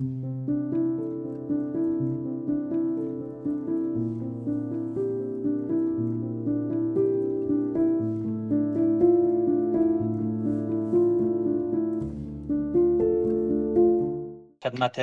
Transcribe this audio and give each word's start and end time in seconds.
خدمت 0.00 0.12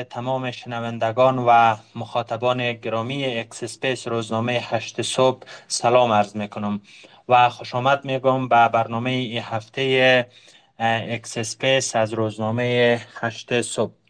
تمام 0.10 0.52
شنوندگان 0.52 1.39
و 1.47 1.75
مخاطبان 1.95 2.73
گرامی 2.73 3.25
X 3.26 3.39
Space 3.39 4.08
روزنامه 4.07 4.53
هشت 4.53 5.01
صبح 5.01 5.43
سلام 5.67 6.11
عرض 6.11 6.35
می 6.35 6.47
کنم 6.47 6.81
و 7.29 7.49
خوش 7.49 7.75
آمد 7.75 8.05
می 8.05 8.19
گم 8.19 8.47
به 8.47 8.69
برنامه 8.69 9.09
ای 9.09 9.37
هفته 9.37 10.27
X 10.79 10.99
Space 10.99 11.96
از 11.95 12.13
روزنامه 12.13 13.01
هشت 13.21 13.61
صبح. 13.61 14.06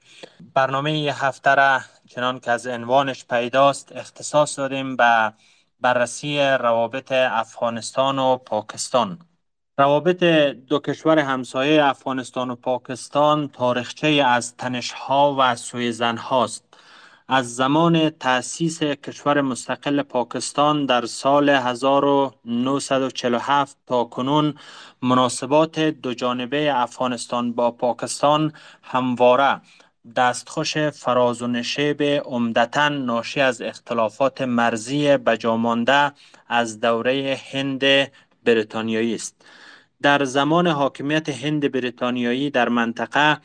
برنامه 0.53 1.13
هفته 1.15 1.55
را 1.55 1.79
چنان 2.07 2.39
که 2.39 2.51
از 2.51 2.67
عنوانش 2.67 3.25
پیداست 3.25 3.91
اختصاص 3.95 4.59
دادیم 4.59 4.95
به 4.95 5.33
بررسی 5.81 6.39
روابط 6.39 7.11
افغانستان 7.11 8.19
و 8.19 8.37
پاکستان. 8.37 9.19
روابط 9.79 10.23
دو 10.67 10.79
کشور 10.79 11.19
همسایه 11.19 11.85
افغانستان 11.85 12.49
و 12.49 12.55
پاکستان 12.55 13.47
تاریخچه 13.47 14.07
از 14.07 14.57
تنشها 14.57 15.35
و 15.39 15.55
سوءظن 15.55 16.17
هاست 16.17 16.63
از 17.27 17.55
زمان 17.55 18.09
تأسیس 18.09 18.83
کشور 18.83 19.41
مستقل 19.41 20.01
پاکستان 20.01 20.85
در 20.85 21.05
سال 21.05 21.49
1947 21.49 23.77
تا 23.87 24.03
کنون 24.03 24.53
مناسبات 25.01 25.79
دو 25.79 26.13
جانبه 26.13 26.71
افغانستان 26.75 27.53
با 27.53 27.71
پاکستان 27.71 28.53
همواره 28.83 29.61
دستخوش 30.15 30.77
فراز 30.77 31.41
و 31.41 31.47
نشیب 31.47 32.03
عمدتا 32.03 32.89
ناشی 32.89 33.41
از 33.41 33.61
اختلافات 33.61 34.41
مرزی 34.41 35.17
بجامانده 35.17 36.11
از 36.47 36.79
دوره 36.79 37.39
هند 37.51 37.83
بریتانیایی 38.43 39.15
است. 39.15 39.45
در 40.01 40.25
زمان 40.25 40.67
حاکمیت 40.67 41.29
هند 41.29 41.71
بریتانیایی 41.71 42.49
در 42.49 42.69
منطقه 42.69 43.37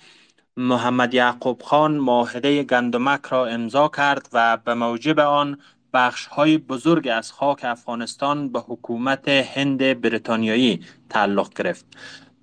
محمد 0.56 1.14
یعقوب 1.14 1.62
خان 1.62 1.92
معاهده 1.92 2.62
گندمک 2.62 3.20
را 3.26 3.46
امضا 3.46 3.88
کرد 3.88 4.28
و 4.32 4.56
به 4.56 4.74
موجب 4.74 5.20
آن 5.20 5.58
بخش 5.94 6.26
های 6.26 6.58
بزرگ 6.58 7.08
از 7.08 7.32
خاک 7.32 7.64
افغانستان 7.64 8.48
به 8.52 8.60
حکومت 8.60 9.28
هند 9.28 10.00
بریتانیایی 10.00 10.84
تعلق 11.10 11.54
گرفت. 11.54 11.86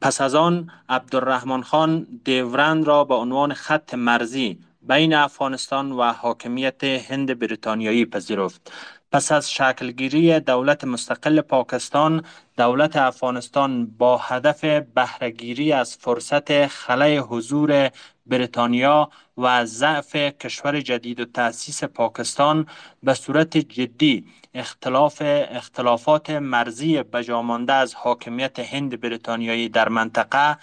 پس 0.02 0.22
از 0.22 0.36
آن 0.36 0.72
عبدالرحمن 0.90 1.62
خان 1.62 2.08
دیورند 2.24 2.88
را 2.88 3.04
به 3.04 3.16
عنوان 3.16 3.54
خط 3.54 3.94
مرزی 3.94 4.60
بین 4.82 5.14
افغانستان 5.14 5.92
و 5.92 6.14
حاکمیت 6.14 6.84
هند 6.84 7.40
بریتانیایی 7.40 8.06
پذیرفت. 8.06 8.72
پس 9.12 9.32
از 9.32 9.52
شکلگیری 9.52 10.40
دولت 10.40 10.84
مستقل 10.84 11.42
پاکستان 11.42 12.24
دولت 12.58 12.96
افغانستان 12.98 13.86
با 13.86 14.18
هدف 14.18 14.66
بهرهگیری 14.66 15.72
از 15.72 15.96
فرصت 15.98 16.68
خلای 16.68 17.18
حضور 17.18 17.90
بریتانیا 18.26 19.10
و 19.40 19.66
ضعف 19.66 20.16
کشور 20.16 20.82
جدید 20.82 21.20
و 21.20 21.26
تأسیس 21.26 21.84
پاکستان 21.84 22.68
به 23.04 23.14
صورت 23.14 23.58
جدی 23.58 24.26
اختلاف 24.54 25.22
اختلافات 25.26 26.30
مرزی 26.30 27.04
بجامانده 27.04 27.74
از 27.74 27.96
حاکمیت 27.96 28.60
هند 28.60 29.02
بریتانیایی 29.02 29.70
در 29.70 29.90
منطقه 29.90 30.58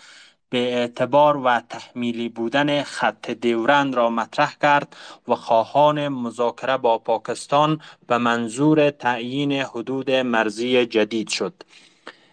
به 0.51 0.59
اعتبار 0.59 1.37
و 1.37 1.61
تحمیلی 1.61 2.29
بودن 2.29 2.83
خط 2.83 3.31
دیورند 3.31 3.95
را 3.95 4.11
مطرح 4.11 4.55
کرد 4.63 4.97
و 5.29 5.35
خواهان 5.35 6.09
مذاکره 6.09 6.77
با 6.77 6.99
پاکستان 6.99 7.81
به 8.07 8.19
منظور 8.19 8.91
تعیین 8.91 9.53
حدود 9.53 10.11
مرزی 10.11 10.87
جدید 10.87 11.29
شد. 11.29 11.55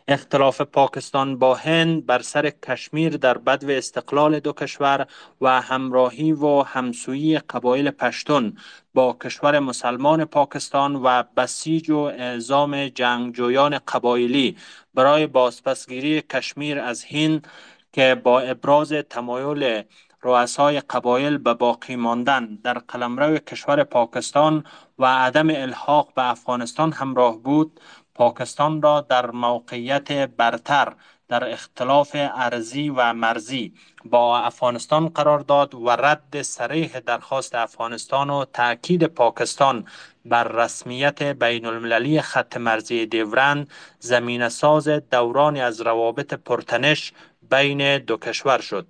اختلاف 0.07 0.61
پاکستان 0.61 1.39
با 1.39 1.55
هند 1.55 2.05
بر 2.05 2.21
سر 2.21 2.49
کشمیر 2.49 3.17
در 3.17 3.37
بدو 3.37 3.69
استقلال 3.69 4.39
دو 4.39 4.53
کشور 4.53 5.07
و 5.41 5.61
همراهی 5.61 6.31
و 6.31 6.61
همسویی 6.61 7.39
قبایل 7.39 7.91
پشتون 7.91 8.57
با 8.93 9.17
کشور 9.23 9.59
مسلمان 9.59 10.25
پاکستان 10.25 10.95
و 10.95 11.23
بسیج 11.37 11.89
و 11.89 11.97
اعزام 11.97 12.87
جنگجویان 12.87 13.79
قبایلی. 13.87 14.57
برای 14.93 15.27
بازپسگیری 15.27 16.21
کشمیر 16.21 16.79
از 16.79 17.03
هند 17.03 17.47
که 17.93 18.15
با 18.23 18.39
ابراز 18.39 18.93
تمایل 18.93 19.83
رؤسای 20.23 20.79
قبایل 20.79 21.37
به 21.37 21.53
باقی 21.53 21.95
ماندن 21.95 22.59
در 22.63 22.73
قلمرو 22.73 23.37
کشور 23.37 23.83
پاکستان 23.83 24.63
و 24.99 25.05
عدم 25.05 25.49
الحاق 25.49 26.13
به 26.15 26.29
افغانستان 26.29 26.91
همراه 26.91 27.37
بود 27.37 27.79
پاکستان 28.15 28.81
را 28.81 29.01
در 29.01 29.31
موقعیت 29.31 30.11
برتر 30.11 30.93
در 31.27 31.51
اختلاف 31.51 32.11
ارزی 32.15 32.89
و 32.89 33.13
مرزی 33.13 33.73
با 34.05 34.39
افغانستان 34.39 35.09
قرار 35.09 35.39
داد 35.39 35.75
و 35.75 35.89
رد 35.89 36.41
سریح 36.41 36.99
درخواست 36.99 37.55
افغانستان 37.55 38.29
و 38.29 38.45
تاکید 38.45 39.03
پاکستان 39.03 39.85
بر 40.25 40.43
رسمیت 40.43 41.23
بین 41.23 41.65
المللی 41.65 42.21
خط 42.21 42.57
مرزی 42.57 43.05
دیورند 43.05 43.71
زمین 43.99 44.49
ساز 44.49 44.87
دورانی 44.87 45.61
از 45.61 45.81
روابط 45.81 46.33
پرتنش 46.33 47.13
بین 47.49 47.97
دو 47.97 48.17
کشور 48.17 48.61
شد. 48.61 48.87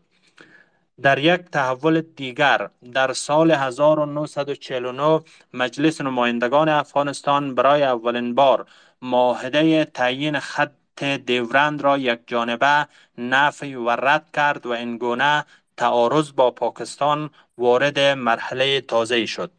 در 1.01 1.19
یک 1.19 1.41
تحول 1.41 2.01
دیگر 2.01 2.69
در 2.93 3.13
سال 3.13 3.51
1949 3.51 5.21
مجلس 5.53 6.01
نمایندگان 6.01 6.69
افغانستان 6.69 7.55
برای 7.55 7.83
اولین 7.83 8.35
بار 8.35 8.65
معاهده 9.03 9.85
تعیین 9.85 10.39
خط 10.39 11.03
دیورند 11.03 11.81
را 11.81 11.97
یک 11.97 12.19
جانبه 12.27 12.87
نفی 13.17 13.75
و 13.75 13.89
رد 13.89 14.31
کرد 14.33 14.65
و 14.65 14.69
اینگونه 14.69 15.45
تعارض 15.77 16.31
با 16.31 16.51
پاکستان 16.51 17.29
وارد 17.57 17.99
مرحله 17.99 18.81
تازه 18.81 19.25
شد. 19.25 19.51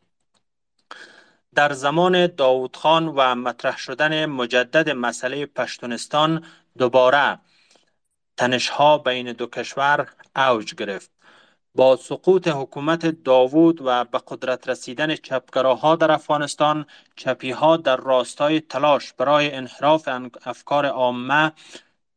در 1.55 1.73
زمان 1.73 2.27
داود 2.27 2.77
خان 2.77 3.09
و 3.09 3.35
مطرح 3.35 3.79
شدن 3.79 4.27
مجدد 4.27 4.91
مسئله 4.91 5.47
پشتونستان 5.47 6.45
دوباره 6.79 7.39
تنشها 8.37 8.99
بین 8.99 9.33
دو 9.33 9.47
کشور 9.47 10.09
اوج 10.37 10.75
گرفت. 10.75 11.14
با 11.75 11.97
سقوط 11.97 12.49
حکومت 12.49 13.07
داوود 13.07 13.81
و 13.85 14.05
به 14.05 14.21
قدرت 14.29 14.69
رسیدن 14.69 15.15
چپگراها 15.17 15.97
در 15.97 16.13
افغانستان 16.13 16.87
چپیها 17.17 17.77
در 17.77 17.97
راستای 17.97 18.61
تلاش 18.61 19.13
برای 19.13 19.53
انحراف 19.55 20.09
افکار 20.45 20.87
عامه 20.87 21.53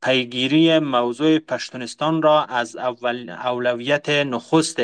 پیگیری 0.03 0.79
موضوع 0.79 1.39
پشتونستان 1.39 2.21
را 2.21 2.43
از 2.45 2.75
اولویت 3.45 4.09
نخست 4.09 4.79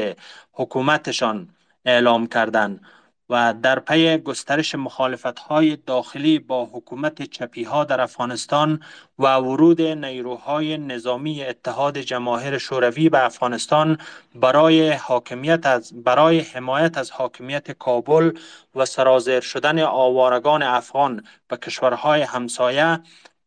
حکومتشان 0.54 1.50
اعلام 1.86 2.28
کردند. 2.28 2.82
و 3.30 3.54
در 3.62 3.80
پی 3.80 4.18
گسترش 4.18 4.76
مخالفت 4.76 5.40
های 5.40 5.76
داخلی 5.76 6.40
با 6.40 6.66
حکومت 6.66 7.22
چپی 7.22 7.64
ها 7.64 7.84
در 7.84 8.02
افغانستان 8.02 8.80
و 9.20 9.36
ورود 9.36 9.82
نیروهای 9.82 10.78
نظامی 10.78 11.44
اتحاد 11.44 11.98
جماهیر 11.98 12.58
شوروی 12.58 13.10
به 13.10 13.26
افغانستان 13.26 13.98
برای 14.36 14.92
حاکمیت 14.92 15.66
از 15.66 16.04
برای 16.04 16.40
حمایت 16.40 16.98
از 16.98 17.12
حاکمیت 17.12 17.72
کابل 17.72 18.32
و 18.76 18.86
سرازیر 18.86 19.40
شدن 19.40 19.80
آوارگان 19.80 20.64
افغان 20.64 21.24
به 21.48 21.58
کشورهای 21.58 22.22
همسایه 22.22 23.00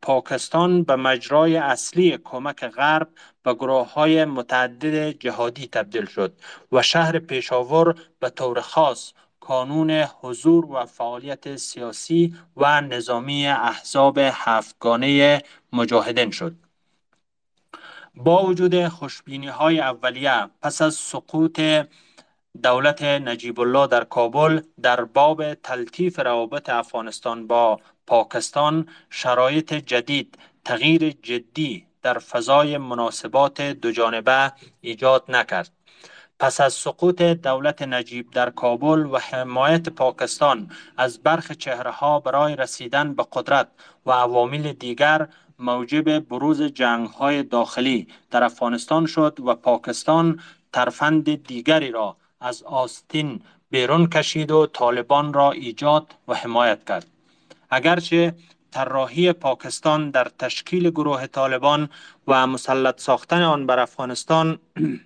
پاکستان 0.03 0.83
به 0.83 0.97
مجرای 0.97 1.57
اصلی 1.57 2.19
کمک 2.25 2.65
غرب 2.65 3.09
به 3.43 3.55
گروه 3.55 3.93
های 3.93 4.25
متعدد 4.25 5.11
جهادی 5.11 5.67
تبدیل 5.67 6.07
شد 6.07 6.33
و 6.73 6.83
شهر 6.83 7.19
پیشاور 7.19 7.95
به 8.21 8.31
طور 8.31 8.61
خاص 8.61 9.13
کانون 9.47 9.91
حضور 9.91 10.67
و 10.73 10.87
فعالیت 10.87 11.57
سیاسی 11.57 12.35
و 12.57 12.81
نظامی 12.81 13.47
احزاب 13.47 14.19
هفتگانه 14.19 15.43
مجاهدین 15.73 16.31
شد. 16.31 16.55
با 18.15 18.47
وجود 18.47 18.89
خوشبینی 18.89 19.47
های 19.47 19.81
اولیه 19.81 20.47
پس 20.63 20.83
از 20.83 20.95
سقوط 20.95 21.61
دولت 22.63 23.03
نجیب 23.03 23.61
الله 23.61 23.87
در 23.87 24.05
کابل 24.05 24.61
در 24.83 25.05
باب 25.05 25.55
تلطیف 25.55 26.19
روابط 26.19 26.69
افغانستان 26.69 27.47
با 27.47 27.81
پاکستان 28.07 28.89
شرایط 29.11 29.75
جدید 29.75 30.39
تغییر 30.65 31.11
جدی 31.11 31.87
در 32.03 32.19
فضای 32.19 32.79
مناسبات 32.79 33.61
دوجانبه 33.63 34.53
ایجاد 34.81 35.25
نکرد. 35.29 35.76
پس 36.39 36.61
از 36.61 36.73
سقوط 36.73 37.23
دولت 37.23 37.83
نجیب 37.83 38.31
در 38.31 38.51
کابل 38.51 39.07
و 39.07 39.19
حمایت 39.19 39.89
پاکستان 39.89 40.71
از 40.97 41.19
برخ 41.19 41.53
چهره 41.53 41.91
ها 41.91 42.21
برای 42.21 42.57
رسیدن 42.57 43.15
به 43.15 43.27
قدرت 43.33 43.69
و 44.07 44.11
عوامل 44.13 44.73
دیگر 44.73 45.29
موجب 45.59 46.19
بروز 46.19 46.63
جنگ 46.63 47.09
های 47.09 47.43
داخلی 47.43 48.09
در 48.31 48.45
افغانستان 48.45 49.07
شد 49.07 49.39
و 49.47 49.55
پاکستان 49.55 50.41
ترفند 50.73 51.47
دیگری 51.47 51.91
را 51.91 52.17
از 52.41 52.63
آستین 52.63 53.41
بیرون 53.71 54.07
کشید 54.07 54.51
و 54.51 54.67
طالبان 54.67 55.33
را 55.33 55.53
ایجاد 55.53 56.15
و 56.29 56.35
حمایت 56.35 56.85
کرد. 56.85 57.07
اگرچه 57.71 58.35
طراحی 58.71 59.33
پاکستان 59.33 60.11
در 60.11 60.29
تشکیل 60.39 60.91
گروه 60.91 61.27
طالبان 61.27 61.89
و 62.29 62.47
مسلط 62.47 63.01
ساختن 63.01 63.43
آن 63.43 63.67
بر 63.67 63.79
افغانستان 63.79 64.59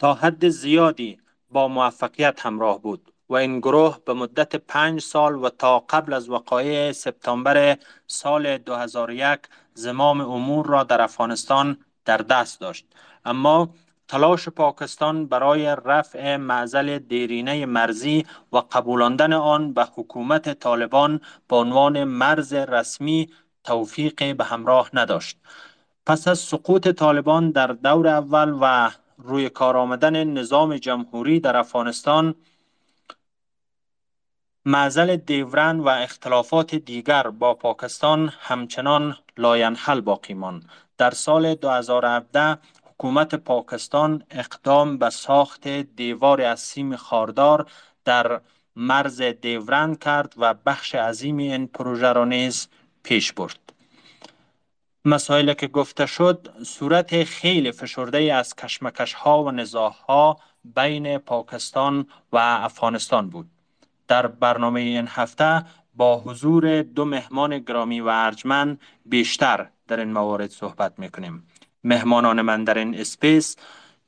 تا 0.00 0.14
حد 0.14 0.48
زیادی 0.48 1.18
با 1.50 1.68
موفقیت 1.68 2.46
همراه 2.46 2.82
بود 2.82 3.12
و 3.28 3.34
این 3.34 3.58
گروه 3.58 3.98
به 4.04 4.14
مدت 4.14 4.56
پنج 4.56 5.00
سال 5.00 5.34
و 5.34 5.48
تا 5.48 5.78
قبل 5.78 6.12
از 6.12 6.30
وقایع 6.30 6.92
سپتامبر 6.92 7.76
سال 8.06 8.58
2001 8.58 9.38
زمام 9.74 10.20
امور 10.20 10.66
را 10.66 10.82
در 10.82 11.02
افغانستان 11.02 11.78
در 12.04 12.16
دست 12.16 12.60
داشت. 12.60 12.86
اما 13.24 13.70
تلاش 14.08 14.48
پاکستان 14.48 15.26
برای 15.26 15.76
رفع 15.84 16.36
معضل 16.36 16.98
دیرینه 16.98 17.66
مرزی 17.66 18.26
و 18.52 18.58
قبولاندن 18.58 19.32
آن 19.32 19.72
به 19.72 19.84
حکومت 19.84 20.58
طالبان 20.58 21.20
به 21.48 21.56
عنوان 21.56 22.04
مرز 22.04 22.52
رسمی 22.52 23.30
توفیق 23.64 24.36
به 24.36 24.44
همراه 24.44 24.90
نداشت. 24.92 25.38
پس 26.06 26.28
از 26.28 26.38
سقوط 26.38 26.88
طالبان 26.88 27.50
در 27.50 27.66
دور 27.66 28.08
اول 28.08 28.58
و 28.60 28.90
روی 29.24 29.48
کار 29.48 29.76
آمدن 29.76 30.24
نظام 30.24 30.76
جمهوری 30.76 31.40
در 31.40 31.56
افغانستان 31.56 32.34
معضل 34.64 35.16
دیورند 35.16 35.80
و 35.80 35.88
اختلافات 35.88 36.74
دیگر 36.74 37.22
با 37.22 37.54
پاکستان 37.54 38.32
همچنان 38.40 39.16
لاینحل 39.38 40.00
باقی 40.00 40.34
ماند 40.34 40.68
در 40.98 41.10
سال 41.10 41.54
2017 41.54 42.58
حکومت 42.84 43.34
پاکستان 43.34 44.22
اقدام 44.30 44.98
به 44.98 45.10
ساخت 45.10 45.68
دیوار 45.68 46.42
از 46.42 46.60
سیم 46.60 46.96
خاردار 46.96 47.66
در 48.04 48.40
مرز 48.76 49.22
دیورند 49.22 49.98
کرد 49.98 50.34
و 50.36 50.54
بخش 50.54 50.94
عظیمی 50.94 51.52
این 51.52 51.66
پروژه 51.66 52.12
را 52.12 52.24
نیز 52.24 52.68
پیش 53.02 53.32
برد. 53.32 53.69
مسائل 55.04 55.52
که 55.52 55.66
گفته 55.66 56.06
شد 56.06 56.48
صورت 56.62 57.24
خیلی 57.24 57.72
فشرده 57.72 58.34
از 58.34 58.56
کشمکش 58.56 59.14
ها 59.14 59.44
و 59.44 59.50
نزاع 59.50 59.90
ها 60.08 60.40
بین 60.64 61.18
پاکستان 61.18 62.06
و 62.32 62.36
افغانستان 62.38 63.30
بود. 63.30 63.50
در 64.08 64.26
برنامه 64.26 64.80
این 64.80 65.08
هفته 65.08 65.64
با 65.94 66.20
حضور 66.20 66.82
دو 66.82 67.04
مهمان 67.04 67.58
گرامی 67.58 68.00
و 68.00 68.08
ارجمند 68.08 68.80
بیشتر 69.06 69.66
در 69.88 70.00
این 70.00 70.12
موارد 70.12 70.50
صحبت 70.50 70.98
می‌کنیم. 70.98 71.46
مهمانان 71.84 72.40
من 72.40 72.64
در 72.64 72.78
این 72.78 72.94
Space 72.94 73.56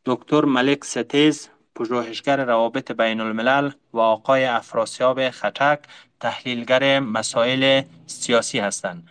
دکتر 0.04 0.44
ملک 0.44 0.84
ستیز 0.84 1.48
پژوهشگر 1.74 2.44
روابط 2.44 2.92
بین 2.92 3.20
الملل 3.20 3.70
و 3.92 3.98
آقای 3.98 4.44
افراسیاب 4.44 5.30
ختک 5.30 5.78
تحلیلگر 6.20 7.00
مسائل 7.00 7.82
سیاسی 8.06 8.58
هستند 8.58 9.08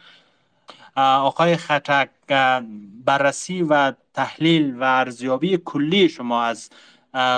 آقای 0.96 1.58
ختک 1.58 2.10
بررسی 3.06 3.64
و 3.64 3.94
تحلیل 4.14 4.76
و 4.80 4.84
ارزیابی 4.84 5.58
کلی 5.58 6.10
شما 6.10 6.44
از 6.44 6.70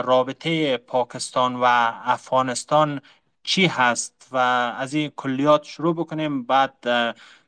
رابطه 0.04 0.78
پاکستان 0.78 1.56
و 1.56 1.64
افغانستان 2.04 3.02
چی 3.44 3.66
هست 3.66 4.28
و 4.32 4.38
از 4.78 4.94
این 4.94 5.12
کلیات 5.16 5.64
شروع 5.64 5.96
بکنیم 5.96 6.44
بعد 6.44 6.74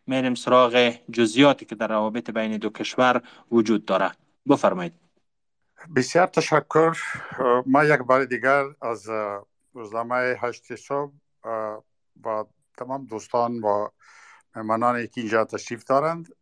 میریم 0.08 0.36
سراغ 0.36 0.94
جزیاتی 1.12 1.66
که 1.66 1.76
در 1.76 1.88
روابط 1.88 2.30
بین 2.30 2.58
دو 2.58 2.70
کشور 2.70 3.22
وجود 3.52 3.86
داره. 3.86 4.12
بفرمایید. 4.50 4.94
بسیار 5.96 6.28
تشکر. 6.28 6.98
ما 7.66 7.84
یک 7.84 8.00
بار 8.00 8.26
دیگر 8.26 8.64
از 8.82 9.10
روزنامه 9.74 10.36
هشت 10.42 10.76
صبح 10.76 11.14
و 12.24 12.46
تمام 12.78 13.06
دوستان 13.06 13.60
و 13.60 13.88
مهمانانی 14.56 15.08
که 15.08 15.22
اینجا 15.22 15.46
تشریف 15.46 15.84
دارند 15.84 16.36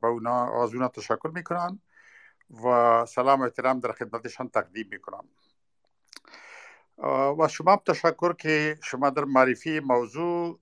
با 0.00 0.08
اونا 0.08 0.62
از 0.62 0.74
اونا 0.74 0.88
تشکر 0.88 1.30
می‌کنم 1.34 1.80
و 2.64 3.06
سلام 3.06 3.42
احترام 3.42 3.80
در 3.80 3.92
خدمتشان 3.92 4.48
تقدیم 4.48 4.88
می‌کنم. 4.90 5.24
و 7.38 7.48
شما 7.48 7.82
تشکر 7.86 8.32
که 8.32 8.78
شما 8.82 9.10
در 9.10 9.24
معرفی 9.24 9.80
موضوع 9.80 10.60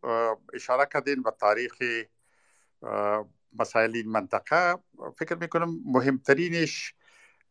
اشاره 0.54 0.88
کردین 0.92 1.20
و 1.20 1.30
تاریخ 1.30 1.74
مسائل 3.58 3.96
این 3.96 4.08
منطقه. 4.08 4.78
فکر 5.18 5.34
می‌کنم 5.34 5.80
مهمترینش 5.84 6.94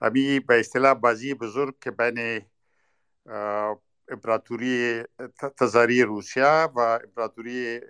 امی 0.02 0.40
به 0.40 0.60
اصطلاح 0.60 0.94
بازی 0.94 1.34
بزرگ 1.34 1.80
که 1.80 1.92
بین 1.92 2.46
امپراتوری 4.10 5.04
تزاری 5.58 6.04
روسیه 6.04 6.64
و 6.76 6.80
امپراتوری 6.80 7.82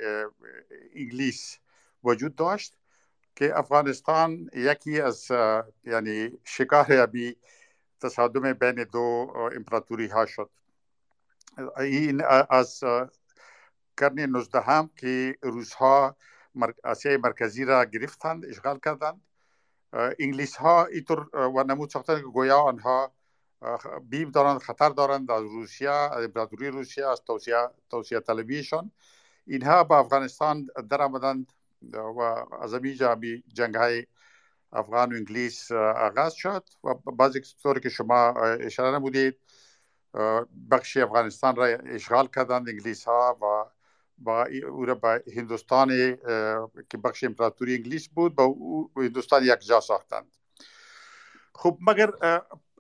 انگلیس 0.96 1.58
وجود 2.04 2.36
داشت 2.36 2.78
که 3.36 3.60
افغانستان 3.60 4.50
یکی 4.54 5.02
از 5.02 5.28
یعنی 5.84 6.40
شکار 6.44 6.86
ابی 6.90 7.38
تصادم 8.02 8.54
بین 8.54 8.84
دو 8.84 9.34
امپراتوری 9.56 10.08
ها 10.08 10.26
شد. 10.26 10.50
این 11.78 12.24
از 12.50 12.84
قرن 13.98 14.20
19 14.20 14.60
هم 14.62 14.90
که 14.96 15.38
روس 15.42 15.74
ها 15.74 16.16
آسیای 16.84 17.18
مرکزی 17.18 17.66
را 17.66 17.86
گرفتند 17.86 18.46
اشغال 18.46 18.80
کردند. 18.80 19.22
انگلیس 19.94 20.56
ها 20.56 20.86
اینطور 20.86 21.36
و 21.36 21.64
نمود 21.64 21.90
ساختن 21.90 22.16
که 22.16 22.22
گویا 22.22 22.60
آنها 22.60 23.12
بیم 24.10 24.32
دارند 24.32 24.62
خطر 24.62 24.90
دارند 24.90 25.32
از 25.32 25.44
روسیه 25.44 25.90
امپراتوری 25.90 26.68
روسیه 26.68 27.08
از 27.08 27.22
توسعه 27.22 27.70
توسعه 27.90 28.20
طلبیشان 28.20 28.92
اینها 29.48 29.84
به 29.84 29.96
افغانستان 29.96 30.68
در 30.90 31.02
آمدند 31.02 31.54
و 31.94 32.20
از 32.62 32.74
اینجا 32.74 33.20
جنگ 33.54 33.76
های 33.76 34.06
افغان 34.72 35.14
و 35.14 35.16
انگلیس 35.16 35.72
آغاز 35.72 36.34
شد 36.34 36.64
و 36.84 36.94
بعضی 36.94 37.42
طوری 37.64 37.80
که 37.80 37.90
شما 37.90 38.34
اشاره 38.40 38.96
نمودید 38.96 39.38
بخش 40.72 40.98
افغانستان 40.98 41.56
را 41.56 41.66
اشغال 41.66 42.28
کردند 42.28 42.70
انگلیس 42.70 43.06
ها 43.06 43.38
و 43.42 43.72
با 44.18 44.48
او 44.70 44.86
را 44.86 44.96
به 44.96 45.24
هندوستان 45.38 46.18
که 46.90 46.98
بخش 47.04 47.24
امپراتوری 47.24 47.76
انگلیس 47.76 48.08
بود 48.08 48.36
با 48.36 48.56
هندوستان 48.96 49.44
یک 49.44 49.60
جا 49.60 49.80
ساختند 49.80 50.38
خب 51.56 51.78
مگر 51.88 52.12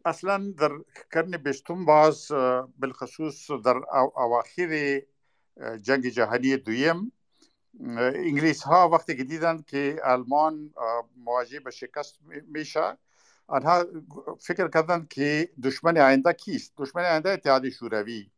اصلا 0.07 0.53
در 0.57 0.71
قرن 1.11 1.37
بیستم 1.37 1.85
باز 1.85 2.31
بالخصوص 2.79 3.51
در 3.51 3.77
اواخر 4.15 5.01
جنگ 5.81 6.07
جهانی 6.07 6.57
دویم 6.57 7.11
انگلیس 7.99 8.63
ها 8.63 8.89
وقتی 8.89 9.15
که 9.15 9.23
دیدند 9.23 9.65
که 9.65 10.01
آلمان 10.03 10.73
مواجه 11.17 11.59
به 11.59 11.71
شکست 11.71 12.19
میشه 12.47 12.97
آنها 13.47 13.85
فکر 14.39 14.67
کردند 14.67 15.07
که 15.07 15.49
دشمن 15.63 15.97
آینده 15.97 16.33
کیست؟ 16.33 16.73
دشمن 16.77 17.05
آینده 17.05 17.29
اتحاد 17.29 17.69
شوروی. 17.69 18.31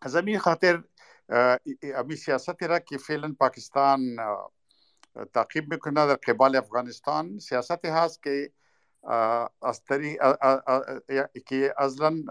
از 0.00 0.16
همین 0.16 0.38
خاطر 0.38 0.84
امی 1.82 2.16
سیاستی 2.16 2.66
را 2.66 2.78
که 2.78 2.98
فعلا 2.98 3.36
پاکستان 3.40 4.16
تعقیب 5.34 5.72
میکنه 5.72 5.94
در 5.94 6.14
قبال 6.14 6.56
افغانستان 6.56 7.38
سیاستی 7.38 7.88
هست 7.88 8.22
که 8.22 8.52
از 9.62 9.84
طریق 9.88 10.22
که 11.46 11.74
اصلا 11.78 12.24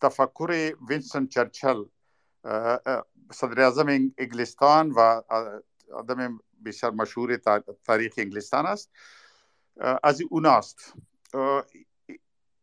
تفکر 0.00 0.72
وینستون 0.88 1.26
چرچل 1.26 1.84
صدر 3.32 3.60
اعظم 3.60 3.86
انگلستان 4.18 4.90
و 4.90 5.22
آدم 5.94 6.38
بسیار 6.64 6.92
مشهور 6.92 7.36
تاریخ 7.84 8.14
انگلستان 8.16 8.66
است 8.66 8.90
از 10.02 10.22
اوناست 10.30 10.94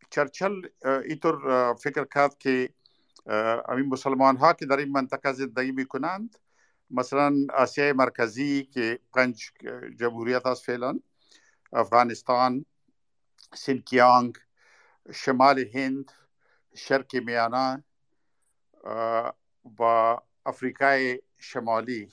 چرچل 0.10 0.62
اینطور 0.86 1.74
فکر 1.74 2.06
کرد 2.14 2.38
که 2.38 2.70
همین 3.70 3.86
مسلمان 3.86 4.38
ها 4.38 4.54
که 4.54 4.66
در 4.66 4.78
این 4.78 4.92
منطقه 4.92 5.34
زندگی 5.34 5.72
می 5.72 5.86
کنند 5.86 6.38
مثلا 6.92 7.36
آسیای 7.54 7.94
مرکزی 7.94 8.64
که 8.64 9.00
پنج 9.14 9.52
جمهوریت 10.00 10.46
است 10.46 10.66
فعلا 10.66 11.00
افغانستان 11.74 12.66
سنکیانگ 13.58 14.38
شمال 15.14 15.64
ہند 15.74 16.04
شرق 16.76 17.16
میانہ 17.26 17.76
و 19.80 19.84
افریقۂ 20.46 21.16
شمالی 21.40 22.06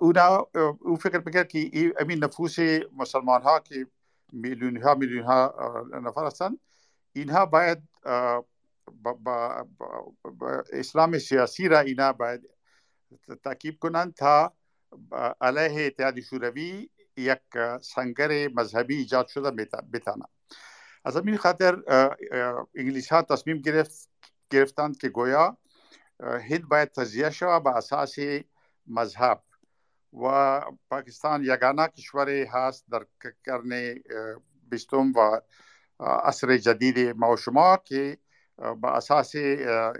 اونا 0.00 0.24
او 0.24 0.96
فکر 0.96 1.18
پکر 1.18 1.44
کی 1.44 1.70
امی 2.00 2.14
نفوس 2.14 2.58
مسلمان 2.92 3.42
ها 3.42 3.58
کی 3.58 3.82
میلیونہا 4.32 4.92
ها 5.24 5.82
نفر 6.00 6.26
ہستن 6.26 6.54
انہا 7.14 7.44
باید 7.44 7.78
اسلام 10.72 11.18
سیاسی 11.18 11.68
را 11.68 11.80
اینا 11.80 12.12
باید 12.12 12.46
تاکیب 13.42 13.78
کنند 13.78 14.12
تا 14.12 14.46
علیه 15.40 15.86
اتحاد 15.86 16.20
شوروی 16.20 16.86
یک 17.16 17.40
سنگر 17.82 18.48
مذهبی 18.48 18.96
ایجاد 18.96 19.28
شده 19.28 19.50
بتانه 19.92 20.24
از 21.04 21.16
همین 21.16 21.36
خاطر 21.36 21.82
انگلیس 22.74 23.12
ها 23.12 23.22
تصمیم 23.22 23.58
گرفت 23.58 24.08
گرفتند 24.50 24.98
که 24.98 25.08
گویا 25.08 25.56
هند 26.20 26.68
باید 26.68 26.88
تجزیه 26.88 27.30
شود 27.30 27.64
به 27.64 27.76
اساس 27.76 28.14
مذهب 28.86 29.42
و 30.12 30.60
پاکستان 30.90 31.44
یگانه 31.44 31.88
کشوری 31.88 32.44
هست 32.44 32.84
در 32.90 33.06
قرن 33.44 33.94
بیستم 34.70 35.12
و 35.12 35.40
عصر 36.00 36.56
جدید 36.56 37.16
ما 37.16 37.32
و 37.32 37.36
شما 37.36 37.76
که 37.76 38.18
با 38.76 38.90
اساس 38.90 39.32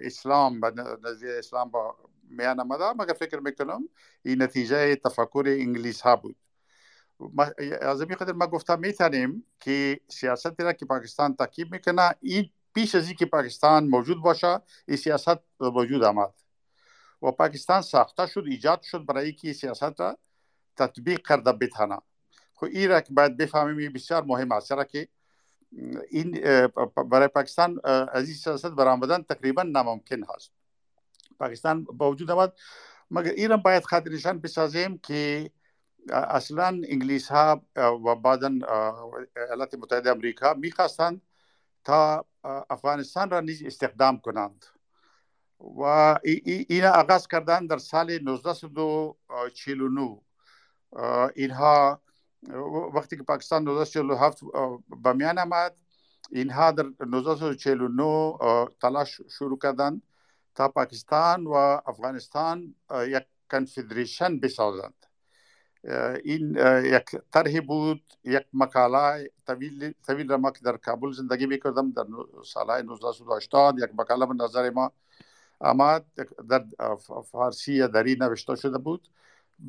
اسلام 0.02 0.60
به 0.60 0.72
نظریه 1.04 1.38
اسلام 1.38 1.70
با 1.70 1.96
میان 2.30 2.60
آمده. 2.60 2.92
مگر 2.92 3.12
فکر 3.12 3.38
می‌کنم 3.40 3.88
این 4.22 4.42
نتیجه 4.42 4.96
تفکر 4.96 5.44
انگلیس 5.46 6.00
ها 6.00 6.16
بود. 6.16 6.36
از 7.80 8.00
این 8.00 8.14
خاطر 8.14 8.32
ما 8.32 8.46
گفتم 8.46 8.78
می‌تونیم 8.78 9.44
که 9.60 10.00
سیاست 10.08 10.60
را 10.60 10.72
که 10.72 10.86
پاکستان 10.86 11.36
تاکیب 11.36 11.72
می‌کنه 11.72 12.14
این 12.20 12.50
پیش 12.74 12.94
از 12.94 13.12
که 13.12 13.26
پاکستان 13.26 13.86
موجود 13.86 14.22
باشه 14.22 14.60
این 14.88 14.96
سیاست 14.96 15.38
وجود 15.60 16.04
آمد. 16.04 16.32
و 17.22 17.30
پاکستان 17.30 17.82
ساخته 17.82 18.26
شد 18.26 18.44
ایجاد 18.46 18.82
شد 18.82 19.06
برای 19.06 19.32
که 19.32 19.52
سیاست 19.52 20.00
را 20.00 20.18
تطبیق 20.76 21.26
کرده 21.26 21.52
بتانه. 21.52 21.98
خب 22.54 22.66
این 22.72 22.90
را 22.90 23.00
که 23.00 23.12
باید 23.12 23.36
بفهمیم 23.36 23.92
بسیار 23.92 24.24
مهم 24.24 24.52
است. 24.52 24.72
که 24.88 25.08
این 26.10 26.30
برای 27.10 27.28
پاکستان 27.28 27.80
از 27.84 28.26
این 28.26 28.34
سیاست 28.34 28.66
برآمدن 28.66 29.22
تقریبا 29.22 29.62
ناممکن 29.62 30.22
هست. 30.34 30.50
پاکستان 31.38 31.84
با 31.84 32.10
وجود 32.10 32.30
آمد. 32.30 32.52
مگر 33.10 33.30
ایران 33.30 33.62
باید 33.62 33.84
خاطرشان 33.84 34.38
بسازیم 34.38 34.98
که 34.98 35.50
اصلا 36.10 36.66
انگلیس 36.66 37.28
ها 37.28 37.62
و 37.76 38.14
بعدا 38.14 38.58
ایالات 39.36 39.74
متحده 39.74 40.10
امریکا 40.10 40.54
میخواستند 40.54 41.22
تا 41.84 42.26
افغانستان 42.70 43.30
را 43.30 43.40
نیز 43.40 43.62
استخدام 43.62 44.18
کنند. 44.18 44.64
و 45.78 45.82
این 46.24 46.84
آغاز 46.84 47.28
کردن 47.28 47.66
در 47.66 47.78
سال 47.78 48.10
1949 48.10 50.20
اینها 51.34 52.02
وقتی 52.94 53.16
که 53.16 53.22
پاکستان 53.22 53.68
1947 53.68 54.40
به 55.02 55.12
میان 55.12 55.38
آمد 55.38 55.76
اینها 56.30 56.70
در 56.70 56.84
1949 57.00 58.68
تلاش 58.80 59.20
شروع 59.30 59.58
کردند 59.58 60.02
تا 60.54 60.68
پاکستان 60.68 61.46
و 61.46 61.52
افغانستان 61.86 62.74
یک 63.06 63.26
کنفدریشن 63.50 64.40
بسازند 64.40 65.06
این 66.24 66.56
یک 66.84 67.16
طرح 67.32 67.60
بود 67.60 68.02
یک 68.24 68.46
مقاله 68.52 69.30
طویل 69.46 69.92
طویل 70.06 70.28
را 70.28 70.36
ما 70.36 70.50
که 70.50 70.60
در 70.64 70.76
کابل 70.76 71.12
زندگی 71.12 71.46
می‌کردم 71.46 71.90
در 71.90 72.04
سالهای 72.44 72.82
1980 72.82 73.78
یک 73.78 73.90
مقاله 73.94 74.26
به 74.26 74.34
نظر 74.34 74.70
ما 74.70 74.92
آمد 75.60 76.04
در 76.48 76.64
فارسی 77.32 77.72
یا 77.72 77.86
دری 77.86 78.16
نوشته 78.20 78.56
شده 78.56 78.78
بود. 78.78 79.08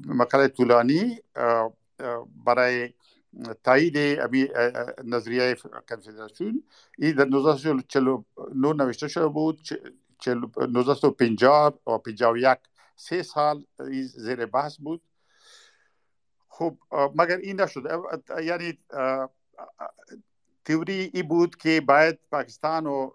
مقاله 0.05 0.48
طولانی 0.48 1.20
برای 2.46 2.93
تایید 3.63 4.20
امی 4.20 4.48
نظریه 5.03 5.55
کنفدراسیون. 5.89 6.63
این 6.98 7.12
در 7.12 7.25
1949 7.25 8.74
نوشته 8.74 9.08
شده 9.08 9.27
بود 9.27 9.60
1950 10.27 11.79
و 11.88 11.98
51 11.98 12.58
سه 12.96 13.24
سال 13.24 13.65
زیر 14.03 14.46
بحث 14.46 14.77
بود. 14.77 15.01
خب 16.55 16.77
مگر 17.15 17.38
این 17.38 17.62
نشد؟ 17.62 17.83
یعنی 18.43 18.77
تیوری 20.65 21.12
ای 21.13 21.24
بود 21.24 21.55
که 21.55 21.81
باید 21.81 22.19
پاکستان 22.31 22.88
و 22.88 23.12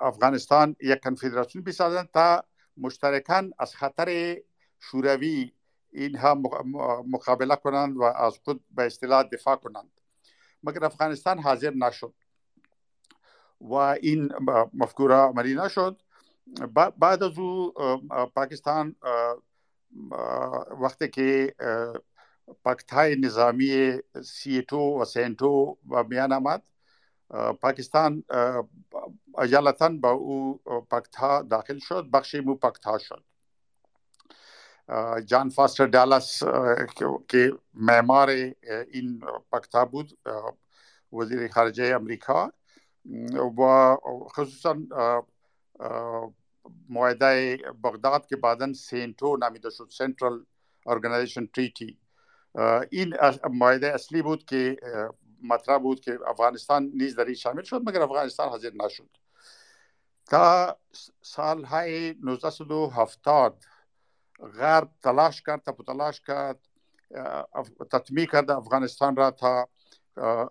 افغانستان 0.00 0.76
یک 0.80 1.00
کنفدراسیون 1.00 1.64
بسازند 1.64 2.10
تا 2.10 2.44
مشترکان 2.76 3.52
از 3.58 3.74
خطر 3.74 4.36
شوروی 4.80 5.52
اینها 5.92 6.34
مقابله 7.06 7.56
کنند 7.56 7.96
و 7.96 8.02
از 8.02 8.38
خود 8.44 8.64
به 8.70 8.86
اصطلاح 8.86 9.22
دفاع 9.22 9.56
کنند. 9.56 9.90
مگر 10.62 10.84
افغانستان 10.84 11.38
حاضر 11.38 11.70
نشد 11.70 12.14
و 13.60 13.74
این 13.74 14.32
مفکوره 14.74 15.14
عملی 15.14 15.54
نشد؟ 15.54 16.02
بعد 16.98 17.22
از 17.22 17.38
او 17.38 17.72
پاکستان 18.34 18.96
وقتی 20.80 21.08
که 21.08 21.54
پاکت 22.62 22.92
های 22.92 23.16
نظامی 23.16 23.98
سیتو 24.24 25.00
و 25.00 25.04
سینتو 25.04 25.78
و 25.90 26.04
میان 26.04 26.32
آمد 26.32 26.62
پاکستان 27.60 28.24
اجالتا 29.38 29.88
با 29.88 30.10
او 30.10 30.60
pact 30.90 31.16
ها 31.16 31.42
داخل 31.42 31.78
شد 31.78 32.10
بخشی 32.12 32.40
همو 32.40 32.54
pact 32.54 32.84
ها 32.84 32.98
شد 32.98 33.24
جان 35.26 35.48
فاستر 35.48 35.86
دالس 35.86 36.42
که 37.28 37.52
معمار 37.74 38.30
این 38.90 39.22
pact 39.50 39.74
ها 39.74 39.84
بود 39.84 40.18
وزیر 41.12 41.48
خارجه 41.48 41.84
امریکا 41.84 42.52
و 43.58 43.96
خصوصا 44.36 44.76
معاهده 46.88 47.56
بغداد 47.84 48.26
که 48.26 48.36
بعدا 48.36 48.72
CENTO 48.72 49.36
نامیده 49.36 49.70
شد 49.70 49.88
Central 49.90 50.44
Organization 50.86 51.46
Treaty 51.46 51.98
این 52.90 53.16
معاهده 53.50 53.94
اصلی 53.94 54.22
بود 54.22 54.44
که 54.44 54.76
مطرح 55.42 55.78
بود 55.78 56.00
که 56.00 56.18
افغانستان 56.26 56.90
نیز 56.94 57.16
در 57.16 57.24
این 57.24 57.34
شامل 57.34 57.62
شد 57.62 57.82
مگر 57.88 58.02
افغانستان 58.02 58.48
حاضر 58.48 58.70
نشد. 58.84 59.08
تا 60.26 60.78
سالهای 61.22 62.08
1970 62.08 63.64
غرب 64.58 64.90
تلاش 65.02 65.42
کرد 65.42 65.62
تا 65.62 65.76
تلاش 65.86 66.20
کرد 66.20 66.58
تطمیع 67.90 68.26
کرد 68.26 68.50
افغانستان 68.50 69.16
را 69.16 69.30
تا 69.30 69.68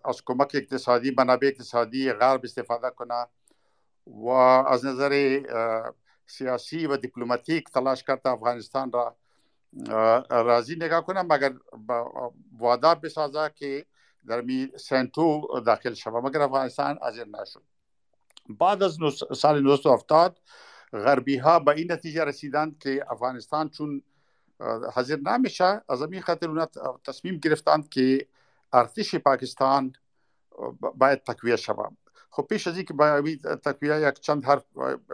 از 0.05 0.21
کمک 0.25 0.51
اقتصادی 0.53 1.15
منابع 1.17 1.47
اقتصادی 1.47 2.11
غرب 2.11 2.41
استفاده 2.43 2.89
کنه 2.89 3.27
و 4.07 4.29
از 4.29 4.85
نظر 4.85 5.41
سیاسی 6.25 6.87
و 6.87 6.97
دیپلماتیک 6.97 7.69
تلاش 7.69 8.03
کرد 8.03 8.27
افغانستان 8.27 8.91
را 8.91 9.15
راضی 10.29 10.75
نگاه 10.75 11.05
کنه 11.05 11.21
مگر 11.21 11.53
وعده 12.59 12.95
بسازه 12.95 13.51
که 13.55 13.85
در 14.27 14.41
می 14.41 14.71
سنتو 14.77 15.47
داخل 15.65 15.93
شود 15.93 16.25
مگر 16.25 16.41
افغانستان 16.41 16.97
حاضر 17.01 17.25
نشد. 17.25 17.63
بعد 18.49 18.83
از 18.83 18.97
سال 19.35 19.57
1970 19.57 20.39
غربی 20.91 21.37
ها 21.37 21.59
به 21.59 21.71
این 21.71 21.91
نتیجه 21.91 22.23
رسیدند 22.23 22.79
که 22.79 23.05
افغانستان 23.09 23.69
چون 23.69 24.01
حاضر 24.93 25.15
نمیشه 25.15 25.81
از 25.89 26.01
این 26.01 26.21
خاطر 26.21 26.49
اونا 26.49 26.67
تصمیم 27.05 27.37
گرفتند 27.37 27.89
که 27.89 28.27
ارتش 28.73 29.15
پاکستان 29.15 29.93
باید 30.95 31.23
تقویه 31.23 31.55
شود 31.55 31.97
خب 32.35 32.43
پیش 32.43 32.67
از 32.67 32.75
اینکه 32.75 32.93
باید 32.93 33.55
تقویه 33.55 34.07
یک 34.07 34.19
چند 34.19 34.45
حرف 34.45 34.65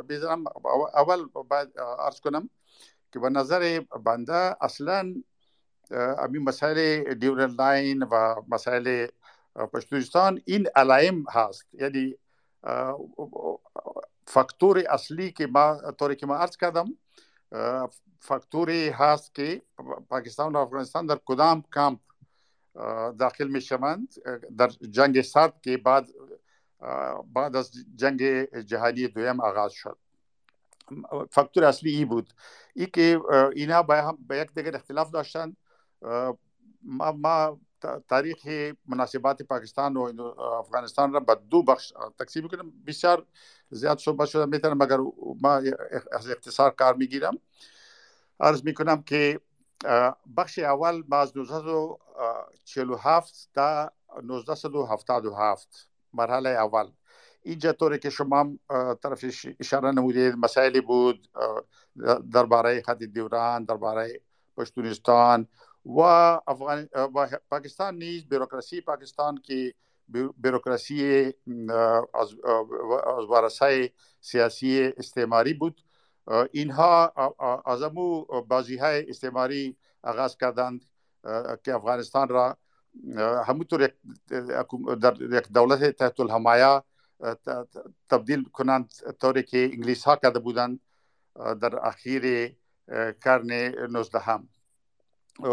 بزنم 0.10 0.44
اول 0.94 1.26
باید 1.26 1.80
عرض 2.00 2.20
کنم 2.20 2.50
که 3.12 3.20
به 3.20 3.30
نظر 3.30 3.82
بنده 4.06 4.64
اصلا 4.64 5.14
همین 5.92 6.44
مسائل 6.44 7.14
Durand 7.14 7.56
Line 7.60 8.04
و 8.04 8.36
مسائل 8.48 9.08
پشتوستان 9.74 10.42
این 10.46 10.68
علائم 10.76 11.26
هست. 11.30 11.66
یعنی 11.74 12.16
فاکتور 14.28 14.84
اصلی 14.90 15.32
که 15.32 15.48
ما 15.48 15.92
طوری 15.92 16.16
که 16.16 16.26
ما 16.26 16.36
عرض 16.36 16.58
کردم 16.58 16.86
فاکتوری 18.20 18.90
هست 18.90 19.36
که 19.36 19.62
پاکستان 20.10 20.54
و 20.54 20.58
افغانستان 20.58 21.06
در 21.06 21.20
کدام 21.26 21.64
کامپ 21.72 22.00
داخل 23.20 23.48
می 23.48 23.62
شوند 23.62 24.08
در 24.58 24.68
جنگ 24.68 25.22
سرد 25.22 25.62
که 25.62 25.78
بعد 25.78 26.08
بعد 27.34 27.56
از 27.56 27.72
جنگ 27.96 28.22
جهانی 28.60 29.08
دویم 29.08 29.42
آغاز 29.42 29.74
شد. 29.74 29.98
فاکتور 31.32 31.64
اصلی 31.64 31.96
ای 31.96 32.06
بود. 32.06 32.34
ای 32.76 32.86
که 32.86 33.22
اینا 33.56 33.84
به 34.28 34.38
یک 34.38 34.54
دیگر 34.54 34.76
اختلاف 34.76 35.12
داشتند 35.12 35.58
ما, 36.84 37.12
ما 37.12 37.60
تاریخ 38.08 38.74
مناسبات 38.86 39.42
پاکستان 39.42 39.98
و 39.98 40.22
افغانستان 40.42 41.14
را 41.14 41.20
به 41.20 41.36
دو 41.50 41.64
بخش 41.64 41.94
تقسیم 42.20 42.48
کنم 42.48 42.72
بسیار 42.88 43.26
زیاد 43.70 44.00
صحبت 44.00 44.28
شده 44.28 44.46
می‌تونم 44.46 44.84
مگر 44.84 44.98
ما 45.42 45.62
از 46.12 46.30
اختصار 46.30 46.72
کار 46.72 46.96
می‌گیرم. 46.96 47.38
عرض 48.40 48.64
می‌کنم 48.64 49.04
که 49.04 49.40
بخش 50.38 50.60
اول 50.60 51.04
ما 51.08 51.18
از 51.18 51.38
1947 51.38 53.50
تا 53.54 53.92
1977 54.18 55.91
مرحله 56.14 56.50
اول. 56.50 56.92
اینجا 57.44 57.74
طوری 57.74 58.00
که 58.00 58.10
شما 58.10 58.58
طرف 59.04 59.26
اشاره 59.60 59.92
نمودید 59.92 60.36
مسائلی 60.36 60.82
بود 60.82 61.30
درباره 62.34 62.82
خط 62.82 62.98
دیوران 62.98 63.66
درباره 63.66 64.22
پشتونستان 64.58 65.48
و, 65.86 66.00
افغان 66.48 66.90
و 67.16 67.28
پاکستان 67.50 67.96
نیز 67.96 68.30
بیروکراسی 68.30 68.82
پاکستان 68.82 69.38
که 69.44 69.74
بروکراسی 70.38 71.34
از 72.14 72.36
وارسای 73.28 73.90
سیاسی 74.22 74.94
استعماری 74.98 75.54
بود. 75.54 75.82
اینها 76.52 77.14
از 77.66 77.82
امو 77.82 78.26
بازی 78.42 78.78
های 78.78 79.10
استعماری 79.10 79.78
آغاز 80.04 80.38
کردند 80.38 80.86
که 81.64 81.76
افغانستان 81.76 82.28
را 82.30 82.58
همونطور 83.48 83.92
در 85.02 85.22
یک 85.22 85.48
دولت 85.54 85.84
تحت 85.84 86.20
الحمایه 86.20 86.84
تبدیل 88.10 88.44
کنند 88.44 88.94
طوری 89.20 89.44
که 89.44 89.70
انگلیس 89.74 90.04
ها 90.04 90.16
کرده 90.16 90.40
بودند 90.40 90.80
در 91.36 91.86
اخیر 91.88 92.56
قرن 93.22 93.52
19 93.92 94.20
هم 94.20 94.50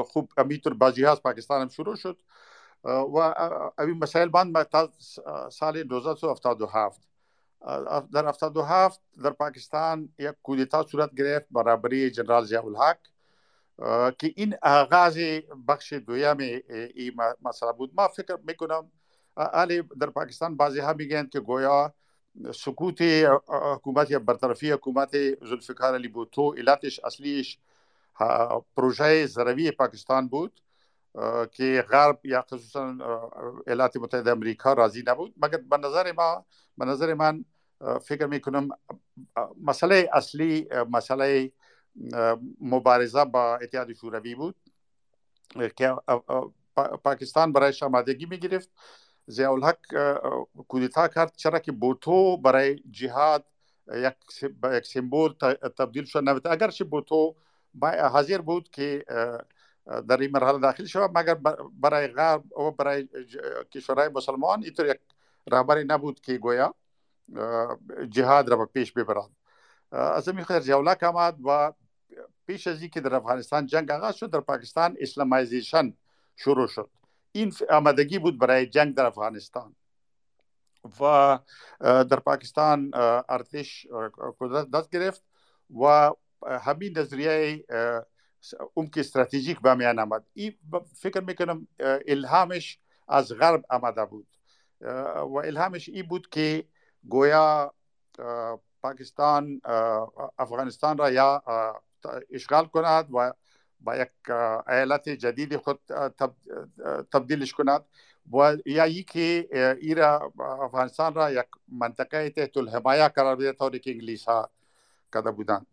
خوب 0.04 0.33
همینطور 0.38 0.75
بازی 0.75 1.07
از 1.07 1.23
پاکستان 1.23 1.61
هم 1.61 1.68
شروع 1.68 1.97
شد 1.97 2.18
و 2.85 3.18
این 3.78 3.99
مسائل 3.99 4.28
بند 4.28 4.62
تا 4.62 4.92
سال 5.50 5.76
1977 5.76 7.09
در 8.12 8.28
77 8.28 9.00
در 9.25 9.30
پاکستان 9.30 10.09
یک 10.18 10.35
کودتا 10.42 10.83
صورت 10.83 11.14
گرفت 11.14 11.47
برابری 11.50 12.11
جنرال 12.11 12.45
ضیاء 12.45 12.66
الحق 12.66 12.99
که 14.19 14.33
این 14.37 14.55
آغاز 14.63 15.19
بخش 15.69 15.93
دویم 15.93 16.37
این 16.95 17.17
مسئله 17.43 17.73
بود 17.73 17.93
ما 17.95 18.09
فکر 18.09 18.39
میکنم 18.47 18.91
علی 19.37 19.83
در 20.01 20.11
پاکستان 20.11 20.57
بعضی 20.57 20.81
ها 20.81 20.93
میگن 20.93 21.27
که 21.27 21.41
گویا 21.41 21.95
سکوت 22.55 23.03
حکومت 23.49 24.11
یا 24.11 24.19
برطرفی 24.19 24.73
حکومت 24.73 25.45
ذوالفقار 25.45 25.95
علی 25.95 26.09
بوتو 26.09 26.55
علتش 26.55 27.01
اصلیش 27.05 27.59
پروژه 28.77 29.27
زروی 29.27 29.71
پاکستان 29.71 30.29
بود 30.29 30.61
که 31.53 31.85
غرب 31.91 32.21
یا 32.25 32.43
خصوصا 32.43 32.97
ایالات 33.67 33.97
متحده 33.97 34.31
امریکا 34.31 34.73
راضی 34.73 35.05
نبود 35.07 35.35
مگر 35.37 35.57
به 35.59 35.77
نظر 35.77 36.13
ما 36.13 36.45
به 36.79 36.85
نظر 36.85 37.15
من 37.15 37.45
فکر 38.03 38.27
میکنم 38.27 38.69
مسئله 39.63 40.09
اصلی 40.13 40.69
مسئله 40.91 41.53
مبارزه 42.61 43.25
با 43.25 43.57
اتحاد 43.57 43.93
شوروی 43.93 44.35
بود. 44.35 44.57
که 45.76 45.97
پاکستان 47.05 47.52
برایش 47.52 47.83
آمادگی 47.83 48.26
می 48.26 48.38
گرفت 48.38 48.71
ضیاء 49.31 49.52
الحق 49.52 49.78
کودتا 50.69 51.09
کرد. 51.09 51.33
چرا 51.37 51.59
که 51.59 51.73
بوتو 51.73 52.37
برای 52.37 52.83
جهاد 52.90 53.45
یک 53.95 54.14
سمبول 54.85 55.33
تبدیل 55.78 56.05
شد. 56.05 56.23
نبود 56.25 56.47
اگرچه 56.47 56.85
بوتو 56.85 57.35
حاضر 57.83 58.38
بود 58.38 58.69
که 58.71 59.05
در 60.09 60.17
این 60.17 60.31
مرحله 60.31 60.59
داخل 60.59 60.85
شود 60.85 61.19
مگر 61.19 61.35
برای 61.81 62.09
غرب 62.09 62.59
و 62.59 62.71
برای 62.71 63.09
کشورهای 63.75 64.09
مسلمان 64.09 64.64
اینطور 64.64 64.87
یک 64.87 65.00
رهبری 65.50 65.85
نبود 65.85 66.21
که 66.21 66.38
گویا 66.38 66.75
جهاد 68.09 68.49
را 68.49 68.57
به 68.57 68.67
پیش 68.67 68.93
ببرد. 68.93 69.31
از 69.90 70.28
این 70.28 70.43
خاطر 70.43 70.61
ضیاء 70.61 70.95
آمد 71.02 71.38
و 71.45 71.73
پیش 72.49 72.67
از 72.67 72.81
که 72.83 73.00
در 73.00 73.14
افغانستان 73.14 73.67
جنگ 73.67 73.90
آغاز 73.90 74.17
شد 74.17 74.31
در 74.31 74.40
پاکستان 74.40 74.97
اسلامایزیشن 75.00 75.95
شروع 76.37 76.67
شد. 76.67 76.90
این 77.33 77.52
آمدگی 77.71 78.19
بود 78.19 78.38
برای 78.38 78.67
جنگ 78.67 78.95
در 78.95 79.07
افغانستان. 79.07 79.76
و 81.00 81.38
در 81.81 82.21
پاکستان 82.21 82.90
ارتش 83.28 83.87
قدرت 84.40 84.71
دست 84.71 84.90
گرفت 84.90 85.23
و 85.83 86.11
همین 86.43 86.99
نظریه 86.99 87.64
که 88.93 89.00
استراتژیک 89.00 89.61
به 89.61 89.75
میان 89.75 89.99
آمد. 89.99 90.25
این 90.35 90.59
فکر 90.95 91.21
می‌کنم 91.21 91.69
الهامش 92.09 92.78
از 93.09 93.33
غرب 93.33 93.64
آمده 93.71 94.05
بود. 94.05 94.26
و 94.81 95.37
الهامش 95.45 95.88
این 95.88 96.07
بود 96.07 96.28
که 96.28 96.64
گویا 97.09 97.75
پاکستان 98.83 99.61
افغانستان 100.38 100.99
را 100.99 101.11
یا 101.11 101.42
اشغال 102.31 102.67
کند 102.67 103.09
و 103.15 103.33
با 103.81 103.97
یک 103.97 104.31
ایالت 104.69 105.09
جدید 105.09 105.57
خود 105.57 105.81
تبدیلش 107.13 107.53
کند 107.53 107.85
و 108.33 108.57
یا 108.67 108.85
ای 108.85 109.03
که 109.03 109.49
ایرا 109.81 110.33
افغانستان 110.41 111.15
را 111.15 111.31
یک 111.31 111.47
منطقه 111.69 112.31
تحت 112.31 112.57
الحمایه 112.57 113.09
قرار 113.09 113.37
بده 113.37 113.53
طوری 113.53 113.79
که 113.79 113.91
انگلیس 113.91 114.25
ها 114.25 114.51
کرده 115.15 115.31
بودند. 115.31 115.67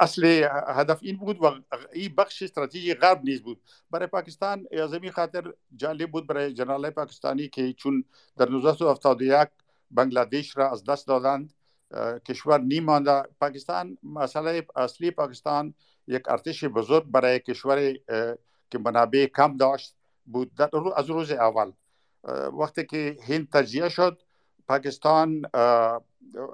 اصل 0.00 0.48
هدف 0.66 0.98
این 1.02 1.16
بود 1.16 1.42
و 1.42 1.54
این 1.92 2.14
بخش 2.14 2.42
استراتژی 2.42 2.94
غرب 2.94 3.20
نیز 3.24 3.42
بود. 3.42 3.60
برای 3.90 4.06
پاکستان 4.06 4.66
از 4.72 4.92
این 4.92 5.10
خاطر 5.10 5.52
جالب 5.76 6.10
بود 6.10 6.26
برای 6.26 6.54
جنرال 6.54 6.90
پاکستانی 6.90 7.48
که 7.48 7.72
چون 7.72 8.04
در 8.36 8.48
1971 8.48 9.48
بنگلادش 9.90 10.56
را 10.56 10.70
از 10.70 10.84
دست 10.84 11.06
دادند 11.06 11.54
کشور 12.26 12.60
نیمانده 12.60 13.22
پاکستان 13.40 13.98
مسئله 14.02 14.66
اصلی 14.76 15.10
پاکستان 15.10 15.74
یک 16.06 16.22
ارتش 16.28 16.64
بزرگ 16.64 17.04
برای 17.04 17.38
کشور 17.38 17.94
که 18.70 18.78
منابع 18.78 19.26
کم 19.26 19.56
داشت 19.56 19.94
بود. 20.26 20.54
در 20.54 20.70
از 20.96 21.10
روز 21.10 21.30
اول. 21.30 21.72
وقتی 22.60 22.84
که 22.84 23.16
هند 23.28 23.48
تجزیه 23.52 23.88
شد 23.88 24.22
پاکستان 24.68 25.42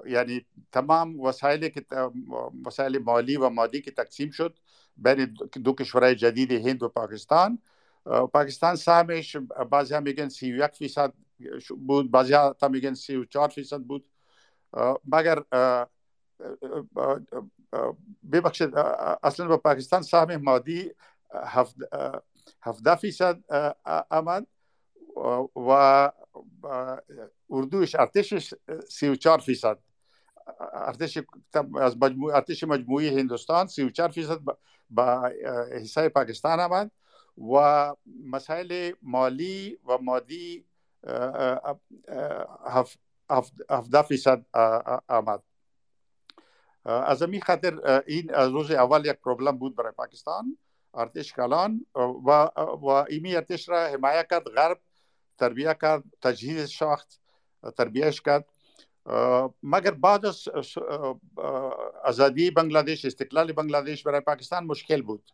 یعنی 0.07 0.45
تمام 0.71 1.19
وسایل 1.19 1.69
که 1.69 1.85
وسایل 2.65 2.97
مالی 2.97 3.37
و 3.37 3.49
مادی 3.49 3.81
که 3.81 3.91
تقسیم 3.91 4.31
شد 4.31 4.57
بین 4.97 5.37
دو 5.63 5.73
کشورهای 5.73 6.15
جدید 6.15 6.51
هند 6.51 6.83
و 6.83 6.89
پاکستان. 6.89 7.59
پاکستان 8.33 8.75
سهمش 8.75 9.35
بعضی 9.71 9.93
ها 9.93 9.99
میگن 9.99 10.29
سی 10.29 10.53
و 10.53 10.65
یک 10.65 10.71
فیصد 10.71 11.13
بود 11.87 12.11
بعضی 12.11 12.33
ها 12.33 12.55
میگن 12.71 12.93
سی 12.93 13.15
و 13.15 13.25
چهار 13.25 13.47
فیصد 13.47 13.81
بود. 13.81 14.05
مگر 15.05 15.43
ببخشید 18.31 18.75
اصلا 19.23 19.47
به 19.47 19.57
پاکستان 19.57 20.01
سهم 20.01 20.35
مادی 20.35 20.91
هفده 22.61 22.95
فیصد 22.95 23.39
آمد 24.09 24.47
و 25.55 26.11
اردوش 27.49 27.95
ارتشش 27.95 28.53
سی 28.89 29.07
و 29.07 29.15
چار 29.15 29.39
فیصد. 29.39 29.79
ارتش 30.73 31.19
از 31.81 31.97
مجموع 31.97 32.35
ارتش 32.35 32.63
مجموعی 32.63 33.19
هندوستان 33.19 33.67
سی 33.67 33.83
و 33.83 33.89
چار 33.89 34.09
فیصد 34.09 34.39
با 34.89 35.31
حصه 35.71 36.09
پاکستان 36.09 36.59
آمد 36.59 36.91
و 37.53 37.93
مسائل 38.25 38.91
مالی 39.01 39.79
و 39.85 39.97
مادی 39.97 40.65
هفده 43.69 44.01
فیصد 44.01 44.45
آمد 45.07 45.43
از 46.85 47.21
این 47.21 47.41
خاطر 47.41 48.01
این 48.07 48.29
روز 48.29 48.71
اول 48.71 49.05
یک 49.05 49.11
پروبلم 49.15 49.57
بود 49.57 49.75
برای 49.75 49.91
پاکستان 49.91 50.57
ارتش 50.93 51.33
کلان 51.33 51.85
و, 51.95 52.49
و 52.81 52.85
ایمی 52.85 53.35
ارتش 53.35 53.69
را 53.69 53.79
حمایه 53.79 54.27
کرد 54.29 54.43
غرب 54.43 54.79
تربیه 55.37 55.77
کرد 55.81 56.03
تجهیز 56.21 56.69
شاخت 56.69 57.19
تربیهش 57.77 58.21
کرد 58.21 58.45
مگر 59.63 59.91
بعد 59.91 60.25
از 60.25 60.47
ازادی 62.03 62.51
بنگلادش 62.51 63.05
استقلال 63.05 63.51
بنگلادش 63.51 64.03
برای 64.03 64.21
پاکستان 64.21 64.63
مشکل 64.63 65.01
بود 65.01 65.31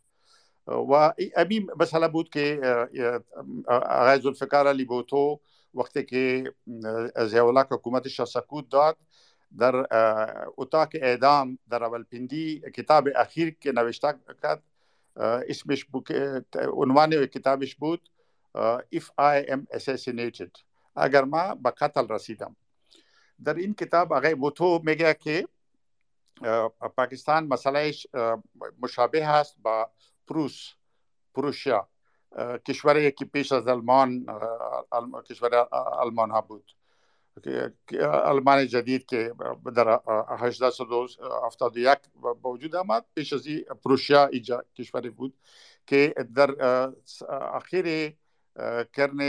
و 0.68 1.14
امی 1.36 1.68
مسئله 1.80 2.08
بود 2.08 2.30
که 2.30 2.60
آقای 3.68 4.20
ذوالفقار 4.20 4.68
علی 4.68 4.86
بوتو 4.86 5.40
وقتی 5.74 6.04
که 6.04 6.54
زیاولاک 7.28 7.68
حکومتش 7.72 8.20
را 8.20 8.26
سکوت 8.26 8.70
داد 8.70 8.98
در 9.58 9.88
اتاق 10.58 10.90
اعدام 10.94 11.58
در 11.70 11.80
راولپندی 11.80 12.60
کتاب 12.76 13.08
اخیر 13.16 13.56
که 13.60 13.72
نوشته 13.72 14.14
کرد 14.42 14.64
اسمش 15.50 15.86
عنوان 16.74 17.26
کتابش 17.26 17.76
بود 17.76 18.10
If 18.92 19.10
I 19.18 19.36
am 19.48 19.68
assassinated. 19.72 20.52
اگر 20.96 21.24
ما 21.24 21.56
به 21.56 21.72
قتل 21.72 22.08
رسیدم. 22.08 22.56
در 23.44 23.54
این 23.54 23.74
کتاب 23.74 24.14
آقای 24.14 24.36
بوتو 24.36 24.82
میگه 24.84 25.14
که 25.14 25.48
پاکستان 26.96 27.48
مسئلهش 27.48 28.08
مشابه 28.82 29.28
هست 29.28 29.56
با 29.62 29.92
پروس 30.28 30.74
پروشیا 31.36 31.88
کشوری 32.66 33.12
که 33.12 33.26
پیش 33.26 33.52
از 33.52 33.68
آلمان 33.68 34.26
کشور 35.30 35.56
آلمان 35.72 36.32
ها 36.32 36.42
بود. 36.42 36.72
آلمان 38.02 38.68
جدید 38.68 39.06
که 39.06 39.34
در 39.76 40.00
1871 40.40 41.98
به 42.24 42.50
وجود 42.50 42.76
آمد 42.76 43.06
پیش 43.16 43.34
از 43.34 43.48
پروشیا 43.84 44.26
اینجا 44.26 44.64
کشوری 44.76 45.10
بود 45.10 45.34
که 45.88 46.16
در 46.36 46.52
اخیر 47.30 48.14
قرن 48.94 49.20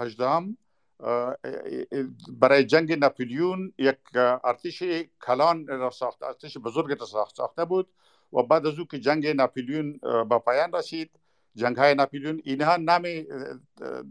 هجدهم 0.00 0.56
برای 2.32 2.64
جنگ 2.64 2.92
ناپلیون 2.92 3.72
یک 3.78 3.98
ارتش 4.44 4.82
کلان 5.26 5.66
را 5.66 5.90
ساخته 5.90 6.26
ارتش 6.26 6.58
بزرگ 6.58 6.98
را 7.00 7.26
ساخته 7.34 7.64
بود 7.64 7.88
و 8.32 8.42
بعد 8.42 8.66
از 8.66 8.78
او 8.78 8.84
که 8.84 8.98
جنگ 8.98 9.26
ناپلیون 9.26 10.00
به 10.28 10.38
پایان 10.38 10.72
رسید 10.72 11.10
جنگ 11.54 11.76
های 11.76 11.94
ناپیلیون 11.94 12.40
اینها 12.44 12.76
نام 12.76 13.02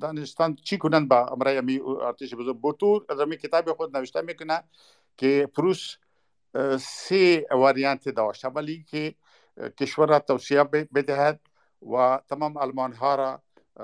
دانستان 0.01 0.56
چی 0.56 0.77
کنند 0.77 1.10
با 1.10 1.27
امرای 1.27 1.58
امی 1.58 1.79
ارتش 2.01 2.36
بزرگ؟ 2.36 2.58
بوتو 2.58 2.99
در 2.99 3.25
می 3.25 3.38
کتاب 3.38 3.73
خود 3.73 3.97
نوشته 3.97 4.21
می‌کنه 4.21 4.63
که 5.17 5.49
پروس 5.53 5.95
سه 6.79 7.47
واریانت 7.51 8.10
داشت. 8.10 8.45
اولی 8.45 8.84
که 8.84 9.15
کشور 9.79 10.08
را 10.08 10.19
توسعه 10.19 10.63
بدهد 10.63 11.39
و 11.82 12.21
تمام 12.29 12.58
آلمان 12.58 12.93
ها 12.93 13.15
را 13.15 13.41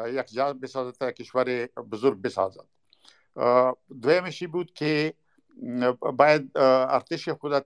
یک 0.07 0.27
جا 0.27 0.53
بسازد 0.53 0.97
تا 0.97 1.11
کشور 1.11 1.65
بزرگ 1.65 2.21
بسازد. 2.21 2.65
دویمشی 4.01 4.47
بود 4.47 4.73
که 4.73 5.13
باید 6.17 6.57
ارتش 6.57 7.29
خود 7.29 7.65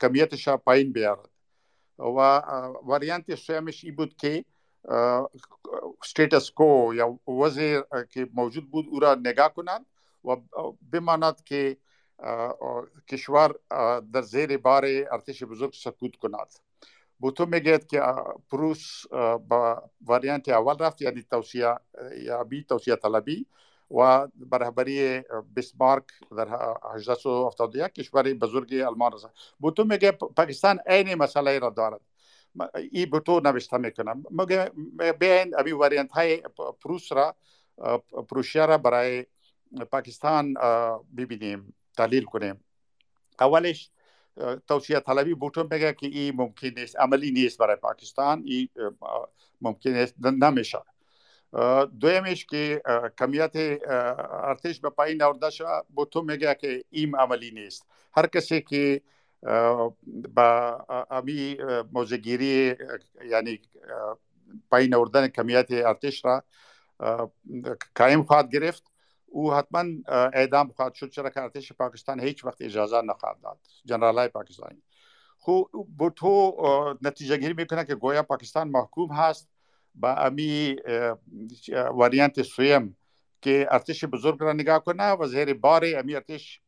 کمیتش 0.00 0.48
پایین 0.48 0.92
بیارد. 0.92 1.28
و 1.98 2.18
واریانت 2.82 3.34
سومش 3.34 3.84
ای 3.84 3.90
بود 3.90 4.16
که 4.16 4.44
ستیتس 6.04 6.50
کو 6.50 6.94
یا 6.94 7.18
وضع 7.30 7.82
که 8.10 8.28
موجود 8.34 8.70
بود، 8.70 8.86
او 8.90 9.00
را 9.00 9.14
نگاه 9.14 9.54
کنند 9.54 9.86
و 10.24 10.36
بماند 10.92 11.44
که 11.44 11.76
کشور 13.08 13.54
در 14.12 14.22
زیر 14.22 14.58
بار 14.58 14.84
ارتش 15.12 15.42
بزرگ 15.42 15.72
سکوت 15.74 16.16
کند. 16.16 16.48
بوتو 17.18 17.46
میگه 17.46 17.78
که 17.78 18.02
پروس 18.50 19.06
با 19.48 19.90
واریانت 20.00 20.48
اول 20.48 20.78
رفت 20.78 21.02
یعنی 21.02 21.22
توصیه، 21.22 21.74
یا 22.16 22.44
بی 22.44 22.64
توصیه 22.64 22.96
طلبی 22.96 23.46
و 23.90 24.28
برهبری 24.34 25.22
بیسمارک 25.54 26.04
در 26.36 26.48
1871 26.94 27.92
کشور 27.92 28.34
بزرگ 28.34 28.74
آلمان 28.74 29.12
رسید 29.12 29.30
بوتو 29.58 29.84
میگه 29.84 30.12
پاکستان 30.12 30.80
عین 30.86 31.14
مسئله 31.14 31.58
را 31.58 31.70
دارد. 31.70 32.00
ای 32.92 33.06
بوتو 33.06 33.40
نوشته 33.40 33.78
میکنم 33.78 34.24
مگه 34.30 34.70
بیاین 35.20 35.54
ابی 35.58 35.72
واریانت 35.72 36.12
های 36.12 36.42
پروس 36.80 37.12
را 37.12 37.36
پروشیا 38.28 38.64
را 38.64 38.78
برای 38.78 39.26
پاکستان 39.90 40.54
ببینیم 41.16 41.74
تحلیل 41.96 42.24
کنیم 42.24 42.64
اولش 43.40 43.90
توصیه 44.68 45.00
طلبی 45.00 45.34
بوتو 45.34 45.68
میگه 45.70 45.92
که 45.92 46.06
این 46.06 46.36
ممکن 46.36 46.68
نیست 46.76 46.96
عملی 46.96 47.30
نیست 47.30 47.58
برای 47.58 47.76
پاکستان 47.76 48.42
این 48.46 48.68
ممکن 49.60 49.90
نیست 49.90 50.14
نمیشه 50.24 50.78
دویمش 52.00 52.46
که 52.46 52.82
کمیت 53.18 53.52
ارتش 54.44 54.80
به 54.80 54.90
پایین 54.90 55.22
آورده 55.22 55.50
شد 55.50 55.86
بوتو 55.94 56.22
میگه 56.22 56.54
که 56.54 56.84
این 56.90 57.16
عملی 57.16 57.50
نیست 57.50 57.86
هر 58.12 58.26
کسی 58.26 58.60
که 58.62 59.02
با 60.34 60.86
امی 61.10 61.58
موزگیری 61.92 62.76
یعنی 63.30 63.60
پایین 64.70 64.94
آوردن 64.94 65.28
کمیت 65.28 65.66
ارتش 65.70 66.24
را 66.24 66.44
قایم 67.94 68.22
خواهد 68.22 68.50
گرفت. 68.50 68.84
او 69.26 69.54
حتما 69.54 69.84
اعدام 70.08 70.68
خواهد 70.68 70.94
شد 70.94 71.10
چرا 71.10 71.30
که 71.30 71.40
ارتش 71.40 71.72
پاکستان 71.72 72.20
هیچ 72.20 72.44
وقت 72.44 72.62
اجازه 72.62 73.02
نخواهد 73.02 73.40
داد. 73.42 73.58
جنرال 73.84 74.18
های 74.18 74.28
پاکستانی 74.28 74.82
خب 75.38 75.68
بوتو 75.98 76.56
نتیجه 77.02 77.36
گیری 77.36 77.54
می‌کنه 77.54 77.84
که 77.84 77.94
گویا 77.94 78.22
پاکستان 78.22 78.68
محکوم 78.68 79.12
هست. 79.12 79.48
با 79.94 80.14
امی 80.14 80.76
واریانت 81.92 82.42
سویم 82.42 82.96
که 83.40 83.68
ارتش 83.70 84.04
بزرگ 84.04 84.36
را 84.40 84.52
نگاه 84.52 84.84
کنه 84.84 85.12
و 85.12 85.26
زیر 85.26 85.54
بار 85.54 85.84
امی 85.96 86.14
ارتش 86.14 86.60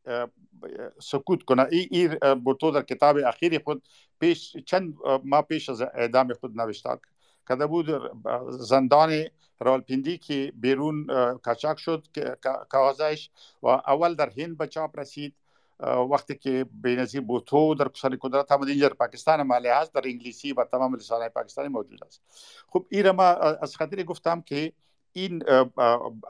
سکوت 1.03 1.43
کنه. 1.43 1.67
ای, 1.71 1.89
ای 1.91 2.35
بوتو 2.35 2.71
در 2.71 2.83
کتاب 2.83 3.17
اخیر 3.27 3.63
خود 3.65 3.83
پیش 4.21 4.57
چند 4.57 4.95
ما 5.25 5.43
پیش 5.43 5.69
از 5.69 5.81
اعدام 5.81 6.35
خود 6.35 6.61
نوشته 6.61 6.91
کده 7.49 7.67
بود 7.67 7.87
زندان 8.51 9.25
رالپیندی 9.61 10.19
که 10.19 10.53
بیرون 10.55 11.07
کچاک 11.47 11.79
شد 11.79 12.07
کاغذش 12.69 13.31
و 13.63 13.67
اول 13.69 14.15
در 14.15 14.31
هند 14.39 14.59
به 14.59 14.67
چاپ 14.67 14.99
رسید. 14.99 15.35
وقتی 16.11 16.35
که 16.35 16.67
بینظیر 16.73 17.21
بوتو 17.21 17.75
در 17.75 17.91
سر 17.95 18.17
قدرت 18.21 18.53
هم 18.53 18.81
در 18.81 18.89
پاکستان 18.89 19.43
مالی 19.43 19.69
هست 19.69 19.95
در 19.95 20.03
انگلیسی 20.05 20.53
و 20.53 20.65
تمام 20.65 20.95
لسانه 20.95 21.29
پاکستانی 21.29 21.69
موجود 21.69 22.05
است. 22.05 22.23
خب 22.69 22.87
این 22.89 23.11
ما 23.11 23.25
از 23.63 23.77
خاطر 23.77 24.03
گفتم 24.03 24.41
که 24.41 24.73
این 25.13 25.43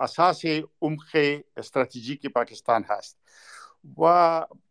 اساس 0.00 0.42
عمق 0.82 1.40
استراتژیک 1.56 2.26
پاکستان 2.26 2.84
هست. 2.88 3.18
و 3.98 4.04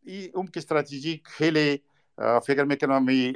این 0.04 0.32
عمق 0.34 0.50
استراتژیک 0.56 1.28
خیلی 1.28 1.84
فکر 2.44 2.64
می‌کنم 2.64 3.34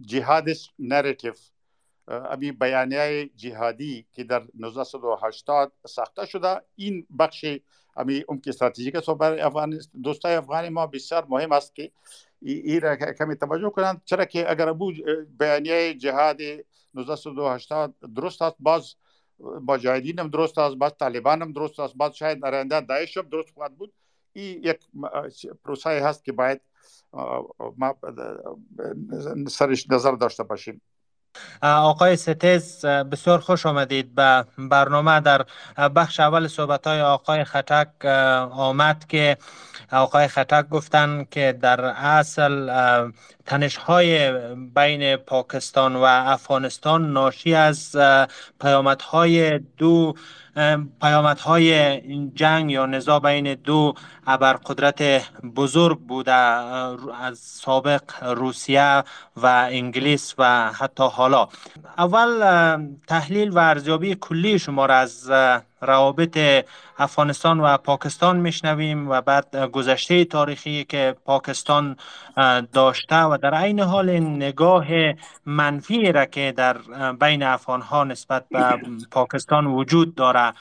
جهادش 0.00 0.72
نریتیو 0.78 1.34
امی 2.08 2.52
بیانیه 2.52 3.30
جهادی 3.36 4.06
که 4.12 4.24
در 4.24 4.42
1980 4.60 5.72
ساخته 5.86 6.26
شده. 6.26 6.60
این 6.76 7.06
بخش 7.18 7.46
امی 7.96 8.24
عمق 8.28 8.40
استراتژیک 8.46 8.94
است 8.94 9.10
برای 9.10 9.40
افغان 9.40 9.78
دوستای 10.02 10.34
افغانی 10.34 10.68
ما 10.68 10.86
بسیار 10.86 11.26
مهم 11.28 11.52
است 11.52 11.74
که 11.74 11.92
این 12.42 12.80
را 12.80 12.96
کمی 12.96 13.36
توجه 13.36 13.70
کنند. 13.70 14.02
چرا 14.04 14.24
که 14.24 14.50
اگر 14.50 14.68
ابو 14.68 14.92
بیانیه 15.38 15.94
جهاد 15.94 16.40
1980 16.96 17.94
درست 18.16 18.42
است 18.42 18.56
باز 18.58 18.94
مجاهدین 19.68 20.18
هم 20.18 20.28
درست 20.28 20.58
است 20.58 20.76
باز 20.76 20.92
طالبان 20.98 21.42
هم 21.42 21.52
درست 21.52 21.80
است 21.80 21.94
باز 21.94 22.16
شاید 22.16 22.44
آینده 22.44 22.80
داعش 22.80 23.16
هم 23.16 23.28
درست 23.28 23.54
خواهد 23.54 23.76
بود. 23.76 23.92
این 24.32 24.64
یک 24.64 24.80
پروسه 25.64 25.90
هست 25.90 26.24
که 26.24 26.32
باید 26.32 26.60
ما 27.76 27.96
سرش 29.48 29.90
نظر 29.90 30.12
داشته 30.12 30.42
باشیم. 30.42 30.80
آقای 31.62 32.16
ستیز 32.16 32.86
بسیار 32.86 33.38
خوش 33.38 33.66
آمدید 33.66 34.14
به 34.14 34.44
برنامه. 34.58 35.20
در 35.20 35.46
بخش 35.96 36.20
اول 36.20 36.48
صحبت 36.48 36.86
های 36.86 37.00
آقای 37.00 37.44
خطک 37.44 38.04
آمد 38.50 39.06
که 39.06 39.36
آقای 39.92 40.28
خطک 40.28 40.68
گفتن 40.68 41.24
که 41.30 41.58
در 41.60 41.84
اصل 41.84 42.70
تنش 43.46 43.76
های 43.76 44.32
بین 44.74 45.16
پاکستان 45.16 45.96
و 45.96 46.02
افغانستان 46.02 47.12
ناشی 47.12 47.54
از 47.54 47.96
های 49.10 49.58
دو 49.58 50.14
های 51.44 52.00
جنگ 52.34 52.70
یا 52.70 52.86
نزاع 52.86 53.20
بین 53.20 53.54
دو 53.54 53.94
ابرقدرت 54.26 55.02
بزرگ 55.56 55.98
بوده 55.98 56.32
از 56.32 57.38
سابق 57.38 58.02
روسیه 58.22 59.02
و 59.36 59.46
انگلیس 59.70 60.34
و 60.38 60.72
حتی 60.72 61.04
حالا. 61.04 61.48
اول 61.98 62.86
تحلیل 63.06 63.50
و 63.50 63.58
ارزیابی 63.58 64.14
کلی 64.20 64.58
شما 64.58 64.86
را 64.86 64.94
از 64.94 65.30
روابط 65.84 66.64
افغانستان 66.98 67.60
و 67.60 67.76
پاکستان 67.76 68.36
میشنویم 68.36 69.10
و 69.10 69.20
بعد 69.20 69.56
گذشته 69.56 70.24
تاریخی 70.24 70.84
که 70.84 71.16
پاکستان 71.24 71.96
داشته 72.72 73.22
و 73.22 73.38
در 73.42 73.54
عین 73.54 73.80
حال 73.80 74.10
نگاه 74.18 74.86
منفی 75.46 76.12
را 76.12 76.24
که 76.24 76.52
در 76.56 76.76
بین 77.12 77.42
افغان 77.42 77.80
ها 77.80 78.04
نسبت 78.04 78.44
به 78.50 78.78
پاکستان 79.10 79.66
وجود 79.66 80.14
داره 80.14 80.52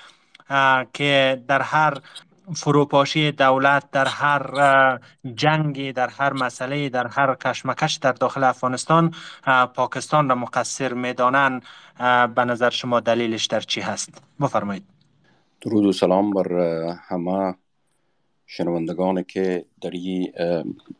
که 0.93 1.43
در 1.47 1.61
هر 1.61 1.97
فروپاشی 2.55 3.31
دولت 3.31 3.91
در 3.91 4.05
هر 4.05 4.99
جنگی 5.35 5.91
در 5.91 6.07
هر 6.07 6.33
مسئله 6.33 6.89
در 6.89 7.07
هر 7.07 7.35
کشمکش 7.35 7.93
در 7.95 8.11
داخل 8.11 8.43
افغانستان 8.43 9.13
پاکستان 9.75 10.29
را 10.29 10.35
مقصر 10.35 10.93
می‌دانند. 10.93 11.65
به 12.35 12.45
نظر 12.45 12.69
شما 12.69 12.99
دلیلش 12.99 13.45
در 13.45 13.59
چی 13.59 13.81
هست؟ 13.81 14.21
بفرمایید. 14.41 14.92
درود 15.65 15.85
و 15.85 15.91
سلام 15.91 16.31
بر 16.31 16.53
همه 16.99 17.55
شنوندگان 18.45 19.23
که 19.23 19.65
در 19.81 19.89
این 19.89 20.31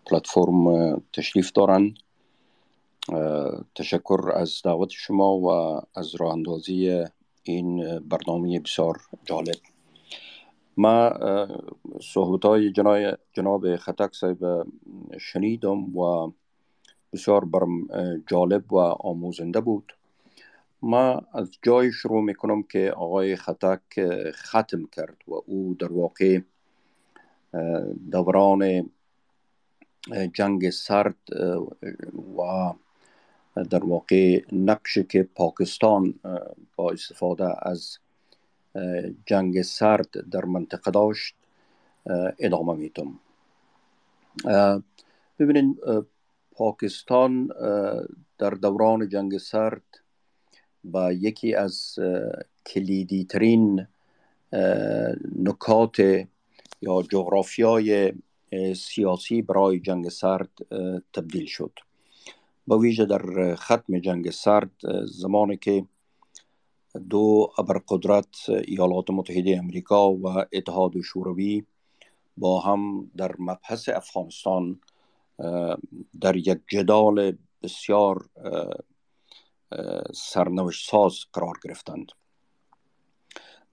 پلتفرم 0.06 0.97
تشریف 1.13 1.52
دارند 1.52 1.97
تشکر 3.76 4.32
از 4.36 4.62
دعوت 4.63 4.89
شما 4.89 5.38
و 5.38 5.47
از 5.95 6.15
راه 6.15 6.34
اندازی 6.34 7.06
این 7.43 7.99
برنامه 7.99 8.60
بسیار 8.60 9.02
جالب. 9.26 9.56
ما 10.78 11.12
صحبت 12.02 12.45
های 12.45 12.73
جناب 13.34 13.76
خطک 13.76 14.15
صاحب 14.15 14.67
شنیدم 15.19 15.97
و 15.97 16.32
بسیار 17.13 17.45
برم 17.45 17.88
جالب 18.28 18.73
و 18.73 18.78
آموزنده 18.80 19.62
بود. 19.62 19.93
ما 20.84 21.22
از 21.34 21.52
جای 21.62 21.91
شروع 21.91 22.24
می‌کنم 22.24 22.63
که 22.63 22.91
آقای 22.91 23.36
خطک 23.36 23.82
ختم 24.32 24.86
کرد 24.86 25.17
و 25.28 25.34
او 25.46 25.76
در 25.80 25.93
واقع 25.93 26.39
دوران 28.12 28.89
جنگ 30.34 30.69
سرد 30.69 31.15
و 32.38 32.74
در 33.69 33.86
واقع 33.86 34.41
نقشی 34.52 35.04
که 35.04 35.24
پاکستان 35.24 36.19
با 36.76 36.91
استفاده 36.91 37.69
از 37.69 37.98
جنگ 39.26 39.62
سرد 39.62 40.30
در 40.30 40.46
منطقه 40.46 40.91
داشت 40.91 41.36
ادامه 42.39 42.74
میتم 42.74 43.19
ببینید 45.39 45.78
پاکستان 46.52 47.48
در 48.38 48.50
دوران 48.50 49.10
جنگ 49.10 49.38
سرد 49.38 50.02
و 50.93 51.13
یکی 51.13 51.56
از 51.56 52.00
کلیدی 52.65 53.26
ترین 53.26 53.88
نکات 55.36 56.00
یا 56.82 57.02
جغرافیای 57.12 58.13
سیاسی 58.76 59.41
برای 59.41 59.80
جنگ 59.80 60.10
سرد 60.10 60.50
تبدیل 61.13 61.46
شد. 61.46 61.72
با 62.67 62.78
ویژه 62.78 63.06
در 63.06 63.56
ختم 63.56 64.00
جنگ 64.00 64.30
سرد 64.30 64.72
زمانی 65.06 65.58
که 65.58 65.86
دو 67.10 67.52
ابرقدرت 67.58 68.50
ایالات 68.50 69.10
متحده 69.10 69.58
امریکا 69.58 70.12
و 70.12 70.28
اتحاد 70.54 71.02
شوروی 71.02 71.63
با 72.38 72.60
هم 72.60 73.12
در 73.17 73.36
مبحث 73.39 73.89
افغانستان 73.89 74.80
در 76.22 76.36
یک 76.36 76.60
جدال 76.67 77.38
بسیار 77.63 78.26
سرنوشت 80.13 80.91
ساز 80.91 81.19
قرار 81.33 81.59
گرفتند. 81.63 82.12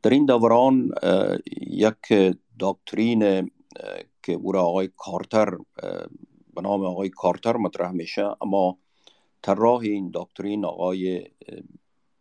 در 0.03 0.11
این 0.11 0.27
دوران 0.27 0.91
یک 1.61 2.35
داکترین 2.59 3.51
که 4.23 4.33
او 4.33 4.57
آقای 4.57 4.91
کارتر 4.97 5.57
به 6.55 6.61
نام 6.63 6.85
آقای 6.85 7.09
کارتر 7.09 7.57
مطرح 7.57 7.91
میشه 7.91 8.31
اما 8.43 8.79
طراح 9.43 9.81
این 9.81 10.11
داکترین 10.11 10.65
آقای 10.65 11.27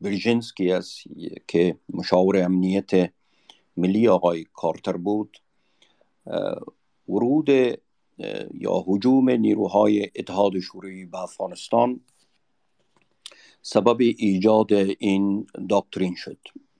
برژنسکی 0.01 0.71
است 0.71 1.03
که 1.47 1.77
مشاور 1.89 2.43
امنیت 2.43 3.13
ملی 3.77 4.07
آقای 4.07 4.45
کارتر 4.53 4.97
بود. 4.97 5.37
ورود 7.09 7.49
یا 8.53 8.83
حجوم 8.87 9.29
نیروهای 9.29 10.09
اتحاد 10.15 10.59
شوروی 10.59 11.05
به 11.05 11.19
افغانستان 11.19 12.01
سبب 13.61 13.97
ایجاد 13.99 14.73
این 14.73 15.47
داکترین 15.69 16.15
شد. 16.15 16.37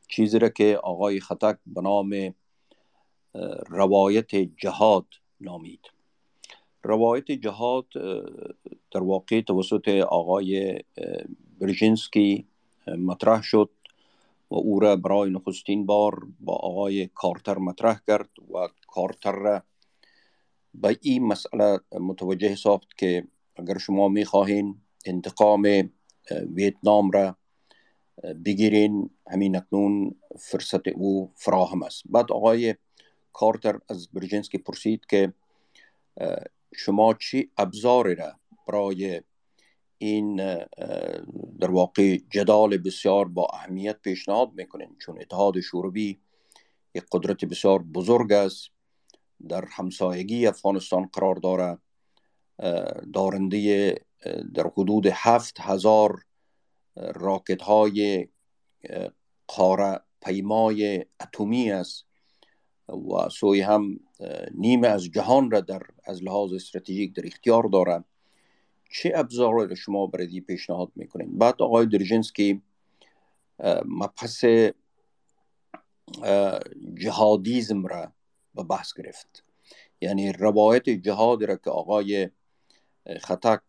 چیزی 0.07 0.39
را 0.39 0.49
که 0.49 0.77
آقای 0.83 1.19
خطک 1.19 1.57
به 1.65 1.81
نام 1.81 2.35
روایت 3.67 4.35
جهاد 4.35 5.05
نامید. 5.41 5.81
روایت 6.83 7.31
جهاد 7.31 7.85
در 8.91 9.03
واقع 9.03 9.41
توسط 9.41 9.87
آقای 10.09 10.79
برژینسکی 11.59 12.47
مطرح 12.87 13.43
شد 13.43 13.69
و 14.51 14.55
او 14.55 14.79
را 14.79 14.95
برای 14.95 15.29
نخستین 15.29 15.85
بار 15.85 16.27
با 16.39 16.53
آقای 16.53 17.07
کارتر 17.07 17.57
مطرح 17.57 17.99
کرد 18.07 18.29
و 18.53 18.67
کارتر 18.87 19.31
را 19.31 19.63
به 20.73 20.97
این 21.01 21.27
مسئله 21.27 21.79
متوجه 21.91 22.55
ساخت 22.55 22.97
که 22.97 23.27
اگر 23.55 23.77
شما 23.77 24.07
می‌خواهین 24.07 24.81
انتقام 25.05 25.89
ویتنام 26.31 27.11
را 27.11 27.37
بگیرین. 28.45 29.09
همین 29.27 29.55
اکنون 29.55 30.15
فرصت 30.39 30.87
او 30.87 31.31
فراهم 31.35 31.83
است. 31.83 32.03
بعد 32.05 32.31
آقای 32.31 32.75
کارتر 33.33 33.79
از 33.89 34.07
برژنسکی 34.13 34.57
پرسید 34.57 35.05
که 35.05 35.33
شما 36.75 37.13
چی 37.13 37.51
ابزاری 37.57 38.15
را 38.15 38.33
برای 38.67 39.21
این 39.97 40.35
در 41.59 41.71
واقع 41.71 42.17
جدال 42.29 42.77
بسیار 42.77 43.27
با 43.27 43.47
اهمیت 43.53 44.01
پیشنهاد 44.01 44.51
می‌کنین؟ 44.53 44.95
چون 45.05 45.21
اتحاد 45.21 45.59
شوروی 45.59 46.19
یک 46.95 47.03
قدرت 47.11 47.45
بسیار 47.45 47.83
بزرگ 47.83 48.31
است. 48.31 48.69
در 49.49 49.65
همسایگی 49.65 50.47
افغانستان 50.47 51.09
قرار 51.13 51.35
داره 51.35 51.77
دارنده 53.13 53.95
در 54.53 54.67
حدود 54.77 55.07
هفت 55.11 55.59
هزار 55.59 56.25
راکت 56.95 57.61
های 57.61 58.27
قاره 59.47 59.99
پیمای 60.21 61.05
اتمی 61.19 61.71
است 61.71 62.05
و 62.87 63.29
سوی 63.29 63.61
هم 63.61 63.99
نیمه 64.51 64.87
از 64.87 65.05
جهان 65.05 65.51
را 65.51 65.61
در 65.61 65.81
از 66.03 66.23
لحاظ 66.23 66.53
استراتژیک 66.53 67.13
در 67.15 67.27
اختیار 67.27 67.63
داره 67.63 68.03
چه 68.91 69.11
ابزار 69.15 69.53
را 69.53 69.75
شما 69.75 70.07
برای 70.07 70.41
پیشنهاد 70.41 70.91
می‌کنین 70.95 71.37
بعد 71.37 71.61
آقای 71.61 71.85
درجنسکی 71.85 72.61
مبحث 73.85 74.45
جهادیزم 76.93 77.85
را 77.85 78.11
به 78.55 78.63
بحث 78.63 78.93
گرفت. 78.93 79.43
یعنی 80.01 80.31
روایت 80.31 80.89
جهاد 80.89 81.43
را 81.43 81.55
که 81.55 81.69
آقای 81.69 82.29
خطک 83.17 83.61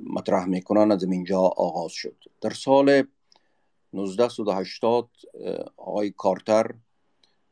مطرح 0.00 0.44
می‌کنن 0.44 0.92
از 0.92 1.04
اینجا 1.04 1.40
آغاز 1.40 1.92
شد. 1.92 2.16
در 2.40 2.50
سال 2.50 3.04
1980 3.94 5.08
آقای 5.76 6.10
کارتر 6.10 6.74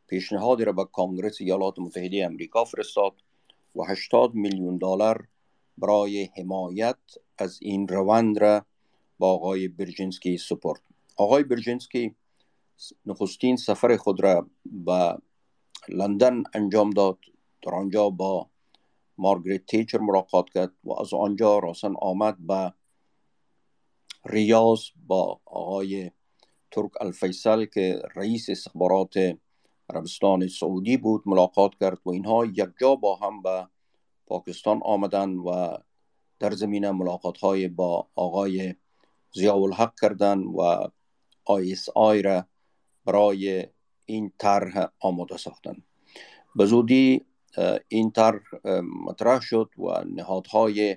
پیشنهادی 0.06 0.64
را 0.64 0.72
به 0.72 0.84
کانگرس 0.84 1.40
ایالات 1.40 1.78
متحده 1.78 2.24
امریکا 2.24 2.64
فرستاد 2.64 3.12
و 3.76 3.82
80 3.84 4.34
میلیون 4.34 4.76
دلار 4.76 5.28
برای 5.78 6.28
حمایت 6.36 6.96
از 7.38 7.58
این 7.62 7.88
روند 7.88 8.38
را 8.38 8.64
با 9.18 9.32
آقای 9.32 9.68
برژینسکی 9.68 10.38
سپرد. 10.38 10.80
آقای 11.16 11.42
برژینسکی 11.42 12.14
نخستین 13.06 13.56
سفر 13.56 13.96
خود 13.96 14.22
را 14.22 14.46
به 14.64 15.18
لندن 15.88 16.42
انجام 16.54 16.90
داد. 16.90 17.18
در 17.62 17.74
آنجا 17.74 18.10
با 18.10 18.46
مارگریت 19.18 19.66
تیچر 19.66 19.98
ملاقات 19.98 20.50
کرد 20.50 20.72
و 20.84 21.00
از 21.00 21.14
آنجا 21.14 21.58
راسن 21.58 21.94
آمد 22.00 22.36
به 22.46 22.72
ریاض 24.24 24.80
با 25.06 25.40
آقای 25.44 26.10
ترک 26.70 26.90
الفیصل 27.00 27.64
که 27.64 28.02
رئیس 28.16 28.50
استخبارات 28.50 29.38
عربستان 29.90 30.48
سعودی 30.48 30.96
بود 30.96 31.22
ملاقات 31.26 31.72
کرد 31.80 31.98
و 32.04 32.10
اینها 32.10 32.44
یک 32.44 32.68
جا 32.80 32.94
با 32.94 33.16
هم 33.16 33.42
به 33.42 33.68
پاکستان 34.26 34.80
آمدن 34.82 35.30
و 35.30 35.76
در 36.38 36.50
زمینه 36.50 36.90
ملاقات 36.90 37.38
های 37.38 37.68
با 37.68 38.08
آقای 38.14 38.74
زیاء 39.32 39.62
الحق 39.62 39.92
کردن 40.00 40.38
و 40.38 40.88
آی 41.44 41.72
اس 41.72 41.88
آی 41.94 42.22
را 42.22 42.44
برای 43.04 43.66
این 44.04 44.32
طرح 44.38 44.88
آماده 45.00 45.36
ساختن. 45.36 45.82
به 46.56 46.66
زودی 46.66 47.26
این 47.88 48.10
طرح 48.10 48.40
مطرح 49.04 49.40
شد 49.40 49.70
و 49.78 50.04
نهادهای 50.04 50.96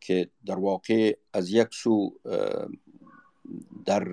که 0.00 0.30
در 0.46 0.58
واقع 0.58 1.16
از 1.32 1.50
یک 1.50 1.68
سو 1.72 2.14
در 3.84 4.04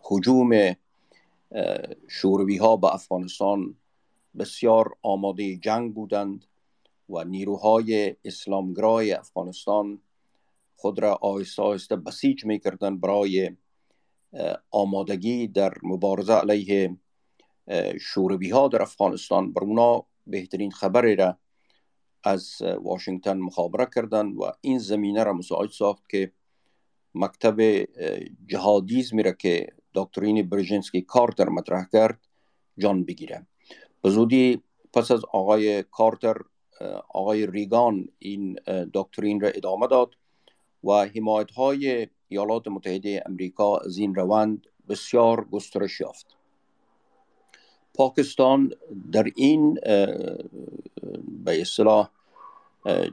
حجوم 0.00 0.76
شوروی 2.08 2.56
ها 2.56 2.76
به 2.76 2.94
افغانستان 2.94 3.74
بسیار 4.38 4.94
آماده 5.02 5.56
جنگ 5.56 5.94
بودند 5.94 6.44
و 7.08 7.24
نیروهای 7.24 8.16
اسلامگرای 8.24 9.12
افغانستان 9.12 10.00
خود 10.76 10.98
را 10.98 11.14
آهسته 11.14 11.62
آهسته 11.62 11.96
بسیج 11.96 12.44
می‌کردند 12.44 13.00
برای 13.00 13.56
آمادگی 14.70 15.46
در 15.46 15.74
مبارزه 15.82 16.32
علیه 16.32 16.96
شوروی 18.00 18.50
ها 18.50 18.68
در 18.68 18.82
افغانستان. 18.82 19.52
بر 19.52 19.62
اونا 19.64 20.06
بهترین 20.26 20.70
خبری 20.70 21.16
را 21.16 21.38
از 22.24 22.62
واشنگتن 22.82 23.38
مخابره 23.38 23.88
کردند 23.94 24.36
و 24.36 24.52
این 24.60 24.78
زمینه 24.78 25.24
را 25.24 25.32
مساعد 25.32 25.70
ساخت 25.70 26.08
که 26.08 26.32
مکتب 27.14 27.86
جهادیزمی 28.46 29.22
را 29.22 29.32
که 29.32 29.66
دکترین 29.94 30.48
برژنسکی 30.48 31.02
کارتر 31.02 31.48
مطرح 31.48 31.86
کرد 31.92 32.28
جان 32.78 33.04
بگیره. 33.04 33.46
به 34.02 34.10
زودی 34.10 34.62
پس 34.92 35.10
از 35.10 35.24
آقای 35.24 35.82
کارتر 35.82 36.36
آقای 37.08 37.46
ریگان 37.46 38.08
این 38.18 38.58
دکترین 38.94 39.40
را 39.40 39.48
ادامه 39.48 39.86
داد 39.86 40.14
و 40.84 40.92
حمایت 40.92 41.50
های 41.50 42.08
ایالات 42.28 42.68
متحده 42.68 43.22
امریکا 43.26 43.76
از 43.76 43.98
این 43.98 44.14
روند 44.14 44.66
بسیار 44.88 45.44
گسترش 45.44 46.00
یافت. 46.00 46.36
پاکستان 47.94 48.72
در 49.12 49.26
این 49.36 49.74
به 51.44 51.60
اصطلاح 51.60 52.10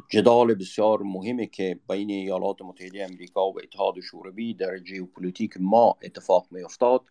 جدال 0.09 0.55
بسیار 0.55 1.01
مهمی 1.01 1.47
که 1.47 1.79
بین 1.89 2.09
ایالات 2.09 2.61
متحده 2.61 3.03
امریکا 3.03 3.51
و 3.51 3.59
اتحاد 3.63 3.99
شوروی 3.99 4.53
در 4.53 4.77
ژئوپلیتیک 4.83 5.53
ما 5.59 5.97
اتفاق 6.03 6.47
می 6.51 6.63
افتاد 6.63 7.01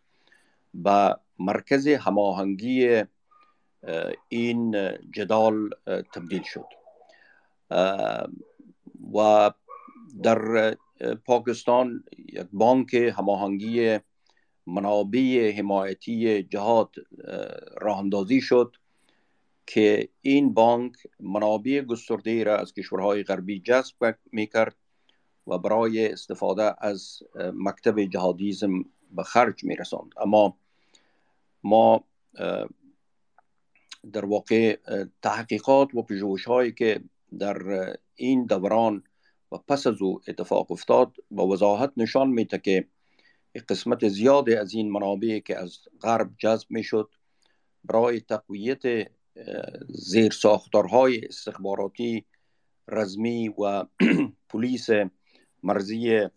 به 0.75 1.17
مرکز 1.39 1.89
هماهنگی 1.89 3.03
این 4.29 4.77
جدال 5.13 5.71
تبدیل 6.15 6.43
شد. 6.43 6.67
و 9.15 9.51
در 10.23 10.77
پاکستان 11.25 12.05
یک 12.19 12.47
بانک 12.53 12.95
هماهنگی 12.95 13.99
منابع 14.69 15.53
حمایتی 15.59 16.43
جهاد 16.43 16.95
راه 17.81 17.99
اندازی 17.99 18.41
شد 18.41 18.77
که 19.67 20.09
این 20.21 20.55
بانک 20.55 20.93
منابع 21.21 21.81
گسترده 21.81 22.45
را 22.45 22.59
از 22.59 22.73
کشورهای 22.75 23.23
غربی 23.23 23.61
جذب 23.61 24.19
می 24.33 24.47
کرد 24.47 24.77
و 25.47 25.59
برای 25.59 26.13
استفاده 26.13 26.75
از 26.79 27.23
مکتب 27.55 28.01
جهادیزم 28.01 28.85
به 29.11 29.23
خرج 29.23 29.65
می 29.65 29.77
رساند 29.77 30.13
اما 30.17 30.57
ما 31.63 32.05
در 34.13 34.25
واقع 34.25 34.77
تحقیقات 35.23 35.95
و 35.95 36.03
پژوهش 36.03 36.45
هایی 36.45 36.73
که 36.73 37.01
در 37.39 37.59
این 38.15 38.47
دوران 38.47 39.03
و 39.53 39.59
پس 39.59 39.87
از 39.87 40.03
او 40.03 40.21
اتفاق 40.29 40.73
افتاد 40.73 41.17
با 41.31 41.47
وضاحت 41.47 41.93
نشان 41.97 42.29
میده 42.31 42.59
که 42.59 42.89
قسمت 43.59 44.09
زیادی 44.09 44.55
از 44.55 44.75
این 44.75 44.91
منابع 44.91 45.39
که 45.39 45.59
از 45.59 45.79
غرب 46.03 46.31
جذب 46.39 46.67
می‌شد 46.71 47.11
برای 47.85 48.21
تقویت 48.21 49.11
زیر 49.89 50.33
ساختارهای 50.33 51.25
استخباراتی 51.25 52.25
رزمی 52.89 53.49
و 53.49 53.85
پلیس 54.51 54.87
مرزی 55.63 56.29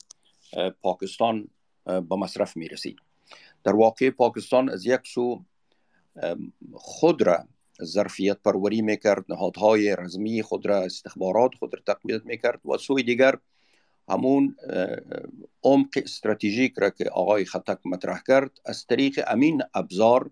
پاکستان 0.81 1.47
به 1.85 2.15
مصرف 2.15 2.57
می 2.57 2.67
رسید 2.67 2.97
در 3.63 3.75
واقع 3.75 4.09
پاکستان 4.09 4.69
از 4.69 4.85
یک 4.85 5.01
سو 5.07 5.45
خود 6.73 7.21
را 7.21 7.47
ظرفیت 7.83 8.37
پروری 8.45 8.81
می‌کرد 8.81 9.25
نهادهای 9.29 9.95
رزمی 9.95 10.41
خود 10.41 10.65
را 10.65 10.81
استخبارات 10.81 11.51
خود 11.59 11.73
را 11.73 11.81
تقویت 11.95 12.25
می‌کرد 12.25 12.65
و 12.65 12.77
سوی 12.77 13.03
دیگر 13.03 13.35
همون 14.11 14.55
عمق 15.63 15.89
استراتژیک 15.95 16.73
را 16.77 16.89
که 16.89 17.09
آقای 17.09 17.45
خطک 17.45 17.79
مطرح 17.85 18.21
کرد 18.27 18.51
از 18.65 18.85
طریق 18.85 19.23
امین 19.27 19.61
ابزار 19.73 20.31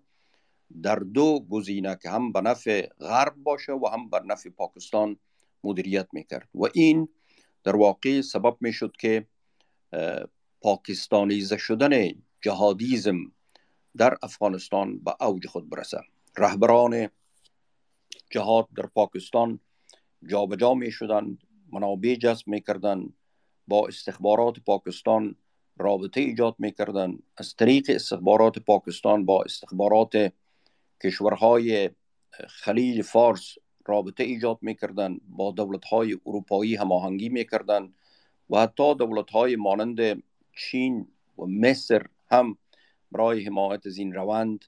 در 0.82 0.96
دو 0.96 1.40
گزینه 1.50 1.98
که 2.02 2.10
هم 2.10 2.32
به 2.32 2.40
نفع 2.40 2.86
غرب 2.86 3.34
باشه 3.36 3.72
و 3.72 3.88
هم 3.92 4.10
بر 4.10 4.22
نفع 4.22 4.50
پاکستان 4.50 5.16
مدیریت 5.64 6.08
می‌کرد. 6.12 6.48
و 6.54 6.66
این 6.74 7.08
در 7.64 7.76
واقع 7.76 8.20
سبب 8.20 8.56
می‌شد 8.60 8.96
که 8.98 9.26
پاکستانیزه 10.60 11.56
شدن 11.56 12.08
جهادیزم 12.40 13.32
در 13.96 14.16
افغانستان 14.22 14.98
به 14.98 15.14
اوج 15.20 15.46
خود 15.46 15.70
برسه. 15.70 16.00
رهبران 16.36 17.08
جهاد 18.30 18.68
در 18.76 18.86
پاکستان 18.86 19.60
جابجا 20.26 20.56
جا 20.56 20.74
می 20.74 20.90
شدند 20.90 21.38
منابع 21.72 22.14
جذب 22.14 22.48
می 22.48 22.60
کردند 22.60 23.12
با 23.70 23.86
استخبارات 23.88 24.60
پاکستان 24.60 25.36
رابطه 25.78 26.20
ایجاد 26.20 26.54
می 26.58 26.72
کردند 26.72 27.22
از 27.36 27.56
طریق 27.56 27.90
استخبارات 27.94 28.58
پاکستان 28.58 29.24
با 29.24 29.42
استخبارات 29.42 30.32
کشورهای 31.02 31.90
خلیج 32.48 33.02
فارس 33.02 33.54
رابطه 33.86 34.24
ایجاد 34.24 34.58
می 34.60 34.74
کردند 34.74 35.20
با 35.28 35.50
دولت 35.50 35.84
های 35.84 36.18
اروپایی 36.26 36.76
هماهنگی 36.76 37.28
می 37.28 37.44
کردند 37.44 37.94
و 38.50 38.58
حتی 38.58 38.94
دولت 38.94 39.30
های 39.30 39.56
مانند 39.56 40.22
چین 40.56 41.06
و 41.38 41.46
مصر 41.46 42.06
هم 42.30 42.58
برای 43.12 43.44
حمایت 43.44 43.86
از 43.86 43.98
این 43.98 44.14
روند 44.14 44.64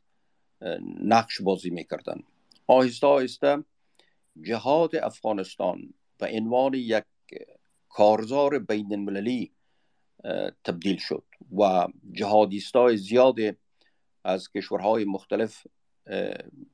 نقش 1.00 1.40
بازی 1.40 1.70
می 1.70 1.84
کردند 1.84 2.24
آهسته 2.66 3.06
آهسته 3.06 3.64
جهاد 4.42 4.96
افغانستان 4.96 5.94
به 6.18 6.28
عنوان 6.32 6.74
یک 6.74 7.04
کارزار 7.92 8.58
بین 8.58 8.92
المللی 8.92 9.52
تبدیل 10.64 10.96
شد 10.96 11.24
و 11.58 11.86
جهادیستای 12.12 12.96
زیاد 12.96 13.36
از 14.24 14.50
کشورهای 14.52 15.04
مختلف 15.04 15.66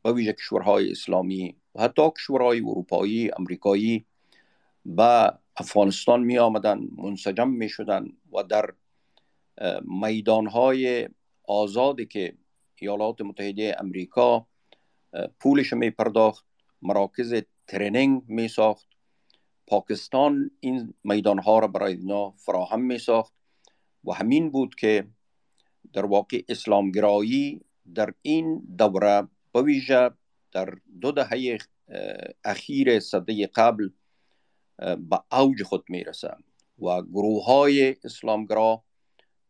به 0.03 0.13
ویژه 0.15 0.33
کشورهای 0.33 0.91
اسلامی 0.91 1.57
و 1.75 1.83
حتی 1.83 2.11
کشورهای 2.11 2.61
اروپایی 2.61 3.31
امریکایی 3.39 4.05
به 4.85 5.33
افغانستان 5.57 6.23
می 6.23 6.39
آمدن 6.39 6.89
منسجم 6.97 7.49
می 7.49 7.69
شدن 7.69 8.09
و 8.33 8.43
در 8.43 8.73
میدانهای 9.83 11.09
آزادی 11.45 12.07
که 12.07 12.35
ایالات 12.77 13.21
متحده 13.21 13.77
امریکا 13.79 14.47
پولش 15.41 15.73
می 15.73 15.91
پرداخت 15.91 16.45
مراکز 16.83 17.43
ترنینگ 17.67 18.23
می 18.29 18.49
ساخت 18.49 18.89
پاکستان 19.69 20.51
این 20.61 20.95
میدان 21.05 21.39
ها 21.39 21.59
را 21.59 21.69
برای 21.69 21.95
اینا 21.95 22.31
فراهم 22.31 22.81
می 22.81 22.99
ساخت 22.99 23.33
و 24.05 24.13
همین 24.13 24.51
بود 24.51 24.75
که 24.75 25.09
در 25.93 26.07
واقع 26.07 26.43
اسلامگرایی 26.49 27.61
در 27.95 28.15
این 28.23 28.59
دوره 28.79 29.29
بویژه 29.53 30.11
در 30.53 30.75
دو 31.01 31.13
دهه 31.13 31.59
اخیر 32.45 33.01
صده 33.01 33.47
قبل 33.47 33.89
به 34.79 35.21
اوج 35.33 35.63
خود 35.63 35.85
می‌رسه 35.89 36.31
و 36.79 37.03
گروه 37.03 37.45
های 37.45 37.97
اسلامگرا 38.05 38.85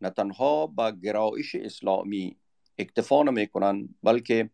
نه 0.00 0.10
تنها 0.10 0.66
به 0.66 0.92
گرایش 1.02 1.54
اسلامی 1.54 2.36
اکتفا 2.78 3.22
نمی 3.22 3.46
کنند 3.46 3.94
بلکه 4.02 4.50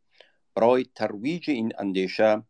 برای 0.54 0.86
ترویج 0.94 1.50
این 1.50 1.72
اندیشه 1.78 2.42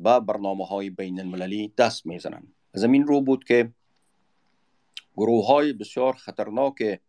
به 0.00 0.20
برنامه 0.20 0.66
های 0.66 0.90
بین 0.90 1.20
المللی 1.20 1.68
دست 1.78 2.06
می‌زنند. 2.06 2.51
از 2.74 2.84
این 2.84 3.06
رو 3.06 3.20
بود 3.20 3.44
که 3.44 3.72
گروه 5.16 5.46
های 5.46 5.72
بسیار 5.72 6.12
خطرناک 6.12 7.00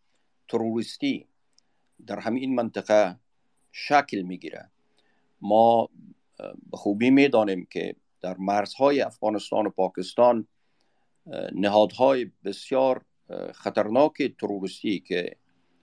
تروریستی 0.47 1.27
در 2.07 2.19
همین 2.19 2.55
منطقه 2.55 3.19
شکل 3.71 4.21
می‌گیره. 4.21 4.71
ما 5.41 5.89
به 6.71 6.77
خوبی 6.77 7.09
می‌دانیم 7.09 7.67
که 7.71 7.95
در 8.21 8.37
مرزهای 8.37 9.01
افغانستان 9.01 9.65
و 9.65 9.69
پاکستان 9.69 10.47
نهادهای 11.55 12.31
بسیار 12.43 13.05
خطرناک 13.53 14.21
تروریستی 14.39 14.99
که 14.99 15.35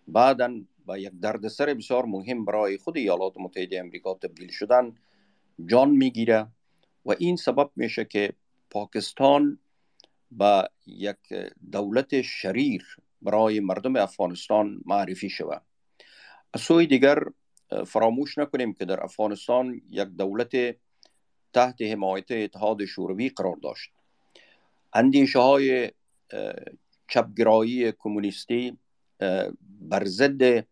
بعدا 0.08 0.60
و 0.88 0.98
یک 0.98 1.12
دردسر 1.20 1.74
بسیار 1.74 2.04
مهم 2.04 2.44
برای 2.44 2.78
خود 2.78 2.96
ایالات 2.96 3.32
متحده 3.36 3.80
امریکا 3.80 4.14
تبدیل 4.14 4.50
شدن 4.50 4.96
جان 5.66 5.90
می‌گیره 5.90 6.46
و 7.06 7.14
این 7.18 7.36
سبب 7.36 7.70
میشه 7.76 8.04
که 8.04 8.32
پاکستان 8.70 9.58
با 10.30 10.68
یک 10.86 11.16
دولت 11.72 12.22
شریر 12.22 12.96
برای 13.22 13.60
مردم 13.60 13.96
افغانستان 13.96 14.80
معرفی 14.86 15.30
شود 15.30 15.62
از 16.54 16.60
سوی 16.60 16.86
دیگر 16.86 17.18
فراموش 17.86 18.38
نکنیم 18.38 18.72
که 18.72 18.84
در 18.84 19.04
افغانستان 19.04 19.80
یک 19.90 20.08
دولت 20.08 20.76
تحت 21.52 21.82
حمایت 21.82 22.30
اتحاد 22.30 22.84
شوروی 22.84 23.28
قرار 23.28 23.56
داشت. 23.62 23.90
اندیشه 24.92 25.38
های 25.38 25.90
چپگرایی 27.08 27.92
کمونیستی 27.92 28.78
بر 29.80 30.04
ضد 30.04 30.66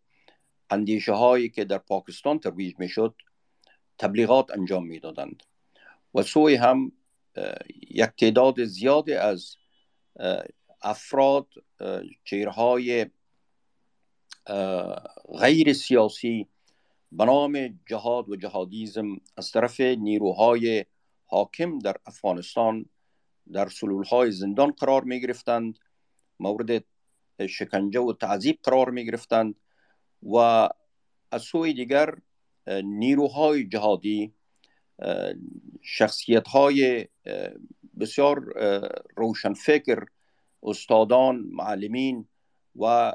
اندیشه 0.71 1.13
هایی 1.13 1.49
که 1.49 1.65
در 1.65 1.79
پاکستان 1.79 2.39
ترویج 2.39 2.75
می 2.79 2.89
شد 2.89 3.15
تبلیغات 3.99 4.51
انجام 4.51 4.87
می 4.87 4.99
دادند 4.99 5.43
و 6.15 6.23
سوی 6.23 6.55
هم 6.55 6.93
یک 7.91 8.11
تعداد 8.19 8.65
زیادی 8.65 9.15
از 9.15 9.57
افراد 10.83 11.47
چهرهای 12.25 13.07
غیر 15.41 15.73
سیاسی 15.73 16.49
به 17.13 17.25
نام 17.25 17.81
جهاد 17.87 18.29
و 18.29 18.37
جهادیزم 18.37 19.21
از 19.37 19.51
طرف 19.51 19.81
نیروهای 19.81 20.85
حاکم 21.25 21.79
در 21.79 21.97
افغانستان 22.07 22.87
در 23.53 23.69
سلولهای 23.69 24.33
زندان 24.33 24.71
قرار 24.71 25.05
می 25.05 25.21
گرفتند 25.21 25.79
مورد 26.41 26.85
شکنجه 27.49 28.01
و 28.01 28.13
تعذیب 28.13 28.59
قرار 28.63 28.91
می 28.91 29.07
گرفتند 29.07 29.55
و 30.23 30.37
از 31.31 31.43
سوی 31.43 31.73
دیگر 31.73 32.15
نیروهای 32.85 33.69
جهادی 33.69 34.35
شخصیت 35.83 36.49
های 36.49 37.09
بسیار 38.01 38.53
روشنفکر 39.17 40.07
استادان 40.63 41.37
معلمین 41.37 42.29
و 42.81 43.13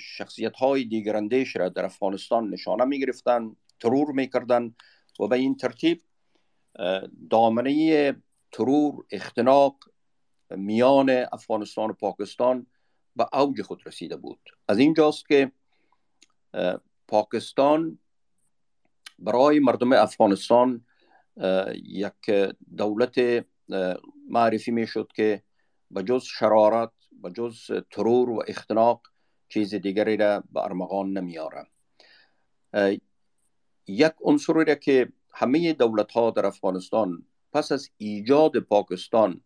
شخصیت 0.00 0.56
های 0.56 0.84
دیگراندیش 0.84 1.56
را 1.56 1.68
در 1.68 1.84
افغانستان 1.84 2.50
نشانه 2.50 2.84
می 2.84 3.00
گرفتن 3.00 3.56
ترور 3.80 4.12
می 4.12 4.28
کردن 4.30 4.74
و 5.20 5.26
به 5.26 5.36
این 5.36 5.56
ترتیب 5.56 6.02
دامنه 7.30 8.16
ترور 8.52 9.04
اختناق 9.10 9.76
میان 10.50 11.10
افغانستان 11.32 11.90
و 11.90 11.92
پاکستان 11.92 12.66
به 13.16 13.26
اوج 13.32 13.62
خود 13.62 13.82
رسیده 13.86 14.16
بود. 14.16 14.40
از 14.68 14.78
اینجاست 14.78 15.28
که 15.28 15.52
پاکستان 17.08 17.98
برای 19.18 19.58
مردم 19.58 19.92
افغانستان 19.92 20.84
یک 21.84 22.30
دولت 22.76 23.44
معرفی 24.28 24.70
می 24.70 24.86
شد 24.86 25.10
که 25.14 25.42
به 25.90 26.02
جز 26.02 26.22
شرارت 26.24 26.90
به 27.22 27.30
جز 27.30 27.70
ترور 27.90 28.30
و 28.30 28.42
اختناق 28.48 29.02
چیز 29.48 29.74
دیگری 29.74 30.16
را 30.16 30.42
به 30.52 30.64
ارمغان 30.64 31.12
نمیاره 31.12 31.66
یک 33.86 34.12
عنصری 34.20 34.64
را 34.64 34.74
که 34.74 35.12
همه 35.34 35.72
دولت 35.72 36.12
ها 36.12 36.30
در 36.30 36.46
افغانستان 36.46 37.26
پس 37.52 37.72
از 37.72 37.90
ایجاد 37.96 38.58
پاکستان 38.58 39.40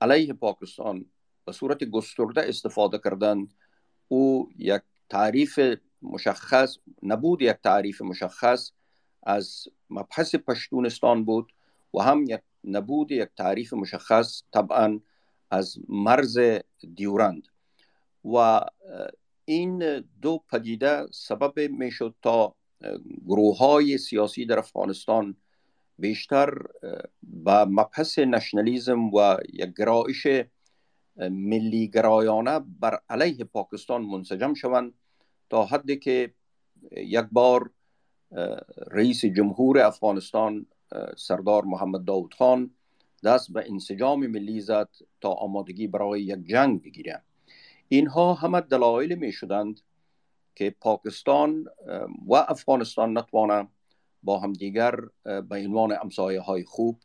علیه 0.00 0.32
پاکستان 0.32 1.04
به 1.44 1.52
صورت 1.52 1.84
گسترده 1.84 2.48
استفاده 2.48 2.98
کردن 2.98 3.48
او 4.08 4.50
یک 4.56 4.82
تعریف 5.08 5.60
مشخص 6.02 6.76
نبود 7.02 7.42
یک 7.42 7.56
تعریف 7.62 8.02
مشخص 8.02 8.72
از 9.22 9.68
مبحث 9.90 10.34
پشتونستان 10.34 11.24
بود 11.24 11.52
و 11.94 12.02
هم 12.02 12.24
یک 12.28 12.40
نبود 12.64 13.12
یک 13.12 13.28
تعریف 13.36 13.72
مشخص 13.72 14.42
طبعا 14.52 15.00
از 15.50 15.78
مرز 15.88 16.38
دیورند. 16.94 17.48
و 18.24 18.60
این 19.44 20.00
دو 20.22 20.44
پدیده 20.50 21.06
سبب 21.10 21.60
می‌شد 21.70 22.14
تا 22.22 22.54
گروه 23.26 23.58
های 23.58 23.98
سیاسی 23.98 24.46
در 24.46 24.58
افغانستان 24.58 25.36
بیشتر 25.98 26.54
به 27.22 27.64
مبحث 27.64 28.18
نشنالیزم 28.18 29.14
و 29.14 29.36
یک 29.52 29.74
گرایش 29.78 30.26
ملی 31.30 31.88
گرایانه 31.88 32.60
بر 32.80 33.00
علیه 33.08 33.44
پاکستان 33.44 34.02
منسجم 34.02 34.54
شوند 34.54 34.94
تا 35.50 35.64
حدی 35.64 35.96
که 35.96 36.34
یک 36.96 37.26
بار 37.32 37.70
رئیس 38.90 39.24
جمهور 39.24 39.78
افغانستان 39.78 40.66
سردار 41.16 41.64
محمد 41.64 42.04
داود 42.04 42.34
خان 42.34 42.70
دست 43.24 43.52
به 43.52 43.64
انسجام 43.70 44.26
ملی 44.26 44.60
زد 44.60 44.88
تا 45.20 45.32
آمادگی 45.32 45.86
برای 45.86 46.22
یک 46.22 46.46
جنگ 46.46 46.82
بگیره. 46.82 47.22
اینها 47.88 48.34
همه 48.34 48.60
دلایل 48.60 49.14
می 49.14 49.32
شدند 49.32 49.80
که 50.54 50.74
پاکستان 50.80 51.66
و 52.28 52.34
افغانستان 52.34 53.18
نتوانند 53.18 53.68
با 54.22 54.38
همدیگر 54.38 55.00
به 55.24 55.56
عنوان 55.56 55.96
امسایه 56.02 56.40
های 56.40 56.64
خوب 56.64 57.02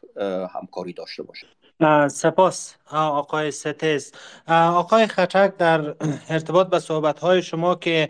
همکاری 0.49 0.93
داشته 0.93 1.23
باشند 1.23 1.62
سپاس. 2.07 2.73
آقای 2.91 3.51
ستیز. 3.51 4.11
آقای 4.47 5.07
خچک 5.07 5.53
در 5.57 5.95
ارتباط 6.29 6.67
به 6.67 6.79
صحبت 6.79 7.19
های 7.19 7.41
شما 7.41 7.75
که 7.75 8.09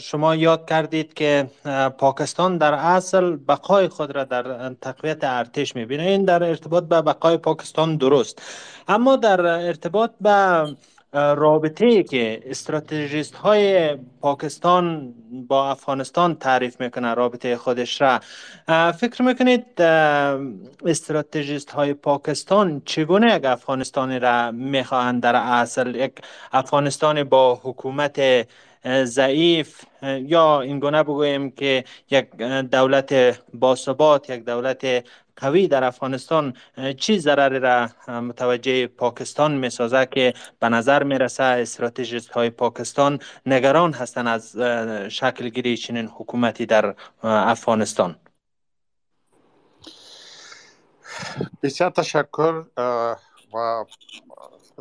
شما 0.00 0.34
یاد 0.34 0.68
کردید 0.68 1.14
که 1.14 1.50
پاکستان 1.98 2.58
در 2.58 2.74
اصل 2.74 3.36
بقای 3.36 3.88
خود 3.88 4.16
را 4.16 4.24
در 4.24 4.74
تقویت 4.80 5.24
ارتش 5.24 5.76
می‌بینه. 5.76 6.02
این 6.02 6.24
در 6.24 6.44
ارتباط 6.44 6.84
به 6.84 7.02
بقای 7.02 7.36
پاکستان 7.36 7.96
درست. 7.96 8.42
اما 8.88 9.16
در 9.16 9.40
ارتباط 9.46 10.10
به 10.20 10.66
رابطه 11.14 12.02
که 12.02 12.42
استراتژیست 12.46 13.34
های 13.34 13.96
پاکستان 14.20 15.14
با 15.48 15.70
افغانستان 15.70 16.34
تعریف 16.34 16.80
می‌کنه 16.80 17.14
رابطه 17.14 17.56
خودش 17.56 18.00
را. 18.00 18.20
فکر 18.92 19.22
می‌کنید 19.22 19.82
استراتژیست 20.86 21.70
های 21.70 21.94
پاکستان 21.94 22.82
چگونه 22.84 23.36
یک 23.36 23.44
افغانستانی 23.44 24.18
را 24.18 24.50
می‌خواهند 24.50 25.22
در 25.22 25.36
اصل 25.36 25.94
یک 25.94 26.12
افغانستان 26.52 27.24
با 27.24 27.60
حکومت 27.62 28.46
ضعیف. 29.04 29.84
یا 30.02 30.60
این 30.60 30.80
گونه 30.80 31.02
بگوییم 31.02 31.50
که 31.50 31.84
یک 32.10 32.36
دولت 32.70 33.40
باثبات 33.54 34.30
یک 34.30 34.44
دولت 34.44 35.04
قوی 35.36 35.68
در 35.68 35.84
افغانستان 35.84 36.54
چی 36.98 37.18
ضرری 37.18 37.58
را 37.58 37.88
متوجه 38.08 38.86
پاکستان 38.86 39.54
می 39.54 39.70
سازه 39.70 40.06
که 40.06 40.34
به 40.60 40.68
نظر 40.68 41.02
می 41.02 41.18
رسه 41.18 41.42
استراتژیست 41.42 42.30
های 42.30 42.50
پاکستان 42.50 43.18
نگران 43.46 43.92
هستند 43.92 44.28
از 44.28 44.56
شکل 45.12 45.48
گیری 45.48 45.76
چنین 45.76 46.06
حکومتی 46.06 46.66
در 46.66 46.94
افغانستان؟ 47.22 48.16
بسیار 51.62 51.90
تشکر 51.90 52.64
و 53.54 53.84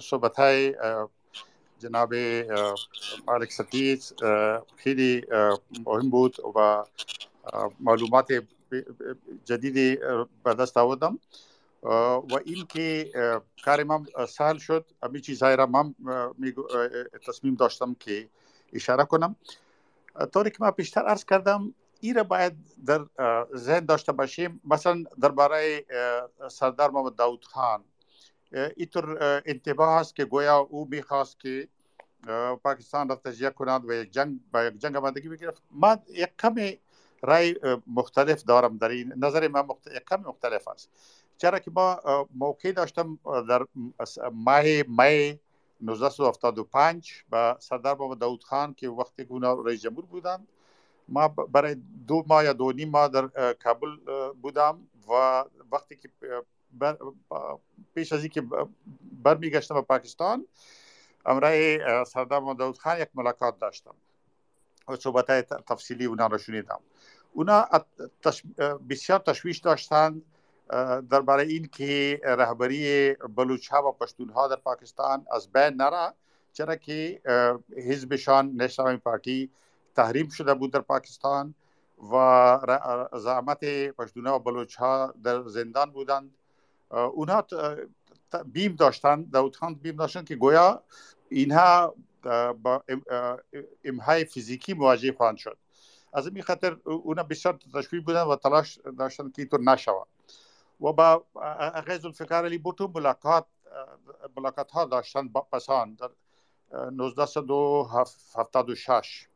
صحبت 0.01 0.35
های 0.35 0.75
جناب 1.83 2.13
مالک 3.27 3.51
ستیز 3.51 4.13
خیلی 4.75 5.25
مهم 5.85 6.09
بود 6.09 6.35
و 6.55 6.85
معلومات 7.79 8.27
جدیدی 9.45 9.95
به 10.43 10.53
دست 10.53 10.77
آوردم. 10.77 11.19
و 11.83 12.39
این 12.45 12.65
که 12.65 13.11
کار 13.65 13.83
من 13.83 14.05
سهل 14.27 14.57
شد 14.57 14.85
امی 15.03 15.21
چیزهای 15.21 15.55
را 15.55 15.65
من 15.65 15.95
تصمیم 17.27 17.55
داشتم 17.55 17.93
که 17.93 18.29
اشاره 18.73 19.05
کنم. 19.05 19.35
طوری 20.33 20.49
که 20.49 20.57
من 20.59 20.71
پیشتر 20.71 21.01
عرض 21.01 21.25
کردم 21.25 21.73
این 21.99 22.15
را 22.15 22.23
باید 22.23 22.53
در 22.85 23.05
ذهن 23.55 23.85
داشته 23.85 24.11
باشیم. 24.11 24.61
مثلا 24.65 25.03
درباره 25.21 25.85
سردار 26.47 26.91
محمد 26.91 27.15
داود 27.15 27.45
خان 27.45 27.83
اینطور 28.53 29.17
انتباه 29.45 29.89
است 29.89 30.15
که 30.15 30.25
گویا 30.25 30.57
او 30.57 30.87
میخواست 30.91 31.39
که 31.39 31.67
پاکستان 32.63 33.09
را 33.09 33.15
تجزیه 33.15 33.49
کنند 33.49 33.89
و 33.89 33.93
یک 33.93 34.11
جنگ 34.11 34.39
با 34.53 34.63
یک 34.63 34.77
جنگ 34.77 34.95
آمادگی 34.95 35.29
بگیرد 35.29 35.59
من 35.71 35.97
یک 36.09 36.29
کمی 36.41 36.79
رای 37.21 37.55
مختلف 37.87 38.43
دارم 38.43 38.77
در 38.77 38.89
این 38.89 39.13
نظر 39.17 39.47
من 39.47 39.61
مختلف 39.61 40.03
کم 40.09 40.21
مختلف 40.21 40.67
است. 40.67 40.89
چرا 41.37 41.59
که 41.59 41.71
ما 41.71 41.99
موقع 42.35 42.71
داشتم 42.71 43.19
در 43.49 43.65
ماه 44.31 44.63
می 44.87 45.39
1975 45.87 47.23
با 47.29 47.57
سردار 47.59 47.97
محمد 47.97 48.17
داود 48.17 48.43
خان 48.43 48.73
که 48.73 48.89
وقتی 48.89 49.25
اونا 49.29 49.53
رئیس 49.53 49.81
جمهور 49.81 50.05
بودند 50.05 50.47
ما 51.09 51.27
برای 51.27 51.75
دو 52.07 52.23
ماه 52.27 52.43
یا 52.43 52.53
دو 52.53 52.71
نیم 52.71 52.89
ماه 52.89 53.07
در 53.07 53.53
کابل 53.53 53.95
بودم 54.41 54.87
و 55.09 55.43
وقتی 55.71 55.95
که 55.95 56.09
پیش 57.95 58.13
از 58.13 58.19
اینکه 58.19 58.43
برمیگشتم 59.23 59.75
به 59.75 59.81
پاکستان 59.81 60.47
امرای 61.25 61.79
سردار 62.05 62.39
محمد 62.39 62.57
داود 62.57 62.77
خان 62.77 63.01
یک 63.01 63.09
ملاقات 63.15 63.59
داشتم. 63.59 63.95
و 64.87 64.95
صحبت 64.95 65.31
تفصیلی 65.49 66.05
اونا 66.05 66.27
را 66.27 66.37
شنیدم. 66.37 66.79
اونا 67.33 67.67
بسیار 68.89 69.19
تشویش 69.19 69.57
داشتند 69.57 70.21
درباره 71.09 71.43
این 71.43 71.67
که 71.67 72.21
رهبری 72.23 73.13
بلوچ 73.13 73.67
ها 73.67 73.89
و 73.89 73.91
پشتون 73.91 74.29
ها 74.29 74.47
در 74.47 74.55
پاکستان 74.55 75.25
از 75.31 75.51
بین 75.51 75.73
نره 75.73 76.13
چرا 76.53 76.75
که 76.75 77.21
حزبشان 77.77 78.55
نشنال 78.55 78.97
پارتی 78.97 79.49
تحریم 79.95 80.29
شده 80.29 80.53
بود 80.53 80.73
در 80.73 80.81
پاکستان 80.81 81.55
و 82.11 83.07
زعامت 83.13 83.65
پشتون 83.97 84.27
ها 84.27 84.35
و 84.35 84.39
بلوچ 84.39 84.75
ها 84.75 85.13
در 85.23 85.47
زندان 85.47 85.91
بودند. 85.91 86.31
اونها 86.93 87.45
بیم 88.45 88.75
داشتند 88.75 89.31
داود 89.31 89.55
خان 89.55 89.75
بیم 89.75 89.95
داشتند 89.95 90.27
که 90.27 90.35
گویا 90.35 90.83
اینها 91.29 91.95
با 92.63 92.83
امهای 93.83 94.25
فیزیکی 94.25 94.73
مواجه 94.73 95.13
خواهند 95.13 95.37
شد. 95.37 95.57
از 96.13 96.27
این 96.27 96.41
خاطر 96.41 96.77
اونا 96.83 97.23
بسیار 97.23 97.59
تشویق 97.73 98.05
بودن 98.05 98.21
و 98.21 98.35
تلاش 98.35 98.79
داشتن 98.99 99.29
که 99.29 99.41
اینطور 99.41 99.61
نشود 99.61 100.07
و 100.81 100.93
با 100.93 101.25
آقای 101.35 101.97
ذوالفقار 101.97 102.45
علی 102.45 102.57
بوتو 102.57 102.91
ملاقات 102.95 103.45
ملاقات 104.37 104.71
ها 104.71 104.85
داشتن 104.85 105.27
با 105.27 105.41
پسان 105.41 105.93
در 105.93 106.09
1976 106.73 109.27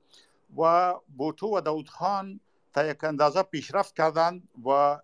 و 0.57 0.93
بوتو 1.17 1.57
و 1.57 1.61
داود 1.61 1.89
خان 1.89 2.39
تا 2.73 2.85
یک 2.85 3.03
اندازه 3.03 3.43
پیشرفت 3.43 3.95
کردند 3.95 4.47
و 4.65 4.99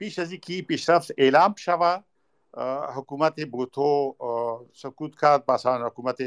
پیش 0.00 0.18
از 0.18 0.30
اینکه 0.30 0.62
پیشرفت 0.62 1.10
اعلام 1.18 1.54
شود 1.58 2.04
حکومت 2.96 3.40
بوتو 3.40 4.16
سکوت 4.74 5.20
کرد 5.20 5.50
مثلا 5.50 5.86
حکومت 5.86 6.20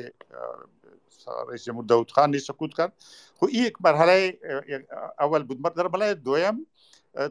رئیس 1.50 1.64
جمهور 1.64 1.86
داود 1.86 2.12
خان 2.12 2.32
نیز 2.32 2.46
سکوت 2.46 2.74
کرد. 2.74 2.94
خو 3.36 3.46
این 3.46 3.64
یک 3.64 3.74
مرحله 3.82 4.40
اول 5.20 5.44
بود. 5.44 5.76
در 5.76 5.88
مرحله 5.88 6.14
دویم 6.14 6.68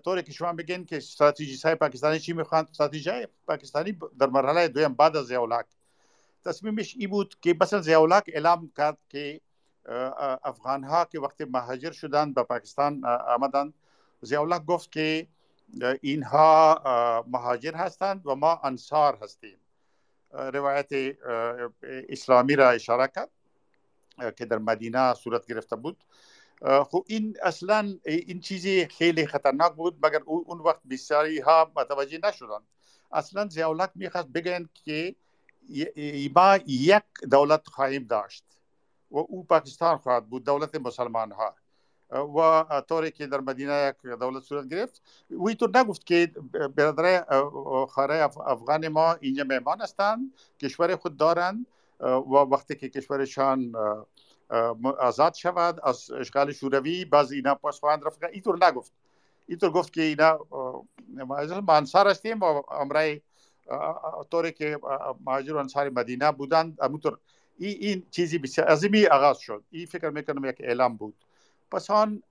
طوری 0.05 0.23
که 0.23 0.33
شما 0.33 0.53
بگین 0.53 0.85
که 0.85 0.97
استراتژی 0.97 1.59
های 1.65 1.75
پاکستانی 1.75 2.19
چی 2.19 2.33
می‌خوان 2.33 2.67
استراتژی 2.71 3.27
پاکستانی 3.47 3.99
در 4.19 4.27
مرحله 4.27 4.69
دویم 4.69 4.95
بعد 4.95 5.17
از 5.17 5.27
زیاولاک 5.27 5.67
تصمیمش 6.45 6.97
ای 6.99 7.07
بود 7.07 7.35
که 7.41 7.57
مثلا 7.61 7.81
زیاولاک 7.81 8.25
اعلام 8.27 8.73
کرد 8.77 8.99
که 9.09 9.41
افغان 10.45 10.85
ها 10.85 11.05
که 11.05 11.21
وقتی 11.21 11.45
مهاجر 11.45 11.93
شدن 11.93 12.33
به 12.33 12.43
پاکستان 12.43 13.05
آمدن 13.05 13.73
زیاولاک 14.21 14.65
گفت 14.65 14.93
که 14.93 15.27
اینها 16.03 17.25
مهاجر 17.29 17.75
هستند 17.75 18.27
و 18.27 18.35
ما 18.35 18.61
انصار 18.65 19.19
هستیم. 19.23 19.59
روایت 20.33 21.17
اسلامی 21.83 22.57
را 22.57 22.71
اشاره 22.71 23.09
کرد 23.15 23.31
که 24.37 24.45
در 24.45 24.59
مدینه 24.59 25.15
صورت 25.15 25.47
گرفته 25.47 25.77
بود. 25.77 26.05
خب 26.63 27.05
این 27.09 27.37
اصلا 27.43 27.95
این 28.05 28.41
چیزی 28.41 28.87
خیلی 28.87 29.27
خطرناک 29.27 29.73
بود 29.73 30.07
مگر 30.07 30.23
اون 30.27 30.59
وقت 30.59 30.81
بسیاری 30.91 31.41
ها 31.41 31.73
متوجه 31.77 32.19
نشدن 32.25 32.61
اصلا 33.13 33.49
زیاولک 33.49 33.91
می‌خواست 33.95 34.29
بگن 34.29 34.69
که 34.75 35.15
ما 36.35 36.59
یک 36.67 37.03
دولت 37.31 37.69
خواهیم 37.69 38.05
داشت 38.05 38.45
و 39.11 39.19
او 39.19 39.45
پاکستان 39.45 39.99
خواهد 39.99 40.27
بود 40.27 40.45
دولت 40.45 40.75
مسلمان 40.75 41.33
ها 41.33 41.55
و 42.13 42.65
طوری 42.89 43.11
که 43.11 43.27
در 43.27 43.41
مدینه 43.41 43.95
یک 44.05 44.13
دولت 44.21 44.43
صورت 44.43 44.69
گرفت 44.69 45.03
او 45.31 45.49
اینطور 45.49 45.79
نگفت 45.79 46.07
که 46.07 46.31
برادرای 46.77 47.21
خاره 47.89 48.23
افغان 48.47 48.89
ما 48.89 49.13
اینجا 49.21 49.45
مهمان 49.45 49.81
هستند 49.81 50.35
کشور 50.61 50.97
خود 50.97 51.17
دارند 51.17 51.67
و 52.01 52.35
وقتی 52.35 52.75
که 52.75 52.89
کشورشان 52.89 53.73
آزاد 54.99 55.35
شود 55.35 55.81
از 55.85 56.11
اشغال 56.11 56.53
شوروی 56.53 57.05
باز 57.05 57.33
اینا 57.33 57.55
پاس 57.55 57.81
خواهند 57.81 58.05
رفت 58.07 58.25
اینطور 58.25 58.67
نگفت 58.67 58.93
اینطور 59.47 59.71
گفت 59.71 59.93
که 59.93 60.03
اینا 60.03 60.47
ما 61.27 61.37
انصار 61.69 62.09
هستیم 62.09 62.41
و 62.41 62.63
امرای 62.71 63.21
طوری 64.31 64.53
که 64.53 64.79
مهاجر 65.27 65.57
انصار 65.57 65.89
مدینه 65.89 66.33
بودند 66.33 66.79
این, 67.59 67.77
این 67.81 68.03
چیزی 68.11 68.39
بسیار 68.39 68.67
عظیمی 68.67 69.07
آغاز 69.07 69.39
شد 69.39 69.65
این 69.71 69.87
فکر 69.87 70.11
می‌کنم 70.11 70.45
یک 70.45 70.57
اعلام 70.61 70.97
بود 70.97 71.15
پس 71.73 71.91
آن 71.91 72.23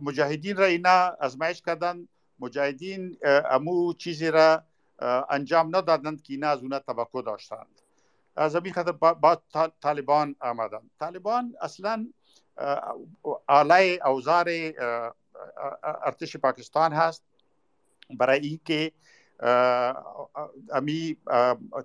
مجاهدین 0.00 0.56
را 0.56 0.64
اینا 0.64 1.16
ازمایش 1.20 1.62
کردن. 1.62 2.08
مجاهدین 2.38 3.16
امو 3.50 3.92
چیزی 3.92 4.30
را 4.30 4.62
انجام 5.30 5.76
ندادند 5.76 6.22
که 6.22 6.32
اینا 6.32 6.48
از 6.48 6.62
اونها 6.62 6.78
توقع 6.78 7.22
داشتند. 7.22 7.80
از 8.36 8.56
همین 8.56 8.72
خاطر 8.72 8.92
با 8.92 9.42
طالبان 9.80 10.36
آمدند. 10.40 10.90
طالبان 11.00 11.54
اصلا 11.60 12.06
آلای 13.46 14.00
اوزار 14.00 14.48
ارتش 15.82 16.36
پاکستان 16.36 16.92
هست. 16.92 17.22
برای 18.18 18.40
اینکه 18.40 18.92
امی 20.72 21.16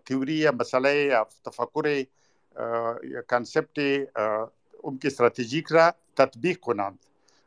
تیوری 0.06 0.50
مسئله 0.50 1.24
تفکر 1.46 2.06
کانسپت 3.28 3.80
که 5.02 5.08
استراتژیک 5.08 5.68
را 5.68 5.94
تطبیق 6.16 6.60
کنند. 6.60 7.00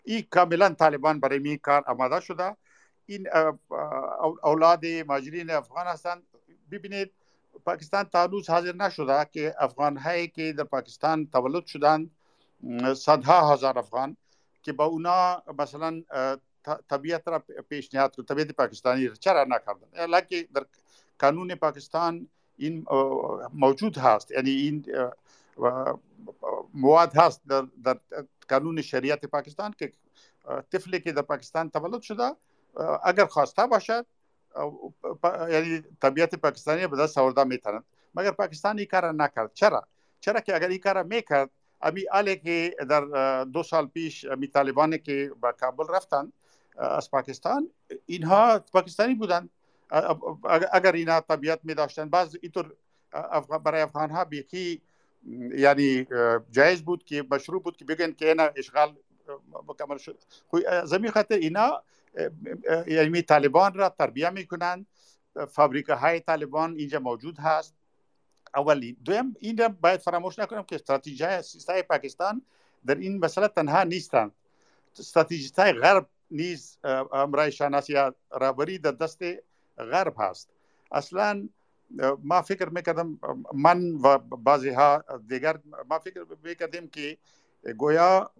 این 0.04 0.26
کاملا 0.30 0.68
طالبان 0.68 1.20
برای 1.20 1.48
این 1.48 1.56
کار 1.56 1.84
آماده 1.86 2.20
شده. 2.20 2.56
این 3.06 3.28
اولاد 4.42 4.86
ماجرین 4.86 5.50
افغان 5.50 5.86
هستند. 5.86 6.22
ببینید 6.70 7.10
پاکستان 7.64 8.04
تا 8.04 8.22
هنوز 8.22 8.50
حاضر 8.50 8.74
نشده 8.74 9.24
که 9.32 9.54
افغان 9.58 9.96
هایی 9.96 10.28
که 10.28 10.52
در 10.52 10.64
پاکستان 10.64 11.26
تولد 11.26 11.66
شدند 11.66 12.10
صدها 12.96 13.52
هزار 13.54 13.78
افغان 13.78 14.16
که 14.62 14.72
با 14.72 14.84
اونا 14.84 15.42
مثلا 15.58 16.02
طبیعت 16.88 17.28
را 17.28 17.38
پیشنهاد 17.68 18.14
کنند 18.16 18.22
طبیعت 18.22 18.52
پاکستانی 18.52 19.06
را 19.06 19.14
چرا 19.14 19.44
نکردن؟ 19.44 20.06
لکه 20.06 20.48
در 20.54 20.66
قانون 21.18 21.54
پاکستان 21.54 22.28
این 22.56 22.86
موجود 23.54 23.98
هست. 23.98 24.30
یعنی 24.30 24.50
این 24.50 24.84
مواد 26.74 27.16
هست 27.16 27.42
در, 27.48 27.66
در 27.84 27.98
قانون 28.48 28.82
شریعت 28.82 29.26
پاکستان 29.26 29.74
که 29.78 29.92
طفلی 30.72 31.00
که 31.00 31.12
در 31.12 31.22
پاکستان 31.22 31.70
تولد 31.70 32.02
شده 32.02 32.36
اگر 33.04 33.26
خواسته 33.26 33.66
باشد 33.66 34.06
یعنی 35.50 35.82
طبیعت 36.02 36.34
پاکستانی 36.34 36.86
به 36.86 36.96
دست 36.96 37.18
آورده 37.18 37.44
مگر 38.14 38.30
پاکستان 38.30 38.78
این 38.78 38.86
کار 38.86 39.12
نکرد؟ 39.12 39.50
چرا؟ 39.54 39.86
چرا 40.20 40.40
که 40.40 40.54
اگر 40.54 40.68
این 40.68 40.78
کار 40.78 41.02
می‌کرد 41.02 41.50
امی 41.82 42.08
آله 42.08 42.36
که 42.36 42.76
در 42.88 43.44
دو 43.44 43.62
سال 43.62 43.86
پیش 43.86 44.24
امی 44.24 44.46
طالبانی 44.46 44.98
که 44.98 45.32
به 45.42 45.52
کابل 45.60 45.84
رفتن 45.94 46.32
از 46.78 47.10
پاکستان 47.10 47.70
اینها 48.06 48.58
پاکستانی 48.58 49.14
بودند 49.14 49.50
اگر 50.72 50.92
اینا 50.92 51.20
طبیعت 51.20 51.60
می 51.62 51.74
داشتن 51.74 52.08
بعض 52.08 52.36
اینطور 52.42 52.74
برای 53.64 53.82
افغان 53.82 54.10
ها 54.10 54.24
بیخی 54.24 54.82
یعنی 55.56 56.06
جایز 56.50 56.82
بود 56.82 57.04
که 57.04 57.24
مشروع 57.30 57.62
بود 57.62 57.76
که 57.76 57.84
بگن 57.84 58.12
که 58.12 58.28
اینا 58.28 58.50
اشغال 58.56 58.96
مکمل 59.68 59.98
شد. 59.98 60.18
زمین 60.84 61.10
خاطر 61.10 61.34
اینا 61.34 61.82
یعنی 62.86 63.22
طالبان 63.22 63.74
را 63.74 63.88
تربیه 63.88 64.30
می‌کنند 64.30 64.86
فابریکه 65.48 65.94
های 65.94 66.20
طالبان 66.20 66.74
اینجا 66.76 66.98
موجود 66.98 67.38
هست. 67.38 67.74
اولی. 68.54 68.96
دویم 69.04 69.36
این 69.40 69.58
را 69.58 69.68
باید 69.68 70.00
فراموش 70.00 70.38
نکنم 70.38 70.62
که 70.62 70.74
استراتژی 70.74 71.24
های 71.68 71.82
پاکستان 71.82 72.42
در 72.86 72.94
این 72.94 73.18
مسئله 73.18 73.48
تنها 73.48 73.82
نیستند. 73.82 74.32
استراتژی 74.98 75.52
های 75.58 75.72
غرب 75.72 76.06
نیز 76.30 76.78
امرای 77.12 77.52
شانسی 77.52 77.94
رابری 78.30 78.78
در 78.78 78.90
دست 78.90 79.22
غرب 79.78 80.14
هست. 80.18 80.48
اصلا 80.92 81.48
ما 82.22 82.42
فکر 82.42 82.68
می‌کردم 82.68 83.18
من 83.54 83.92
و 83.92 84.18
بعضی 84.18 84.70
ها 84.70 85.04
دیگر 85.28 85.58
ما 85.90 85.98
فکر 85.98 86.24
می‌کردیم 86.44 86.88
که 86.88 87.18
گویا 87.76 88.30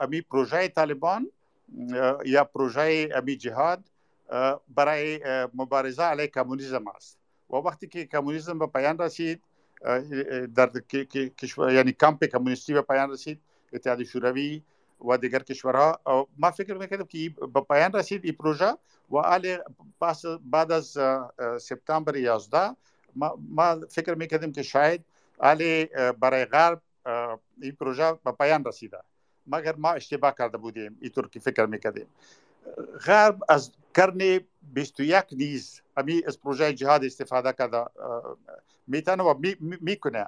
امی 0.00 0.20
پروژه 0.20 0.68
طالبان 0.68 1.30
یا 2.24 2.44
پروژه 2.44 3.08
امی 3.14 3.36
جهاد 3.36 3.84
برای 4.68 5.20
مبارزه 5.54 6.02
علیه 6.02 6.26
کمونیسم 6.26 6.88
است. 6.88 7.18
و 7.50 7.56
وقتی 7.56 7.86
که 7.86 8.04
کمونیسم 8.06 8.58
به 8.58 8.66
پایان 8.66 8.98
رسید 8.98 9.42
در 10.54 10.70
کشور 11.38 11.72
یعنی 11.72 11.92
کمپ 11.92 12.24
کمونیستی 12.24 12.74
به 12.74 12.82
پایان 12.82 13.10
رسید 13.10 13.40
اتحاد 13.72 14.02
شوروی 14.02 14.62
و 15.08 15.16
دیگر 15.16 15.38
کشورها 15.38 16.00
ما 16.38 16.50
فکر 16.50 16.74
می‌کردم 16.74 17.04
که 17.04 17.34
به 17.54 17.60
پایان 17.60 17.92
رسید 17.92 18.24
این 18.24 18.34
پروژه 18.34 18.72
و 19.10 19.40
بعد 20.50 20.72
از 20.72 20.98
سپتامبر 21.60 22.16
11 22.16 22.76
ما, 23.16 23.38
ما 23.48 23.80
فکر 23.90 24.14
می‌کردیم 24.14 24.52
که 24.52 24.62
شاید 24.62 25.04
آل 25.38 25.84
برای 26.20 26.44
غرب 26.44 26.82
این 27.60 27.72
پروژه 27.72 28.12
به 28.24 28.32
پایان 28.32 28.64
رسیده. 28.64 28.98
مگر 29.46 29.76
ما 29.76 29.90
اشتباه 29.90 30.34
کرده 30.38 30.58
بودیم؟ 30.58 30.98
اینطور 31.00 31.28
که 31.28 31.40
فکر 31.40 31.66
می‌کردیم. 31.66 32.06
غرب 33.06 33.38
از 33.48 33.70
کرن 33.94 34.40
21 34.62 35.24
نیز 35.32 35.80
امی 35.96 36.22
از 36.26 36.40
پروژه 36.40 36.74
جهاد 36.74 37.04
استفاده 37.04 37.52
کرده 37.52 37.84
می‌تونه 38.86 39.22
و 39.22 39.34
می‌کنه. 39.60 40.26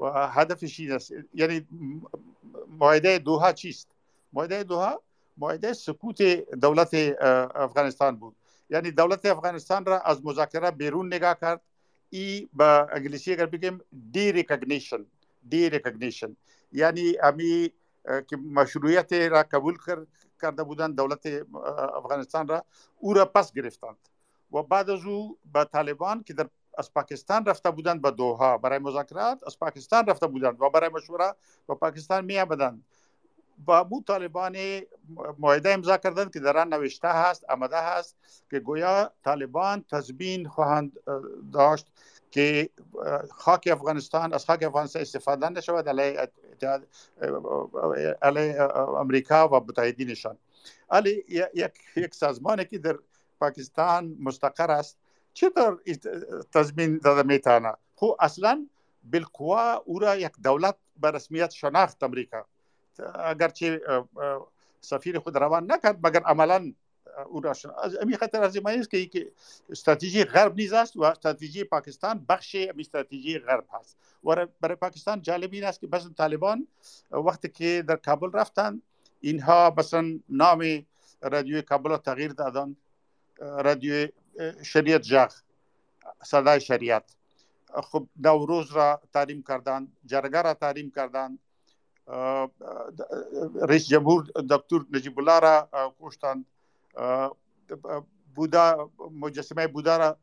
و 0.00 0.28
هدفش 0.28 0.80
این 0.80 0.92
است؟ 0.92 1.12
یعنی 1.34 1.66
معاهده 2.78 3.18
دوحه 3.18 3.52
چیست؟ 3.52 3.88
معاهده 4.32 4.62
دوحه 4.62 5.02
معاهده 5.36 5.72
سقوط 5.72 6.22
دولت 6.54 6.94
افغانستان 7.54 8.16
بود. 8.16 8.36
یعنی 8.70 8.90
دولت 8.90 9.26
افغانستان 9.26 9.84
را 9.84 10.00
از 10.00 10.24
مذاکره 10.24 10.70
بیرون 10.70 11.06
نگاه 11.06 11.40
کرد. 11.40 11.60
ای 12.14 12.48
با 12.52 12.88
انگلیسی 12.92 13.32
اگر 13.32 13.46
بگیم 13.46 13.80
de-recognition 14.12 15.06
de-recognition 15.48 16.36
یعنی 16.72 17.18
امی 17.22 17.72
که 18.28 18.36
مشروعیت 18.36 19.12
را 19.12 19.42
قبول 19.42 19.76
کرده 20.42 20.62
بودند 20.64 20.96
دولت 20.96 21.26
افغانستان 21.96 22.48
را 22.48 22.64
او 22.96 23.14
را 23.14 23.24
پس 23.24 23.52
گرفتند 23.52 23.96
و 24.52 24.62
بعد 24.62 24.90
از 24.90 25.04
او 25.04 25.38
به 25.52 25.64
طالبان 25.64 26.22
که 26.22 26.32
در 26.34 26.48
از 26.78 26.92
پاکستان 26.92 27.44
رفته 27.44 27.70
بودند 27.70 28.02
به 28.02 28.10
دوها 28.10 28.58
برای 28.58 28.78
مذاکرات 28.78 29.38
از 29.46 29.58
پاکستان 29.58 30.06
رفته 30.06 30.26
بودند 30.26 30.60
و 30.60 30.70
برای 30.70 30.88
مشوره 30.88 31.34
به 31.68 31.74
پاکستان 31.74 32.24
می 32.24 32.38
آمدند 32.38 32.84
با 33.58 33.88
مو 33.90 34.02
طالبان 34.02 34.56
معاهده 35.38 35.70
امضا 35.70 35.96
کردند 35.96 36.32
که 36.32 36.40
در 36.40 36.56
آن 36.56 36.74
نوشته 36.74 37.08
هست 37.08 37.44
آمده 37.50 37.80
هست 37.80 38.16
که 38.50 38.60
گویا 38.60 39.10
طالبان 39.24 39.84
تضمین 39.90 40.48
خواهند 40.48 40.92
داشت 41.52 41.86
که 42.30 42.70
خاک 43.30 43.68
افغانستان 43.72 44.32
از 44.32 44.44
خاک 44.44 44.62
افغانستان 44.62 45.02
استفاده 45.02 45.48
نشود 45.48 45.88
علیه 45.88 46.30
علیه 48.22 48.62
امریکا 49.00 49.48
و 49.48 49.54
متحدینشان. 49.54 50.38
علی 50.90 51.24
یک 51.54 51.72
یک 51.96 52.14
سازمانی 52.14 52.64
که 52.64 52.78
در 52.78 52.98
پاکستان 53.40 54.16
مستقر 54.20 54.70
است 54.70 54.98
چطور 55.34 55.80
تضمین 56.52 56.98
داده 56.98 57.22
می‌تونه 57.22 57.74
خو 57.94 58.06
اصلا 58.20 58.66
بالقوا 59.02 59.74
او 59.74 59.98
را 59.98 60.16
یک 60.16 60.32
دولت 60.44 60.76
به 61.00 61.10
رسمیت 61.10 61.50
شناخت 61.50 62.02
امریکا. 62.02 62.46
اگرچه 63.00 63.80
سفیر 64.80 65.18
خود 65.18 65.36
روان 65.36 65.72
نکرد 65.72 66.06
مگر 66.06 66.22
عملا 66.22 66.72
او 67.26 67.40
را 67.40 67.50
از 67.82 67.96
امی 67.96 68.16
خاطر 68.16 68.42
از 68.42 68.56
این 68.56 68.68
است 68.68 68.90
که 68.90 69.32
استراتژی 69.70 70.24
غرب 70.24 70.54
نیز 70.56 70.72
است 70.72 70.96
و 70.96 71.02
استراتژی 71.02 71.64
پاکستان 71.64 72.26
بخش 72.28 72.56
استراتژی 72.78 73.38
غرب 73.38 73.64
هست. 73.72 73.96
و 74.24 74.46
برای 74.60 74.76
پاکستان 74.76 75.22
جالب 75.22 75.52
این 75.52 75.64
است 75.64 75.80
که 75.80 75.88
مثلا 75.92 76.10
طالبان 76.18 76.66
وقتی 77.10 77.48
که 77.48 77.84
در 77.88 77.96
کابل 77.96 78.32
رفتن 78.32 78.82
اینها 79.20 79.74
مثلا 79.78 80.18
نام 80.28 80.86
رادیوی 81.22 81.62
کابل 81.62 81.90
را 81.90 81.98
تغییر 81.98 82.32
دادن. 82.32 82.76
رادیو 83.38 84.08
شریعت 84.62 85.00
جغ 85.00 85.32
صدای 86.22 86.60
شریعت. 86.60 87.16
خب 87.82 88.06
نوروز 88.16 88.72
را 88.72 89.00
تعلیم 89.12 89.42
کردن 89.42 89.88
جرگه 90.06 90.42
را 90.42 90.54
تعلیم 90.54 90.90
کردن 90.90 91.38
رئیس 93.68 93.88
جمهور 93.88 94.24
دکتر 94.50 94.80
نجیب 94.92 95.18
الله 95.18 95.38
را 95.38 95.68
کشتند. 96.00 96.44
بودا 98.34 98.90
مجسمه 99.20 99.66
بودا 99.66 99.96
را 99.96 100.16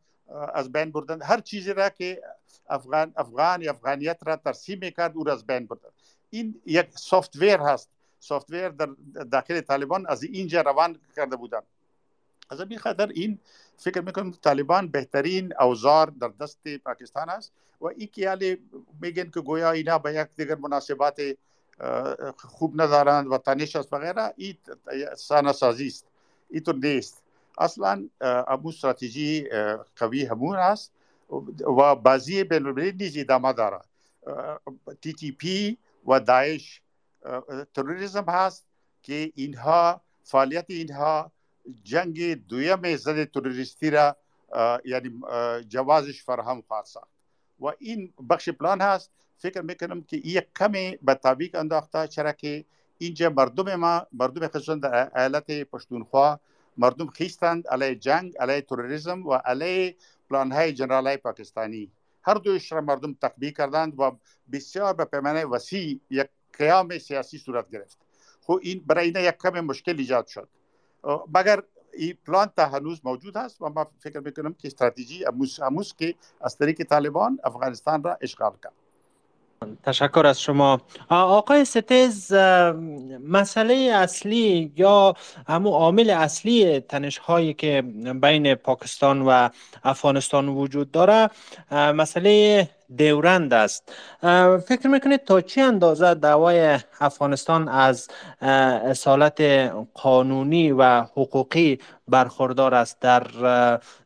از 0.53 0.71
بین 0.71 0.91
بردن 0.91 1.21
هر 1.21 1.39
چیزی 1.39 1.73
را 1.73 1.89
که 1.89 2.23
افغان 2.69 3.13
افغان 3.15 3.69
افغانیت 3.69 4.19
را 4.25 4.35
ترسیم 4.35 4.79
می‌کرد 4.79 5.17
او 5.17 5.23
را 5.23 5.33
از 5.33 5.45
بین 5.45 5.65
بردن 5.65 5.89
این 6.29 6.61
یک 6.65 6.87
سافت 6.97 7.43
هست. 7.43 7.89
سافتور 8.19 8.69
در 8.69 8.89
داخل 9.31 9.61
طالبان 9.61 10.05
از 10.07 10.23
اینجا 10.23 10.61
روان 10.61 10.99
کرده 11.15 11.35
بودند. 11.35 11.63
از 12.49 12.59
این 12.59 12.77
خاطر 12.77 13.07
این 13.07 13.39
فکر 13.77 14.01
می‌کنم 14.01 14.31
طالبان 14.31 14.87
بهترین 14.87 15.53
اوزار 15.59 16.07
در 16.09 16.27
دست 16.27 16.77
پاکستان 16.77 17.29
است. 17.29 17.51
و 17.81 17.85
این 17.85 18.09
که 18.13 18.57
میگن 19.01 19.29
که 19.29 19.41
گویا 19.41 19.71
اینا 19.71 19.99
به 19.99 20.13
یک 20.13 20.27
دیگر 20.37 20.55
مناسبات 20.55 21.21
خوب 22.37 22.81
ندارند 22.81 23.27
و 23.27 23.37
تنش 23.37 23.75
است 23.75 23.93
وغیره 23.93 24.33
این 24.37 24.57
سانه 25.17 25.51
سازی 25.51 25.87
است 25.87 26.05
این 26.49 26.63
تو 26.63 26.73
نیست 26.73 27.23
اصلا 27.57 28.09
امو 28.21 28.67
استراتژی 28.67 29.49
قوی 29.95 30.25
همون 30.25 30.55
است 30.55 30.91
و 31.77 31.95
بازی 31.95 32.43
بین 32.43 32.65
المللی 32.65 32.91
نیز 32.91 33.17
ادامه 33.17 33.53
دارد 33.53 33.89
تی 35.01 35.13
تی 35.13 35.31
پی 35.31 35.77
و 36.07 36.19
داعش 36.19 36.81
تروریسم 37.73 38.25
هست 38.29 38.65
که 39.03 39.31
اینها 39.35 40.01
فعالیت 40.23 40.65
اینها 40.69 41.31
جنگ 41.83 42.47
دویم 42.47 42.95
ضد 42.95 43.23
تروریستی 43.23 43.89
را 43.89 44.17
یعنی 44.85 45.21
جوازش 45.67 46.23
فراهم 46.23 46.61
خواهد 46.61 46.85
ساخت. 46.85 47.11
و 47.59 47.71
این 47.79 48.13
بخش 48.29 48.49
پلان 48.49 48.81
هست 48.81 49.11
فکر 49.41 49.61
می‌کنم 49.61 50.01
که 50.01 50.17
یک 50.17 50.47
کمی 50.59 50.97
به 51.01 51.13
تابیق 51.13 51.55
انداخته 51.55 52.07
چرا 52.07 52.31
که 52.31 52.65
اینجا 52.97 53.29
مردم 53.29 53.75
ما 53.75 54.07
مردم 54.13 54.47
خصوصا 54.47 54.75
در 54.75 55.17
ایالت 55.17 55.51
پشتونخوا 55.63 56.39
مردم 56.77 57.07
خیستند 57.07 57.67
علیه 57.67 57.95
جنگ 57.95 58.37
علیه 58.39 58.61
تروریسم 58.61 59.27
و 59.27 59.33
علیه 59.33 59.95
پلان 60.29 60.51
های 60.51 60.73
جنرال 60.73 61.07
های 61.07 61.17
پاکستانی. 61.17 61.91
هر 62.23 62.33
دویش 62.33 62.71
را 62.71 62.81
مردم 62.81 63.13
تقبیه 63.13 63.51
کردند 63.51 63.99
و 63.99 64.11
بسیار 64.51 64.93
به 64.93 65.05
پیمانه 65.05 65.45
وسیع 65.45 65.99
یک 66.09 66.29
قیام 66.53 66.97
سیاسی 66.97 67.37
صورت 67.37 67.69
گرفت. 67.69 67.97
خب 68.41 68.59
این 68.61 68.83
برای 68.87 69.05
این 69.05 69.15
یک 69.15 69.37
کم 69.37 69.59
مشکل 69.59 69.95
ایجاد 69.97 70.27
شد. 70.27 70.49
مگر 71.35 71.63
این 71.93 72.17
پلان 72.25 72.51
تا 72.57 72.65
هنوز 72.65 73.01
موجود 73.03 73.37
هست؟ 73.37 73.61
و 73.61 73.69
ما 73.69 73.91
فکر 73.99 74.19
می‌کنم 74.19 74.53
که 74.53 74.67
استراتژی 74.67 75.25
اموز 75.61 75.93
که 75.97 76.15
از 76.41 76.57
طریق 76.57 76.83
طالبان 76.83 77.39
افغانستان 77.43 78.03
را 78.03 78.17
اشغال 78.21 78.53
کرد. 78.63 78.80
تشکر 79.83 80.25
از 80.25 80.41
شما. 80.41 80.81
آقای 81.09 81.65
ستیز 81.65 82.33
مسئله 83.27 83.73
اصلی 83.73 84.71
یا 84.75 85.13
همو 85.47 85.69
عامل 85.69 86.09
اصلی 86.09 86.79
تنش 86.79 87.17
هایی 87.17 87.53
که 87.53 87.81
بین 88.21 88.55
پاکستان 88.55 89.21
و 89.21 89.49
افغانستان 89.83 90.49
وجود 90.49 90.91
داره 90.91 91.29
مسئله 91.71 92.69
دیورند 92.95 93.53
است. 93.53 93.93
فکر 94.67 94.87
می‌کنید 94.87 95.23
تا 95.23 95.41
چه 95.41 95.61
اندازه 95.61 96.13
دعوای 96.13 96.79
افغانستان 96.99 97.69
از 97.69 98.07
اصالت 98.41 99.41
قانونی 99.93 100.71
و 100.71 101.01
حقوقی 101.01 101.79
برخوردار 102.07 102.75
است 102.75 102.99
در 102.99 103.23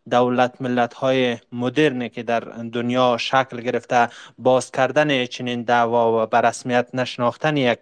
دولت 0.09 0.61
ملت 0.61 0.93
های 0.93 1.37
مدرنی 1.51 2.09
که 2.09 2.23
در 2.23 2.39
دنیا 2.73 3.17
شکل 3.19 3.61
گرفته 3.61 4.09
باز 4.37 4.71
کردن 4.71 5.25
چنین 5.25 5.61
دعوا 5.61 6.23
و 6.23 6.25
برسمیت 6.25 6.87
نشناختن 6.93 7.57
یک 7.57 7.79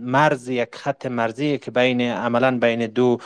مرز 0.00 0.48
یک 0.48 0.74
خط 0.74 1.06
مرزی 1.06 1.58
که 1.58 1.70
بین 1.70 2.00
عملا 2.00 2.58
بین 2.58 2.86
دو 2.86 3.18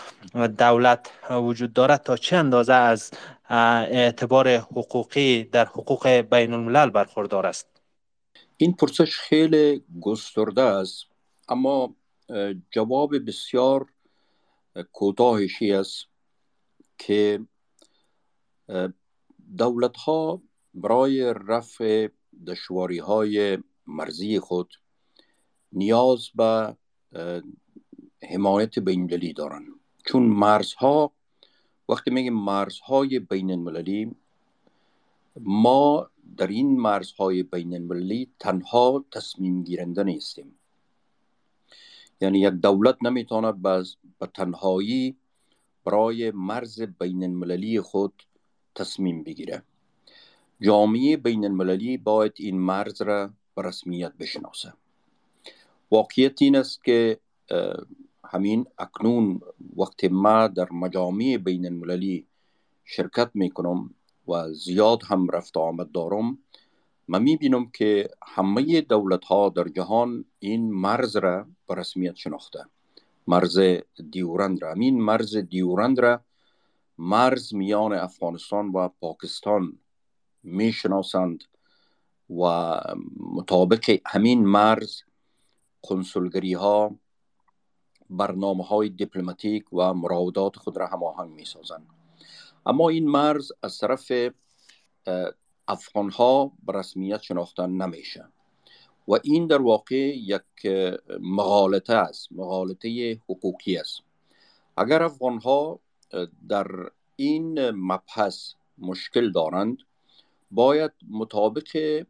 دولت 0.58 1.10
وجود 1.30 1.72
دارد 1.72 2.02
تا 2.02 2.16
چه 2.16 2.36
اندازه 2.36 2.72
از 2.72 3.10
اعتبار 3.50 4.56
حقوقی 4.56 5.44
در 5.44 5.64
حقوق 5.64 6.08
بین 6.08 6.52
الملل 6.52 6.90
برخوردار 6.90 7.46
است. 7.46 7.66
این 8.56 8.72
پرسش 8.72 9.16
خیلی 9.18 9.84
گسترده 10.00 10.62
است 10.62 11.04
اما 11.48 11.94
جواب 12.70 13.26
بسیار 13.26 13.86
کوتاهشی 14.92 15.72
است 15.72 16.06
که 16.98 17.40
دولت 19.58 19.96
ها 19.96 20.42
برای 20.74 21.34
رفع 21.46 22.08
دشواری 22.46 22.98
های 22.98 23.58
مرزی 23.86 24.40
خود 24.40 24.74
نیاز 25.72 26.28
به 26.34 26.76
حمایت 28.30 28.78
بینالمللی 28.78 29.32
دارند. 29.32 29.66
چون 30.06 30.22
مرزها 30.22 31.12
وقتی 31.90 32.10
میگیم 32.10 32.34
مرزهای 32.34 33.18
بین 33.18 33.50
المللی 33.50 34.14
ما 35.40 36.10
در 36.36 36.46
این 36.46 36.80
مرزهای 36.80 37.42
بین 37.42 37.74
المللی 37.74 38.30
تنها 38.38 39.04
تصمیم 39.12 39.62
گیرنده 39.62 40.02
نیستیم. 40.02 40.54
یعنی 42.20 42.40
یک 42.40 42.54
دولت 42.54 42.96
نمی‌تونه 43.02 43.52
به 43.52 44.26
تنهایی 44.34 45.16
برای 45.84 46.30
مرز 46.30 46.82
بین 46.82 47.24
المللی 47.24 47.80
خود 47.80 48.22
تصمیم 48.74 49.22
بگیره. 49.22 49.62
جامعه 50.60 51.16
بین 51.16 51.44
المللی 51.44 51.96
باید 51.96 52.32
این 52.36 52.60
مرز 52.60 53.02
را 53.02 53.30
به 53.54 53.62
رسمیت 53.62 54.12
بشناسه. 54.12 54.72
واقعیت 55.90 56.42
این 56.42 56.56
است 56.56 56.84
که 56.84 57.18
همین 58.30 58.66
اکنون 58.78 59.40
وقتی 59.76 60.08
ما 60.08 60.46
در 60.48 60.68
مجامع 60.72 61.36
بین 61.36 61.66
المللی 61.66 62.26
شرکت 62.84 63.30
می 63.34 63.50
کنم 63.50 63.94
و 64.28 64.52
زیاد 64.52 65.02
هم 65.02 65.28
رفت 65.28 65.56
آمد 65.56 65.92
دارم 65.92 66.38
ما 67.08 67.18
می 67.18 67.36
بینم 67.36 67.70
که 67.70 68.08
همه 68.26 68.80
دولت 68.80 69.24
ها 69.24 69.48
در 69.48 69.64
جهان 69.64 70.24
این 70.38 70.72
مرز 70.72 71.16
را 71.16 71.46
به 71.68 71.74
رسمیت 71.74 72.14
شناخته. 72.14 72.64
مرز 73.26 73.58
دیورند 74.10 74.62
را. 74.62 74.70
همین 74.70 75.00
مرز 75.00 75.36
دیورند 75.36 76.00
را 76.00 76.20
مرز 76.98 77.54
میان 77.54 77.92
افغانستان 77.92 78.68
و 78.68 78.88
پاکستان 78.88 79.78
می 80.42 80.72
شناسند 80.72 81.44
و 82.30 82.44
مطابق 83.16 83.98
همین 84.06 84.46
مرز 84.46 85.02
کنسولگری 85.82 86.52
ها 86.52 86.96
برنامه 88.10 88.64
های 88.64 88.88
دیپلماتیک 88.88 89.72
و 89.72 89.94
مراودات 89.94 90.56
خود 90.56 90.76
را 90.76 90.86
هماهنگ 90.86 91.30
می 91.30 91.44
سازند 91.44 91.86
اما 92.66 92.88
این 92.88 93.08
مرز 93.08 93.52
از 93.62 93.78
طرف 93.78 94.12
افغان 95.68 96.10
ها 96.10 96.52
به 96.66 96.72
رسمیت 96.72 97.22
شناخته 97.22 97.66
نمیشه. 97.66 98.24
و 99.08 99.18
این 99.22 99.46
در 99.46 99.62
واقع 99.62 99.96
یک 100.16 100.66
مغالطه 101.20 101.94
است 101.94 102.32
مغالطه 102.32 103.20
حقوقی 103.28 103.76
است. 103.76 104.00
اگر 104.76 105.02
افغان 105.02 105.38
ها 105.38 105.80
در 106.48 106.66
این 107.16 107.70
مبحث 107.70 108.52
مشکل 108.78 109.32
دارند 109.32 109.78
باید 110.50 110.92
مطابق 111.10 112.02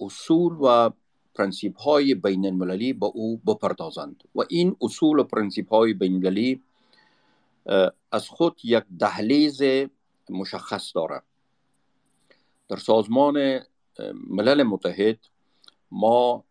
اصول 0.00 0.56
و 0.60 0.90
پرنسیپ 1.38 1.78
های 1.80 2.14
بین 2.14 2.46
المللی 2.46 2.92
با 2.92 3.06
او 3.06 3.36
بپردازند 3.36 4.24
و 4.34 4.42
این 4.48 4.76
اصول 4.80 5.18
و 5.18 5.24
پرنسیپ 5.24 5.68
های 5.68 5.94
بین 5.94 6.14
المللی 6.14 6.62
از 8.12 8.28
خود 8.28 8.60
یک 8.64 8.84
دهلیز 8.98 9.62
مشخص 10.30 10.92
دارد. 10.94 11.22
در 12.68 12.76
سازمان 12.76 13.60
ملل 14.28 14.62
متحد 14.62 15.18
ما 15.90 16.44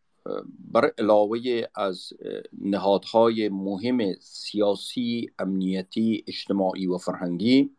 بر 0.71 0.91
علاوه 0.97 1.63
از 1.75 2.13
نهادهای 2.61 3.49
مهم 3.49 4.13
سیاسی، 4.19 5.29
امنیتی، 5.39 6.23
اجتماعی 6.27 6.87
و 6.87 6.97
فرهنگی 6.97 7.69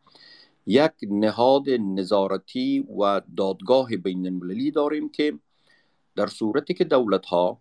یک 0.66 0.92
نهاد 1.02 1.70
نظارتی 1.70 2.80
و 3.00 3.20
دادگاه 3.36 3.96
بین 3.96 4.26
المللی 4.26 4.70
داریم 4.70 5.08
که 5.08 5.38
در 6.18 6.26
صورتی 6.26 6.74
که 6.74 6.84
دولت 6.84 7.26
ها 7.26 7.60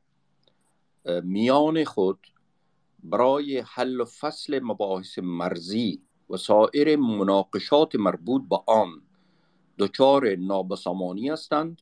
میان 1.24 1.84
خود 1.84 2.28
برای 3.04 3.58
حل 3.58 4.02
و 4.02 4.06
فصل 4.06 4.60
مباحث 4.60 5.20
مرزی 5.20 6.02
و 6.30 6.38
سایر 6.38 6.96
مناقشات 6.96 7.96
مربوط 7.96 8.42
به 8.50 8.60
آن 8.68 9.02
دچار 9.80 10.36
نابسامانی 10.36 11.30
هستند 11.30 11.82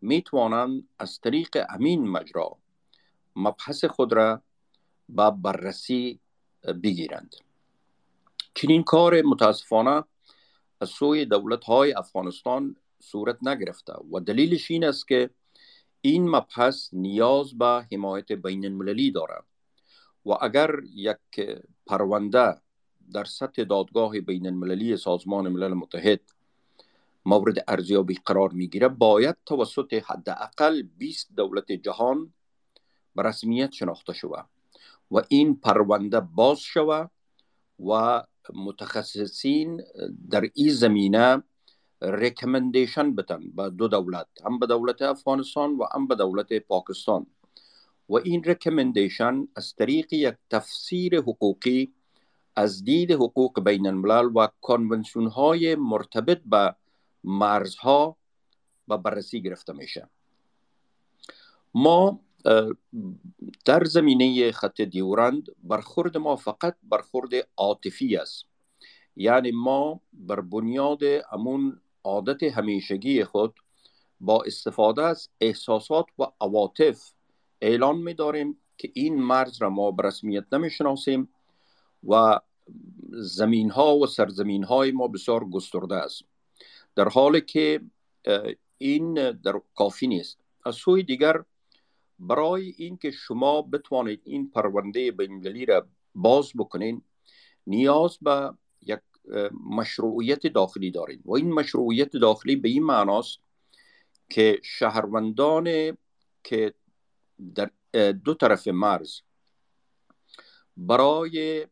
می 0.00 0.22
توانند 0.22 0.88
از 0.98 1.20
طریق 1.20 1.56
امین 1.68 2.08
مجرا 2.08 2.56
مبحث 3.36 3.84
خود 3.84 4.12
را 4.12 4.42
به 5.08 5.30
بررسی 5.30 6.20
بگیرند. 6.82 7.34
چنین 8.54 8.82
کار 8.82 9.22
متاسفانه 9.22 10.04
از 10.80 10.88
سوی 10.88 11.24
دولت 11.24 11.64
های 11.64 11.92
افغانستان 11.92 12.76
صورت 12.98 13.38
نگرفته 13.42 13.92
و 14.12 14.20
دلیلش 14.20 14.70
این 14.70 14.84
است 14.84 15.08
که 15.08 15.30
این 16.06 16.28
مبحث 16.28 16.88
نیاز 16.92 17.58
به 17.58 17.86
حمایت 17.92 18.32
بین 18.32 18.64
المللی 18.64 19.10
دارد 19.10 19.44
و 20.26 20.32
اگر 20.40 20.70
یک 20.94 21.50
پرونده 21.86 22.60
در 23.12 23.24
سطح 23.24 23.64
دادگاه 23.64 24.20
بین 24.20 24.46
المللی 24.46 24.96
سازمان 24.96 25.48
ملل 25.48 25.74
متحد 25.74 26.20
مورد 27.26 27.64
ارزیابی 27.68 28.18
قرار 28.26 28.52
می‌گیره 28.52 28.88
باید 28.88 29.36
توسط 29.46 30.02
حداقل 30.06 30.82
20 30.82 31.28
دولت 31.36 31.72
جهان 31.72 32.32
به 33.14 33.22
رسمیت 33.22 33.72
شناخته 33.72 34.12
شود 34.12 34.48
و 35.10 35.22
این 35.28 35.56
پرونده 35.56 36.20
باز 36.20 36.60
شود 36.60 37.10
و 37.86 38.22
متخصصین 38.54 39.82
در 40.30 40.50
این 40.54 40.68
زمینه 40.68 41.42
ریکمندیشن 42.04 43.14
بتن 43.14 43.50
به 43.56 43.70
دو 43.70 43.88
دولت 43.88 44.26
هم 44.44 44.58
به 44.58 44.66
دولت 44.66 45.02
افغانستان 45.02 45.76
و 45.76 45.86
هم 45.94 46.06
به 46.06 46.14
دولت 46.14 46.52
پاکستان. 46.52 47.26
و 48.08 48.14
این 48.14 48.44
ریکمندیشن 48.44 49.48
از 49.56 49.74
طریق 49.74 50.12
یک 50.12 50.34
تفسیر 50.50 51.16
حقوقی 51.16 51.92
از 52.56 52.84
دید 52.84 53.12
حقوق 53.12 53.60
بین 53.60 53.86
الملل 53.86 54.30
و 54.36 54.48
کنونسیون 54.60 55.26
های 55.26 55.74
مرتبط 55.74 56.40
به 56.46 56.74
مرزها 57.24 58.16
و 58.88 58.98
بررسی 58.98 59.42
گرفته 59.42 59.72
میشه. 59.72 60.08
ما 61.74 62.20
در 63.64 63.84
زمینه 63.84 64.52
خط 64.52 64.80
دیورند 64.80 65.48
برخورد 65.62 66.16
ما 66.16 66.36
فقط 66.36 66.76
برخورد 66.82 67.30
عاطفی 67.56 68.16
است. 68.16 68.44
یعنی 69.16 69.50
ما 69.50 70.00
بر 70.12 70.40
بنیاد 70.40 71.00
امون 71.32 71.80
عادت 72.04 72.42
همیشگی 72.42 73.24
خود 73.24 73.54
با 74.20 74.42
استفاده 74.42 75.02
از 75.02 75.28
احساسات 75.40 76.06
و 76.18 76.26
عواطف 76.40 77.12
اعلان 77.60 77.96
می 77.96 78.14
داریم 78.14 78.58
که 78.78 78.90
این 78.94 79.22
مرز 79.22 79.62
را 79.62 79.70
ما 79.70 79.90
به 79.90 80.08
رسمیت 80.08 80.44
نمی 80.52 80.70
شناسیم 80.70 81.28
و 82.08 82.40
زمین 83.10 83.70
ها 83.70 83.96
و 83.96 84.06
سرزمین 84.06 84.64
های 84.64 84.92
ما 84.92 85.08
بسیار 85.08 85.44
گسترده 85.44 85.94
است. 85.94 86.22
در 86.96 87.08
حالی 87.08 87.40
که 87.40 87.80
این 88.78 89.14
در 89.32 89.60
کافی 89.74 90.06
نیست. 90.06 90.38
از 90.64 90.74
سوی 90.74 91.02
دیگر 91.02 91.44
برای 92.18 92.74
اینکه 92.76 93.10
شما 93.10 93.62
بتوانید 93.62 94.20
این 94.24 94.50
پرونده 94.50 95.10
بینالمللی 95.10 95.66
را 95.66 95.86
باز 96.14 96.52
بکنین 96.58 97.02
نیاز 97.66 98.18
به 98.22 98.50
مشروعیت 99.70 100.46
داخلی 100.46 100.90
دارید 100.90 101.22
و 101.24 101.32
این 101.32 101.52
مشروعیت 101.52 102.16
داخلی 102.16 102.56
به 102.56 102.68
این 102.68 102.82
معناست 102.82 103.38
که 104.30 104.60
شهروندان 104.62 105.96
که 106.44 106.74
در 107.54 107.70
دو 108.12 108.34
طرف 108.34 108.68
مرز 108.68 109.20
برای 110.76 111.66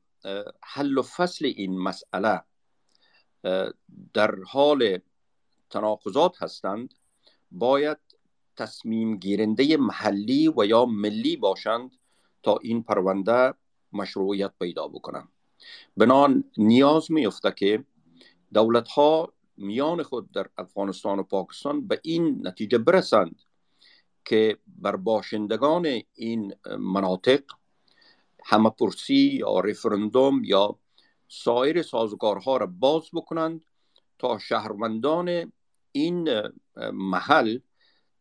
حل 0.63 0.99
و 0.99 1.03
فصل 1.03 1.45
این 1.47 1.79
مسئله 1.79 2.43
در 4.15 4.35
حال 4.47 4.99
تناقضات 5.71 6.43
هستند 6.43 6.95
باید 7.51 7.99
تصمیم 8.57 9.17
گیرنده 9.17 9.77
محلی 9.77 10.49
و 10.57 10.65
یا 10.65 10.85
ملی 10.85 11.37
باشند 11.37 11.91
تا 12.43 12.59
این 12.63 12.83
پرونده 12.83 13.55
مشروعیت 13.93 14.53
پیدا 14.59 14.89
بکنند 14.89 15.29
بنان 15.97 16.45
نیاز 16.59 17.13
میفته 17.13 17.53
که 17.53 17.85
دولت 18.55 18.89
ها 18.89 19.33
میان 19.57 20.03
خود 20.03 20.33
در 20.33 20.47
افغانستان 20.59 21.19
و 21.19 21.23
پاکستان 21.23 21.87
به 21.87 22.01
این 22.03 22.47
نتیجه 22.47 22.79
برسند 22.79 23.43
که 24.25 24.59
بر 24.67 24.97
باشندگان 24.97 26.01
این 26.15 26.55
مناطق 26.79 27.43
همه 28.45 28.71
پرسی 28.71 29.15
یا 29.15 29.61
رفرندوم 29.61 30.45
یا 30.45 30.79
سایر 31.29 31.83
سازگارها 31.83 32.57
را 32.57 32.67
باز 32.67 33.03
بکنند 33.13 33.61
تا 34.19 34.39
شهروندان 34.39 35.53
این 35.93 36.43
محل 36.93 37.59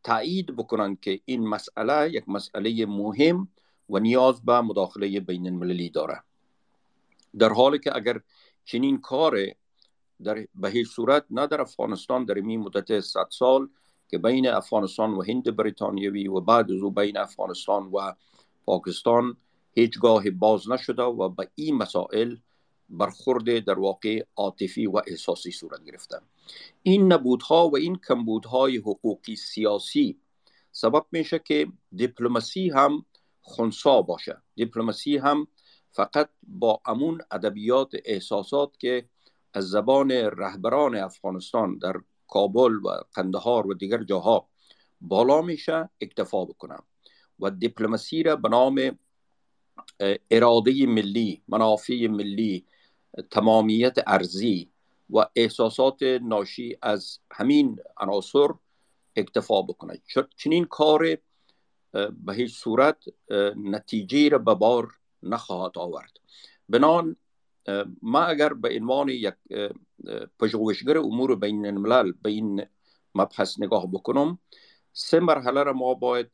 تایید 0.03 0.55
بکنند 0.55 0.99
که 0.99 1.19
این 1.25 1.47
مسئله 1.47 2.11
یک 2.13 2.29
مسئله 2.29 2.85
مهم 2.85 3.47
و 3.89 3.99
نیاز 3.99 4.45
به 4.45 4.61
مداخله 4.61 5.19
بین 5.19 5.47
المللی 5.47 5.89
داره 5.89 6.23
در 7.39 7.49
حالی 7.49 7.79
که 7.79 7.95
اگر 7.95 8.19
چنین 8.65 9.01
کار 9.01 9.37
در 10.23 10.47
به 10.55 10.69
هیچ 10.69 10.87
صورت 10.87 11.25
نه 11.29 11.47
در 11.47 11.61
افغانستان 11.61 12.25
در 12.25 12.33
این 12.33 12.59
مدت 12.59 12.99
100 12.99 13.27
سال 13.29 13.69
که 14.07 14.17
بین 14.17 14.47
افغانستان 14.47 15.13
و 15.13 15.21
هند 15.21 15.55
بریتانیوی 15.55 16.27
و 16.27 16.39
بعد 16.39 16.71
از 16.71 16.77
او 16.77 16.91
بین 16.91 17.17
افغانستان 17.17 17.83
و 17.83 18.13
پاکستان 18.65 19.37
هیچگاه 19.73 20.29
باز 20.29 20.69
نشده 20.69 21.03
و 21.03 21.29
به 21.29 21.49
این 21.55 21.75
مسائل 21.75 22.35
برخورد 22.89 23.59
در 23.59 23.79
واقع 23.79 24.23
عاطفی 24.35 24.87
و 24.87 25.01
احساسی 25.07 25.51
صورت 25.51 25.83
گرفته. 25.83 26.21
این 26.83 27.13
نبودها 27.13 27.69
و 27.69 27.77
این 27.77 27.95
کمبودهای 28.07 28.77
حقوقی 28.77 29.35
سیاسی 29.35 30.19
سبب 30.71 31.05
میشه 31.11 31.39
که 31.39 31.67
دیپلماسی 31.95 32.69
هم 32.69 33.05
خونسا 33.41 34.01
باشه. 34.01 34.37
دیپلماسی 34.55 35.17
هم 35.17 35.47
فقط 35.91 36.29
با 36.43 36.81
امون 36.85 37.21
ادبیات 37.31 37.91
احساسات 38.05 38.77
که 38.77 39.05
از 39.53 39.69
زبان 39.69 40.11
رهبران 40.11 40.95
افغانستان 40.95 41.77
در 41.77 41.95
کابل 42.27 42.75
و 42.75 42.89
قندهار 43.13 43.67
و 43.67 43.73
دیگر 43.73 44.03
جاها 44.03 44.47
بالا 45.01 45.41
میشه 45.41 45.89
اکتفا 46.01 46.45
بکنه 46.45 46.75
و 47.39 47.49
دیپلماسی 47.49 48.23
را 48.23 48.35
به 48.35 48.49
نام 48.49 48.99
اراده 50.31 50.85
ملی 50.85 51.41
منافع 51.47 52.07
ملی 52.07 52.65
تمامیت 53.31 53.97
ارزی 54.07 54.71
و 55.09 55.25
احساسات 55.35 56.03
ناشی 56.03 56.77
از 56.81 57.19
همین 57.31 57.79
عناصر 57.97 58.47
اکتفا 59.15 59.61
بکنه. 59.61 60.01
چنین 60.37 60.65
کار 60.65 61.17
به 61.91 62.33
هیچ 62.33 62.55
صورت 62.57 62.97
نتیجه 63.55 64.29
را 64.29 64.37
به 64.37 64.55
بار 64.55 64.91
نخواهد 65.23 65.77
آورد 65.77 66.17
بنان 66.69 67.15
ما 68.01 68.21
اگر 68.21 68.53
به 68.53 68.75
عنوان 68.75 69.09
یک 69.09 69.33
پژوهشگر 70.39 70.97
امور 70.97 71.35
بین 71.35 71.65
الملل 71.65 72.11
به 72.11 72.29
این 72.29 72.65
مبحث 73.15 73.59
نگاه 73.59 73.91
بکنم 73.91 74.39
سه 74.93 75.19
مرحله 75.19 75.63
را 75.63 75.73
ما 75.73 75.93
باید 75.93 76.31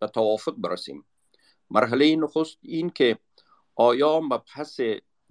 به 0.00 0.06
توافق 0.14 0.54
برسیم. 0.58 1.04
مرحله 1.70 2.16
نخست 2.16 2.58
این 2.62 2.90
که 2.90 3.18
آیا 3.74 4.20
مبحث 4.20 4.80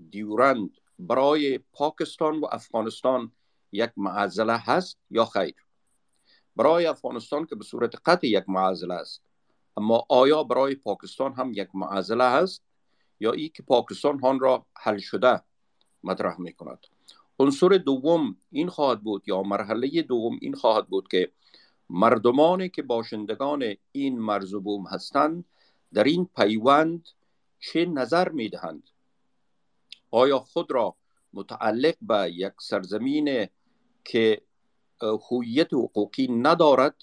دیورند 0.09 0.69
برای 0.99 1.57
پاکستان 1.57 2.39
و 2.39 2.45
افغانستان 2.51 3.31
یک 3.71 3.91
معزله 3.97 4.57
هست 4.57 4.97
یا 5.09 5.25
خیر؟ 5.25 5.55
برای 6.55 6.85
افغانستان 6.85 7.45
که 7.45 7.55
به 7.55 7.63
صورت 7.63 7.95
قطع 8.05 8.27
یک 8.27 8.43
معزله 8.47 8.93
است. 8.93 9.21
اما 9.77 10.05
آیا 10.09 10.43
برای 10.43 10.75
پاکستان 10.75 11.33
هم 11.33 11.51
یک 11.53 11.69
معزله 11.73 12.23
هست 12.23 12.61
یا 13.19 13.31
ای 13.31 13.49
که 13.49 13.63
پاکستان 13.63 14.19
هان 14.19 14.39
را 14.39 14.65
حل 14.73 14.97
شده 14.97 15.41
مطرح 16.03 16.41
می 16.41 16.53
کند 16.53 16.79
عنصر 17.39 17.67
دوم 17.67 18.37
این 18.51 18.69
خواهد 18.69 19.03
بود 19.03 19.23
یا 19.27 19.43
مرحله 19.43 20.01
دوم 20.01 20.37
این 20.41 20.55
خواهد 20.55 20.87
بود 20.87 21.07
که 21.07 21.31
مردمانی 21.89 22.69
که 22.69 22.81
باشندگان 22.81 23.75
این 23.91 24.19
مرزبوم 24.19 24.87
هستند 24.87 25.45
در 25.93 26.03
این 26.03 26.29
پیوند 26.35 27.07
چه 27.59 27.85
نظر 27.85 28.29
می 28.29 28.49
دهند 28.49 28.83
آیا 30.11 30.39
خود 30.39 30.71
را 30.71 30.95
متعلق 31.33 31.95
به 32.01 32.31
یک 32.33 32.53
سرزمین 32.59 33.47
که 34.03 34.41
هویت 35.01 35.73
حقوقی 35.73 36.27
ندارد 36.27 36.95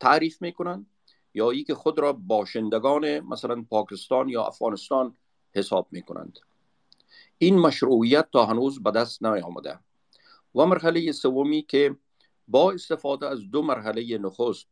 تعریف 0.00 0.42
می 0.42 0.52
کنند 0.52 0.86
یا 1.34 1.50
ای 1.50 1.64
که 1.64 1.74
خود 1.74 1.98
را 1.98 2.12
باشندگان 2.12 3.20
مثلا 3.20 3.64
پاکستان 3.70 4.28
یا 4.28 4.44
افغانستان 4.44 5.16
حساب 5.54 5.88
می 5.90 6.02
کنند 6.02 6.38
این 7.38 7.58
مشروعیت 7.58 8.28
تا 8.32 8.46
هنوز 8.46 8.82
به 8.82 8.90
دست 8.90 9.24
نیامده. 9.24 9.78
و 10.54 10.66
مرحله 10.66 11.12
سومی 11.12 11.62
که 11.62 11.96
با 12.48 12.72
استفاده 12.72 13.26
از 13.26 13.50
دو 13.50 13.62
مرحله 13.62 14.18
نخست 14.18 14.66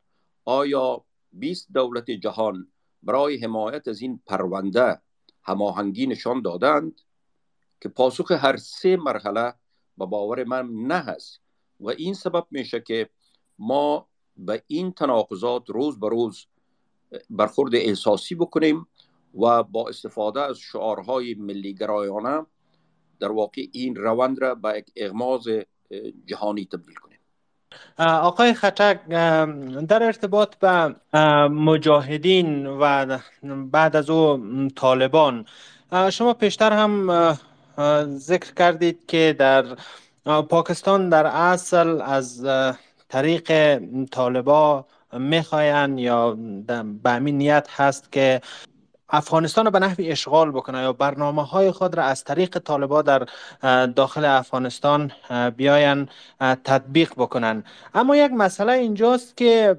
آیا 0.45 1.05
20 1.33 1.69
دولت 1.73 2.11
جهان 2.11 2.69
برای 3.03 3.37
حمایت 3.37 3.89
از 3.89 4.01
این 4.01 4.21
پرونده 4.27 5.01
هماهنگی 5.43 6.07
نشان 6.07 6.43
دادند؟ 6.43 7.01
که 7.81 7.89
پاسخ 7.89 8.31
هر 8.31 8.57
سه 8.57 8.97
مرحله 8.97 9.55
به 9.99 10.07
باور 10.07 10.45
من 10.45 10.69
نه 10.71 10.95
هست 10.95 11.41
و 11.81 11.89
این 11.89 12.15
سبب 12.15 12.47
میشه 12.51 12.81
که 12.81 13.11
ما 13.59 14.09
به 14.37 14.63
این 14.67 14.93
تناقضات 14.93 15.71
روز 15.71 16.01
به 16.01 16.09
روز 16.09 16.47
برخورد 17.31 17.75
احساسی 17.75 18.35
بکنیم 18.35 18.87
و 19.35 19.63
با 19.63 19.89
استفاده 19.89 20.41
از 20.41 20.59
شعارهای 20.59 21.35
ملی 21.35 21.75
گرایانه 21.75 22.47
در 23.21 23.33
واقع 23.33 23.63
این 23.73 23.97
روند 23.97 24.43
را 24.43 24.55
به 24.55 24.79
یک 24.79 24.87
اغماز 24.97 25.43
جهانی 26.27 26.65
تبدیل 26.65 26.95
کنیم. 26.95 27.19
آقای 27.99 28.55
خطک 28.55 29.07
در 29.89 30.03
ارتباط 30.03 30.57
به 30.57 30.95
مجاهدین 31.49 32.67
و 32.67 33.19
بعد 33.71 33.97
از 33.97 34.11
او 34.11 34.41
طالبان 34.77 35.45
شما 36.11 36.35
پیشتر 36.35 36.73
هم 36.73 37.37
ذکر 38.19 38.55
کردید 38.55 39.07
که 39.07 39.37
در 39.39 39.65
پاکستان 40.49 41.09
در 41.09 41.27
اصل 41.27 42.01
از 42.03 42.47
طریق 43.09 43.79
طالبا 44.11 44.87
می‌خواین 45.13 45.99
یا 45.99 46.37
به 47.03 47.11
همین 47.11 47.39
نیت 47.39 47.69
هست 47.71 48.13
که 48.13 48.41
افغانستان 49.13 49.65
رو 49.65 49.71
به 49.71 49.79
نحوی 49.79 50.11
اشغال 50.11 50.51
بکنه 50.51 50.79
یا 50.79 50.93
برنامه 50.93 51.45
های 51.45 51.71
خود 51.71 51.95
را 51.95 52.03
از 52.03 52.25
طریق 52.25 52.59
طالبا 52.59 53.03
در 53.03 53.27
داخل 53.87 54.25
افغانستان 54.25 55.13
بیاین 55.57 56.09
تطبیق 56.41 57.13
بکنن. 57.17 57.65
اما 57.95 58.17
یک 58.17 58.33
مسئله 58.33 58.73
اینجاست 58.73 59.37
که 59.37 59.77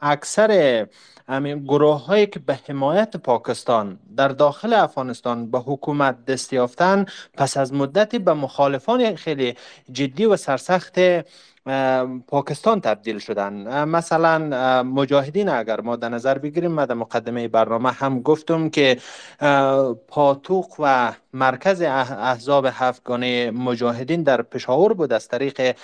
اکثر 0.00 0.86
گروه 1.66 2.04
هایی 2.04 2.26
که 2.26 2.38
به 2.38 2.58
حمایت 2.68 3.16
پاکستان 3.16 3.98
در 4.16 4.28
داخل 4.28 4.72
افغانستان 4.72 5.50
به 5.50 5.58
حکومت 5.58 6.24
دست 6.24 6.52
یافتن 6.52 7.06
پس 7.34 7.56
از 7.56 7.72
مدتی 7.72 8.18
به 8.18 8.32
مخالفان 8.34 9.16
خیلی 9.16 9.54
جدی 9.92 10.26
و 10.26 10.36
سرسخت 10.36 10.98
پاکستان 12.26 12.80
تبدیل 12.80 13.18
شدن. 13.18 13.84
مثلا 13.84 14.38
مجاهدین 14.82 15.48
اگر 15.48 15.80
ما 15.80 15.96
در 15.96 16.08
نظر 16.08 16.38
بگیریم 16.38 16.72
ما 16.72 16.84
در 16.84 16.94
مقدمه 16.94 17.48
برنامه 17.48 17.90
هم 17.92 18.22
گفتم 18.22 18.70
که 18.70 18.96
پاتوق 20.08 20.74
و 20.78 21.12
مرکز 21.32 21.82
احزاب 21.82 22.66
هفتگانه 22.72 23.50
مجاهدین 23.50 24.22
در 24.22 24.42
پشاور 24.42 24.92
بود. 24.92 25.12
از 25.12 25.28
طریق 25.28 25.76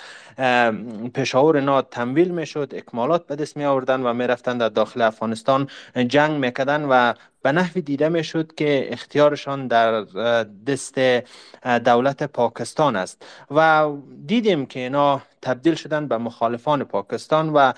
پشاور 1.13 1.61
نا 1.61 1.81
تمویل 1.81 2.31
می 2.31 2.45
شد 2.45 2.73
اکمالات 2.75 3.27
به 3.27 3.35
دست 3.35 3.57
می 3.57 3.65
آوردن 3.65 4.01
و 4.01 4.13
می 4.13 4.27
رفتن 4.27 4.57
در 4.57 4.69
داخل 4.69 5.01
افغانستان. 5.01 5.67
جنگ 6.07 6.31
می‌کردن 6.39 6.85
و 6.89 7.13
به 7.45 7.51
نحوی 7.51 7.81
دیده 7.81 8.09
می 8.09 8.23
شد 8.23 8.55
که 8.55 8.87
اختیارشان 8.93 9.67
در 9.67 10.01
دست 10.67 10.99
دولت 11.85 12.23
پاکستان 12.23 12.95
است. 12.95 13.25
و 13.51 13.91
دیدیم 14.25 14.65
که 14.65 14.79
اینا 14.79 15.21
تبدیل 15.41 15.75
شدن 15.75 16.07
به 16.07 16.17
مخالفان 16.17 16.83
پاکستان 16.83 17.49
و 17.49 17.73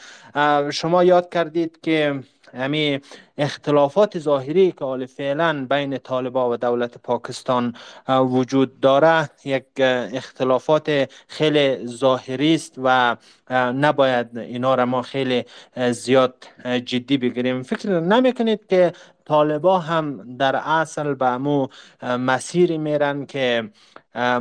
شما 0.71 1.03
یاد 1.03 1.33
کردید 1.33 1.79
که 1.83 2.19
همی 2.53 2.99
اختلافات 3.37 4.19
ظاهری 4.19 4.71
که 4.71 4.85
حال 4.85 5.05
فعلا 5.05 5.65
بین 5.69 5.97
طالبا 5.97 6.49
و 6.49 6.57
دولت 6.57 6.97
پاکستان 6.97 7.75
وجود 8.09 8.79
داره 8.79 9.29
یک 9.45 9.65
اختلافات 10.13 11.11
خیلی 11.27 11.87
ظاهری 11.87 12.55
است 12.55 12.73
و 12.83 13.15
نباید 13.51 14.37
اینا 14.37 14.75
را 14.75 14.85
ما 14.85 15.01
خیلی 15.01 15.45
زیاد 15.91 16.47
جدی 16.85 17.17
بگیریم. 17.17 17.63
فکر 17.63 17.89
نمی‌کنید 17.89 18.67
که 18.69 18.93
طالبا 19.27 19.79
هم 19.79 20.37
در 20.37 20.55
اصل 20.55 21.13
به 21.13 21.25
امو 21.25 21.67
مسیری 22.03 22.77
میرن 22.77 23.25
که 23.25 23.69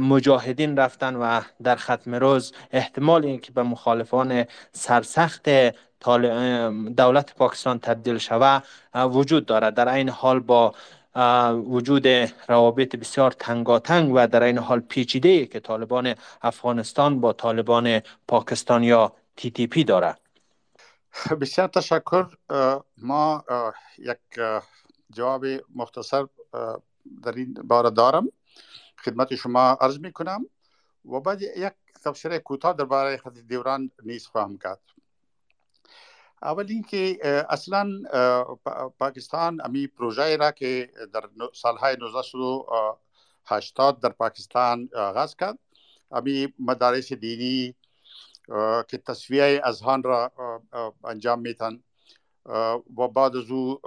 مجاهدین 0.00 0.76
رفتن 0.76 1.16
و 1.16 1.40
در 1.62 1.76
ختم 1.76 2.14
روز 2.14 2.52
احتمال 2.72 3.24
اینکه 3.24 3.52
به 3.52 3.62
مخالفان 3.62 4.44
سرسخت 4.72 5.48
دولت 6.96 7.34
پاکستان 7.34 7.78
تبدیل 7.78 8.18
شوه 8.18 8.60
وجود 8.94 9.46
دارد 9.46 9.74
در 9.74 9.88
این 9.88 10.08
حال 10.08 10.40
با 10.40 10.74
وجود 11.52 12.06
روابط 12.48 12.96
بسیار 12.96 13.30
تنگاتنگ 13.30 14.12
و 14.14 14.26
در 14.26 14.42
این 14.42 14.58
حال 14.58 14.80
پیچیده 14.80 15.46
که 15.46 15.60
طالبان 15.60 16.14
افغانستان 16.42 17.20
با 17.20 17.32
طالبان 17.32 18.00
پاکستان 18.28 18.82
یا 18.82 19.12
تی 19.36 19.50
تی 19.50 19.66
پی 19.66 19.84
دارد 19.84 20.25
بسیار 21.40 21.68
تشکر 21.68 22.26
ما 22.98 23.44
یک 23.98 24.18
جواب 25.10 25.46
مختصر 25.74 26.26
در 27.22 27.32
این 27.36 27.54
باره 27.54 27.90
دارم. 27.90 28.28
خدمت 29.04 29.34
شما 29.34 29.60
عرض 29.60 29.98
می 29.98 30.12
کنم 30.12 30.46
و 31.04 31.20
بعد 31.20 31.42
یک 31.42 31.72
تفسیر 32.04 32.38
کوتاه 32.38 32.72
درباره 32.72 33.16
خط 33.16 33.32
دیوران 33.32 33.90
نیز 34.02 34.26
خواهم 34.26 34.58
کرد. 34.58 34.80
اول 36.42 36.66
اینکه 36.68 37.18
اصلا 37.48 37.88
پاکستان 38.98 39.60
امی 39.64 39.86
پروژه 39.86 40.36
را 40.36 40.50
که 40.50 40.90
در 41.12 41.22
سالهای 41.54 41.96
1980 42.02 44.00
در 44.00 44.08
پاکستان 44.08 44.88
آغاز 44.96 45.36
کرد. 45.36 45.58
امی 46.10 46.54
مدارس 46.58 47.12
دینی 47.12 47.74
که 48.88 48.98
تصویه 49.06 49.60
اذهان 49.64 50.02
را 50.02 50.32
انجام 51.04 51.40
میتن 51.40 51.82
و 52.96 53.08
بعد 53.08 53.36
از 53.36 53.50
او 53.50 53.80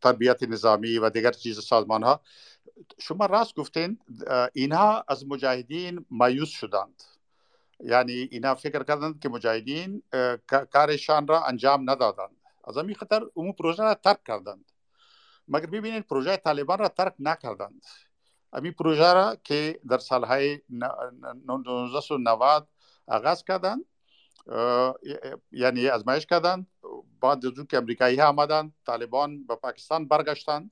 تربیت 0.00 0.42
نظامی 0.42 0.98
و 0.98 1.10
دیگر 1.10 1.32
چیز 1.32 1.60
سازمان 1.60 2.02
ها 2.02 2.20
شما 2.98 3.26
راست 3.26 3.54
گفتین 3.54 3.98
اینها 4.52 5.04
از 5.08 5.26
مجاهدین 5.26 6.06
مایوس 6.10 6.48
شدند. 6.48 7.02
یعنی 7.80 8.28
اینا 8.30 8.54
فکر 8.54 8.82
کردند 8.82 9.20
که 9.20 9.28
مجاهدین 9.28 10.02
کارشان 10.72 11.26
را 11.26 11.44
انجام 11.44 11.90
ندادند. 11.90 12.36
از 12.64 12.78
همین 12.78 12.94
خطر 12.94 13.22
اون 13.34 13.52
پروژه 13.52 13.82
را 13.82 13.94
ترک 13.94 14.24
کردند. 14.24 14.64
مگر 15.48 15.66
ببینید 15.66 16.06
پروژه 16.06 16.36
طالبان 16.36 16.78
را 16.78 16.88
ترک 16.88 17.14
نکردند. 17.18 17.84
امی 18.52 18.70
پروژه 18.70 19.12
را 19.12 19.36
که 19.44 19.80
در 19.88 19.98
سالهای 19.98 20.60
1990 21.48 22.68
آغاز 23.12 23.44
کردند 23.44 23.84
یعنی 25.52 25.88
ازمایش 25.88 26.26
کردند 26.26 26.66
بعد 27.20 27.46
از 27.46 27.66
که 27.70 27.76
امریکایی 27.76 28.16
ها 28.16 28.28
آمدند 28.28 28.74
طالبان 28.86 29.46
به 29.46 29.56
پاکستان 29.56 30.08
برگشتند 30.08 30.70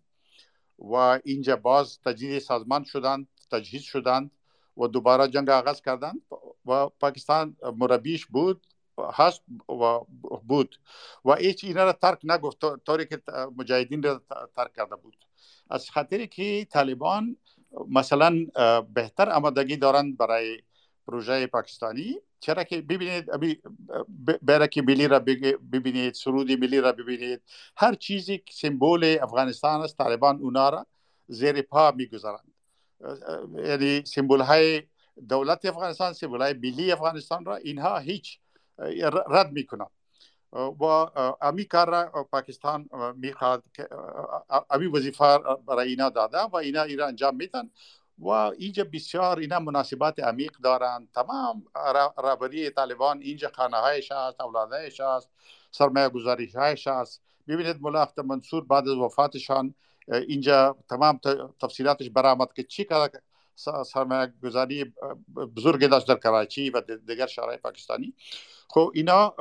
و 0.78 0.94
اینجا 1.24 1.56
باز 1.56 2.00
تجدید 2.00 2.38
سازمان 2.38 2.84
شدند 2.84 3.28
تجهیز 3.50 3.82
شدند 3.82 4.30
و 4.76 4.86
دوباره 4.86 5.28
جنگ 5.28 5.50
آغاز 5.50 5.82
کردند 5.82 6.22
و 6.66 6.88
پاکستان 6.88 7.56
مربیش 7.76 8.26
بود 8.26 8.66
هست 9.12 9.42
و 9.68 10.00
بود. 10.48 10.80
و 11.24 11.34
هیچ 11.34 11.64
اینا 11.64 11.84
را 11.84 11.92
ترک 11.92 12.20
نگفت 12.24 12.84
طوری 12.86 13.06
که 13.06 13.22
مجاهدین 13.56 14.02
را 14.02 14.22
ترک 14.56 14.74
کرده 14.76 14.96
بود. 14.96 15.16
از 15.70 15.90
خاطری 15.90 16.26
که 16.26 16.66
طالبان 16.70 17.36
مثلا 17.88 18.46
بهتر 18.94 19.30
آمادگی 19.30 19.76
دارند 19.76 20.16
برای 20.16 20.62
پروژه 21.06 21.46
پاکستانی 21.46 22.16
چرا 22.40 22.64
که 22.64 22.82
ببینید 22.82 23.30
برک 24.42 24.78
ملی 24.78 25.08
را 25.08 25.18
ببینید 25.72 26.14
سرود 26.14 26.52
ملی 26.52 26.80
را 26.80 26.92
ببینید. 26.92 27.42
هر 27.76 27.94
چیزی 27.94 28.42
سمبول 28.50 29.18
افغانستان 29.22 29.80
است 29.80 29.98
طالبان 29.98 30.38
اونا 30.38 30.68
را 30.68 30.86
زیر 31.28 31.62
پا 31.62 31.90
میگذارند. 31.90 32.52
یعنی 33.64 34.02
سمبول 34.04 34.40
های 34.40 34.82
دولت 35.28 35.64
افغانستان 35.64 36.12
سمبول 36.12 36.42
های 36.42 36.52
ملی 36.52 36.92
افغانستان 36.92 37.44
را 37.44 37.56
اینها 37.56 37.98
هیچ 37.98 38.38
رد 39.28 39.52
میکنند. 39.52 39.90
و 40.52 40.84
امی 41.40 41.64
کار 41.64 41.90
را 41.90 42.28
پاکستان 42.32 42.88
میخواد 43.16 43.64
که 43.74 43.88
امی 44.70 44.86
وظیفه 44.86 45.38
برای 45.66 45.88
اینا 45.88 46.08
داده 46.08 46.38
و 46.38 46.56
اینا 46.56 46.82
ایران 46.82 47.08
انجام 47.08 47.36
میتن 47.36 47.70
و 48.20 48.28
اینجا 48.28 48.84
بسیار 48.84 49.38
اینا 49.38 49.58
مناسبات 49.58 50.20
عمیق 50.20 50.52
دارند. 50.52 51.08
تمام 51.14 51.64
رابطی 52.16 52.70
طالبان 52.70 53.20
اینجا 53.20 53.50
خانه 53.54 53.76
هایش 53.76 54.12
هست 54.12 54.40
اولادهایش 54.40 55.00
هست 55.00 55.30
سرمایه 55.70 56.08
گذاری 56.08 56.46
هایش 56.46 56.86
هست. 56.86 57.22
ببینید 57.48 57.76
ملا 57.80 58.08
منصور 58.24 58.64
بعد 58.64 58.88
از 58.88 58.94
وفاتشان 58.94 59.74
اینجا 60.08 60.76
تمام 60.90 61.20
تفصیلاتش 61.60 62.10
برآمد 62.10 62.52
که 62.52 62.62
چی 62.62 62.84
کار 62.84 63.10
سرمایه 63.86 64.32
گذاری 64.42 64.94
بزرگی 65.56 65.88
داشت 65.88 66.08
در 66.08 66.14
کراچی 66.14 66.70
و 66.70 66.80
دیگر 66.80 67.26
شهرهای 67.26 67.56
پاکستانی. 67.56 68.14
خب 68.68 68.92
اینا 68.94 69.34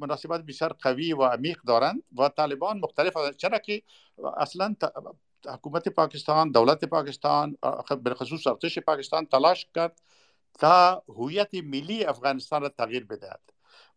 مناسبات 0.00 0.40
بسیار 0.40 0.72
قوی 0.72 1.12
و 1.12 1.22
عمیق 1.22 1.58
دارند 1.66 2.02
و 2.18 2.28
طالبان 2.28 2.78
مختلف 2.78 3.36
چرا 3.36 3.58
که 3.58 3.82
اصلا 4.36 4.74
حکومت 5.46 5.88
پاکستان 5.88 6.50
دولت 6.50 6.84
پاکستان 6.84 7.56
بالخصوص 8.02 8.46
ارتش 8.46 8.78
پاکستان 8.78 9.26
تلاش 9.26 9.66
کرد 9.74 10.00
تا 10.58 11.02
هویت 11.08 11.54
ملی 11.54 12.04
افغانستان 12.04 12.62
را 12.62 12.68
تغییر 12.68 13.04
بدهد. 13.04 13.40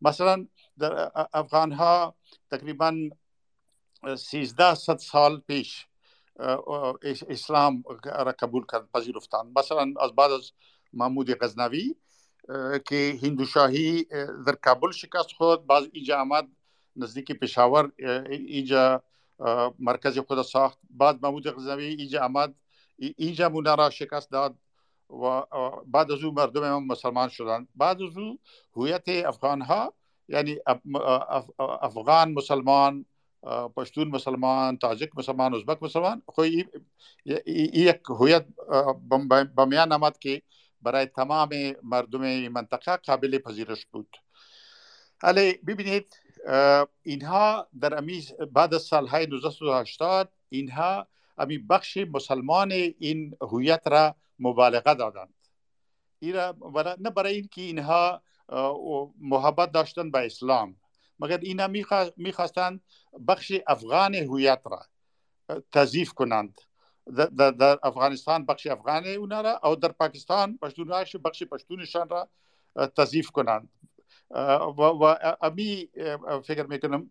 مثلا 0.02 0.48
در 0.78 1.12
افغان 1.34 1.72
ها 1.72 2.16
تقریبا 2.52 3.10
13 4.18 4.76
سال 4.98 5.40
پیش 5.40 5.88
اسلام 7.30 7.84
را 8.04 8.36
قبول 8.40 8.66
کرد 8.72 8.92
پذیرفتند. 8.92 9.60
مثلا 9.60 9.94
از 10.00 10.12
بعد 10.12 10.32
از 10.32 10.52
محمود 10.94 11.34
غزنوی 11.44 11.96
که 12.86 13.20
هندوشاهی 13.24 14.04
در 14.48 14.56
کابل 14.64 14.92
شکست 14.92 15.32
خود 15.32 15.66
باز 15.66 15.90
اینجا 15.94 16.22
آمد 16.22 16.48
نزدیک 16.96 17.32
پشاور 17.32 17.92
اینجا 18.30 19.04
مرکز 19.80 20.20
خود 20.20 20.42
ساخت. 20.42 20.80
بعد 20.90 21.26
محمود 21.26 21.48
غزنوی 21.48 21.86
اینجا 21.86 22.26
آمد. 22.26 22.56
اینجا 22.98 23.50
مونا 23.50 23.76
را 23.76 23.90
شکست 23.90 24.32
داد 24.32 24.56
و 25.10 25.42
بعد 25.86 26.12
از 26.12 26.24
او 26.24 26.32
مردم 26.32 26.64
هم 26.64 26.88
مسلمان 26.88 27.30
شدند. 27.30 27.68
بعد 27.76 28.02
از 28.02 28.18
او 28.18 28.40
هویت 28.76 29.10
افغان 29.10 29.62
ها 29.62 29.94
یعنی 30.28 30.58
افغان 31.60 32.32
مسلمان 32.32 33.06
پشتون 33.76 34.08
مسلمان، 34.08 34.78
تاجک 34.78 35.10
مسلمان، 35.16 35.56
ازبک 35.56 35.84
مسلمان، 35.84 36.22
خو 36.26 36.46
یک 37.26 38.00
هویت 38.10 38.46
به 39.56 39.66
میان 39.66 39.92
آمد 39.92 40.20
که 40.20 40.42
برای 40.82 41.06
تمام 41.06 41.50
مردم 41.84 42.48
منطقه 42.48 42.98
قابل 42.98 43.38
پذیرش 43.38 43.86
بود. 43.86 44.18
ولی 45.24 45.54
ببینید 45.54 46.16
اینها 47.04 47.68
در 47.80 47.98
امی 47.98 48.26
بعد 48.52 48.74
از 48.74 48.82
سالهای 48.82 49.24
1980 49.24 50.32
اینها 50.50 51.08
امی 51.38 51.58
بخش 51.58 51.98
مسلمان 51.98 52.72
این 52.72 53.38
هویت 53.42 53.88
را 53.88 54.16
مبالغه 54.40 54.94
دادند. 54.94 55.34
ایرا 56.20 56.56
نه 57.00 57.10
برای 57.10 57.36
اینکه 57.36 57.62
اینها 57.62 58.22
محبت 59.20 59.72
داشتن 59.72 60.12
به 60.12 60.26
اسلام. 60.26 60.76
مگر 61.20 61.38
اینا 61.38 61.68
می‌خواستند 62.18 62.82
بخش 63.28 63.54
افغان 63.68 64.16
هویت 64.16 64.62
را 64.66 64.86
تضیف 65.72 66.14
کنند؟ 66.14 66.62
در, 67.38 67.52
در 67.52 67.80
افغانستان 67.84 68.46
بخش 68.46 68.68
افغان 68.68 69.08
اونا 69.08 69.42
را 69.42 69.60
او 69.64 69.76
در 69.76 69.92
پاکستان 69.92 70.58
پشتونهاش 70.58 71.16
بخش 71.16 71.44
پشتونشان 71.44 72.10
را 72.10 72.30
تضیف 72.98 73.32
کنند. 73.32 73.70
و, 74.34 75.18
امی 75.42 75.90
فکر 76.44 76.64
می‌کنم 76.64 77.10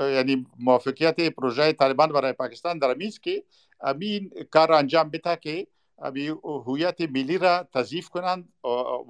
یعنی 0.00 0.46
موافقیت 0.58 1.20
پروژه 1.20 1.72
طالبان 1.72 2.12
برای 2.12 2.32
پاکستان 2.32 2.78
در 2.78 2.90
امیز 2.90 3.20
که 3.20 3.44
امین 3.80 4.30
کار 4.50 4.72
انجام 4.72 5.08
بده 5.08 5.36
که 5.36 5.66
امی 5.98 6.28
هویت 6.44 7.00
ملی 7.00 7.38
را 7.38 7.68
تضیف 7.74 8.08
کنند 8.08 8.48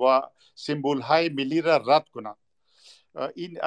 و 0.01 0.23
سیمبول 0.55 1.01
های 1.01 1.29
ملی 1.29 1.61
را 1.61 1.77
رد 1.77 2.09
کنند 2.09 2.37
این 3.35 3.59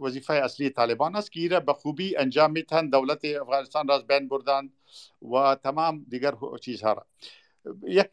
وظیفه 0.00 0.34
اصلی 0.34 0.70
طالبان 0.70 1.16
است 1.16 1.32
که 1.32 1.48
را 1.48 1.60
به 1.60 1.72
خوبی 1.72 2.16
انجام 2.16 2.50
میتن 2.50 2.90
دولت 2.90 3.24
افغانستان 3.24 3.88
را 3.88 3.94
از 3.94 4.06
بین 4.06 4.28
بردن 4.28 4.70
و 5.32 5.54
تمام 5.54 6.06
دیگر 6.08 6.34
چیزها 6.60 6.92
را 6.92 7.06
یک 7.82 8.08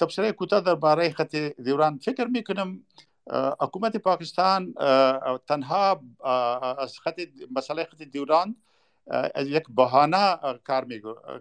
تبصره 0.00 0.32
کوتاه 0.32 0.60
درباره 0.60 1.10
خط 1.10 1.36
دیوران 1.36 1.98
فکر 1.98 2.24
می‌کنم 2.24 2.84
حکومت 3.60 3.96
پاکستان 3.96 4.74
تنها 5.48 6.00
از 6.78 6.98
خط 6.98 7.20
مسئله 7.50 7.84
خط 7.84 8.02
دیوران 8.02 8.56
از 9.34 9.48
یک 9.48 9.64
بهانه 9.68 10.38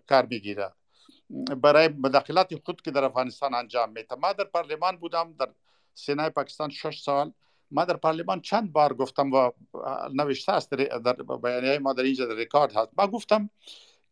کار 0.07 0.25
می‌گیره. 0.29 0.73
برای 1.57 1.87
مداخلات 1.87 2.55
خود 2.65 2.81
که 2.81 2.91
در 2.91 3.03
افغانستان 3.03 3.53
انجام 3.53 3.89
میده. 3.89 4.15
ما 4.15 4.33
در 4.33 4.43
پارلمان 4.43 4.97
بودم 4.97 5.33
در 5.39 5.49
سینای 5.93 6.29
پاکستان 6.29 6.69
شش 6.69 7.01
سال. 7.01 7.31
ما 7.71 7.85
در 7.85 7.97
پارلمان 7.97 8.41
چند 8.41 8.73
بار 8.73 8.93
گفتم 8.93 9.33
و 9.33 9.51
نوشته 10.13 10.51
است 10.51 10.73
در 10.73 11.13
بیانیه 11.13 11.79
ما 11.79 11.93
در 11.93 12.03
اینجا 12.03 12.25
در 12.25 12.35
ریکارد 12.35 12.75
هست. 12.75 12.89
ما 12.97 13.07
گفتم 13.07 13.49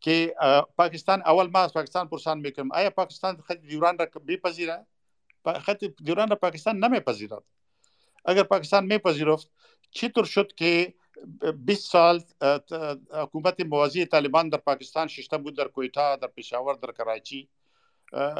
که 0.00 0.34
پاکستان 0.76 1.22
اول 1.22 1.46
ما 1.46 1.58
از 1.58 1.72
پاکستان 1.72 2.08
پرسان 2.08 2.38
می‌کنم 2.38 2.72
آیا 2.72 2.90
پاکستان 2.90 3.40
خط 3.40 3.56
دیوران 3.56 3.98
را 3.98 4.06
بپذیره 4.28 4.86
خط 5.46 5.84
دیوران 5.84 6.28
را 6.28 6.36
پاکستان 6.36 6.84
نمیپذیرد. 6.84 7.42
اگر 8.24 8.42
پاکستان 8.42 8.84
میپذیرفت 8.84 9.50
چطور 9.90 10.24
شد 10.24 10.52
که 10.52 10.94
20 11.64 11.90
سال 11.90 12.22
حکومت 13.12 13.60
موازی 13.60 14.06
طالبان 14.06 14.48
در 14.48 14.58
پاکستان 14.58 15.06
ششته 15.06 15.38
بود 15.38 15.56
در 15.56 15.68
کویتا 15.68 16.16
در 16.16 16.28
پشاور 16.28 16.74
در 16.74 16.92
کراچی 16.92 17.48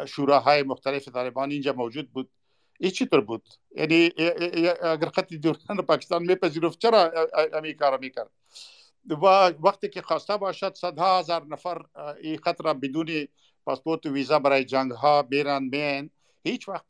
شوراهای 0.07 0.63
مختلف 0.63 1.09
طالبان 1.09 1.51
اینجا 1.51 1.73
موجود 1.73 2.13
بود. 2.13 2.31
این 2.81 2.91
چطور 2.91 3.21
بود؟ 3.21 3.49
یعنی 3.77 4.13
اگر 4.83 5.09
خط 5.09 5.35
دوران 5.35 5.83
پاکستان 5.87 6.23
میپذیرفت 6.23 6.79
چرا 6.79 7.13
امی 7.53 7.75
کار 7.75 7.99
می‌کرد؟ 7.99 8.31
و 9.09 9.25
وقتی 9.49 9.89
که 9.89 10.03
خواسته 10.03 10.37
باشد 10.37 10.75
صدها 10.75 11.19
هزار 11.19 11.47
نفر 11.47 11.83
این 12.21 12.39
خط 12.39 12.61
را 12.61 12.75
بدون 12.75 13.29
پاسپورت 13.65 14.07
و 14.07 14.13
ویزا 14.13 14.39
برای 14.39 14.65
جنگ 14.65 14.93
ها 14.93 15.23
بیرن 15.23 15.63
مین 15.63 16.11
هیچ 16.45 16.69
وقت 16.69 16.85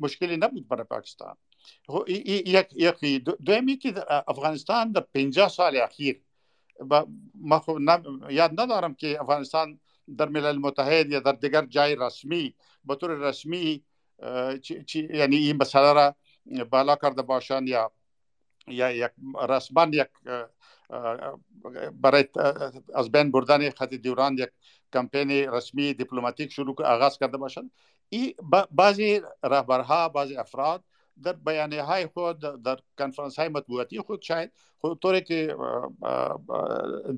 مشکلی 0.00 0.36
نبود 0.36 0.68
برای 0.68 0.84
پاکستان. 0.84 1.36
یک 2.08 2.74
دومی 3.24 3.76
که 3.76 3.94
افغانستان 4.28 4.92
در 4.92 5.00
50 5.00 5.48
سال 5.48 5.76
اخیر. 5.76 6.20
ما 7.34 7.58
خب 7.58 7.78
یاد 8.30 8.60
ندارم 8.60 8.94
که 8.94 9.20
افغانستان 9.20 9.80
در 10.18 10.28
ملل 10.28 10.58
متحد 10.58 11.10
یا 11.10 11.20
در 11.20 11.32
دیگر 11.32 11.64
جای 11.64 11.96
رسمی 11.96 12.54
به 12.84 12.94
طور 12.94 13.10
رسمی 13.10 13.84
یعنی 14.94 15.36
این 15.36 15.56
مسئله 15.56 15.92
را 15.92 16.14
بالا 16.70 16.96
کرده 16.96 17.22
باشند 17.22 17.68
یا 17.68 17.92
یا 18.68 18.90
یک 18.90 19.10
رسما 19.48 19.86
یک 19.92 20.08
برای 21.92 22.28
از 22.94 23.12
بین 23.12 23.30
بردن 23.30 23.70
خط 23.70 23.94
دیوران 23.94 24.38
یک 24.38 24.50
کمپین 24.92 25.30
رسمی 25.30 25.94
دیپلماتیک 25.94 26.52
شروع 26.52 26.82
آغاز 26.82 27.18
کرده 27.18 27.36
باشند. 27.36 27.70
این 28.08 28.34
بعضی 28.70 29.20
رهبرها 29.44 30.08
بعضی 30.08 30.36
افراد 30.36 30.84
در 31.22 31.32
بیانیه 31.32 31.82
های 31.82 32.06
خود 32.06 32.62
در 32.62 32.78
کنفرانس 32.98 33.38
های 33.38 33.48
مطبوعاتی 33.48 34.00
خود 34.00 34.22
شاید 34.22 34.52
خود 34.78 34.98
طوری 34.98 35.20
که 35.20 35.56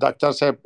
دکتر 0.01 0.31
صاحب 0.31 0.59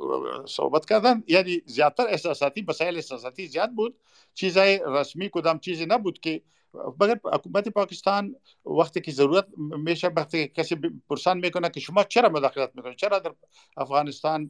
صحبت 0.46 0.86
کردن 0.86 1.24
یعنی 1.28 1.62
زیادتر 1.66 2.08
احساساتی 2.08 2.66
مسائل 2.68 2.96
احساساتی 2.96 3.48
زیاد 3.48 3.72
بود. 3.72 4.00
چیزای 4.34 4.80
رسمی 4.88 5.30
کدام 5.34 5.60
چیزی 5.60 5.86
نبود 5.86 6.20
که 6.20 6.42
مگر 6.74 7.20
حکومت 7.24 7.70
پاکستان 7.70 8.36
وقتی 8.66 9.02
که 9.02 9.12
ضرورت 9.12 9.48
میشه 9.58 10.08
وقتی 10.08 10.48
کسی 10.48 10.76
پرسان 11.10 11.38
میکنه 11.38 11.70
که 11.70 11.80
شما 11.80 12.04
چرا 12.04 12.30
مداخلت 12.30 12.72
میکنید؟ 12.76 12.98
چرا 12.98 13.20
در 13.20 13.34
افغانستان 13.78 14.50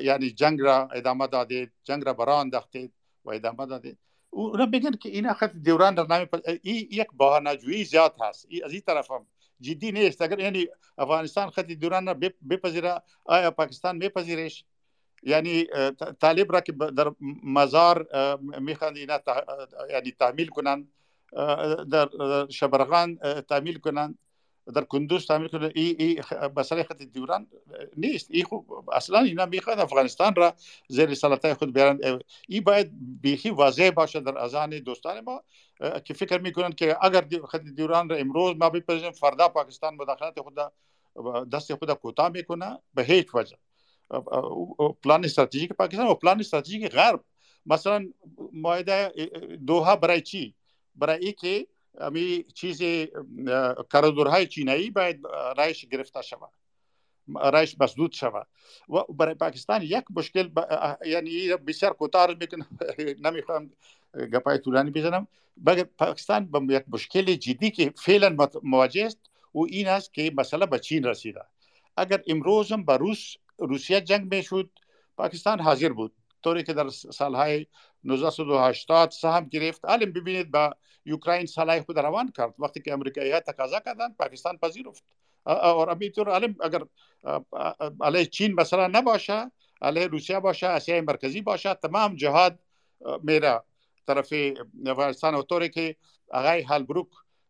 یعنی 0.00 0.30
جنگ 0.30 0.60
را 0.60 0.88
ادامه 0.94 1.26
دادید 1.26 1.72
جنگ 1.84 2.04
را 2.04 2.12
برا 2.12 2.40
انداختید 2.40 2.92
و 3.24 3.30
ادامه 3.30 3.66
دادید 3.66 3.98
اونا 4.30 4.66
بگن 4.66 4.90
که 4.90 5.08
این 5.08 5.32
خط 5.32 5.52
دوران 5.52 5.94
در 5.94 6.06
نام 6.06 6.26
این 6.62 6.88
یک 6.90 7.06
بهانه‌جویی 7.18 7.84
زیاد 7.84 8.14
هست. 8.20 8.46
ای 8.48 8.62
از 8.62 8.72
این 8.72 8.80
طرف 8.80 9.10
هم 9.10 9.26
جدی 9.60 9.92
نیست. 9.92 10.22
اگر 10.22 10.38
یعنی 10.40 10.66
افغانستان 10.98 11.50
خط 11.50 11.66
دوران 11.66 12.06
را 12.06 12.14
بپذیره 12.50 13.02
آیا 13.24 13.50
پاکستان 13.50 13.96
میپذیرش؟ 13.96 14.64
یعنی 15.22 15.66
طالب 16.20 16.52
را 16.52 16.60
که 16.60 16.72
در 16.72 17.12
مزار 17.42 18.06
میخوان 18.60 18.96
اینا 18.96 19.20
یعنی 19.90 20.10
تحمیل 20.10 20.46
کنند 20.46 20.88
در 21.90 22.08
شبرغان 22.50 23.16
تعمیل 23.48 23.78
کنند 23.78 24.18
در 24.74 24.84
کندوز 24.84 25.26
تعمیل 25.26 25.48
کنند 25.48 25.72
ای, 25.74 25.96
ای 25.98 26.22
مسئله 26.56 26.82
خط 26.82 27.02
دیوران 27.02 27.46
نیست. 27.96 28.30
ای 28.30 28.42
خوب 28.42 28.90
اصلا 28.92 29.18
اینا 29.18 29.46
می‌خواد 29.46 29.80
افغانستان 29.80 30.34
را 30.34 30.54
زیر 30.88 31.14
سلطه 31.14 31.54
خود 31.54 31.72
بیارن 31.72 32.20
ای 32.48 32.60
باید 32.60 32.90
بیخی 33.20 33.50
واضح 33.50 33.90
باشه 33.90 34.20
در 34.20 34.38
اذهان 34.38 34.70
دوستان 34.70 35.20
ما 35.20 35.42
که 36.04 36.14
فکر 36.14 36.38
می‌کنند 36.38 36.74
که 36.74 36.96
اگر 37.04 37.24
خط 37.48 37.60
دیوران 37.60 38.08
را 38.08 38.16
امروز 38.16 38.56
ما 38.56 38.70
بپذیریم 38.70 39.12
فردا 39.12 39.48
پاکستان 39.48 39.94
مداخلت 39.94 40.40
خود 40.40 40.58
دست 41.52 41.74
خود 41.74 41.92
کوتاه 41.92 42.28
می‌کنه 42.28 42.78
به 42.94 43.02
هیچ 43.02 43.34
وجه. 43.34 43.56
پلان 45.02 45.24
استراتژیک 45.24 45.72
پاکستان 45.72 46.06
و 46.06 46.14
پلان 46.14 46.40
استراتژیک 46.40 46.90
غرب. 46.90 47.24
مثلا 47.66 48.08
معاهده 48.52 49.12
دوها 49.66 49.96
برای 49.96 50.20
چی؟ 50.20 50.54
برای 50.94 51.18
اینکه 51.24 51.66
امی 52.00 52.44
چیز 52.54 52.82
کاردورهای 53.90 54.46
چینایی 54.46 54.90
باید 54.90 55.20
رایش 55.56 55.84
گرفته 55.84 56.22
شود. 56.22 56.50
رایش 57.28 57.76
مسدود 57.80 58.12
شود. 58.12 58.46
و 58.88 59.12
برای 59.12 59.34
پاکستان 59.34 59.82
یک 59.82 60.04
مشکل 60.10 60.48
یعنی 61.06 61.56
بسیار 61.56 61.92
کوتاه 61.92 62.34
می‌کنم. 62.40 62.66
نمی‌خوام 63.24 63.70
گپای 64.32 64.58
طولانی 64.58 64.90
بزنم. 64.90 65.28
بگر 65.66 65.84
پاکستان 65.84 66.46
به 66.46 66.74
یک 66.74 66.84
مشکل 66.88 67.34
جدی 67.34 67.70
که 67.70 67.92
فعلا 67.96 68.36
مواجه 68.62 69.04
است 69.06 69.18
و 69.54 69.58
این 69.68 69.88
است 69.88 70.14
که 70.14 70.32
مسئله 70.36 70.66
به 70.66 70.78
چین 70.78 71.04
رسیده. 71.04 71.40
اگر 71.96 72.22
امروز 72.26 72.72
هم 72.72 72.84
با 72.84 72.96
روس 72.96 73.34
روسیه 73.58 74.00
جنگ 74.00 74.34
می‌شد 74.34 74.70
پاکستان 75.16 75.60
حاضر 75.60 75.88
بود. 75.88 76.12
طوری 76.42 76.62
که 76.62 76.72
در 76.72 76.88
سالهای 76.88 77.66
1980 78.04 79.10
سهم 79.10 79.44
گرفت. 79.44 79.84
علم 79.84 80.12
ببینید 80.12 80.50
با 80.50 80.76
اوکراین 81.06 81.46
سلاح 81.46 81.80
خود 81.80 81.98
روان 81.98 82.32
کرد. 82.36 82.54
وقتی 82.58 82.80
که 82.80 82.92
امریکایی 82.92 83.32
ها 83.32 83.40
تقاضا 83.40 83.80
کردن 83.80 84.12
پاکستان 84.18 84.58
پذیرفت. 84.58 85.04
اور 85.46 85.90
همینطور 85.90 86.30
علم 86.30 86.56
اگر 86.60 86.82
علیه 88.00 88.26
چین 88.26 88.54
مثلا 88.54 88.86
نباشه 88.86 89.50
علیه 89.82 90.06
روسیه 90.06 90.40
باشه 90.40 90.68
آسیای 90.68 91.00
مرکزی 91.00 91.40
باشه 91.40 91.74
تمام 91.74 92.16
جهاد 92.16 92.58
میره. 93.22 93.62
طرف 94.06 94.32
افغانستان 94.86 95.34
و 95.34 95.42
طوری 95.42 95.68
که 95.68 95.96
آقای 96.30 96.62
هالبروک 96.62 97.08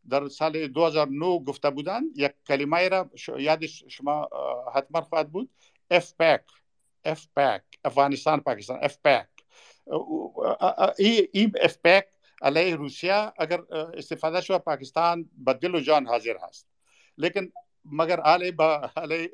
در 0.08 0.28
سال 0.28 0.66
2009 0.66 1.38
گفته 1.38 1.70
بودن 1.70 2.02
یک 2.16 2.32
کلمه 2.46 2.88
را 2.88 3.10
یاد 3.38 3.66
شما 3.66 4.28
حتما 4.74 5.00
خواهد 5.00 5.32
بود. 5.32 5.50
AfPak 5.90 6.44
AfPak 7.04 7.62
افغانستان 7.84 8.40
پاکستان 8.40 8.78
AfPak 8.82 9.28
این 10.98 11.52
AfPak 11.60 12.06
علیه 12.42 12.76
روسیه 12.76 13.32
اگر 13.38 13.60
استفاده 13.70 14.40
شود 14.40 14.64
پاکستان 14.64 15.30
به 15.38 15.54
دل 15.54 15.74
و 15.74 15.80
جان 15.80 16.06
حاضر 16.06 16.36
هست. 16.42 16.66
لیکن 17.18 17.52
مگر 17.84 18.20
علیه 18.20 18.50
با 18.50 18.90
علیه 18.96 19.30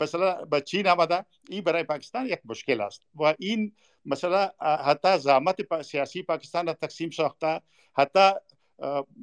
مثلا 0.00 0.44
به 0.44 0.60
چین 0.60 0.88
آمده 0.88 1.24
این 1.48 1.64
برای 1.64 1.82
پاکستان 1.82 2.26
یک 2.26 2.40
مشکل 2.44 2.80
است. 2.80 3.02
و 3.14 3.34
این 3.38 3.72
مثلا 4.04 4.50
حتی 4.60 5.18
زحمت 5.18 5.82
سیاسی 5.82 6.22
پاکستان 6.22 6.66
را 6.66 6.72
تقسیم 6.72 7.10
ساخته 7.10 7.60
حتی 7.96 8.30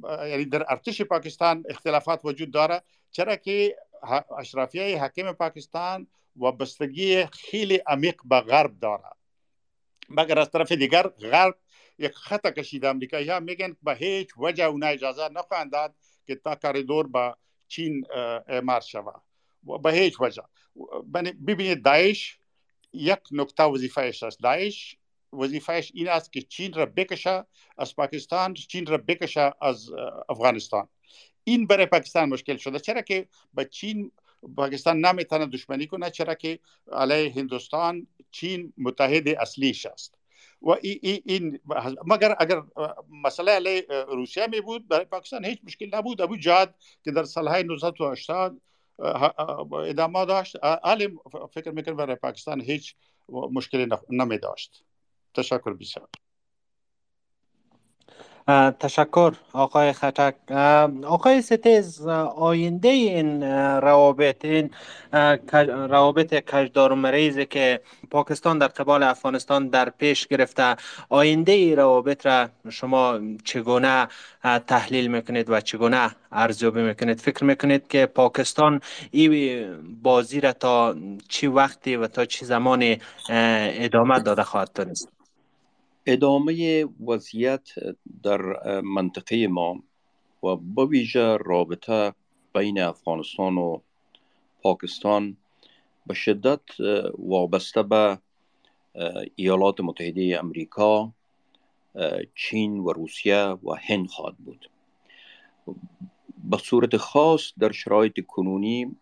یعنی 0.06 0.44
در 0.44 0.64
ارتش 0.68 1.02
پاکستان 1.02 1.64
اختلافات 1.68 2.20
وجود 2.24 2.50
داره. 2.50 2.82
چرا 3.10 3.36
که 3.36 3.76
اشرافیه 4.38 5.04
حکیم 5.04 5.32
پاکستان 5.32 6.06
وابستگی 6.36 7.26
خیلی 7.26 7.76
عمیق 7.86 8.20
به 8.24 8.40
غرب 8.40 8.78
داره 8.80 9.19
مگر 10.10 10.38
از 10.38 10.50
طرف 10.50 10.72
دیگر 10.72 11.02
غرب 11.02 11.58
یک 11.98 12.12
خط 12.12 12.46
کشید 12.46 12.84
امریکایی 12.84 13.28
ها 13.28 13.40
میگن 13.40 13.76
به 13.82 13.94
هیچ 13.94 14.28
وجه 14.36 14.64
اونا 14.64 14.86
اجازه 14.86 15.28
نخواهند 15.28 15.72
داد 15.72 15.94
که 16.26 16.34
تا 16.34 16.54
کاریدور 16.54 17.06
به 17.06 17.34
چین 17.68 18.06
اعمار 18.48 18.80
شود 18.80 19.22
به 19.82 19.92
هیچ 19.92 20.20
وجه. 20.20 20.42
ببینید 21.46 21.84
داعش 21.84 22.38
یک 22.92 23.18
نکته 23.32 23.62
وظیفهش 23.62 24.22
است. 24.22 24.42
داعش 24.42 24.96
وظیفهش 25.32 25.92
این 25.94 26.08
است 26.08 26.32
که 26.32 26.42
چین 26.42 26.72
را 26.72 26.86
بکشه 26.86 27.44
از 27.78 27.96
پاکستان 27.96 28.54
چین 28.54 28.86
را 28.86 28.98
بکشه 28.98 29.52
از 29.60 29.90
افغانستان. 30.28 30.88
این 31.44 31.66
برای 31.66 31.86
پاکستان 31.86 32.28
مشکل 32.28 32.56
شده. 32.56 32.78
چرا 32.78 33.02
که 33.02 33.28
به 33.54 33.64
چین 33.64 34.12
پاکستان 34.56 35.00
نمی‌تونه 35.00 35.46
دشمنی 35.46 35.86
کنه 35.86 36.10
چرا 36.10 36.34
که 36.34 36.58
علیه 36.92 37.32
هندوستان 37.32 38.06
چین 38.30 38.72
متحد 38.78 39.28
اصلیش 39.28 39.86
است. 39.86 40.14
و 40.62 40.70
این 40.82 41.60
مگر 42.06 42.36
اگر 42.38 42.62
مسئله 43.24 43.52
علیه 43.52 43.86
روسیه 44.08 44.46
می 44.46 44.60
بود 44.60 44.88
برای 44.88 45.04
پاکستان 45.04 45.44
هیچ 45.44 45.60
مشکل 45.64 45.94
نبود. 45.94 46.20
ابو 46.20 46.36
جاد 46.36 46.74
که 47.04 47.10
در 47.10 47.24
سالهای 47.24 47.62
1980 47.62 48.60
ادامه 49.72 50.24
داشت 50.24 50.56
عالم 50.64 51.16
فکر 51.54 51.70
می‌کنم 51.70 51.96
برای 51.96 52.16
پاکستان 52.16 52.60
هیچ 52.60 52.94
مشکلی 53.28 53.86
نمی 54.10 54.38
داشت. 54.38 54.84
تشکر 55.34 55.72
بسیار. 55.72 56.08
تشکر 58.80 59.34
آقای 59.52 59.92
خطک. 59.92 60.34
آقای 61.04 61.42
ستیز 61.42 62.06
آینده 62.36 62.88
این 62.88 63.42
روابط 63.82 64.44
این 64.44 64.70
روابط 65.88 66.50
کجدار 66.50 66.92
و 66.92 66.96
مریضی 66.96 67.46
که 67.46 67.80
پاکستان 68.10 68.58
در 68.58 68.66
قبال 68.66 69.02
افغانستان 69.02 69.68
در 69.68 69.90
پیش 69.90 70.26
گرفته 70.26 70.76
آینده 71.08 71.52
ای 71.52 71.74
روابط 71.74 72.26
را 72.26 72.48
شما 72.70 73.20
چگونه 73.44 74.08
تحلیل 74.66 75.06
می‌کنید 75.06 75.50
و 75.50 75.60
چگونه 75.60 76.10
ارزیابی 76.32 76.82
می‌کنید؟ 76.82 77.20
فکر 77.20 77.44
می‌کنید 77.44 77.88
که 77.88 78.06
پاکستان 78.06 78.80
این 79.10 79.66
بازی 80.02 80.40
را 80.40 80.52
تا 80.52 80.96
چی 81.28 81.46
وقتی 81.46 81.96
و 81.96 82.06
تا 82.06 82.24
چی 82.24 82.44
زمانی 82.44 83.00
ادامه 83.28 84.20
داده 84.20 84.42
خواهد 84.42 84.72
دانست 84.72 85.19
ادامه 86.12 86.84
وضعیت 87.06 87.68
در 88.22 88.40
منطقه 88.80 89.46
ما 89.46 89.82
و 90.42 90.56
با 90.56 90.86
ویژه 90.86 91.36
رابطه 91.36 92.14
بین 92.54 92.80
افغانستان 92.80 93.58
و 93.58 93.78
پاکستان 94.62 95.36
به 96.06 96.14
شدت 96.14 96.60
وابسته 97.18 97.82
به 97.82 98.18
ایالات 99.36 99.80
متحده 99.80 100.38
امریکا 100.40 101.12
چین 102.34 102.78
و 102.78 102.92
روسیه 102.92 103.42
و 103.42 103.74
هند 103.80 104.08
خواهد 104.08 104.36
بود. 104.36 104.70
به 106.44 106.56
صورت 106.56 106.96
خاص 106.96 107.52
در 107.58 107.72
شرایط 107.72 108.20
کنونی 108.26 108.96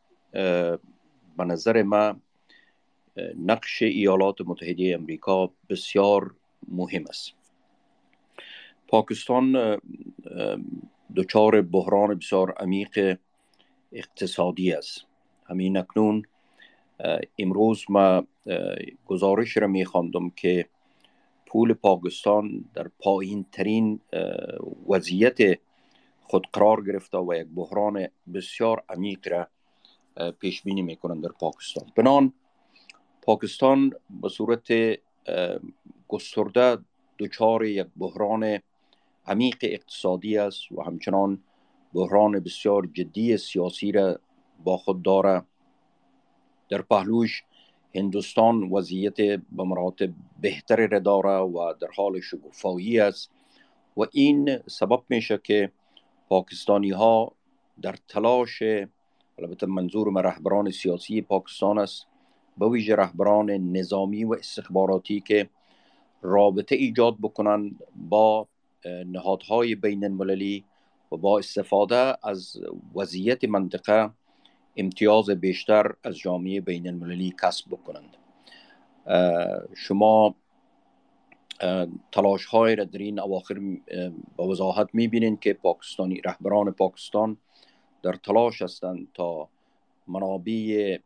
به 1.36 1.44
نظر 1.46 1.82
ما 1.82 2.20
نقش 3.46 3.82
ایالات 3.82 4.40
متحده 4.40 4.94
امریکا 4.94 5.50
بسیار 5.68 6.34
مهم 6.72 7.04
است. 7.08 7.32
پاکستان 8.88 9.76
دچار 11.16 11.62
بحران 11.62 12.14
بسیار 12.14 12.52
عمیق 12.52 13.18
اقتصادی 13.92 14.72
است. 14.72 15.04
همین 15.46 15.76
اکنون 15.76 16.22
امروز 17.38 17.84
ما 17.88 18.26
گزارش 19.06 19.56
را 19.56 19.66
می 19.66 19.84
خواندم 19.84 20.30
که 20.30 20.68
پول 21.46 21.72
پاکستان 21.72 22.64
در 22.74 22.88
پایین 22.98 23.46
ترین 23.52 24.00
وضعیت 24.88 25.58
خود 26.22 26.46
قرار 26.52 26.84
گرفته 26.84 27.18
و 27.18 27.34
یک 27.34 27.46
بحران 27.54 28.08
بسیار 28.34 28.84
عمیق 28.88 29.28
را 29.28 29.48
پیش 30.32 30.62
بینی 30.62 30.82
می‌کنند 30.82 31.22
در 31.22 31.32
پاکستان. 31.40 31.84
بنان 31.96 32.32
پاکستان 33.22 33.92
به 34.10 34.28
صورت 34.28 34.68
گسترده 36.08 36.78
دچار 37.18 37.64
یک 37.64 37.86
بحران 37.96 38.58
عمیق 39.26 39.56
اقتصادی 39.62 40.38
است 40.38 40.72
و 40.72 40.82
همچنان 40.82 41.42
بحران 41.94 42.40
بسیار 42.40 42.86
جدی 42.86 43.36
سیاسی 43.36 43.92
را 43.92 44.18
با 44.64 44.76
خود 44.76 45.02
داره. 45.02 45.42
در 46.68 46.82
پهلوش 46.82 47.44
هندوستان 47.94 48.62
وضعیت 48.62 49.16
به 49.16 49.62
مراتب 49.64 50.10
بهتری 50.40 50.86
را 50.86 50.98
داره 50.98 51.38
و 51.38 51.74
در 51.80 51.88
حال 51.96 52.20
شگفایی 52.20 53.00
است 53.00 53.30
و 53.96 54.04
این 54.12 54.58
سبب 54.66 55.02
میشه 55.08 55.40
که 55.44 55.72
پاکستانی 56.28 56.90
ها 56.90 57.32
در 57.82 57.94
تلاش 58.08 58.62
البته 59.38 59.66
منظور 59.66 60.08
من 60.08 60.22
رهبران 60.22 60.70
سیاسی 60.70 61.22
پاکستان 61.22 61.78
است 61.78 62.06
به 62.58 62.68
ویژه 62.68 62.96
رهبران 62.96 63.50
نظامی 63.50 64.24
و 64.24 64.32
استخباراتی 64.32 65.20
که 65.20 65.48
رابطه 66.22 66.76
ایجاد 66.76 67.16
بکنن 67.22 67.78
با 67.96 68.48
نهادهای 69.06 69.74
بین 69.74 70.04
المللی 70.04 70.64
و 71.12 71.16
با 71.16 71.38
استفاده 71.38 72.28
از 72.28 72.56
وضعیت 72.94 73.44
منطقه 73.44 74.10
امتیاز 74.76 75.30
بیشتر 75.30 75.94
از 76.04 76.16
جامعه 76.18 76.60
بین 76.60 76.88
المللی 76.88 77.34
کسب 77.42 77.66
بکنند. 77.70 78.16
شما 79.76 80.34
تلاش 82.12 82.44
های 82.44 82.76
را 82.76 82.84
در 82.84 82.98
این 82.98 83.20
اواخر 83.20 83.60
با 84.36 84.48
وضاحت 84.48 84.88
می‌بینید 84.92 85.40
که 85.40 85.52
پاکستانی 85.52 86.20
رهبران 86.20 86.70
پاکستان 86.70 87.36
در 88.02 88.12
تلاش 88.12 88.62
هستند 88.62 89.08
تا 89.14 89.48
منابع 90.08 90.98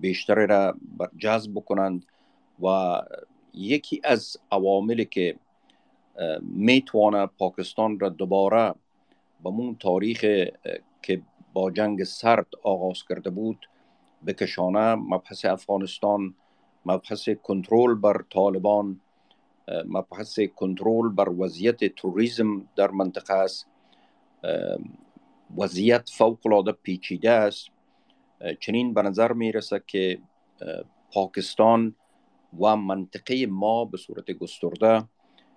بیشتری 0.00 0.46
را 0.46 0.74
جذب 1.18 1.52
بکنند 1.54 2.06
و 2.62 2.66
یکی 3.54 4.00
از 4.04 4.36
عواملی 4.52 5.04
که 5.04 5.36
می‌توانه 6.40 7.26
پاکستان 7.26 8.00
را 8.00 8.08
دوباره 8.08 8.74
به 9.44 9.50
مون 9.50 9.76
تاریخ 9.76 10.20
که 11.02 11.22
با 11.52 11.70
جنگ 11.70 12.04
سرد 12.04 12.46
آغاز 12.62 13.04
کرده 13.08 13.30
بود 13.30 13.68
بکشانه 14.26 14.94
مبحث 14.94 15.44
افغانستان 15.44 16.34
مبحث 16.86 17.28
کنترل 17.28 17.94
بر 17.94 18.24
طالبان 18.30 19.00
مبحث 19.86 20.40
کنترل 20.40 21.08
بر 21.08 21.28
وضعیت 21.28 21.84
توریسم 21.84 22.68
در 22.76 22.90
منطقه 22.90 23.34
است. 23.34 23.66
وضعیت 25.58 26.10
فوق 26.10 26.46
العاده 26.46 26.72
پیچیده 26.72 27.30
است. 27.30 27.68
چنین 28.60 28.94
به 28.94 29.02
نظر 29.02 29.32
می‌رسه 29.32 29.82
که 29.86 30.18
پاکستان 31.12 31.94
و 32.58 32.76
منطقه 32.76 33.46
ما 33.46 33.84
به 33.84 33.98
صورت 33.98 34.30
گسترده 34.30 35.04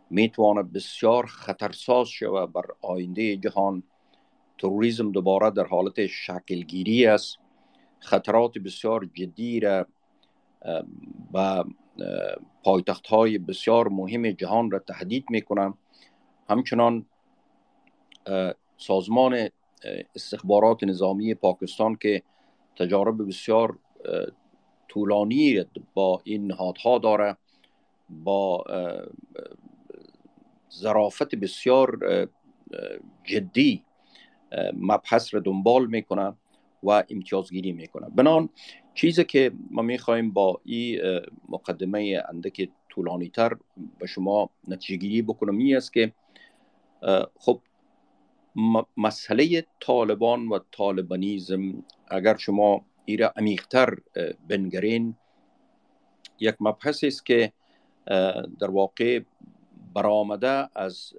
می‌تواند 0.09 0.73
بسیار 0.73 1.25
خطرساز 1.25 2.07
شود 2.07 2.51
بر 2.53 2.65
آینده 2.81 3.37
جهان. 3.37 3.83
تروریسم 4.57 5.11
دوباره 5.11 5.49
در 5.51 5.65
حالت 5.65 6.07
شکلگیری 6.07 7.05
است. 7.05 7.37
خطرات 7.99 8.57
بسیار 8.57 9.05
جدی 9.05 9.59
را 9.59 9.85
و 11.33 11.63
پایتخت 12.63 13.07
های 13.07 13.37
بسیار 13.37 13.87
مهم 13.87 14.31
جهان 14.31 14.71
را 14.71 14.79
تهدید 14.79 15.25
می‌کنم 15.29 15.77
همچنان 16.49 17.05
سازمان 18.77 19.49
استخبارات 20.15 20.83
نظامی 20.83 21.33
پاکستان 21.33 21.95
که 21.95 22.23
تجارب 22.75 23.27
بسیار 23.27 23.79
طولانی 24.93 25.65
با 25.93 26.21
این 26.23 26.47
نهادها 26.47 26.97
داره 26.97 27.37
با 28.09 28.63
ظرافت 30.73 31.35
بسیار 31.35 31.99
جدی 33.23 33.83
مبحث 34.73 35.33
را 35.33 35.39
دنبال 35.39 35.87
می‌کنه 35.87 36.33
و 36.83 37.03
امتیازگیری 37.09 37.71
می‌کنه. 37.71 38.09
بنان 38.09 38.49
چیزی 38.93 39.23
که 39.23 39.51
ما 39.71 39.81
می‌خوایم 39.81 40.31
با 40.31 40.61
این 40.65 40.99
مقدمه 41.49 42.23
اندک 42.29 42.69
طولانی 42.89 43.29
تر 43.29 43.57
به 43.99 44.07
شما 44.07 44.49
نتیجه 44.67 44.95
گیری 44.95 45.21
بکنم 45.21 45.57
این 45.57 45.77
است 45.77 45.93
که 45.93 46.13
خب 47.39 47.61
مسئله 48.97 49.65
طالبان 49.79 50.47
و 50.47 50.59
طالبانیزم 50.71 51.83
اگر 52.07 52.37
شما 52.37 52.85
ایره 53.05 53.31
عمیقتر 53.35 53.95
بنگرین 54.47 55.15
یک 56.39 56.55
مبحث 56.59 57.03
است 57.03 57.25
که 57.25 57.51
در 58.59 58.71
واقع 58.71 59.19
برآمده 59.93 60.69
از 60.75 61.13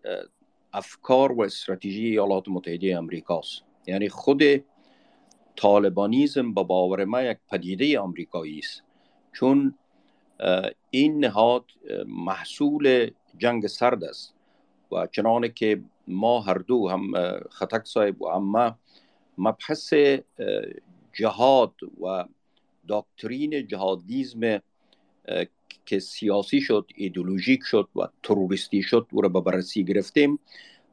افکار 0.72 1.32
و 1.32 1.40
استراتژی 1.40 2.06
ایالات 2.06 2.48
متحده 2.48 2.98
امریکاست 2.98 3.62
یعنی 3.86 4.08
خود 4.08 4.42
طالبانیزم 5.56 6.54
به 6.54 6.62
باور 6.62 7.04
ما 7.04 7.22
یک 7.22 7.38
پدیده 7.50 7.98
آمریکایی 7.98 8.58
است. 8.58 8.82
چون 9.32 9.74
این 10.90 11.24
نهاد 11.24 11.64
محصول 12.06 13.10
جنگ 13.38 13.66
سرد 13.66 14.04
است 14.04 14.34
و 14.92 15.06
چنانه 15.06 15.48
که 15.48 15.82
ما 16.08 16.40
هر 16.40 16.58
دو 16.58 16.88
هم 16.88 17.12
خطک 17.50 17.84
صاحب 17.84 18.22
و 18.22 18.26
اما 18.26 18.78
مبحث 19.38 19.94
جهاد 21.14 21.74
و 22.00 22.24
داکترین 22.88 23.66
جهادیزم 23.66 24.60
که 25.86 25.98
سیاسی 25.98 26.60
شد 26.60 26.90
ایدولوژیک 26.94 27.60
شد 27.62 27.88
و 27.96 28.08
تروریستی 28.22 28.82
شد 28.82 29.06
او 29.12 29.20
را 29.20 29.28
به 29.28 29.40
بررسی 29.40 29.84
گرفتیم. 29.84 30.38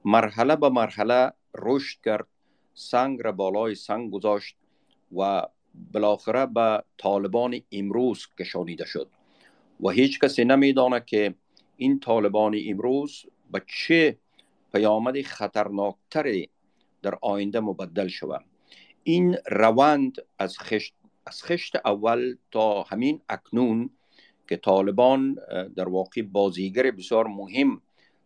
مرحله 0.05 0.55
به 0.55 0.69
مرحله 0.69 1.31
رشد 1.57 2.01
کرد 2.05 2.27
سنگ 2.73 3.21
را 3.21 3.31
بالای 3.31 3.75
سنگ 3.75 4.11
گذاشت 4.11 4.55
و 5.17 5.47
بالاخره 5.93 6.45
به 6.45 6.83
طالبان 6.97 7.61
امروز 7.71 8.27
کشانیده 8.39 8.85
شد. 8.85 9.07
و 9.83 9.89
هیچ 9.89 10.19
کسی 10.19 10.45
نمیدانه 10.45 11.03
که 11.07 11.35
این 11.77 11.99
طالبان 11.99 12.55
امروز 12.67 13.25
به 13.51 13.61
چه 13.67 14.17
پیامد 14.73 15.21
خطرناکتری 15.21 16.49
در 17.01 17.17
آینده 17.21 17.59
مبدل 17.59 18.07
شود 18.07 18.45
این 19.03 19.37
روند 19.47 20.15
از 20.39 20.59
خشت, 20.59 20.93
از 21.25 21.43
خشت 21.43 21.75
اول 21.85 22.35
تا 22.51 22.83
همین 22.83 23.21
اکنون 23.29 23.89
که 24.49 24.57
طالبان 24.57 25.37
در 25.75 25.89
واقع 25.89 26.21
بازیگر 26.21 26.91
بسیار 26.91 27.27
مهم 27.27 27.81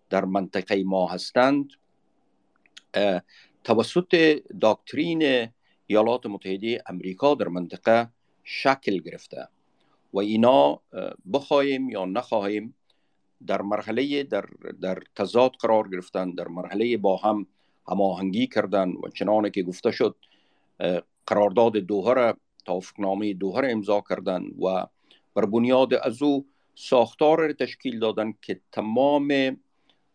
در 0.09 0.25
منطقه 0.25 0.83
ما 0.83 1.07
هستند 1.07 1.69
توسط 3.63 4.41
داکترین 4.61 5.47
ایالات 5.87 6.25
متحده 6.25 6.83
امریکا 6.87 7.35
در 7.35 7.47
منطقه 7.47 8.09
شکل 8.43 8.97
گرفته 8.97 9.47
و 10.13 10.19
اینا 10.19 10.81
بخواهیم 11.33 11.89
یا 11.89 12.05
نخواهیم 12.05 12.75
در 13.47 13.61
مرحله 13.61 14.23
در, 14.23 14.45
در 14.81 15.03
تضاد 15.15 15.51
قرار 15.51 15.89
گرفتن 15.89 16.31
در 16.31 16.47
مرحله 16.47 16.97
با 16.97 17.17
هم 17.17 17.47
هماهنگی 17.87 18.47
کردن 18.47 18.89
و 18.89 19.09
چنانه 19.13 19.49
که 19.49 19.63
گفته 19.63 19.91
شد 19.91 20.15
قرارداد 21.27 21.77
دوهه 21.77 22.13
را 22.13 22.37
توافقنامه 22.65 23.33
دوهه 23.33 23.61
را 23.61 23.67
امضا 23.67 24.03
کردن 24.09 24.43
و 24.43 24.85
بر 25.35 25.45
بنیاد 25.45 25.93
از 25.93 26.21
او 26.21 26.45
ساختار 26.75 27.53
تشکیل 27.53 27.99
دادن 27.99 28.33
که 28.41 28.59
تمام 28.71 29.57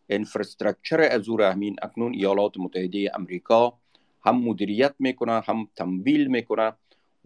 انفراستراکچر 0.09 1.01
از 1.01 1.29
او 1.29 1.41
همین 1.41 1.75
اکنون 1.81 2.13
ایالات 2.13 2.57
متحده 2.57 3.11
امریکا 3.15 3.77
هم 4.25 4.35
مدیریت 4.35 4.95
می‌کنه 4.99 5.41
هم 5.41 5.67
تمویل 5.75 6.27
می‌کنه 6.27 6.73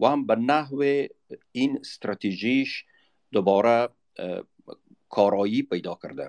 و 0.00 0.06
هم 0.06 0.26
به 0.26 0.36
نحو 0.36 1.06
این 1.52 1.78
استراتژیش 1.80 2.84
دوباره 3.32 3.88
کارایی 5.08 5.62
پیدا 5.62 5.98
کرده. 6.02 6.28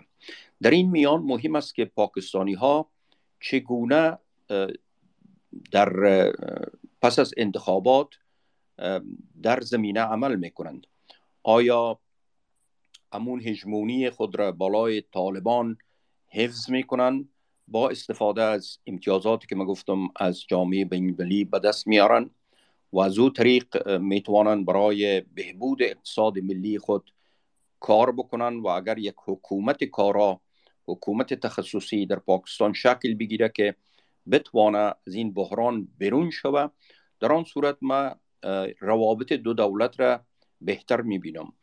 در 0.62 0.72
این 0.72 0.90
میان 0.90 1.22
مهم 1.22 1.56
است 1.56 1.76
که 1.76 1.86
پاکستانی 1.86 2.54
ها 2.54 2.90
چگونه 3.40 4.18
در 5.72 5.90
پس 7.02 7.20
از 7.20 7.34
انتخابات 7.38 8.08
در 9.44 9.62
زمینه 9.62 10.00
عمل 10.00 10.36
می‌کنند. 10.36 10.88
آیا 11.44 12.00
امون 13.12 13.42
هجمونی 13.42 14.10
خود 14.10 14.40
را 14.40 14.52
بالای 14.52 15.02
طالبان 15.02 15.78
حفظ 16.28 16.70
می‌کنند؟ 16.70 17.30
با 17.68 17.90
استفاده 17.90 18.42
از 18.42 18.78
امتیازاتی 18.88 19.48
که 19.48 19.56
ما 19.56 19.66
گفتم 19.66 20.08
از 20.16 20.44
جامعه 20.48 20.86
بین‌المللی 20.86 21.46
به 21.46 21.60
دست 21.60 21.88
میارن 21.88 22.30
و 22.94 23.00
از 23.00 23.18
او 23.18 23.30
طریق 23.30 23.90
می‌توانند 23.90 24.66
برای 24.66 25.22
بهبود 25.22 25.84
اقتصاد 25.84 26.40
ملی 26.40 26.80
خود 26.80 27.12
کار 27.80 28.12
بکنن 28.12 28.60
و 28.60 28.68
اگر 28.68 28.98
یک 28.98 29.16
حکومت 29.26 29.84
کارا 29.84 30.42
حکومت 30.86 31.34
تخصصی 31.34 32.06
در 32.06 32.20
پاکستان 32.20 32.74
شکل 32.74 33.14
بگیره 33.14 33.50
که 33.56 33.76
بتوانه 34.32 34.78
از 34.78 35.14
این 35.16 35.34
بحران 35.34 35.88
برون 36.00 36.30
شوه. 36.30 36.68
در 37.20 37.32
آن 37.32 37.44
صورت 37.44 37.78
ما 37.82 38.16
روابط 38.80 39.34
دو 39.34 39.54
دولت 39.54 40.00
را 40.00 40.20
بهتر 40.62 41.02
می‌بینم. 41.02 41.54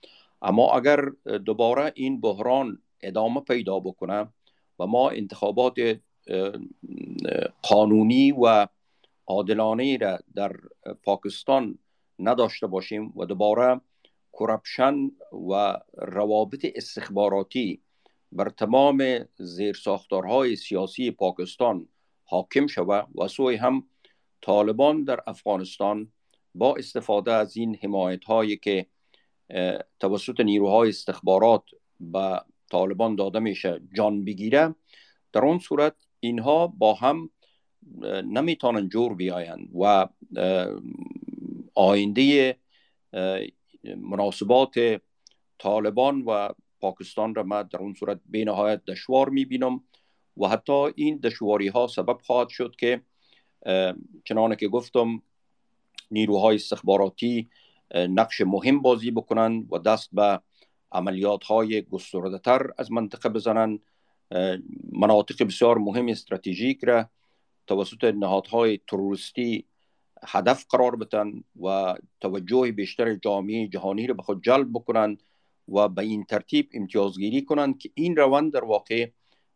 اما 0.42 0.72
اگر 0.72 1.04
دوباره 1.46 1.92
این 1.94 2.20
بحران 2.20 2.82
ادامه 3.00 3.40
پیدا 3.40 3.80
بکنه 3.80 4.28
و 4.78 4.86
ما 4.86 5.10
انتخابات 5.10 6.00
قانونی 7.62 8.32
و 8.32 8.66
عادلانه 9.26 9.96
را 9.96 10.18
در 10.34 10.56
پاکستان 11.02 11.78
نداشته 12.18 12.66
باشیم 12.66 13.12
و 13.16 13.24
دوباره 13.24 13.80
کرپشن 14.32 15.10
و 15.50 15.76
روابط 15.96 16.66
استخباراتی 16.74 17.82
بر 18.32 18.48
تمام 18.48 19.24
زیرساختارهای 19.36 20.56
سیاسی 20.56 21.10
پاکستان 21.10 21.88
حاکم 22.24 22.66
شود 22.66 23.08
و 23.14 23.28
سوی 23.28 23.56
هم 23.56 23.84
طالبان 24.40 25.04
در 25.04 25.20
افغانستان 25.26 26.12
با 26.54 26.76
استفاده 26.76 27.32
از 27.32 27.56
این 27.56 27.76
حمایت 27.82 28.24
هایی 28.24 28.56
که 28.56 28.86
توسط 30.00 30.40
نیروهای 30.40 30.88
استخبارات 30.88 31.62
به 32.00 32.40
طالبان 32.70 33.16
داده 33.16 33.38
میشه 33.38 33.80
جان 33.96 34.24
بگیره 34.24 34.74
در 35.32 35.44
اون 35.44 35.58
صورت 35.58 35.94
اینها 36.20 36.66
با 36.66 36.94
هم 36.94 37.30
نمی‌تونن 38.24 38.88
جور 38.88 39.14
بیاین 39.14 39.70
و 39.80 40.08
آینده 41.74 42.56
مناسبات 43.96 45.02
طالبان 45.58 46.22
و 46.22 46.48
پاکستان 46.80 47.34
را 47.34 47.42
ما 47.42 47.62
در 47.62 47.78
اون 47.78 47.94
صورت 47.94 48.20
به 48.26 48.44
نهایت 48.44 48.84
دشوار 48.84 49.28
می‌بینم. 49.28 49.84
و 50.36 50.48
حتی 50.48 50.86
این 50.94 51.16
دشواری 51.16 51.68
ها 51.68 51.86
سبب 51.86 52.18
خواهد 52.22 52.48
شد 52.48 52.76
که 52.76 53.00
چنانه 54.24 54.56
که 54.56 54.68
گفتم 54.68 55.22
نیروهای 56.10 56.56
استخباراتی 56.56 57.48
نقش 57.94 58.40
مهم 58.40 58.82
بازی 58.82 59.10
بکنند 59.10 59.72
و 59.72 59.78
دست 59.78 60.08
به 60.12 60.40
عملیات 60.92 61.44
های 61.44 61.82
گسترده 61.82 62.38
تر 62.38 62.70
از 62.78 62.92
منطقه 62.92 63.28
بزنند 63.28 63.80
مناطق 64.92 65.44
بسیار 65.44 65.78
مهم 65.78 66.08
استراتژیک 66.08 66.84
را 66.84 67.08
توسط 67.66 68.04
نهادهای 68.04 68.80
تروریستی 68.86 69.64
هدف 70.26 70.66
قرار 70.68 70.96
بدن 70.96 71.44
و 71.62 71.94
توجه 72.20 72.72
بیشتر 72.72 73.14
جامعه 73.14 73.68
جهانی 73.68 74.06
را 74.06 74.14
به 74.14 74.22
خود 74.22 74.42
جلب 74.42 74.68
بکنند 74.72 75.22
و 75.68 75.88
به 75.88 76.02
این 76.02 76.24
ترتیب 76.24 76.68
امتیازگیری 76.72 77.42
کنند 77.42 77.78
که 77.78 77.90
این 77.94 78.16
روند 78.16 78.52
در 78.52 78.64
واقع 78.64 79.08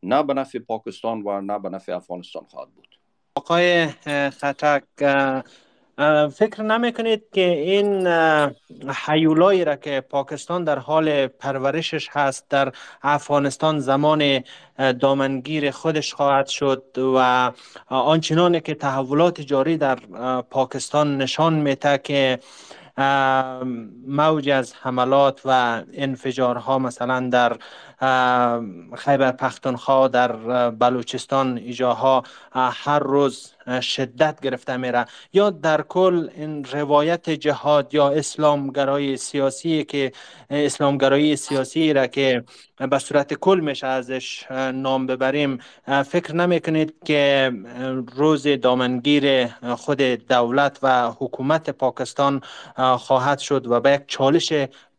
نه 0.03 0.23
به 0.23 0.35
نفع 0.35 0.59
پاکستان 0.59 1.23
و 1.23 1.41
نه 1.41 1.59
به 1.59 1.69
نفع 1.69 1.97
افغانستان 1.97 2.45
خواهد 2.51 2.69
بود. 2.69 2.89
آقای 3.35 3.87
خطک 4.31 4.85
فکر 6.35 6.63
نمی 6.63 6.93
کنید 6.93 7.23
که 7.33 7.51
این 7.51 8.07
حیولایی 9.07 9.65
را 9.65 9.77
که 9.77 10.01
پاکستان 10.01 10.65
در 10.65 10.79
حال 10.79 11.27
پرورشش 11.27 12.09
هست 12.13 12.49
در 12.49 12.73
افغانستان 13.03 13.79
زمان 13.79 14.43
دامنگیر 15.01 15.71
خودش 15.71 16.15
خواهد 16.15 16.47
شد 16.47 16.99
و 16.99 17.53
آنچنانی 17.87 18.61
که 18.61 18.75
تحولات 18.75 19.41
جاری 19.41 19.77
در 19.77 19.97
پاکستان 20.51 21.17
نشان 21.17 21.55
میده 21.55 21.99
که 21.99 22.39
موج 24.07 24.49
از 24.49 24.75
حملات 24.83 25.41
و 25.45 25.83
انفجارها 25.93 26.79
مثلا 26.79 27.29
در 27.29 27.57
خیبر 28.97 29.33
پختونخوا 29.33 30.09
در 30.09 30.33
بلوچستان 30.71 31.59
ایجاها 31.59 32.23
هر 32.53 32.99
روز 32.99 33.53
شدت 33.81 34.41
گرفته 34.41 34.77
میره. 34.77 35.05
یا 35.33 35.51
در 35.51 35.83
کل 35.83 36.29
این 36.35 36.65
روایت 36.65 37.31
جهاد 37.31 37.95
یا 37.95 38.09
اسلامگرایی 38.09 39.17
سیاسی 39.17 39.85
که 39.85 40.13
اسلامگرایی 40.51 41.37
سیاسی 41.37 41.93
را 41.93 42.07
که 42.07 42.45
به 42.91 42.99
صورت 42.99 43.35
کل 43.35 43.61
میشه 43.61 43.87
ازش 43.87 44.51
نام 44.75 45.07
ببریم 45.07 45.59
فکر 46.07 46.35
نمی‌کنید 46.35 46.95
که 47.05 47.53
روز 48.17 48.47
دامنگیر 48.47 49.47
خود 49.77 50.01
دولت 50.03 50.79
و 50.83 51.11
حکومت 51.19 51.71
پاکستان 51.71 52.43
خواهد 52.99 53.39
شد 53.39 53.67
و 53.67 53.81
به 53.81 53.93
یک 53.93 54.03
چالش 54.07 54.53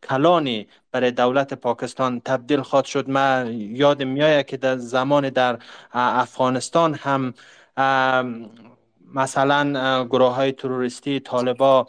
کلانی 0.10 0.68
برای 0.92 1.12
دولت 1.12 1.54
پاکستان 1.54 2.20
تبدیل 2.26 2.62
خواهد 2.62 2.86
شد. 2.86 3.10
من 3.10 3.54
یاد 3.54 4.04
میآید 4.04 4.46
که 4.46 4.58
در 4.58 4.78
زمان 4.78 5.30
در 5.30 5.58
افغانستان 5.94 6.94
هم 6.94 7.34
مثلا 9.14 10.06
گروه 10.06 10.36
های 10.36 10.52
تروریستی 10.52 11.20
طالبا 11.20 11.88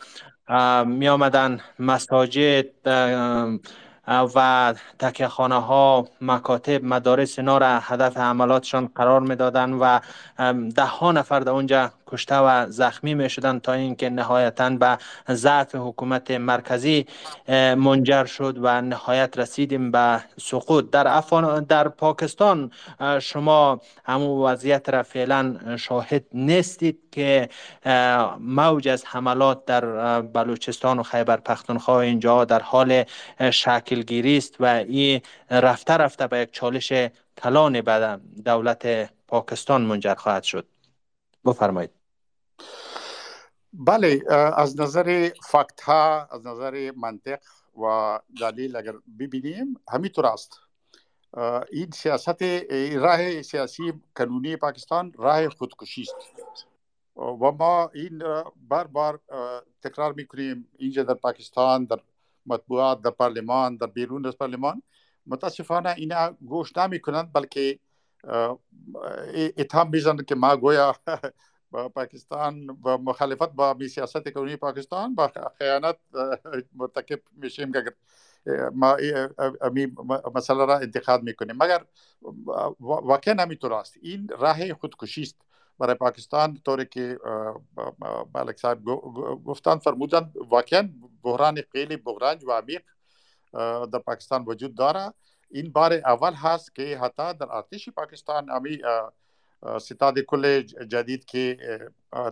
می 0.87 1.09
آمدن 1.09 1.61
مساجد 1.79 2.67
و 4.35 4.75
تکه 4.99 5.29
خانه 5.29 5.55
ها 5.55 6.09
مکاتب 6.21 6.85
مدارس 6.85 7.39
اینا 7.39 7.59
را 7.59 7.79
هدف 7.79 8.17
عملاتشان 8.17 8.87
قرار 8.95 9.21
می‌دادن 9.21 9.73
و 9.73 9.99
ده 10.75 10.85
ها 10.85 11.13
نفر 11.13 11.41
در 11.41 11.51
اونجا 11.51 11.93
کشته 12.13 12.37
و 12.37 12.71
زخمی 12.71 13.15
می 13.15 13.31
شدند 13.31 13.61
تا 13.61 13.73
اینکه 13.73 14.11
نهایتا 14.11 14.71
به 14.71 14.99
ضعف 15.29 15.75
حکومت 15.75 16.31
مرکزی 16.31 17.07
منجر 17.77 18.25
شد 18.25 18.59
و 18.63 18.81
نهایت 18.81 19.39
رسیدیم 19.39 19.91
به 19.91 20.23
سقوط. 20.41 20.91
در 20.91 21.09
افغان 21.09 21.65
در 21.65 21.89
پاکستان 21.89 22.71
شما 23.21 23.81
همو 24.05 24.47
وضعیت 24.47 24.89
را 24.89 25.03
فعلا 25.03 25.57
شاهد 25.77 26.25
نیستید 26.33 26.99
که 27.13 27.49
موج 28.41 28.89
از 28.89 29.05
حملات 29.07 29.65
در 29.65 30.21
بلوچستان 30.21 30.99
و 30.99 31.03
خیبر 31.03 31.37
پختونخوا 31.37 32.01
اینجا 32.01 32.45
در 32.45 32.63
حال 32.63 33.05
شکلگیری 33.51 34.37
است 34.37 34.57
و 34.61 34.65
این 34.65 35.21
رفته 35.51 35.95
رفته 35.95 36.27
به 36.27 36.39
یک 36.39 36.53
چالش 36.53 36.93
کلان 37.43 37.81
به 37.81 38.21
دولت 38.45 39.11
پاکستان 39.29 39.83
منجر 39.83 40.15
خواهد 40.15 40.43
شد. 40.43 40.67
بفرمایید. 41.45 42.00
بله 43.73 44.23
از 44.57 44.81
نظر 44.81 45.31
فکت 45.49 45.81
ها 45.81 46.29
از 46.31 46.47
نظر 46.47 46.93
منطق 46.97 47.41
و 47.83 48.19
دلیل 48.41 48.77
اگر 48.77 48.95
ببینیم 49.19 49.81
همینطور 49.89 50.27
است 50.27 50.61
این 51.73 51.91
سیاست، 51.91 52.43
راه 52.95 53.43
سیاسی 53.43 53.93
قانونی 54.17 54.57
پاکستان 54.57 55.13
راه 55.19 55.49
خودکشی 55.49 56.03
است. 56.03 56.15
و 57.17 57.51
ما 57.53 57.91
این 57.95 58.23
بار 58.69 58.87
بار، 58.87 59.21
تکرار 59.83 60.13
میکنیم 60.13 60.69
اینجا 60.79 61.03
در 61.03 61.15
پاکستان، 61.15 61.85
در 61.85 62.01
مطبوعات، 62.47 63.03
در 63.03 63.11
پارلمان، 63.11 63.77
در 63.77 63.87
بیرون 63.87 64.27
از 64.27 64.39
پارلمان، 64.39 64.83
متاسفانه 65.27 65.95
اینا 65.97 66.31
گوش 66.31 66.77
نمی 66.77 67.01
کنند 67.01 67.33
بلکه 67.33 67.79
اتهام 69.57 69.91
میزنند 69.91 70.25
که 70.25 70.35
ما 70.35 70.57
گویا 70.57 70.97
با 71.71 71.89
پاکستان 71.89 72.67
با 72.67 72.97
مخالفت 72.97 73.53
با 73.53 73.77
سیاست 73.91 74.29
قانونی 74.29 74.57
پاکستان 74.57 75.15
با 75.15 75.33
خیانت 75.59 75.97
مرتکب 76.75 77.21
میشیم 77.33 77.73
که 77.73 77.85
ما 78.73 78.97
امی 79.61 79.93
مسئله 80.35 80.65
را 80.65 80.79
انتخاب 80.79 81.23
می‌کنیم. 81.23 81.57
مگر 81.57 81.85
واقعا 82.81 83.35
نمیطور 83.35 83.73
است 83.73 83.97
این 84.03 84.29
راه 84.39 84.75
خودکشی 84.75 85.23
است. 85.23 85.37
برای 85.79 85.95
پاکستان 85.95 86.61
طوری 86.65 86.85
که 86.85 87.19
ملک 88.35 88.59
صاحب 88.59 88.85
گفتن 89.45 89.79
فرمودن 89.79 90.33
واقعا 90.35 90.89
بحران 91.23 91.63
خیلی 91.73 91.97
بحران 91.97 92.39
و 92.47 92.53
عمیق 92.53 92.83
در 93.93 93.99
پاکستان 93.99 94.45
وجود 94.45 94.75
داره. 94.75 95.13
این 95.51 95.73
بار 95.73 95.93
اول 95.93 96.33
هست 96.33 96.75
که 96.75 96.99
حتی 96.99 97.35
در 97.35 97.53
ارتش 97.53 97.89
پاکستان 97.89 98.51
امی 98.51 98.79
ستاد 99.81 100.19
کل 100.19 100.61
جدید 100.63 101.25
که 101.25 101.59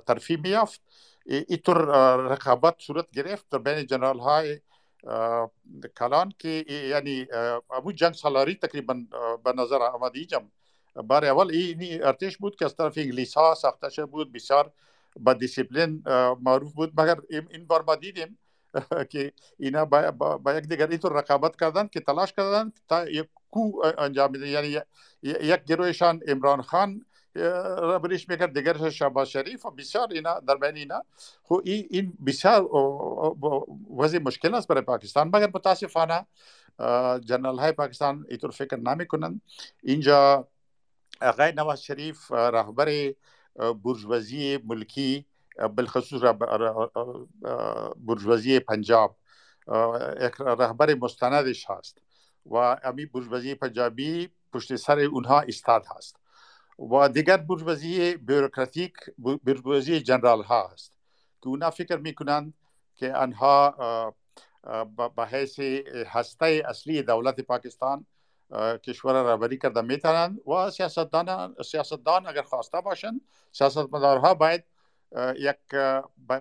ترفیع 0.07 0.37
میافت 0.37 0.83
اینطور 1.27 1.77
رقابت 2.17 2.75
صورت 2.79 3.11
گرفت 3.11 3.47
در 3.51 3.59
بین 3.59 3.87
جنرال 3.87 4.19
های 4.19 4.61
کلان 5.99 6.33
که 6.39 6.65
یعنی 6.69 7.27
ابو 7.71 7.93
جنگ 7.93 8.15
سالاری 8.15 8.55
تقریبا 8.55 8.95
به 9.45 9.53
نظر 9.53 9.83
آمد 9.83 10.13
اینجا 10.15 10.43
بار 10.95 11.25
اول 11.25 11.51
این 11.51 12.05
ارتش 12.05 12.37
بود 12.37 12.57
که 12.57 12.65
از 12.65 12.77
طرف 12.77 12.99
انگلیس 12.99 13.35
ها 13.35 13.55
ساخته 13.55 13.89
شده 13.89 14.07
بود 14.07 14.33
بسیار 14.33 14.73
با 15.21 15.33
دیسیپلین 15.33 16.03
معروف 16.41 16.73
بود. 16.73 17.01
مگر 17.01 17.17
این 17.51 17.67
بار 17.67 17.83
ما 17.83 17.95
دیدیم 17.97 18.39
که 19.11 19.33
اینا 19.59 19.85
با, 19.85 20.53
یک 20.57 20.65
دیگر 20.65 20.87
اینطور 20.87 21.13
رقابت 21.13 21.57
کردن 21.57 21.87
که 21.87 22.01
تلاش 22.01 22.33
کردن 22.33 22.73
تا 22.89 23.09
یک 23.09 23.29
coup 23.51 23.83
انجام 23.99 24.33
بده. 24.33 24.49
یعنی 24.49 24.79
یک 25.23 25.65
گروهشان 25.65 26.21
عمران 26.29 26.63
خان 26.63 27.05
ربریش 27.39 28.29
میکرد 28.29 28.59
دیگرش 28.59 28.99
شهباز 28.99 29.29
شریف 29.29 29.67
و 29.67 29.71
بسیار 29.71 30.09
اینا 30.13 30.41
در 30.41 30.57
بین 30.57 30.77
اینا 30.77 31.05
خو 31.43 31.61
این 31.65 32.13
بسیار 32.27 32.69
وضع 33.97 34.19
مشکل 34.19 34.55
است 34.55 34.69
برای 34.69 34.83
پاکستان 34.83 35.29
مگر 35.29 35.51
متاسفانه 35.55 36.27
جنرال 37.25 37.59
های 37.59 37.73
پاکستان 37.73 38.27
اینطور 38.29 38.51
فکر 38.51 38.77
نمی 38.77 39.07
کنند 39.07 39.41
اینجا 39.83 40.49
آقای 41.21 41.53
نواز 41.53 41.83
شریف 41.83 42.33
رهبر 42.33 43.15
برجوازی 43.85 44.59
ملکی 44.65 45.27
بالخصوص 45.77 46.23
برجوازی 48.07 48.61
پنجاب 48.61 49.17
یک 50.21 50.35
رهبر 50.41 50.95
مستندش 50.95 51.71
هست 51.71 52.03
و 52.47 52.57
امی 52.85 53.07
برجوازی 53.07 53.55
پنجابی 53.55 54.31
پشت 54.53 54.77
سر 54.77 54.99
اونها 55.01 55.41
استاد 55.41 55.85
هست 55.97 56.17
و 56.79 57.09
دیگر 57.09 57.37
برجوازی 57.37 58.17
بیروکراتیک 58.17 58.93
برجوازی 59.45 60.01
جنرال 60.01 60.43
ها 60.43 60.69
هست 60.69 60.93
که 61.43 61.49
اونا 61.49 61.71
فکر 61.71 61.97
می‌کنند 61.97 62.55
که 62.95 63.13
آنها 63.13 64.15
به 65.17 65.27
حیث 65.27 65.61
هسته 66.07 66.63
اصلی 66.69 67.03
دولت 67.03 67.41
پاکستان 67.41 68.07
کشور 68.85 69.13
را 69.13 69.33
رهبری 69.33 69.59
کرده 69.59 69.81
می‌تونند 69.81 70.49
و 70.49 70.71
سیاستدان 70.71 71.55
سیاستدان 71.65 72.27
اگر 72.27 72.43
خواسته 72.43 72.81
باشند 72.81 73.21
سیاستمدارها 73.53 74.35
باید 74.35 74.65
یک 75.37 75.57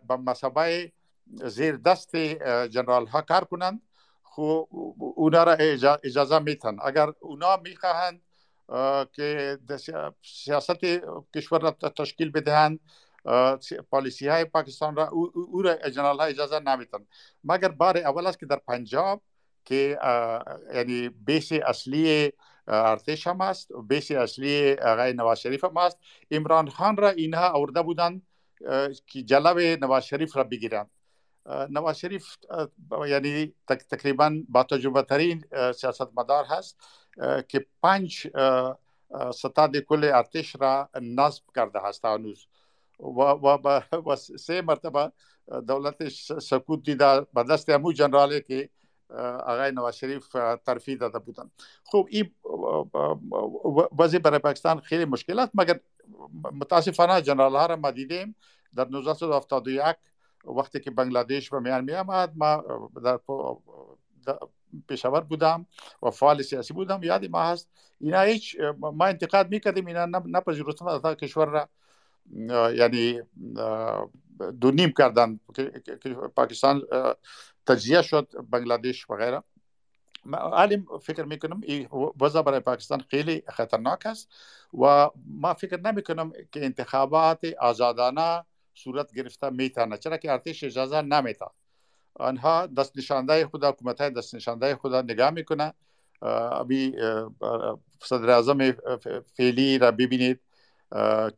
به 0.07 0.17
مسابقه 0.17 0.91
زیر 1.27 1.77
دست 1.77 2.15
جنرال 2.65 3.05
ها 3.07 3.21
کار 3.21 3.43
کنند 3.43 3.81
خو 4.23 4.63
اونا 5.15 5.43
را 5.43 5.53
اجازه 6.03 6.39
میتن 6.39 6.77
اگر 6.83 7.07
اونا 7.19 7.57
می‌خواهند 7.57 8.21
که 9.13 9.57
سیاست 10.23 10.85
کشور 11.35 11.59
را 11.59 11.71
تشکیل 11.71 12.31
بدهند. 12.31 12.79
پالیسی 13.91 14.27
های 14.27 14.45
پاکستان 14.45 14.95
را 14.95 15.09
او 15.33 15.61
را 15.61 15.89
جنرال 15.89 16.19
ها 16.19 16.25
اجازه 16.25 16.59
نمیتن 16.59 17.05
مگر 17.43 17.67
بار 17.67 17.97
اول 17.97 18.27
است 18.27 18.39
که 18.39 18.45
در 18.45 18.61
پنجاب 18.67 19.21
که 19.65 19.99
یعنی 20.73 21.09
بیس 21.09 21.51
اصلی 21.51 22.33
ارتش 22.67 23.27
هم 23.27 23.41
است 23.41 23.71
بیس 23.89 24.11
اصلی 24.11 24.73
آقای 24.73 25.13
نواز 25.13 25.41
شریف 25.41 25.63
هم 25.63 25.77
است. 25.77 25.97
عمران 26.31 26.69
خان 26.69 26.97
را 26.97 27.09
اینها 27.09 27.49
آورده 27.49 27.81
بودند 27.81 28.21
که 29.07 29.21
جلب 29.21 29.57
نواز 29.57 30.05
شریف 30.05 30.37
را 30.37 30.43
بگیرند. 30.43 30.89
نواز 31.69 31.99
شریف 31.99 32.37
یعنی 33.07 33.53
تقریبا 33.67 34.43
با 34.49 34.63
تجربه 34.63 35.01
ترین 35.01 35.43
سیاست 35.75 36.07
مدار 36.17 36.45
هست. 36.45 36.77
که 37.47 37.65
پنج 37.83 38.27
ستاد 39.33 39.77
کل 39.77 40.03
ارتش 40.03 40.55
را 40.59 40.89
نصب 41.01 41.43
کرده 41.55 41.79
هست 41.79 42.05
هنوز. 42.05 42.47
و, 42.99 43.21
و, 43.21 43.57
و 44.09 44.15
سه 44.15 44.61
مرتبه 44.61 45.11
دولتش 45.67 46.31
سکوت 46.31 46.83
دیده 46.83 47.21
به 47.33 47.43
دست 47.43 47.69
امو 47.69 47.93
جنراله 47.93 48.41
که 48.41 48.69
آقای 49.45 49.71
نواز 49.71 49.97
شریف 49.97 50.27
ترفی 50.65 50.95
داده 50.95 51.19
بودن. 51.19 51.51
خب 51.83 52.07
این 52.09 52.31
وضع 53.99 54.17
برای 54.17 54.39
پاکستان 54.39 54.79
خیلی 54.79 55.05
مشکل 55.05 55.39
است 55.39 55.51
مگر 55.55 55.79
متاسفانه 56.51 57.21
جنرال 57.21 57.55
ها 57.55 57.65
را 57.65 57.75
ما 57.75 57.91
دیدیم 57.91 58.35
در 58.75 58.85
1971 58.87 59.95
وقتی 60.45 60.79
که 60.79 60.91
بنگلادش 60.91 61.49
به 61.49 61.59
میان 61.59 61.83
می 61.83 61.93
آمد 61.93 62.33
ما 62.35 62.63
در 63.03 63.19
پیشاور 64.87 65.21
بودم 65.21 65.65
و 66.03 66.11
فعال 66.11 66.41
سیاسی 66.41 66.73
بودم. 66.73 67.03
یادی 67.03 67.27
ما 67.27 67.43
هست 67.43 67.69
اینا 67.99 68.21
هیچ 68.21 68.57
ما 68.79 69.05
انتقاد 69.05 69.51
می‌کردیم 69.51 69.85
اینا 69.85 70.05
نپذیرفتن 70.05 70.99
تا 70.99 71.15
کشور 71.15 71.45
را 71.45 71.69
یعنی 72.71 73.21
دو 74.61 74.71
نیم 74.71 74.93
کردن. 74.97 75.39
پاکستان 76.35 76.83
تجزیه 77.65 78.01
شد 78.01 78.27
بنگلادش 78.49 79.09
و 79.09 79.15
غیره. 79.15 79.43
عالم 80.33 80.85
فکر 81.01 81.23
می‌کنم 81.23 81.61
این 81.63 81.87
وضع 82.21 82.41
برای 82.41 82.59
پاکستان 82.59 83.01
خیلی 83.09 83.43
خطرناک 83.47 84.05
است 84.05 84.29
و 84.81 85.09
ما 85.25 85.53
فکر 85.53 85.79
نمی 85.79 86.03
کنم 86.03 86.31
که 86.51 86.65
انتخابات 86.65 87.45
آزادانه 87.59 88.45
صورت 88.73 89.13
گرفته 89.13 89.49
می‌تونه 89.49 89.97
چرا 89.97 90.17
که 90.17 90.31
ارتش 90.31 90.63
اجازه 90.63 91.01
نمیده 91.01 91.45
آنها 92.19 92.65
دست 92.65 92.97
نشانده 92.97 93.47
خود 93.47 93.63
حکومت 93.63 94.01
های 94.01 94.09
دست 94.09 94.35
نشانده 94.35 94.75
خود 94.75 94.95
نگاه 94.95 95.29
می‌کنه. 95.29 95.73
ابی 96.21 96.95
صدر 98.03 98.29
اعظم 98.29 98.71
فعلی 99.37 99.77
را 99.77 99.91
ببینید 99.91 100.39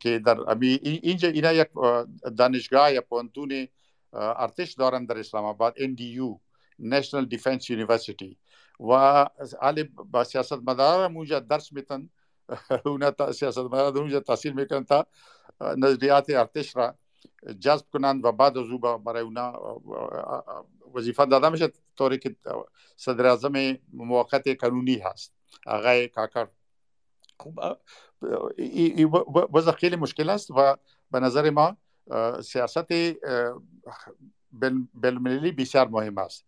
که 0.00 0.18
در 0.18 0.50
ابی 0.50 0.80
اینجا 0.82 1.28
اینا 1.28 1.52
یک 1.52 1.68
دانشگاه 2.36 2.92
یا 2.92 3.00
پونتون 3.00 3.68
ارتش 4.12 4.72
دارن 4.72 5.04
در 5.04 5.18
اسلام 5.18 5.44
آباد 5.44 5.74
NDU 5.78 6.38
National 6.82 7.26
Defense 7.34 7.64
University. 7.64 8.36
و 8.80 9.26
علی 9.60 9.84
با 9.84 10.24
سیاست 10.24 10.52
مدار 10.52 11.12
اونجا 11.16 11.40
درس 11.40 11.72
میتن. 11.72 12.10
اونا 12.84 13.32
سیاست 13.32 13.58
مدار 13.58 13.98
اونجا 13.98 14.20
تحصیل 14.20 14.52
می‌کنن 14.52 14.84
تا 14.84 15.06
نظریات 15.76 16.30
ارتش 16.30 16.76
را 16.76 16.94
جذب 17.60 17.86
کنند 17.92 18.24
و 18.24 18.32
بعد 18.32 18.58
از 18.58 18.66
او 18.66 18.78
برای 18.78 19.22
اونا 19.22 19.80
وظیفه 20.94 21.26
داده 21.26 21.48
میشه 21.48 21.72
طوری 21.96 22.18
که 22.18 22.36
صدر 22.96 23.26
اعظم 23.26 23.78
موقت 23.92 24.48
قانونی 24.48 24.98
هست. 24.98 25.34
آقای 25.66 26.08
کاکر 26.08 26.48
خب 27.40 27.78
وضع 29.52 29.70
خیلی 29.70 29.96
مشکل 29.96 30.30
است 30.30 30.50
و 30.50 30.76
به 31.10 31.20
نظر 31.20 31.50
ما 31.50 31.76
سیاست 32.42 32.92
بلملی 34.94 35.52
بسیار 35.52 35.88
مهم 35.88 36.18
است. 36.18 36.44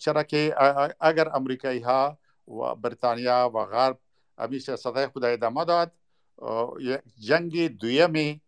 چرا 0.00 0.22
که 0.22 0.54
اگر 1.00 1.36
امریکایی 1.36 1.80
ها 1.80 2.18
و 2.48 2.74
بریتانیا 2.74 3.50
و 3.54 3.64
غرب 3.64 3.98
امی 4.38 4.58
سیاست 4.58 5.06
خود 5.06 5.24
ادامه 5.24 5.64
داد 5.64 5.92
جنگ 7.20 7.78
دویمی 7.78 8.40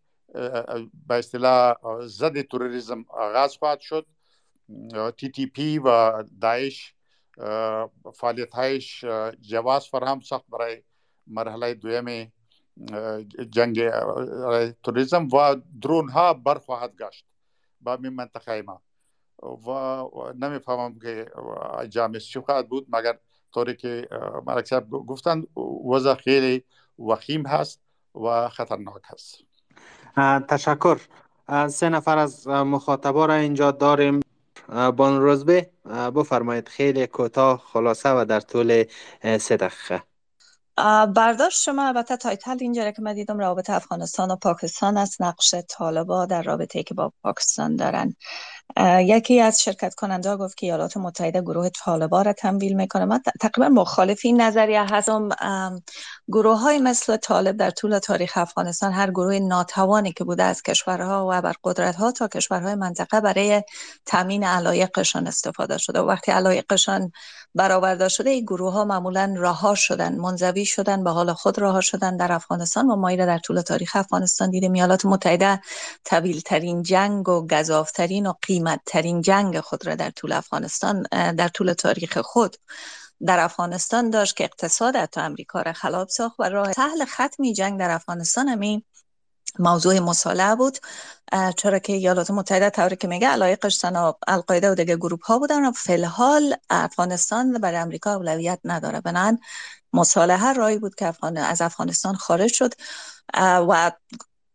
به 1.07 1.15
اصطلاح 1.15 1.75
ضد 2.01 2.41
تروریسم 2.41 3.05
آغاز 3.09 3.57
خواهد 3.57 3.79
شد. 3.79 4.05
تی 5.17 5.29
تی 5.29 5.45
پی 5.45 5.79
و 5.79 6.23
داعش 6.41 6.93
فعالیت 8.13 8.53
هایش 8.53 9.05
جواز 9.41 9.87
فراهم 9.87 10.19
ساخت 10.19 10.45
برای 10.49 10.83
مرحله 11.27 11.73
دویم 11.73 12.33
جنگ 13.49 13.89
توریزم 14.83 15.27
و 15.33 15.55
درون 15.81 16.09
ها 16.09 16.33
برخواهد 16.33 16.95
گشت 16.95 17.25
با 17.81 17.97
می 17.97 18.09
منطقه 18.09 18.61
ما. 18.61 18.81
و 19.43 19.71
نمی‌فهمم 20.33 20.99
که 20.99 21.25
جامعه 21.89 22.19
چی 22.19 22.39
خواهد 22.39 22.69
بود 22.69 22.87
مگر 22.89 23.19
طوری 23.53 23.75
که 23.75 24.07
صاحب 24.65 24.89
گفتند 24.89 25.47
وضع 25.85 26.13
خیلی 26.13 26.63
وخیم 26.99 27.45
هست 27.45 27.81
و 28.15 28.49
خطرناک 28.49 29.01
هست. 29.05 29.46
تشکر. 30.47 30.99
سه 31.69 31.89
نفر 31.89 32.17
از 32.17 32.47
مخاطبا 32.47 33.25
را 33.25 33.33
اینجا 33.33 33.71
داریم. 33.71 34.19
بان 34.95 35.21
روزبه. 35.21 35.69
بفرمایید 36.15 36.67
خیلی 36.67 37.07
کوتاه 37.07 37.63
خلاصه 37.73 38.09
و 38.09 38.25
در 38.25 38.39
طول 38.39 38.83
سه 39.37 39.57
دقیقه. 39.57 40.03
برداشت 41.15 41.63
شما 41.63 41.87
البته 41.87 42.17
تایتل 42.17 42.57
اینجا 42.61 42.91
که 42.91 43.01
من 43.01 43.13
دیدم 43.13 43.39
رابطه 43.39 43.73
افغانستان 43.73 44.31
و 44.31 44.35
پاکستان 44.35 44.97
است. 44.97 45.21
نقش 45.21 45.55
طالبا 45.69 46.25
در 46.25 46.41
رابطه 46.41 46.83
که 46.83 46.93
با 46.93 47.13
پاکستان 47.23 47.75
دارن. 47.75 48.15
یکی 48.99 49.41
از 49.41 49.61
شرکت 49.61 49.95
کننده 49.95 50.35
گفت 50.35 50.57
که 50.57 50.65
ایالات 50.65 50.97
متحده 50.97 51.41
گروه 51.41 51.69
طالبا 51.69 52.21
را 52.21 52.33
تمویل 52.33 52.73
می‌کنه. 52.73 53.05
من 53.05 53.21
تقریبا 53.41 53.69
مخالف 53.69 54.21
این 54.23 54.41
نظریه 54.41 54.83
هستم 54.83 55.29
گروه 56.27 56.59
های 56.59 56.79
مثل 56.79 57.17
طالب 57.17 57.57
در 57.57 57.69
طول 57.69 57.99
تاریخ 57.99 58.33
افغانستان 58.35 58.91
هر 58.91 59.11
گروه 59.11 59.39
ناتوانی 59.39 60.13
که 60.13 60.23
بوده 60.23 60.43
از 60.43 60.61
کشورها 60.61 61.27
و 61.31 61.41
بر 61.41 61.53
قدرت 61.63 61.95
ها 61.95 62.11
تا 62.11 62.27
کشورهای 62.27 62.75
منطقه 62.75 63.21
برای 63.21 63.63
تامین 64.05 64.43
علایقشان 64.43 65.27
استفاده 65.27 65.77
شده. 65.77 65.99
و 65.99 66.05
وقتی 66.05 66.31
علایقشان 66.31 67.11
برآورده 67.55 68.09
شده 68.09 68.29
این 68.29 68.45
گروه 68.45 68.73
ها 68.73 68.85
معمولا 68.85 69.35
رها 69.37 69.75
شدن 69.75 70.15
منزوی 70.15 70.65
شدن 70.65 71.03
به 71.03 71.09
حال 71.11 71.33
خود 71.33 71.59
رها 71.59 71.81
شدن 71.81 72.17
در 72.17 72.31
افغانستان 72.31 72.89
و 72.89 72.95
ما 72.95 73.15
در 73.15 73.37
طول 73.37 73.61
تاریخ 73.61 73.95
افغانستان 73.95 74.49
دیدیم. 74.49 74.73
ایالات 74.73 75.05
متحده 75.05 75.61
طویل 76.05 76.39
ترین 76.39 76.83
جنگ 76.83 77.29
و 77.29 77.47
گزافترین 77.47 78.27
و 78.27 78.33
قیمت 78.41 78.56
ترین 78.85 79.21
جنگ 79.21 79.59
خود 79.59 79.87
را 79.87 79.95
در 79.95 80.09
طول 80.09 80.31
افغانستان 80.31 81.03
در 81.11 81.47
طول 81.47 81.73
تاریخ 81.73 82.17
خود 82.17 82.57
در 83.25 83.39
افغانستان 83.39 84.09
داشت 84.09 84.35
که 84.35 84.43
اقتصاد 84.43 84.95
حتی 84.95 85.21
امریکا 85.21 85.61
را 85.61 85.73
خلاب 85.73 86.07
ساخت 86.09 86.39
و 86.39 86.43
راه 86.43 86.73
سهل 86.73 87.05
ختمی 87.05 87.53
جنگ 87.53 87.79
در 87.79 87.89
افغانستان 87.89 88.47
همین 88.47 88.83
موضوع 89.59 89.99
مصالحه 89.99 90.55
بود. 90.55 90.77
چرا 91.57 91.79
که 91.79 91.93
ایالات 91.93 92.31
متحده 92.31 92.69
طوری 92.69 92.95
که 92.95 93.07
میگه 93.07 93.27
علایقش 93.27 93.75
سنا 93.75 94.17
القاعده 94.27 94.71
و 94.71 94.75
دیگه 94.75 94.95
گروپ 94.95 95.25
ها 95.25 95.39
بودن 95.39 95.65
و 95.65 95.71
فی 95.71 95.93
الحال 95.93 96.55
افغانستان 96.69 97.53
برای 97.53 97.77
امریکا 97.77 98.13
اولویت 98.13 98.59
نداره. 98.63 99.01
بنان 99.01 99.39
مصالحه 99.93 100.53
رای 100.53 100.77
بود 100.77 100.95
که 100.95 101.07
افغان 101.07 101.37
از 101.37 101.61
افغانستان 101.61 102.15
خارج 102.15 102.53
شد. 102.53 102.73
و 103.43 103.91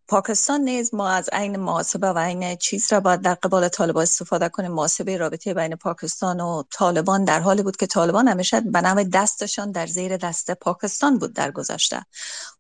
پاکستان 0.08 0.60
نیز 0.60 0.94
ما 0.94 1.08
از 1.08 1.28
عین 1.32 1.56
محاسبه 1.56 2.06
و 2.06 2.18
عین 2.18 2.56
چیز 2.56 2.92
را 2.92 3.00
باید 3.00 3.20
در 3.20 3.34
قبال 3.34 3.68
طالبان 3.68 4.02
استفاده 4.02 4.48
کنیم. 4.48 4.72
محاسبه 4.72 5.16
رابطه 5.16 5.54
بین 5.54 5.76
پاکستان 5.76 6.40
و 6.40 6.62
طالبان 6.72 7.24
در 7.24 7.40
حالی 7.40 7.62
بود 7.62 7.76
که 7.76 7.86
طالبان 7.86 8.28
همیشه 8.28 8.60
به 8.60 8.80
نوع 8.80 9.04
دستشان 9.04 9.72
در 9.72 9.86
زیر 9.86 10.16
دست 10.16 10.50
پاکستان 10.50 11.18
بود 11.18 11.32
در 11.32 11.50
گذشته 11.50 12.06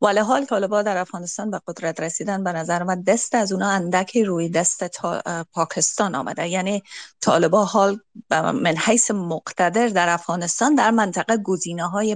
ولی 0.00 0.18
حال 0.18 0.44
طالبان 0.44 0.84
در 0.84 0.96
افغانستان 0.96 1.50
به 1.50 1.60
قدرت 1.66 2.00
رسیدن 2.00 2.44
به 2.44 2.52
نظر 2.52 2.82
من 2.82 3.02
دست 3.02 3.34
از 3.34 3.52
اونا 3.52 3.68
اندکی 3.68 4.24
روی 4.24 4.48
دست 4.48 4.84
پاکستان 5.52 6.14
آمده. 6.14 6.48
یعنی 6.48 6.82
طالبان 7.20 7.66
حال 7.66 8.00
من 8.30 8.76
حیث 8.76 9.10
مقتدر 9.10 9.88
در 9.88 10.08
افغانستان 10.08 10.74
در 10.74 10.90
منطقه 10.90 11.36
گزینه 11.36 11.88
های 11.88 12.14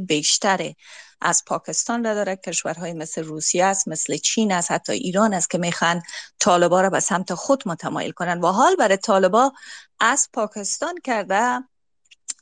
از 1.20 1.42
پاکستان 1.46 2.04
را 2.04 2.14
داره 2.14 2.36
کشورهای 2.36 2.92
مثل 2.92 3.22
روسیه 3.24 3.64
است 3.64 3.88
مثل 3.88 4.16
چین 4.16 4.52
است 4.52 4.70
حتی 4.72 4.92
ایران 4.92 5.34
است 5.34 5.50
که 5.50 5.58
می‌خوان 5.58 6.02
طالبا 6.38 6.80
را 6.80 6.90
به 6.90 7.00
سمت 7.00 7.34
خود 7.34 7.62
متمایل 7.66 8.10
کنن. 8.10 8.40
و 8.40 8.46
حال 8.46 8.76
برای 8.76 8.96
طالبا 8.96 9.52
از 10.00 10.28
پاکستان 10.32 10.94
کرده 11.04 11.60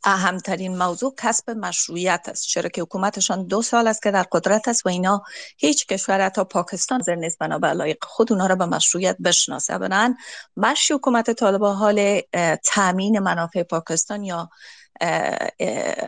اهمترین 0.05 0.79
موضوع 0.79 1.15
کسب 1.19 1.51
مشروعیت 1.51 2.27
است 2.29 2.47
چرا 2.47 2.69
که 2.69 2.83
حکومتشان 2.83 3.47
دو 3.47 3.63
سال 3.63 3.87
است 3.87 4.03
که 4.03 4.11
در 4.11 4.23
قدرت 4.33 4.69
است 4.69 4.87
و 4.87 4.89
اینا 4.89 5.23
هیچ 5.57 5.87
کشور 5.87 6.29
تا 6.29 6.45
پاکستان 6.45 7.01
زر 7.03 7.15
نیست 7.15 7.39
بنا 7.39 7.59
به 7.59 7.99
خود 8.03 8.33
اونا 8.33 8.47
را 8.47 8.55
به 8.55 8.67
مشروعیت 8.67 9.17
بشناسه. 9.25 9.79
بنان 9.79 10.17
مشی 10.57 10.95
حکومت 10.95 11.31
طالبان 11.31 11.77
حال 11.77 12.21
تامین 12.65 13.19
منافع 13.19 13.63
پاکستان 13.63 14.25
یا 14.25 14.51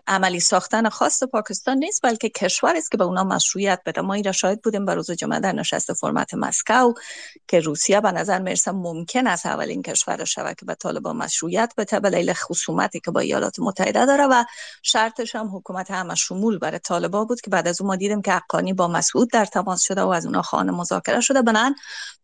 عملی 0.07 0.41
ساختن 0.41 0.89
خاص 0.89 1.23
پاکستان 1.23 1.79
نیست 1.79 2.03
بلکه 2.03 2.29
کشور 2.29 2.77
است 2.77 2.91
که 2.91 2.97
به 2.97 3.05
اونا 3.05 3.25
مشروعیت 3.25 3.81
بده. 3.87 4.01
ما 4.01 4.15
این 4.15 4.25
را 4.25 4.33
شاهد 4.33 4.63
بودیم 4.63 4.87
به 4.87 4.95
روز 4.95 5.11
جمعه 5.11 5.41
در 5.41 5.53
نشست 5.53 5.93
فرمت 5.93 6.35
مسکو 6.35 6.95
که 7.49 7.61
روسیه 7.61 8.01
به 8.01 8.13
نظر 8.13 8.39
می‌رسه 8.39 8.73
ممکن 8.73 9.27
است 9.27 9.47
اولین 9.47 9.83
کشور 9.83 10.25
شود 10.25 10.57
که 10.57 10.67
به 10.67 10.75
طالبان 10.75 11.17
مشروعیت 11.17 11.73
بده 11.77 12.01
به 12.01 12.11
دلیل 12.11 12.33
خصومتی 12.33 13.01
که 13.01 13.11
با 13.11 13.21
ایالات 13.21 13.59
متحده 13.59 14.07
داره 14.07 14.27
و 14.27 14.45
شرطش 14.83 15.37
هم 15.37 15.57
حکومت 15.57 15.91
همه 15.91 16.15
شمول 16.15 16.59
برای 16.59 16.79
طالبان 16.79 17.27
بود 17.27 17.41
که 17.41 17.51
بعد 17.51 17.69
از 17.69 17.81
اون 17.81 17.89
ما 17.89 17.97
دیدیم 17.97 18.23
که 18.23 18.33
حقانی 18.33 18.73
با 18.73 18.89
مسعود 18.89 19.31
در 19.31 19.45
تماس 19.45 19.83
شده 19.83 20.03
و 20.03 20.09
از 20.09 20.27
اونا 20.27 20.43
خانه 20.43 20.73
مذاکره 20.73 21.21
شده. 21.21 21.43
بنان 21.43 21.75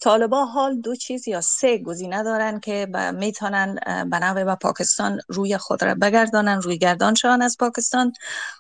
طالبان 0.01 0.49
حال 0.49 0.81
دو 0.81 0.97
چیز 0.97 1.29
یا 1.29 1.41
سه 1.41 1.79
گزینه 1.79 2.23
دارن 2.23 2.61
که 2.61 2.87
می‌تونن 3.15 3.79
به 4.11 4.45
به 4.45 4.55
پاکستان 4.55 5.21
روی 5.29 5.59
خود 5.59 5.85
را 5.85 5.95
بگردانن. 5.95 6.52
روی 6.61 6.79
گردان 6.79 7.15
شدن 7.15 7.43
از 7.43 7.57
پاکستان. 7.61 8.13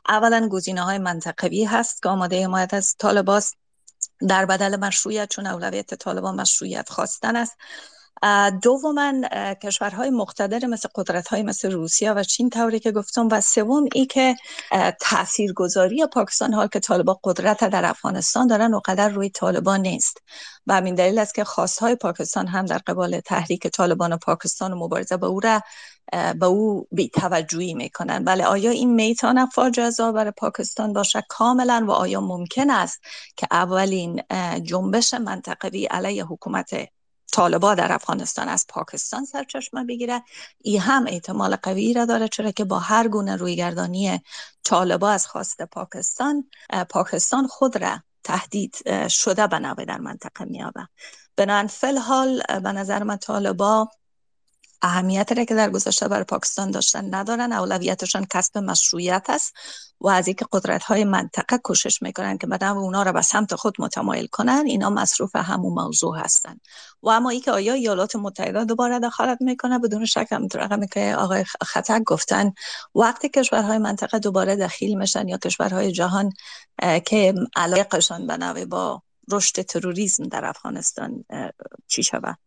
اولا 0.08 0.48
گزینه 0.48 0.82
های 0.82 0.98
منطقوی 0.98 1.64
هست 1.64 2.02
که 2.02 2.08
آماده 2.08 2.44
حمایت 2.44 2.74
از 2.74 2.94
طالباست 2.98 3.56
در 4.28 4.46
بدل 4.46 4.76
مشروعیت 4.76 5.30
چون 5.30 5.46
اولویت 5.46 5.94
طالبان 5.94 6.40
مشروعیت 6.40 6.88
خواستن 6.88 7.36
است. 7.36 7.56
دوما 8.62 9.12
کشورهای 9.62 10.10
مقتدر 10.10 10.66
مثل 10.66 10.88
قدرت 10.94 11.28
های 11.28 11.42
مثل 11.42 11.70
روسیه 11.70 12.12
و 12.12 12.22
چین 12.22 12.50
طوری 12.50 12.80
که 12.80 12.92
گفتم 12.92 13.28
و 13.30 13.40
سوم 13.40 13.84
ای 13.94 14.06
که 14.06 14.36
تاثیرگذاری 15.00 16.06
پاکستان 16.06 16.54
حال 16.54 16.66
که 16.66 16.80
طالبان 16.80 17.16
قدرت 17.24 17.64
در 17.64 17.84
افغانستان 17.84 18.46
دارن 18.46 18.74
و 18.74 18.80
قدر 18.84 19.08
روی 19.08 19.30
طالبان 19.30 19.80
نیست. 19.80 20.18
و 20.66 20.74
همین 20.74 20.94
دلیل 20.94 21.18
است 21.18 21.34
که 21.34 21.44
خواستهای 21.44 21.94
پاکستان 21.94 22.46
هم 22.46 22.66
در 22.66 22.78
قبال 22.78 23.20
تحریک 23.20 23.66
طالبان 23.66 24.12
و 24.12 24.16
پاکستان 24.16 24.72
و 24.72 24.76
مبارزه 24.76 25.16
به 25.16 25.26
او 25.26 25.40
را 25.40 25.60
به 26.12 26.46
او 26.46 26.86
بی 26.92 27.08
توجهی 27.08 27.74
می‌کنن. 27.74 28.24
بله 28.24 28.44
آیا 28.44 28.70
این 28.70 28.94
می‌تونه 28.94 29.46
فاجعه 29.46 30.12
برای 30.14 30.32
پاکستان 30.36 30.92
باشه 30.92 31.24
کاملا 31.28 31.84
و 31.88 31.90
آیا 31.90 32.20
ممکن 32.20 32.70
است 32.70 33.00
که 33.36 33.46
اولین 33.50 34.22
جنبش 34.62 35.14
منطقوی 35.14 35.84
علیه 35.84 36.24
حکومت 36.24 36.70
طالبا 37.32 37.74
در 37.74 37.92
افغانستان 37.92 38.48
از 38.48 38.66
پاکستان 38.68 39.24
سرچشمه 39.24 39.84
بگیره 39.84 40.22
ای 40.64 40.76
هم 40.76 41.04
احتمال 41.08 41.56
قوی 41.56 41.94
را 41.94 42.04
داره 42.04 42.28
چرا 42.28 42.50
که 42.50 42.64
با 42.64 42.78
هر 42.78 43.08
گونه 43.08 43.36
رویگردانی 43.36 44.22
طالبا 44.64 45.10
از 45.10 45.26
خواست 45.26 45.62
پاکستان 45.62 46.50
پاکستان 46.90 47.46
خود 47.46 47.76
را 47.76 47.98
تهدید 48.24 48.76
شده 49.08 49.46
به 49.46 49.84
در 49.84 49.98
منطقه 49.98 50.44
میابه 50.44 50.88
بنابراین 51.36 51.66
فل 51.66 51.98
حال 51.98 52.42
به 52.48 52.72
نظر 52.72 53.02
من 53.02 53.16
طالبا 53.16 53.88
اهمیت 54.82 55.32
را 55.32 55.44
که 55.44 55.54
در 55.54 55.70
گذشته 55.70 56.08
بر 56.08 56.22
پاکستان 56.22 56.70
داشتن 56.70 57.14
ندارن. 57.14 57.52
اولویتشان 57.52 58.26
کسب 58.30 58.58
مشروعیت 58.58 59.26
است 59.28 59.52
و 60.00 60.08
از 60.08 60.26
اینکه 60.26 60.46
قدرت 60.52 60.82
های 60.82 61.04
منطقه 61.04 61.58
کوشش 61.58 62.02
می‌کنن 62.02 62.38
که 62.38 62.46
بدن 62.46 62.68
اونا 62.68 63.02
را 63.02 63.12
به 63.12 63.22
سمت 63.22 63.54
خود 63.54 63.74
متمایل 63.78 64.26
کنن 64.26 64.62
اینا 64.66 64.90
مصروف 64.90 65.36
همون 65.36 65.72
موضوع 65.72 66.18
هستن. 66.18 66.60
و 67.02 67.08
اما 67.08 67.30
اینکه 67.30 67.50
آیا 67.50 67.72
ایالات 67.72 68.16
متحده 68.16 68.64
دوباره 68.64 68.98
دخالت 68.98 69.38
می‌کنه؟ 69.40 69.78
بدون 69.78 70.04
شک 70.04 70.26
هم 70.30 70.48
رقمی 70.54 70.88
که 70.88 71.14
آقای 71.18 71.44
خطک 71.62 72.02
گفتن 72.06 72.52
وقتی 72.94 73.28
کشورهای 73.28 73.78
منطقه 73.78 74.18
دوباره 74.18 74.56
دخیل 74.56 74.98
میشن 74.98 75.28
یا 75.28 75.38
کشورهای 75.38 75.92
جهان 75.92 76.32
که 77.06 77.34
علاقشان 77.56 78.26
به 78.26 78.66
با 78.66 79.02
رشد 79.30 79.62
تروریسم 79.62 80.24
در 80.24 80.44
افغانستان 80.44 81.24
چی 81.88 82.02
شود؟ 82.02 82.38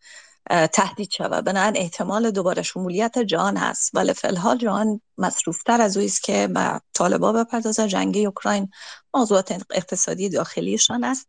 تهدید 0.73 1.11
شود. 1.11 1.45
بنابراین 1.45 1.77
احتمال 1.77 2.31
دوباره 2.31 2.61
شمولیت 2.61 3.19
جهان 3.19 3.57
هست. 3.57 3.91
ولی 3.93 4.13
فلحال 4.13 4.57
جهان 4.57 5.01
مصروفتر 5.17 5.81
از 5.81 5.97
اویست 5.97 6.23
که 6.23 6.47
به 6.47 6.81
طالبا 6.93 7.31
بپردازه. 7.33 7.87
جنگی 7.87 8.25
اوکراین 8.25 8.69
موضوعات 9.13 9.63
اقتصادی 9.71 10.29
داخلیشان 10.29 11.03
است 11.03 11.27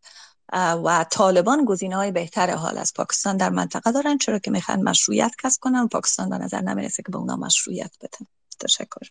و 0.52 1.06
طالبان 1.10 1.64
گزینه 1.64 1.96
های 1.96 2.12
بهتر 2.12 2.50
حال 2.54 2.78
از 2.78 2.92
پاکستان 2.96 3.36
در 3.36 3.50
منطقه 3.50 3.92
دارن 3.92 4.18
چرا 4.18 4.38
که 4.38 4.50
می‌خوان 4.50 4.82
مشروعیت 4.82 5.32
کسب 5.42 5.60
کنن. 5.60 5.80
و 5.80 5.86
پاکستان 5.86 6.30
به 6.30 6.38
نظر 6.38 6.60
نمی‌رسه 6.60 7.02
که 7.02 7.12
به 7.12 7.18
اونا 7.18 7.36
مشروعیت 7.36 7.96
بده. 8.00 8.26
تشکر. 8.60 9.08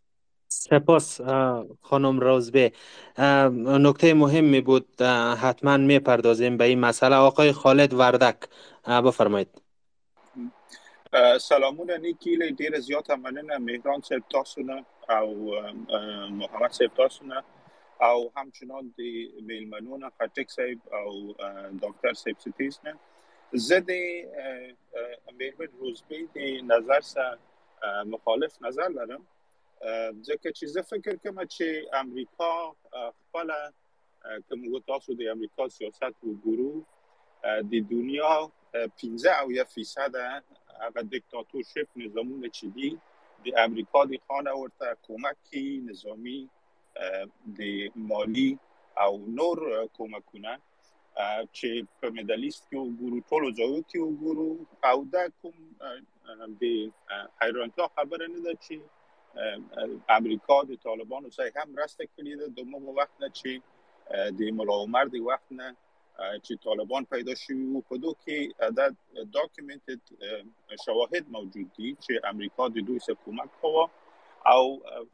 سپاس 0.47 1.21
خانم 1.81 2.19
روزبه 2.19 2.71
نکته 3.57 4.13
مهمی 4.13 4.61
بود. 4.61 5.01
حتما 5.41 5.77
می‌پردازیم 5.77 6.57
به 6.57 6.65
این 6.65 6.79
مسئله. 6.79 7.15
آقای 7.15 7.51
خالد 7.51 7.93
وردک 7.93 8.37
بفرمایید. 8.87 9.64
سلامون 11.15 11.91
نیکیل 12.01 12.41
ډیر 12.59 12.79
زیات 12.85 13.09
مننه 13.25 13.57
مهران 13.65 14.01
صاحب 14.07 14.23
تاسو 14.31 14.63
او 15.09 15.27
محمد 16.39 16.71
صاحب 16.77 16.95
تاسو 16.95 17.25
او 18.07 18.17
همچنان 18.37 18.89
د 18.97 19.01
میلمنون 19.51 20.03
خټک 20.09 20.49
صاحب 20.55 20.79
او 20.99 21.11
ډاکټر 21.81 22.13
صاحب 22.21 22.41
ستیز 22.45 22.79
نه. 22.87 22.93
زه 23.67 23.79
د 23.89 23.91
میرمن 25.37 25.69
روزبی 25.83 26.19
د 26.35 26.37
نظر 26.71 27.01
سره 27.11 28.03
مخالف 28.15 28.57
نظر 28.67 28.89
لرم. 28.97 29.23
ځکه 30.27 30.49
چې 30.57 30.65
زه 30.73 30.81
فکر 30.91 31.15
کوم 31.23 31.39
چې 31.45 31.67
امریکا 32.01 32.51
خپل 33.19 33.47
کوم 34.49 34.79
تاسو 34.91 35.09
د 35.23 35.31
امریکا 35.37 35.69
سیاست 35.77 36.13
وګورو 36.23 36.73
د 37.71 37.89
دنیا 37.95 38.35
15 38.75 39.33
او 39.39 39.47
1 39.51 39.73
فیصد 39.77 40.15
هغه 40.83 41.01
دیکتاتورشپ 41.15 41.87
نظامونه 42.03 42.47
چې 42.57 42.65
دي 42.75 42.89
د 43.45 43.59
امریکا 43.65 44.03
د 44.11 44.23
خانه 44.27 44.53
ورته 44.59 44.93
کومکی 45.07 45.65
نظامی 45.89 46.39
د 47.59 47.61
مالی 48.11 48.49
او 49.03 49.11
نور 49.39 49.57
کومکونه 49.97 50.53
چې 51.57 51.69
په 51.99 52.07
مدلیست 52.17 52.63
کې 52.69 52.77
وګورو 52.85 53.19
ټول 53.29 53.43
ځایو 53.59 53.79
کې 53.89 53.99
وګورو 54.07 54.49
او 54.89 54.97
دا 55.15 55.23
کوم 55.41 55.55
د 56.61 56.63
حیرانتیا 57.41 57.87
خبره 57.95 58.27
نه 58.33 58.39
ده 58.45 58.53
چې 58.65 58.75
امریکا 60.17 60.57
د 60.71 60.81
طالبانو 60.87 61.31
سره 61.37 61.63
هم 61.63 61.79
راسته 61.81 62.03
کړی 62.13 62.33
ده. 62.39 62.47
د 62.57 62.59
وخت 62.99 63.15
نه 63.23 63.29
چې 63.39 63.51
د 64.39 64.55
ملا 64.59 64.77
عمر 64.83 65.11
د 65.15 65.25
وخت 65.29 65.49
نه. 65.59 65.67
چې 66.17 66.63
طالبان 66.63 67.05
پیدا 67.13 67.33
شوی 67.39 67.63
وو 67.71 67.81
په 67.89 67.97
دوه 68.03 68.15
کې 68.23 68.75
دا 68.79 68.85
ډاکومنټډ 69.35 70.01
شواهد 70.85 71.33
موجود 71.37 71.67
دي 71.79 71.89
چې 72.03 72.13
امریکا 72.33 72.67
د 72.75 72.87
دوی 72.89 73.03
سره 73.07 73.23
کومک 73.25 73.57
کوي 73.63 73.85
او 74.53 74.61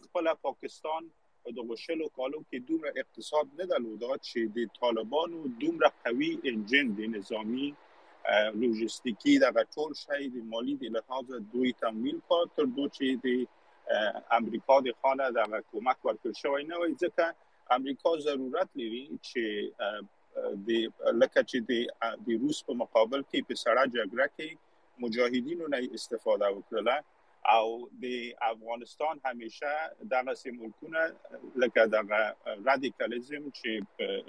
خپل 0.06 0.32
پاکستان 0.48 1.10
په 1.46 1.56
دغه 1.60 1.78
شلو 1.84 2.10
کالو 2.20 2.42
کې 2.50 2.68
دومره 2.70 3.04
اقتصاد 3.04 3.56
نه 3.62 3.70
درلوده 3.72 4.20
چې 4.28 4.40
د 4.58 4.70
طالبانو 4.82 5.42
دومره 5.64 5.92
قوي 6.08 6.32
انجن 6.54 6.94
د 7.00 7.12
نظامی 7.16 7.72
لوجستیکی 8.62 9.38
د 9.44 9.60
ټول 9.76 9.94
شی 10.04 10.24
د 10.36 10.48
مالی 10.54 10.76
د 10.82 10.96
لحاظ 10.98 11.36
دوی 11.54 11.72
تمویل 11.86 12.20
کړ 12.30 12.56
تر 12.60 12.72
دوی 12.76 12.90
چې 12.98 13.08
د 13.26 13.28
امریکا 14.40 14.82
د 14.88 15.00
خانه 15.02 15.30
د 15.38 15.48
حکومت 15.54 15.98
ورکړ 16.08 16.32
شوی 16.42 16.68
نه 16.72 16.82
وي 16.84 16.94
ځکه 17.04 17.26
امریکا 17.78 18.12
ضرورت 18.28 18.82
لري 18.82 19.06
چې 19.28 19.44
د 20.68 20.70
لکه 21.22 21.42
چې 21.50 21.58
د 21.70 21.72
د 22.26 22.44
روس 22.44 22.60
په 22.68 22.74
مقابل 22.84 23.22
کې 23.30 23.40
په 23.48 23.56
سړه 23.64 23.84
جګړه 23.96 24.28
کې 24.36 24.50
مجاهدینو 25.04 25.68
نه 25.74 25.80
استفاده 26.00 26.48
وکړه 26.58 26.98
او 27.56 27.90
د 28.02 28.06
افغانستان 28.52 29.20
همیشه 29.26 29.72
دغه 30.14 30.34
سمبولونه 30.44 31.02
لکه 31.56 31.86
دغه 31.98 32.22
radicalism 32.70 33.44
چې 33.60 33.72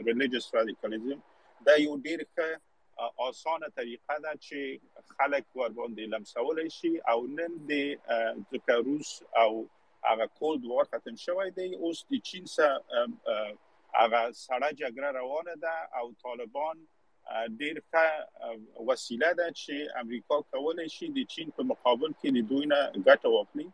religious 0.06 0.54
radicalism 0.54 1.18
دا 1.66 1.74
یو 1.86 1.96
ډیر 2.06 2.24
ښه 2.34 2.48
اسانه 3.26 3.68
طریقه 3.78 4.16
ده 4.24 4.32
چې 4.46 4.60
خلک 5.18 5.44
ور 5.60 5.70
باندې 5.78 6.04
لمسول 6.14 6.68
شي 6.78 6.94
او 7.12 7.18
نن 7.26 7.52
د 7.70 8.80
روس 8.88 9.10
او 9.42 9.50
هغه 10.08 10.26
Cold 10.38 10.64
War 10.70 10.84
ختم 10.94 11.16
شوی 11.24 11.50
دی 11.58 11.68
اوس 11.74 12.04
د 12.10 12.22
چین 12.30 12.46
سره 12.46 12.74
هغه 14.00 14.20
سړه 14.46 14.68
جګړه 14.80 15.08
روانه 15.20 15.54
ده 15.64 15.76
او 15.98 16.06
طالبان 16.24 16.76
ډیر 17.60 17.76
ښه 17.90 18.06
وسیله 18.88 19.30
ده 19.40 19.46
چې 19.60 19.74
امریکا 20.02 20.36
کولای 20.52 20.88
شي 20.96 21.06
د 21.16 21.26
چین 21.34 21.48
په 21.56 21.62
مقابل 21.72 22.10
کې 22.20 22.28
د 22.36 22.38
دوی 22.50 22.64
نه 22.72 22.80
ګټه 23.08 23.28
واخلي. 23.34 23.68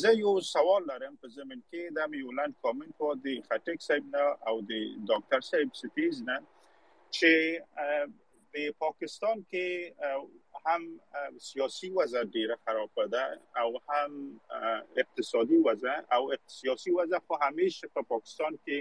زه 0.00 0.10
یو 0.22 0.32
سوال 0.54 0.82
لرم 0.90 1.14
په 1.22 1.28
زمين 1.36 1.60
کې 1.70 1.82
د 1.96 2.08
میولند 2.14 2.54
کامنټ 2.62 2.92
په 3.00 3.08
د 3.24 3.26
خټک 3.48 3.78
صاحب 3.88 4.04
نه 4.14 4.24
او 4.48 4.56
د 4.70 4.72
ډاکټر 5.10 5.40
صاحب 5.50 5.68
ستیز 5.82 6.22
نه 6.28 6.36
چې 7.16 7.32
د 8.56 8.56
پاکستان 8.84 9.42
کې 9.50 9.66
هم 10.64 10.82
سیاسي 11.48 11.88
وضع 11.98 12.22
ډیره 12.36 12.56
خراب 12.64 13.00
ده 13.14 13.24
او 13.62 13.68
هم 13.88 14.12
اقتصادي 15.02 15.58
وضع 15.68 15.96
او 16.18 16.22
سیاسي 16.58 16.94
وضع 16.98 17.18
خو 17.26 17.40
همیشه 17.46 17.92
په 17.98 18.08
پاکستان 18.12 18.58
کې 18.64 18.78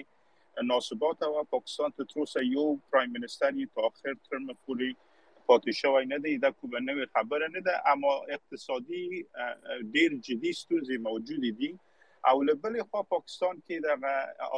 نا 0.64 0.76
ثبات 0.76 1.24
او 1.23 1.44
پاکستان 1.44 1.91
ته 1.98 2.03
تر 2.11 2.19
اوسه 2.19 2.44
یو 2.45 2.65
prime 2.91 3.12
minister 3.18 3.52
یې 3.53 3.68
په 3.76 3.82
اخر 3.90 4.14
ترم 4.27 4.48
پورې 4.53 4.90
پاتې 5.48 5.72
شوی 5.80 6.06
نه 6.11 6.19
دی. 6.26 6.38
دا 6.44 6.52
کومه 6.60 6.80
نوې 6.86 7.06
خبره 7.18 7.48
نه 7.56 7.61
ده 7.68 7.94
اما 7.94 8.14
اقتصادي 8.38 9.03
ډیر 9.95 10.15
جدي 10.27 10.53
ستونزې 10.61 10.98
موجود 11.07 11.49
دي. 11.64 11.72
او 12.30 12.44
له 12.49 12.53
بل 12.61 12.77
خوا 12.84 13.02
پاکستان 13.10 13.57
کې 13.65 13.77
د 13.86 13.88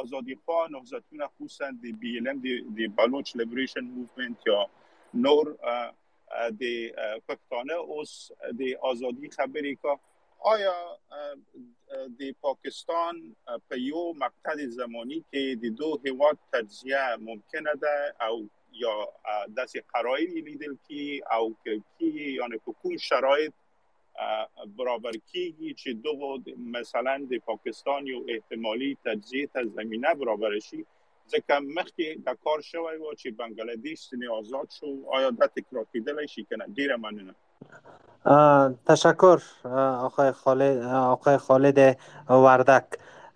ازادي 0.02 0.36
خوا 0.42 0.60
نهضتونه 0.74 1.26
خصوصا 1.32 1.70
د 1.86 1.96
BLM 2.04 2.38
د 2.44 2.94
Baloch 3.00 3.32
Liberation 3.40 3.90
Movement 3.96 4.46
یا 4.50 4.60
نور 5.26 5.50
د 6.60 6.62
پښتانه 7.26 7.76
اوس 7.96 8.14
د 8.60 8.62
ازادي 8.92 9.28
خبرې 9.36 9.74
کا 9.82 9.92
آیا 10.46 10.74
د 12.18 12.32
پاکستان 12.40 13.20
په 13.68 13.78
یو 13.84 14.02
مقطع 14.22 14.66
زمانی 14.74 15.20
کې 15.30 15.62
د 15.62 15.78
دوه 15.78 16.00
هیواد 16.04 16.36
تجزیه 16.52 17.04
ممکنه 17.28 17.74
ده 17.84 18.26
او 18.26 18.34
یا 18.82 18.94
داسې 19.56 19.78
قرایلی 19.94 20.40
لیدل 20.48 20.74
کی 20.88 21.06
او 21.36 21.42
کی 21.64 22.12
یعنی 22.34 22.58
په 22.66 22.72
کوم 22.82 22.96
شرایط 23.06 23.54
برابر 24.76 25.12
کیږي 25.12 25.70
چې 25.80 25.90
دغه 26.06 26.30
مثلا 26.76 27.16
د 27.32 27.42
پاکستان 27.50 28.06
یو 28.12 28.22
احتمالي 28.36 28.92
تجزیه 29.08 29.50
ته 29.56 29.66
زمينه 29.80 30.14
برابر 30.22 30.58
شي؟ 30.68 30.80
ځکه 31.32 31.54
مخکې 31.78 32.24
د 32.28 32.40
کار 32.46 32.64
شوی 32.70 32.96
و 32.98 33.12
چې 33.20 33.28
بنگلاديش 33.40 34.06
سنی 34.10 34.32
آزاد 34.38 34.78
شو. 34.78 34.90
آیا 35.18 35.30
دا 35.40 35.46
تکرار 35.58 35.84
کېدلی 35.92 36.26
شي 36.34 36.44
کنه 36.52 36.64
ډیره 36.78 36.96
مننه 37.04 37.34
تشکر 38.86 39.42
آقای 39.64 40.32
خالد 40.32 40.82
آقای 40.82 41.36
خالد 41.36 41.98
وردک. 42.28 42.84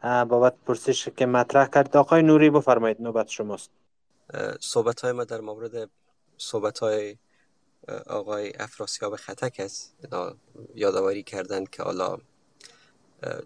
بابت 0.02 0.54
پرسش 0.66 1.08
که 1.08 1.26
مطرح 1.26 1.66
کرد 1.66 1.96
آقای 1.96 2.22
نوری 2.22 2.50
بفرمایید 2.50 3.02
نوبت 3.02 3.28
شماست. 3.28 3.70
صحبت 4.60 5.00
های 5.00 5.12
ما 5.12 5.24
در 5.24 5.40
مورد 5.40 5.90
صحبت 6.38 6.78
های 6.78 7.16
آقای 8.06 8.52
افراسیاب 8.58 9.16
خطک 9.16 9.56
است. 9.58 9.96
یادآوری 10.74 11.22
کردن 11.22 11.64
که 11.64 11.82
حالا 11.82 12.18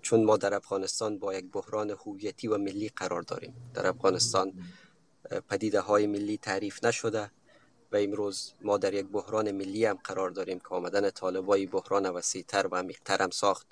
چون 0.02 0.24
ما 0.24 0.36
در 0.36 0.54
افغانستان 0.54 1.18
با 1.18 1.34
یک 1.34 1.52
بحران 1.52 1.90
هویتی 1.90 2.48
و 2.48 2.58
ملی 2.58 2.88
قرار 2.96 3.22
داریم. 3.22 3.54
در 3.74 3.86
افغانستان 3.86 4.52
پدیده 5.48 5.80
های 5.80 6.06
ملی 6.06 6.38
تعریف 6.38 6.84
نشده. 6.84 7.30
و 7.92 7.96
امروز 7.96 8.52
ما 8.62 8.78
در 8.78 8.94
یک 8.94 9.06
بحران 9.06 9.52
ملی 9.52 9.84
هم 9.84 9.98
قرار 10.04 10.30
داریم 10.30 10.58
که 10.58 10.68
آمدن 10.68 11.10
طالبای 11.10 11.66
بحران 11.66 12.06
وسیعتر 12.06 12.66
و 12.66 12.76
عمیقتر 12.76 13.22
هم 13.22 13.30
ساخت. 13.30 13.66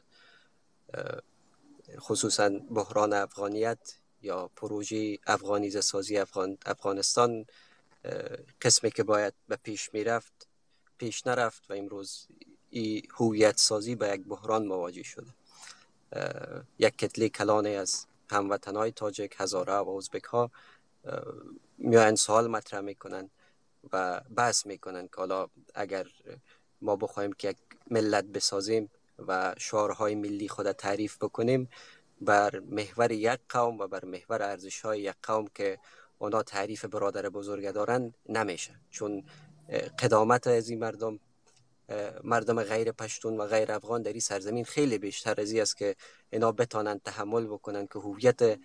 خصوصا 1.97 2.49
بحران 2.49 3.13
افغانیت 3.13 3.95
یا 4.23 4.51
پروژه 4.57 5.19
افغانیزه 5.27 5.81
سازی 5.81 6.19
افغان 6.19 6.59
افغانستان 6.67 7.47
قسمی 8.63 8.91
که 8.91 9.03
باید 9.03 9.35
به 9.49 9.57
پیش 9.57 9.95
می‌رفت 9.95 10.47
پیش 10.99 11.27
نرفت 11.27 11.71
و 11.71 11.75
امروز 11.75 12.27
ای 12.71 13.03
هویت 13.15 13.57
سازی 13.57 13.95
به 13.95 14.09
یک 14.09 14.25
بحران 14.25 14.67
مواجه 14.67 15.03
شده. 15.03 15.31
یک 16.79 16.99
کتله 16.99 17.29
کلانه 17.29 17.69
از 17.69 18.07
هموطنهای 18.31 18.93
تاجک 18.93 19.35
هزاره 19.39 19.73
و 19.73 19.91
ازبک 19.91 20.25
ها 20.25 20.51
میان 21.79 22.15
سوال 22.15 22.47
مطرح 22.47 22.81
می‌کنن 22.81 23.31
و 23.93 24.21
بحث 24.37 24.67
می‌کنن 24.67 25.07
که 25.09 25.17
حالا 25.17 25.49
اگر 25.75 26.07
ما 26.81 26.97
بخوایم 26.97 27.33
که 27.33 27.49
یک 27.49 27.57
ملت 27.91 28.25
بسازیم 28.25 28.91
و 29.29 29.55
شعارهای 29.59 30.15
ملی 30.15 30.49
خود 30.49 30.73
تعریف 30.73 31.17
بکنیم 31.17 31.69
بر 32.21 32.61
محور 32.61 33.13
یک 33.13 33.41
قوم 33.49 33.79
و 33.79 33.87
بر 33.87 34.05
محور 34.05 34.43
ارزش 34.43 34.81
های 34.81 35.01
یک 35.01 35.15
قوم 35.23 35.47
که 35.55 35.79
اونا 36.19 36.43
تعریف 36.43 36.85
برادر 36.85 37.29
بزرگ 37.29 37.71
دارن 37.71 38.15
نمیشه. 38.29 38.75
چون 38.91 39.25
قدامت 39.99 40.47
از 40.47 40.69
این 40.69 40.79
مردم 40.79 41.21
مردم 42.25 42.63
غیر 42.63 42.93
پشتون 42.93 43.37
و 43.37 43.47
غیر 43.47 43.73
افغان 43.73 44.03
در 44.03 44.11
این 44.11 44.21
سرزمین 44.21 44.65
خیلی 44.65 44.99
بیشتر 44.99 45.41
از 45.41 45.55
است 45.55 45.77
که 45.77 45.97
اینا 46.31 46.53
بتانند 46.53 47.03
تحمل 47.03 47.47
بکنن 47.47 47.87
که 47.87 47.99
هویت 47.99 48.59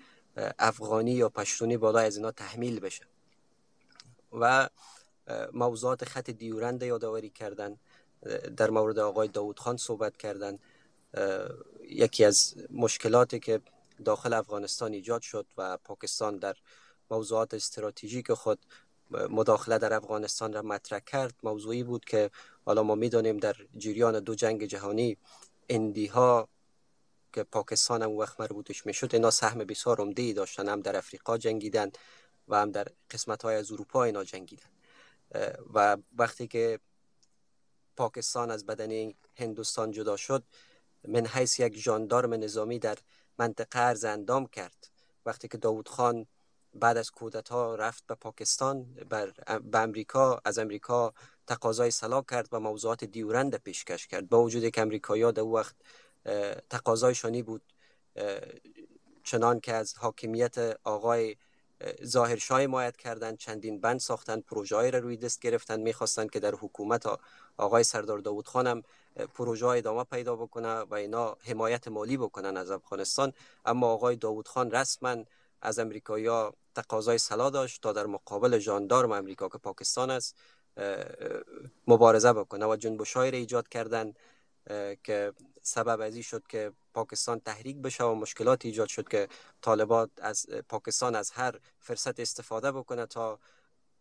افغانی 0.59 1.11
یا 1.11 1.29
پشتونی 1.29 1.77
بالا 1.77 1.99
از 1.99 2.17
اینا 2.17 2.31
تحمیل 2.31 2.79
بشه. 2.79 3.05
و 4.31 4.69
موضوعات 5.53 6.05
خط 6.05 6.29
دیورند 6.29 6.83
یادآوری 6.83 7.29
کردن 7.29 7.77
در 8.57 8.69
مورد 8.69 8.99
آقای 8.99 9.27
داود 9.27 9.59
خان 9.59 9.77
صحبت 9.77 10.17
کردن. 10.17 10.59
یکی 11.89 12.25
از 12.25 12.55
مشکلاتی 12.71 13.39
که 13.39 13.61
داخل 14.05 14.33
افغانستان 14.33 14.93
ایجاد 14.93 15.21
شد 15.21 15.45
و 15.57 15.77
پاکستان 15.77 16.37
در 16.37 16.55
موضوعات 17.11 17.53
استراتژیک 17.53 18.33
خود 18.33 18.59
مداخله 19.11 19.77
در 19.77 19.93
افغانستان 19.93 20.53
را 20.53 20.61
مطرح 20.61 20.99
کرد. 20.99 21.33
موضوعی 21.43 21.83
بود 21.83 22.05
که 22.05 22.31
حالا 22.65 22.83
ما 22.83 22.95
می‌دانیم 22.95 23.37
در 23.37 23.55
جریان 23.77 24.19
دو 24.19 24.35
جنگ 24.35 24.65
جهانی 24.65 25.17
اندی 25.69 26.05
ها 26.05 26.47
که 27.33 27.43
پاکستان 27.43 28.01
هم 28.01 28.11
وقت 28.11 28.39
مربوطش 28.39 28.85
می‌شد 28.85 29.09
اینا 29.13 29.31
سهم 29.31 29.57
بسیار 29.57 30.01
عمده 30.01 30.21
ای 30.21 30.33
داشتن 30.33 30.69
هم 30.69 30.81
در 30.81 30.97
افریقا 30.97 31.37
جنگیدن 31.37 31.91
و 32.47 32.55
هم 32.55 32.71
در 32.71 32.87
قسمت 33.11 33.43
های 33.43 33.55
از 33.55 33.71
اروپا 33.71 34.03
اینا 34.03 34.23
جنگیدن. 34.23 34.69
و 35.73 35.97
وقتی 36.17 36.47
که 36.47 36.79
پاکستان 37.97 38.51
از 38.51 38.65
بدن 38.65 39.13
هندوستان 39.37 39.91
جدا 39.91 40.17
شد 40.17 40.43
من 41.07 41.27
حیث 41.27 41.59
یک 41.59 41.83
جاندارم 41.83 42.33
نظامی 42.33 42.79
در 42.79 42.97
منطقه 43.37 43.79
ارز 43.79 44.05
اندام 44.05 44.47
کرد. 44.47 44.89
وقتی 45.25 45.47
که 45.47 45.57
داود 45.57 45.89
خان 45.89 46.27
بعد 46.73 46.97
از 46.97 47.11
کودتا 47.11 47.75
رفت 47.75 48.07
به 48.07 48.15
پاکستان 48.15 48.83
بر 49.09 49.31
به 49.59 49.79
امریکا 49.79 50.41
از 50.45 50.59
امریکا 50.59 51.13
تقاضای 51.47 51.91
سلاح 51.91 52.23
کرد 52.29 52.47
و 52.51 52.59
موضوعات 52.59 53.03
دیورند 53.03 53.55
پیشکش 53.55 54.07
کرد. 54.07 54.29
با 54.29 54.43
وجود 54.43 54.69
که 54.69 54.81
امریکایی‌ها 54.81 55.31
در 55.31 55.43
وقت 55.43 55.75
تقاضایشانی 56.69 57.43
بود 57.43 57.61
چنان 59.23 59.59
که 59.59 59.73
از 59.73 59.97
حاکمیت 59.97 60.57
آقای 60.83 61.35
ظاهرشاه 62.05 62.61
حمایت 62.63 62.97
کردند 62.97 63.37
چندین 63.37 63.81
بند 63.81 63.99
ساختن 63.99 64.41
پروژه 64.41 64.89
را 64.89 64.99
روی 64.99 65.17
دست 65.17 65.39
گرفتن 65.39 65.79
می‌خواستند 65.79 66.31
که 66.31 66.39
در 66.39 66.55
حکومت 66.55 67.05
آقای 67.57 67.83
سردار 67.83 68.19
داود 68.19 68.47
خانم 68.47 68.83
پروژه 69.33 69.65
ادامه 69.65 70.03
پیدا 70.03 70.35
بکنه 70.35 70.79
و 70.79 70.93
اینا 70.93 71.37
حمایت 71.41 71.87
مالی 71.87 72.17
بکنن 72.17 72.57
از 72.57 72.71
افغانستان. 72.71 73.33
اما 73.65 73.87
آقای 73.87 74.15
داود 74.15 74.47
خان 74.47 74.71
رسما 74.71 75.15
از 75.61 75.79
امریکایی 75.79 76.29
تقاضای 76.75 77.17
سلا 77.17 77.49
داشت 77.49 77.81
تا 77.81 77.93
در 77.93 78.05
مقابل 78.05 78.57
جاندارم 78.57 79.11
امریکا 79.11 79.49
که 79.49 79.57
پاکستان 79.57 80.09
است 80.09 80.35
مبارزه 81.87 82.33
بکنه 82.33 82.65
و 82.65 82.75
جنبش 82.75 83.15
را 83.15 83.21
ایجاد 83.23 83.67
کردن. 83.67 84.13
که 85.03 85.33
سبب 85.61 86.01
ازی 86.01 86.23
شد 86.23 86.47
که 86.47 86.71
پاکستان 86.93 87.39
تحریک 87.39 87.77
بشه 87.77 88.03
و 88.03 88.13
مشکلات 88.13 88.65
ایجاد 88.65 88.87
شد 88.87 89.07
که 89.07 89.27
طالبات 89.61 90.09
از 90.21 90.45
پاکستان 90.69 91.15
از 91.15 91.31
هر 91.31 91.59
فرصت 91.79 92.19
استفاده 92.19 92.71
بکنه 92.71 93.05
تا 93.05 93.39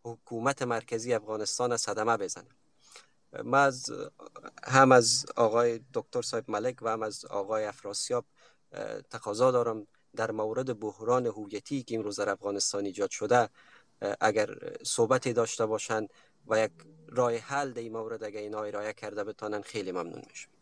حکومت 0.03 0.61
مرکزی 0.61 1.13
افغانستان 1.13 1.77
صدمه 1.77 2.17
بزنه. 2.17 2.49
من 3.43 3.65
از 3.65 3.91
هم 4.63 4.91
از 4.91 5.25
آقای 5.35 5.79
دکتر 5.93 6.21
صاحب 6.21 6.51
ملک 6.51 6.77
و 6.81 6.89
هم 6.89 7.03
از 7.03 7.25
آقای 7.25 7.65
افراسیاب 7.65 8.25
تقاضا 9.09 9.51
دارم 9.51 9.87
در 10.15 10.31
مورد 10.31 10.79
بحران 10.79 11.25
هویتی 11.25 11.83
که 11.83 11.95
امروز 11.95 12.19
در 12.19 12.29
افغانستان 12.29 12.85
ایجاد 12.85 13.09
شده 13.09 13.49
اگر 14.19 14.49
صحبتی 14.83 15.33
داشته 15.33 15.65
باشند 15.65 16.09
و 16.47 16.59
یک 16.59 16.71
راه 17.07 17.35
حل 17.35 17.71
در 17.71 17.81
این 17.81 17.93
مورد 17.93 18.23
اگر 18.23 18.39
اینا 18.39 18.63
ارائه 18.63 18.93
کرده 18.93 19.23
بتانن 19.23 19.61
خیلی 19.61 19.91
ممنون 19.91 20.23
میشم. 20.29 20.58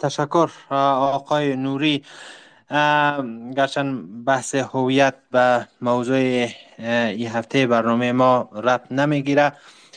تشکر 0.00 0.50
آقای 0.70 1.56
نوری. 1.56 2.04
گرچند 3.56 4.24
بحث 4.24 4.54
هویت 4.54 5.14
به 5.30 5.68
موضوع 5.80 6.16
این 6.78 7.28
هفته 7.28 7.66
برنامه 7.66 8.12
ما 8.12 8.48
ربط 8.54 8.92
نمی‌گیره. 8.92 9.52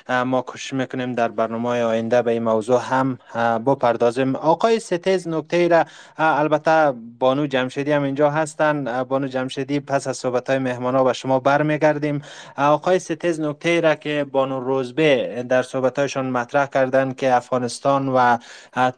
ما 0.09 0.41
کوشش 0.41 0.73
می‌کنیم 0.73 1.13
در 1.13 1.27
برنامه 1.27 1.83
آینده 1.83 2.21
به 2.21 2.31
این 2.31 2.43
موضوع 2.43 2.81
هم 2.81 3.19
بپردازیم. 3.59 4.35
آقای 4.35 4.79
ستیز 4.79 5.27
نکته 5.27 5.67
را 5.67 5.85
البته 6.17 6.93
بانو 7.19 7.47
جمشدی 7.47 7.91
هم 7.91 8.03
اینجا 8.03 8.29
هستند 8.31 9.03
بانو 9.07 9.27
جمشدی 9.27 9.79
پس 9.79 10.07
از 10.07 10.17
صحبت 10.17 10.49
های 10.49 10.59
مهمان 10.59 10.95
ها 10.95 11.03
به 11.03 11.13
شما 11.13 11.39
برمیگردیم. 11.39 12.21
آقای 12.57 12.99
ستیز 12.99 13.39
نکته 13.39 13.81
را 13.81 13.95
که 13.95 14.25
بانو 14.31 14.59
روزبه 14.59 15.45
در 15.49 15.63
صحبت 15.63 15.99
هایشان 15.99 16.29
مطرح 16.29 16.65
کردند 16.65 17.15
که 17.15 17.35
افغانستان 17.35 18.09
و 18.09 18.37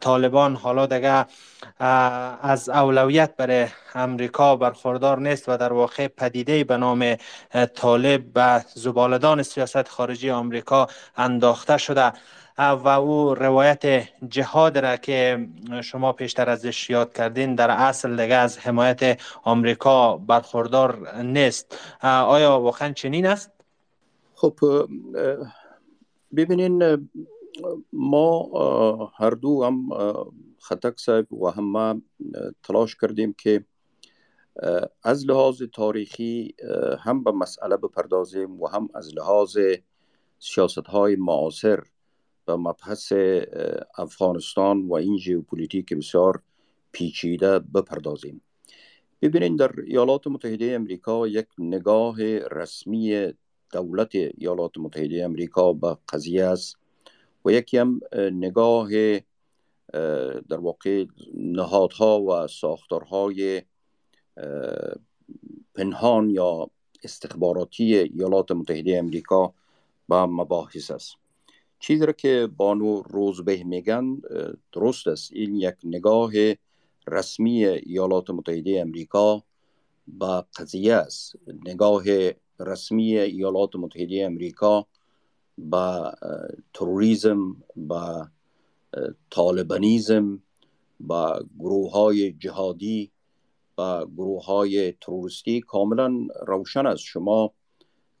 طالبان 0.00 0.56
حالا 0.56 0.86
دیگه 0.86 1.26
از 1.78 2.68
اولویت 2.68 3.36
برای 3.36 3.66
امریکا 3.94 4.56
برخوردار 4.56 5.18
نیست 5.18 5.48
و 5.48 5.56
در 5.56 5.72
واقع 5.72 6.08
پدیده 6.08 6.64
به 6.64 6.76
نام 6.76 7.16
طالب 7.74 8.22
و 8.34 8.60
زبالدان 8.74 9.42
سیاست 9.42 9.88
خارجی 9.88 10.30
آمریکا 10.30 10.86
انداخته 11.16 11.76
شده 11.76 12.12
و 12.58 12.88
او 12.88 13.34
روایت 13.34 14.08
جهاد 14.28 14.78
را 14.78 14.96
که 14.96 15.48
شما 15.82 16.12
پیشتر 16.12 16.50
ازش 16.50 16.90
یاد 16.90 17.12
کردین 17.14 17.54
در 17.54 17.70
اصل 17.70 18.16
دیگه 18.16 18.34
از 18.34 18.58
حمایت 18.58 19.20
آمریکا 19.42 20.16
برخوردار 20.16 21.22
نیست 21.22 21.78
آیا 22.02 22.60
واقعا 22.60 22.92
چنین 22.92 23.26
است؟ 23.26 23.50
خب 24.34 24.58
ببینین 26.36 27.08
ما 27.92 28.48
هر 29.18 29.30
دو 29.30 29.64
هم 29.64 29.88
خطک 30.68 30.98
صاحب 30.98 31.32
و 31.32 31.50
هم 31.50 31.64
ما 31.64 32.02
تلاش 32.62 32.96
کردیم 32.96 33.32
که 33.32 33.64
از 35.02 35.26
لحاظ 35.26 35.62
تاریخی 35.72 36.54
هم 36.98 37.24
به 37.24 37.32
مسئله 37.32 37.76
بپردازیم 37.76 38.60
و 38.62 38.66
هم 38.66 38.88
از 38.94 39.14
لحاظ 39.14 39.58
سیاست 40.38 40.86
های 40.86 41.16
معاصر 41.16 41.82
و 42.48 42.56
مبحث 42.56 43.12
افغانستان 43.98 44.88
و 44.88 44.94
این 44.94 45.18
ژئوپلیتیک 45.18 45.94
بسیار 45.94 46.42
پیچیده 46.92 47.58
بپردازیم. 47.58 48.40
ببینید 49.22 49.58
در 49.58 49.72
ایالات 49.86 50.26
متحده 50.26 50.72
امریکا 50.74 51.28
یک 51.28 51.46
نگاه 51.58 52.38
رسمی 52.38 53.32
دولت 53.72 54.14
ایالات 54.14 54.78
متحده 54.78 55.24
امریکا 55.24 55.72
به 55.72 55.96
قضیه 56.08 56.44
است 56.44 56.76
و 57.44 57.50
یکی 57.50 57.78
هم 57.78 58.00
نگاه 58.32 58.88
در 60.48 60.58
واقع 60.60 61.04
نهادها 61.34 62.22
و 62.22 62.46
ساختارهای 62.46 63.62
پنهان 65.74 66.30
یا 66.30 66.70
استخباراتی 67.04 67.96
ایالات 67.96 68.50
متحده 68.50 68.98
امریکا 68.98 69.54
با 70.08 70.26
مباحث 70.26 70.90
است. 70.90 71.14
چیزی 71.78 72.06
را 72.06 72.12
که 72.12 72.48
بانو 72.56 73.02
روزبه 73.02 73.64
میگن 73.64 74.20
درست 74.72 75.08
است. 75.08 75.32
این 75.32 75.56
یک 75.56 75.74
نگاه 75.84 76.32
رسمی 77.06 77.66
ایالات 77.66 78.30
متحده 78.30 78.80
امریکا 78.80 79.42
با 80.06 80.46
قضیه 80.56 80.94
است. 80.94 81.36
نگاه 81.66 82.04
رسمی 82.60 83.18
ایالات 83.18 83.76
متحده 83.76 84.24
امریکا 84.24 84.86
با 85.58 86.12
تروریزم 86.74 87.56
با 87.76 88.28
طالبانیزم 89.30 90.42
با 91.00 91.44
گروه 91.58 91.92
های 91.92 92.32
جهادی 92.32 93.10
و 93.78 94.06
گروه 94.06 94.44
های 94.44 94.92
تروریستی 94.92 95.60
کاملا 95.60 96.26
روشن 96.46 96.86
است. 96.86 97.02
شما 97.02 97.52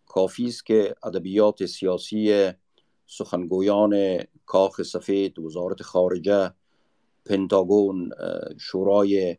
کافی 0.06 0.46
است 0.46 0.66
که 0.66 0.94
ادبیات 1.04 1.66
سیاسی 1.66 2.50
سخنگویان 3.06 4.18
کاخ 4.46 4.82
سفید 4.82 5.38
وزارت 5.38 5.82
خارجه 5.82 6.50
پنتاگون 7.24 8.10
شورای 8.58 9.36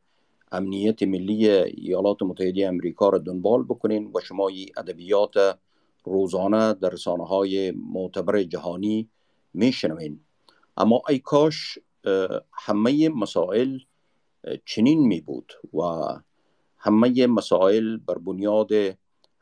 امنیت 0.51 1.03
ملی 1.03 1.49
ایالات 1.49 2.21
متحده 2.21 2.67
امریکا 2.67 3.09
را 3.09 3.17
دنبال 3.17 3.63
بکنین 3.63 4.11
و 4.15 4.19
شما 4.19 4.49
ادبیات 4.77 5.59
روزانه 6.03 6.73
در 6.73 6.89
رسانه 6.89 7.25
های 7.25 7.71
معتبر 7.71 8.43
جهانی 8.43 9.09
میشنوین. 9.53 10.26
اما 10.77 11.01
ای 11.09 11.19
کاش 11.19 11.79
همه 12.53 13.09
مسائل 13.09 13.79
چنین 14.65 15.07
می 15.07 15.21
بود 15.21 15.53
و 15.73 15.81
همه 16.77 17.27
مسائل 17.27 17.97
بر 17.97 18.17
بنیاد 18.17 18.71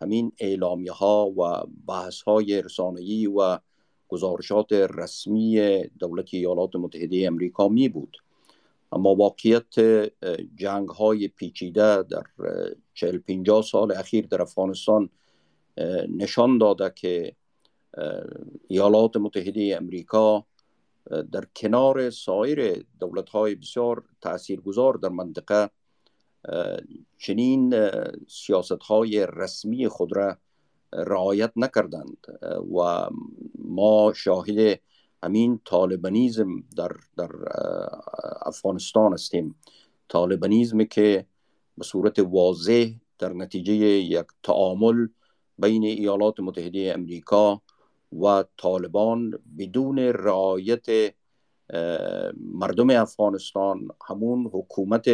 همین 0.02 0.32
اعلامیه 0.40 0.91
ها 0.91 1.26
و 1.38 1.68
بحث 1.88 2.22
های 2.22 2.62
رسانه‌ای 2.62 3.28
و 3.28 3.60
گزارشات 4.07 4.74
رسمی 4.74 5.80
دولت 5.99 6.34
ایالات 6.34 6.76
متحده 6.76 7.28
امریکا 7.28 7.68
می 7.68 7.90
بود. 7.90 8.18
اما 8.91 9.16
واقعیت 9.16 9.80
جنگ 10.56 10.90
های 10.90 11.28
پیچیده 11.28 12.03
در 12.03 12.24
چهل 12.94 13.18
پینجا 13.18 13.62
سال 13.62 13.91
اخیر 13.91 14.28
در 14.28 14.41
افغانستان 14.41 15.10
نشان 16.10 16.57
داده 16.57 16.94
که 16.95 17.36
ایالات 18.68 19.18
متحده 19.18 19.78
امریکا 19.82 20.45
در 21.32 21.45
کنار 21.56 22.10
سایر 22.10 22.86
دولت 22.99 23.30
های 23.30 23.56
بسیار 23.56 24.03
تاثیرگذار 24.22 24.94
در 24.94 25.10
منطقه 25.10 25.69
چنین 27.18 27.90
سیاست 28.27 28.84
های 28.84 29.27
رسمی 29.34 29.88
خود 29.88 30.15
را 30.15 30.38
رعایت 30.94 31.52
نکردند. 31.56 32.18
و 32.77 33.10
ما 33.60 34.14
شاهد 34.15 34.80
همین 35.23 35.60
طالبانیزم 35.65 36.64
در, 36.76 36.91
در 37.18 37.30
افغانستان 38.41 39.14
هستیم. 39.14 39.56
طالبانیزم 40.10 40.84
که 40.84 41.26
به 41.77 41.84
صورت 41.84 42.19
واضح 42.19 42.91
در 43.19 43.34
نتیجه 43.34 43.73
یک 43.73 44.26
تعامل 44.44 45.07
بین 45.60 45.84
ایالات 45.84 46.40
متحده 46.40 46.91
امریکا 46.95 47.61
و 48.22 48.44
طالبان 48.58 49.40
بدون 49.58 50.00
رعایت 50.00 50.86
مردم 52.38 52.90
افغانستان 52.90 53.88
همون 54.08 54.50
حکومت 54.54 55.08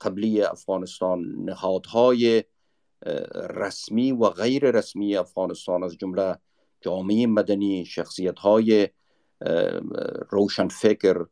قبلی 0.00 0.42
افغانستان 0.42 1.34
نهادهای 1.38 2.44
رسمی 3.34 4.12
و 4.12 4.28
غیر 4.28 4.70
رسمی 4.70 5.16
افغانستان 5.16 5.82
از 5.84 5.96
جمله 5.96 6.38
جامعه 6.80 7.26
مدنی 7.26 7.84
شخصیت 7.84 8.38
های 8.38 8.88
روشنفکر 10.30 11.26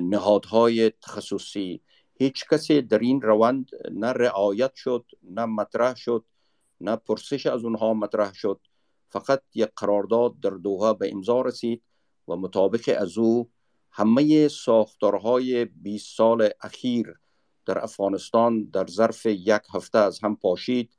نهادهای 0.00 0.90
تخصصی. 0.90 1.80
هیچ 2.14 2.44
کسی 2.50 2.82
در 2.82 2.98
این 2.98 3.22
روند 3.22 3.70
نه 3.90 4.06
رعایت 4.06 4.74
شد 4.74 5.04
نه 5.22 5.44
مطرح 5.44 5.96
شد 5.96 6.24
نه 6.80 6.96
پرسش 6.96 7.46
از 7.46 7.64
اونها 7.64 7.94
مطرح 7.94 8.34
شد. 8.34 8.60
فقط 9.08 9.42
یک 9.54 9.68
قرارداد 9.76 10.40
در 10.40 10.50
دوها 10.50 10.94
به 10.94 11.12
امضا 11.12 11.40
رسید 11.40 11.82
و 12.28 12.36
مطابق 12.36 12.96
از 12.98 13.18
او 13.18 13.50
همه 13.90 14.48
ساختارهای 14.48 15.64
20 15.64 16.16
سال 16.16 16.48
اخیر 16.60 17.14
در 17.66 17.84
افغانستان 17.84 18.64
در 18.64 18.86
ظرف 18.86 19.26
یک 19.26 19.62
هفته 19.74 19.98
از 19.98 20.20
هم 20.22 20.36
پاشید 20.36 20.90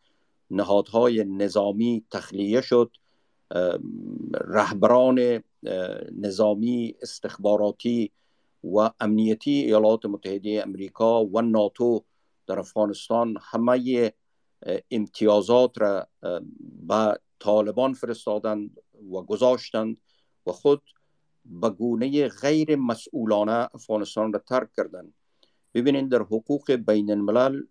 نهادهای 0.51 1.23
نظامی 1.23 2.05
تخلیه 2.11 2.61
شد 2.61 2.91
رهبران 4.33 5.43
نظامی 6.17 6.95
استخباراتی 7.01 8.11
و 8.63 8.89
امنیتی 8.99 9.51
ایالات 9.51 10.05
متحده 10.05 10.61
امریکا 10.63 11.25
و 11.25 11.41
ناتو 11.41 12.03
در 12.47 12.59
افغانستان 12.59 13.37
همه 13.41 14.11
امتیازات 14.91 15.81
را 15.81 16.07
به 16.87 17.19
طالبان 17.39 17.93
فرستادند 17.93 18.77
و 19.11 19.21
گذاشتند 19.21 19.97
و 20.47 20.51
خود 20.51 20.81
به 21.45 21.69
گونه 21.69 22.27
غیر 22.27 22.75
مسئولانه 22.75 23.69
افغانستان 23.73 24.33
را 24.33 24.39
ترک 24.39 24.69
کردند 24.77 25.13
ببینید 25.73 26.09
در 26.09 26.21
حقوق 26.21 26.71
بین 26.71 27.11
الملل 27.11 27.61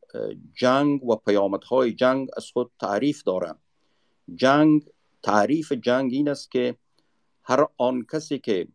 جنگ 0.55 1.05
و 1.05 1.17
پیامدهای 1.17 1.93
جنگ 1.93 2.29
از 2.37 2.51
خود 2.51 2.71
تعریف 2.81 3.23
داره. 3.23 3.55
جنگ 4.35 4.87
تعریف 5.23 5.73
جنگ 5.73 6.13
این 6.13 6.29
است 6.29 6.51
که 6.51 6.77
هر 7.43 7.67
آن 7.77 8.07
کسی 8.13 8.39
که 8.39 8.69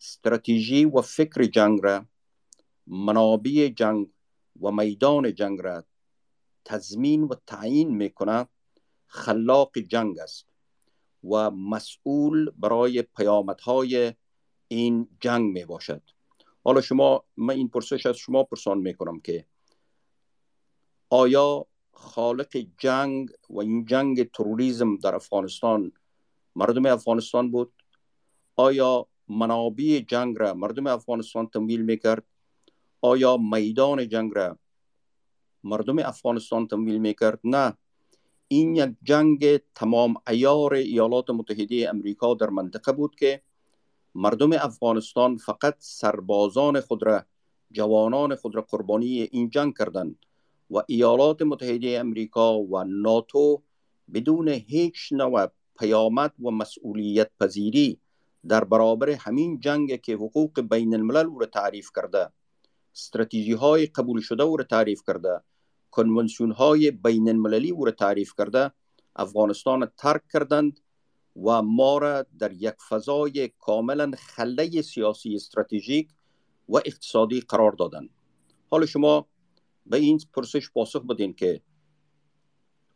استراتژی 0.00 0.84
و 0.84 1.00
فکر 1.00 1.44
جنگ 1.44 1.80
را 1.82 2.06
منابع 2.86 3.68
جنگ 3.68 4.08
و 4.62 4.70
میدان 4.70 5.34
جنگ 5.34 5.60
را 5.60 5.84
تضمین 6.64 7.22
و 7.24 7.34
تعیین 7.46 7.96
می‌کنه 7.96 8.48
خلاق 9.12 9.78
جنگ 9.78 10.18
است 10.18 10.46
و 11.24 11.50
مسئول 11.50 12.50
برای 12.50 13.02
پیامدهای 13.02 14.14
این 14.68 15.08
جنگ 15.20 15.52
می 15.52 15.64
باشد. 15.64 16.02
حالا 16.64 16.80
شما 16.80 17.24
من 17.36 17.54
این 17.54 17.68
پرسش 17.68 18.06
از 18.06 18.16
شما 18.16 18.44
پرسان 18.44 18.78
می‌کنم 18.78 19.20
که 19.20 19.46
آیا 21.10 21.66
خالق 21.92 22.56
جنگ 22.78 23.30
و 23.50 23.60
این 23.60 23.84
جنگ 23.84 24.30
تروریزم 24.30 24.96
در 24.96 25.14
افغانستان 25.14 25.92
مردم 26.56 26.86
افغانستان 26.86 27.50
بود؟ 27.50 27.72
آیا 28.56 29.06
منابع 29.28 30.04
جنگ 30.08 30.38
را 30.38 30.54
مردم 30.54 30.86
افغانستان 30.86 31.46
تمویل 31.46 31.82
می‌کرد 31.82 32.24
آیا 33.00 33.36
میدان 33.36 34.08
جنگ 34.08 34.32
را 34.34 34.58
مردم 35.64 35.98
افغانستان 35.98 36.66
تمویل 36.66 36.98
می‌کرد 36.98 37.40
نه. 37.44 37.78
این 38.52 38.76
یک 38.76 38.90
جنگ 39.02 39.56
تمام 39.74 40.14
ایار 40.28 40.74
ایالات 40.74 41.30
متحده 41.30 41.88
امریکا 41.90 42.34
در 42.34 42.50
منطقه 42.50 42.92
بود 42.92 43.14
که 43.14 43.42
مردم 44.14 44.52
افغانستان 44.52 45.36
فقط 45.36 45.74
سربازان 45.78 46.80
خود 46.80 47.02
را 47.02 47.24
جوانان 47.70 48.34
خود 48.34 48.54
را 48.54 48.62
قربانی 48.62 49.20
این 49.22 49.50
جنگ 49.50 49.78
کردند 49.78 50.16
و 50.70 50.82
ایالات 50.86 51.42
متحده 51.42 51.98
امریکا 51.98 52.58
و 52.58 52.84
ناتو 52.84 53.62
بدون 54.14 54.48
هیچ 54.48 55.12
نوع 55.12 55.46
پیامد 55.78 56.32
و 56.42 56.50
مسئولیت 56.50 57.30
پذیری 57.40 58.00
در 58.48 58.64
برابر 58.64 59.10
همین 59.10 59.60
جنگ 59.60 60.00
که 60.00 60.14
حقوق 60.14 60.60
بین 60.60 60.94
الملل 60.94 61.26
او 61.26 61.38
را 61.38 61.46
تعریف 61.46 61.90
کرده 61.96 62.28
استراتژی 62.94 63.52
های 63.52 63.86
قبول 63.86 64.20
شده 64.20 64.42
او 64.42 64.56
را 64.56 64.64
تعریف 64.64 65.02
کرده 65.06 65.40
کنونسیون 65.92 66.52
های 66.52 66.90
بین 66.90 67.28
المللی 67.28 67.70
او 67.70 67.84
را 67.84 67.92
تعریف 67.92 68.32
کرده. 68.38 68.72
افغانستان 69.16 69.86
ترک 69.98 70.22
کردند 70.32 70.80
و 71.36 71.62
ما 71.62 71.98
را 71.98 72.26
در 72.38 72.52
یک 72.52 72.74
فضای 72.88 73.48
کاملا 73.58 74.10
خله 74.18 74.82
سیاسی 74.82 75.34
استراتژیک 75.34 76.08
و 76.68 76.76
اقتصادی 76.76 77.40
قرار 77.40 77.72
دادند. 77.72 78.10
حالا 78.70 78.86
شما 78.86 79.26
به 79.86 79.96
این 79.96 80.20
پرسش 80.34 80.70
پاسخ 80.70 81.02
بدین 81.02 81.34
که 81.34 81.60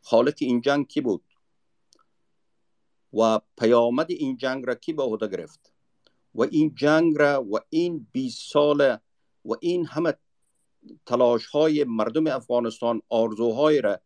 خالق 0.03 0.35
این 0.41 0.61
جنگ 0.61 0.89
کی 0.89 1.01
بود 1.01 1.25
و 3.13 3.41
پیامد 3.59 4.11
این 4.11 4.37
جنگ 4.37 4.67
را 4.67 4.75
کی 4.75 4.93
به 4.93 5.03
عهده 5.03 5.29
گرفت 5.29 5.73
و 6.35 6.43
این 6.43 6.75
جنگ 6.75 7.19
را 7.19 7.47
و 7.51 7.57
این 7.71 8.07
20 8.13 8.53
سال 8.53 8.99
و 9.45 9.53
این 9.61 9.87
همه 9.87 10.15
تلاش 11.07 11.47
های 11.47 11.85
مردم 11.85 12.27
افغانستان 12.27 13.03
آرزوهای 13.09 13.81
را 13.81 14.01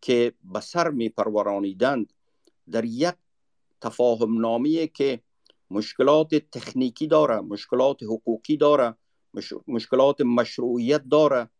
که 0.00 0.32
به 0.42 0.60
سر 0.60 0.90
می 0.90 1.08
پرورانیدند 1.08 2.12
در 2.70 2.84
یک 2.84 3.14
تفاهم 3.80 4.40
نامیه 4.40 4.86
که 4.86 5.20
مشکلات 5.70 6.34
تکنیکی 6.34 7.06
داره 7.06 7.40
مشکلات 7.40 8.02
حقوقی 8.02 8.56
داره 8.56 8.94
مشکلات 9.66 10.20
مشروعیت 10.20 11.04
داره 11.08 11.50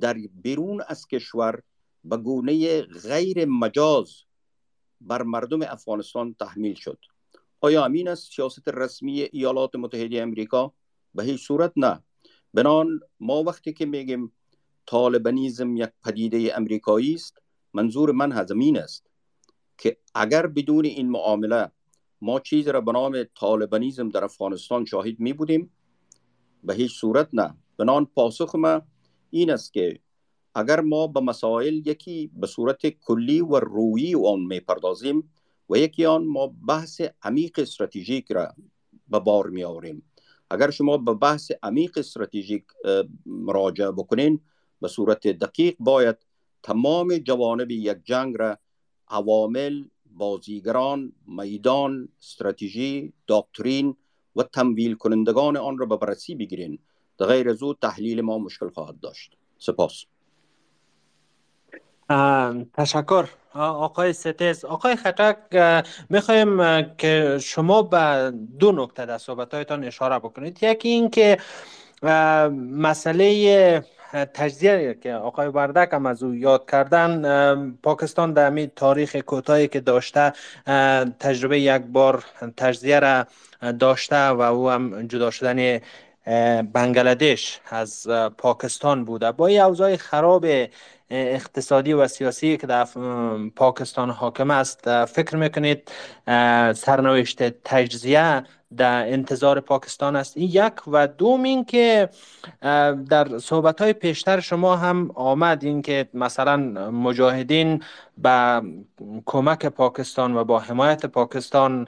در 0.00 0.14
بیرون 0.14 0.82
از 0.88 1.06
کشور 1.06 1.62
به 2.04 2.16
گونه 2.16 2.82
غیر 2.82 3.44
مجاز 3.44 4.14
بر 5.00 5.22
مردم 5.22 5.62
افغانستان 5.62 6.34
تحمیل 6.34 6.74
شد. 6.74 6.98
آیا 7.60 7.84
امین 7.84 8.08
است؟ 8.08 8.32
سیاست 8.32 8.68
رسمی 8.68 9.20
ایالات 9.20 9.74
متحده 9.74 10.22
امریکا؟ 10.22 10.72
به 11.14 11.24
هیچ 11.24 11.46
صورت 11.46 11.72
نه. 11.76 12.02
بنان 12.54 13.00
ما 13.20 13.42
وقتی 13.42 13.72
که 13.72 13.86
میگیم 13.86 14.32
طالبانیزم 14.86 15.76
یک 15.76 15.90
پدیده 16.04 16.56
امریکایی 16.56 17.14
است 17.14 17.38
منظور 17.72 18.12
من 18.12 18.32
هزمین 18.32 18.78
است 18.78 19.06
که 19.78 19.96
اگر 20.14 20.46
بدون 20.46 20.84
این 20.84 21.10
معامله 21.10 21.70
ما 22.20 22.40
چیز 22.40 22.68
را 22.68 22.80
به 22.80 22.92
نام 22.92 23.24
طالبانیزم 23.24 24.08
در 24.08 24.24
افغانستان 24.24 24.84
شاهد 24.84 25.20
می 25.20 25.32
بودیم 25.32 25.70
به 26.64 26.74
هیچ 26.74 26.92
صورت 27.00 27.28
نه. 27.32 27.54
بنان 27.78 28.06
پاسخ 28.06 28.54
ما 28.54 28.82
این 29.30 29.50
است 29.50 29.72
که 29.72 30.00
اگر 30.54 30.80
ما 30.80 31.06
به 31.06 31.20
مسائل 31.20 31.74
یکی 31.74 32.30
به 32.34 32.46
صورت 32.46 32.86
کلی 32.86 33.40
و 33.40 33.56
رویی 33.56 34.14
آن 34.14 34.40
می 34.40 34.60
پردازیم 34.60 35.30
و 35.70 35.76
یکی 35.76 36.06
آن 36.06 36.24
ما 36.24 36.54
بحث 36.68 37.00
عمیق 37.22 37.58
استراتژیک 37.58 38.32
را 38.32 38.54
به 39.08 39.20
بار 39.20 39.50
می 39.50 39.64
آوریم 39.64 40.02
اگر 40.50 40.70
شما 40.70 40.96
به 40.96 41.14
بحث 41.14 41.52
عمیق 41.62 41.98
استراتژیک 41.98 42.64
مراجعه 43.26 43.90
بکنین 43.90 44.40
به 44.80 44.88
صورت 44.88 45.26
دقیق 45.26 45.76
باید 45.78 46.16
تمام 46.62 47.18
جوانب 47.18 47.70
یک 47.70 47.98
جنگ 48.04 48.36
را 48.38 48.58
عوامل 49.08 49.84
بازیگران 50.06 51.12
میدان 51.26 52.08
استراتژی 52.20 53.12
داکترین 53.26 53.96
و 54.36 54.42
تمویل 54.42 54.94
کنندگان 54.94 55.56
آن 55.56 55.78
را 55.78 55.86
به 55.86 55.96
بررسی 55.96 56.34
بگیرین. 56.34 56.78
غیر 57.18 57.48
از 57.48 57.62
او 57.62 57.74
تحلیل 57.74 58.20
ما 58.20 58.38
مشکل 58.38 58.68
خواهد 58.68 59.00
داشت. 59.00 59.36
سپاس. 59.58 60.04
تشکر. 62.74 63.26
آقای 63.54 64.12
ستیز 64.12 64.64
آقای 64.64 64.96
خطک 64.96 65.36
می‌خوایم 66.10 66.82
که 66.98 67.38
شما 67.42 67.82
به 67.82 68.32
دو 68.58 68.72
نکته 68.72 69.06
در 69.06 69.18
صحبتهایتان 69.18 69.84
اشاره 69.84 70.18
بکنید. 70.18 70.58
یکی 70.62 70.88
این 70.88 71.10
که 71.10 71.38
مسئله 72.70 73.84
تجزیه 74.34 74.98
که 75.02 75.14
آقای 75.14 75.48
وردک 75.48 75.88
هم 75.92 76.06
از 76.06 76.22
او 76.22 76.34
یاد 76.34 76.70
کردن 76.70 77.76
پاکستان 77.82 78.32
در 78.32 78.50
می 78.50 78.66
تاریخ 78.76 79.16
کوتاهی 79.16 79.68
که 79.68 79.80
داشته 79.80 80.32
تجربه 81.20 81.60
یک 81.60 81.82
بار 81.82 82.24
تجزیه 82.56 83.00
را 83.00 83.26
داشته 83.72 84.26
و 84.28 84.40
او 84.40 84.70
هم 84.70 85.06
جدا 85.06 85.30
شدن 85.30 85.80
بنگلادش 86.62 87.60
از 87.70 88.08
پاکستان 88.38 89.04
بوده. 89.04 89.32
با 89.32 89.46
این 89.46 89.60
اوضاع 89.60 89.96
خراب 89.96 90.46
اقتصادی 91.14 91.92
و 91.92 92.08
سیاسی 92.08 92.56
که 92.56 92.66
در 92.66 92.86
پاکستان 93.56 94.10
حاکم 94.10 94.50
است. 94.50 95.04
فکر 95.04 95.36
می‌کنید 95.36 95.90
سرنوشت 96.74 97.42
تجزیه 97.42 98.42
در 98.76 99.12
انتظار 99.12 99.60
پاکستان 99.60 100.16
است؟ 100.16 100.36
این 100.36 100.48
یک 100.52 100.88
و 100.88 101.06
دوم 101.06 101.42
این 101.42 101.64
که 101.64 102.08
در 103.08 103.38
صحبت 103.38 103.80
های 103.80 103.92
پیشتر 103.92 104.40
شما 104.40 104.76
هم 104.76 105.10
آمد 105.14 105.64
این 105.64 105.82
که 105.82 106.08
مثلا 106.14 106.56
مجاهدین 106.90 107.82
به 108.18 108.62
کمک 109.26 109.66
پاکستان 109.66 110.36
و 110.36 110.44
با 110.44 110.58
حمایت 110.58 111.06
پاکستان 111.06 111.86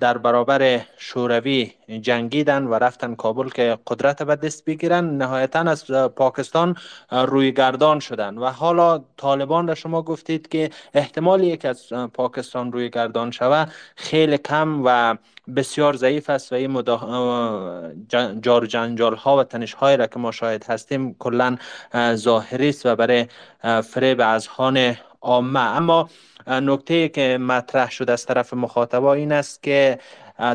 در 0.00 0.18
برابر 0.18 0.80
شوروی 0.96 1.72
جنگیدن 2.00 2.64
و 2.64 2.74
رفتن 2.74 3.14
کابل 3.14 3.48
که 3.48 3.78
قدرت 3.86 4.22
به 4.22 4.36
دست 4.36 4.64
بگیرن 4.64 5.04
نهایتا 5.16 5.60
از 5.60 5.86
پاکستان 6.16 6.76
روی 7.10 7.52
گردان 7.52 8.00
شدن. 8.00 8.38
و 8.38 8.46
حالا 8.50 9.04
طالبان 9.16 9.68
را 9.68 9.74
شما 9.74 10.02
گفتید 10.02 10.48
که 10.48 10.70
احتمال 10.94 11.44
یک 11.44 11.64
از 11.64 11.92
پاکستان 12.14 12.72
روی 12.72 12.90
گردان 12.90 13.30
شوه 13.30 13.66
خیلی 13.96 14.38
کم 14.38 14.82
و 14.84 15.16
بسیار 15.56 15.96
ضعیف 15.96 16.30
است 16.30 16.52
و 16.52 16.54
این 16.54 16.70
مدا... 16.70 17.92
جار 18.40 18.66
جنجال 18.66 19.14
ها 19.14 19.36
و 19.36 19.44
تنش 19.44 19.74
های 19.74 19.96
را 19.96 20.06
که 20.06 20.18
ما 20.18 20.30
شاهد 20.30 20.64
هستیم 20.64 21.14
کلا 21.18 21.56
ظاهری 22.14 22.68
است 22.68 22.86
و 22.86 22.96
برای 22.96 23.26
فریب 23.82 24.20
اذهان 24.20 24.96
عامه. 25.20 25.60
اما 25.60 26.08
نکته 26.46 27.08
که 27.08 27.38
مطرح 27.38 27.90
شده 27.90 28.12
از 28.12 28.26
طرف 28.26 28.54
مخاطبا 28.54 29.14
این 29.14 29.32
است 29.32 29.62
که 29.62 29.98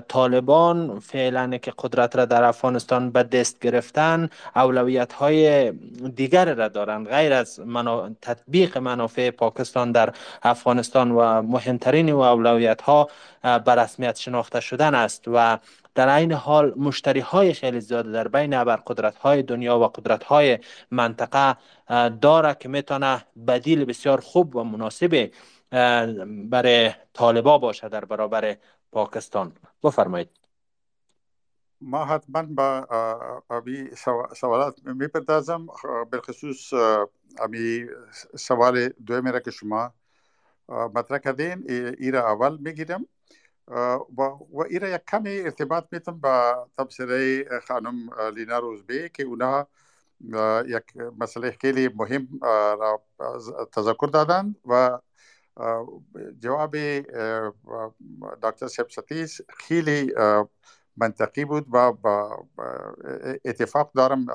طالبان 0.07 0.99
فعلا 0.99 1.57
که 1.57 1.73
قدرت 1.77 2.15
را 2.15 2.26
در 2.26 2.43
افغانستان 2.43 3.11
به 3.11 3.23
دست 3.23 3.59
گرفتن 3.59 4.30
اولویت 4.55 5.14
های 5.14 5.72
دیگر 6.15 6.53
را 6.53 6.68
دارند. 6.68 7.09
غیر 7.09 7.34
از 7.34 7.59
منا... 7.59 8.09
تطبیق 8.22 8.77
منافع 8.77 9.30
پاکستان 9.30 9.91
در 9.91 10.14
افغانستان 10.43 11.11
و 11.11 11.41
مهمترین 11.41 12.11
و 12.11 12.19
اولویت 12.19 12.81
ها 12.81 13.09
به 13.41 13.76
رسمیت 13.76 14.15
شناخته 14.15 14.59
شدن 14.59 14.95
است. 14.95 15.23
و 15.27 15.57
در 15.98 16.15
این 16.15 16.32
حال 16.32 16.74
مشتری 16.76 17.19
های 17.19 17.53
خیلی 17.53 17.82
زیاده 17.82 18.11
در 18.11 18.28
بین 18.28 18.64
قدرت 18.64 19.15
های 19.18 19.44
دنیا 19.44 19.80
و 19.80 19.88
قدرت 19.88 20.24
های 20.24 20.60
منطقه 20.91 21.57
داره 22.10 22.56
که 22.60 22.69
می‌تونه 22.69 23.26
بدیل 23.48 23.86
بسیار 23.86 24.19
خوب 24.22 24.56
و 24.56 24.64
مناسب 24.64 25.32
برای 26.49 26.91
طالبا 27.14 27.57
باشه 27.57 27.90
در 27.90 28.06
برابر 28.06 28.57
پاکستان. 28.91 29.53
بفرمایید. 29.84 30.30
ما 31.82 32.06
حتما 32.06 32.44
با 32.44 32.88
ابی 33.49 33.90
سوالات 34.36 34.80
می‌پردازم. 34.86 35.68
بالخصوص 36.11 36.74
ابی 37.40 37.86
سوال 38.36 38.90
دومی 38.90 39.32
را 39.32 39.40
که 39.40 39.52
شما 39.52 39.94
مطرح 40.69 41.18
کردین 41.18 41.64
ایرا 41.99 42.32
اول 42.32 42.57
می‌گیرم 42.57 43.06
و, 43.68 44.22
ایرا 44.69 44.89
یک 44.89 45.02
کمی 45.07 45.39
ارتباط 45.39 45.85
میتم 45.91 46.19
با 46.19 46.68
تبصره 46.77 47.45
خانم 47.68 48.10
لینا 48.35 48.60
روزبه 48.60 49.10
که 49.10 49.23
اونا 49.23 49.68
یک 50.68 50.84
مسئله 51.19 51.52
خیلی 51.52 51.88
مهم 51.88 52.27
را 52.80 53.03
تذکر 53.72 54.10
دادن 54.14 54.56
و 54.65 54.99
جواب 56.39 56.76
دکتر 58.44 58.68
شب 58.68 58.89
ستیز 58.89 59.41
خیلی 59.49 60.14
منطقی 60.98 61.45
بود 61.45 61.68
و 61.73 61.91
با 61.91 62.48
اتفاق 63.45 63.91
دارم 63.94 64.26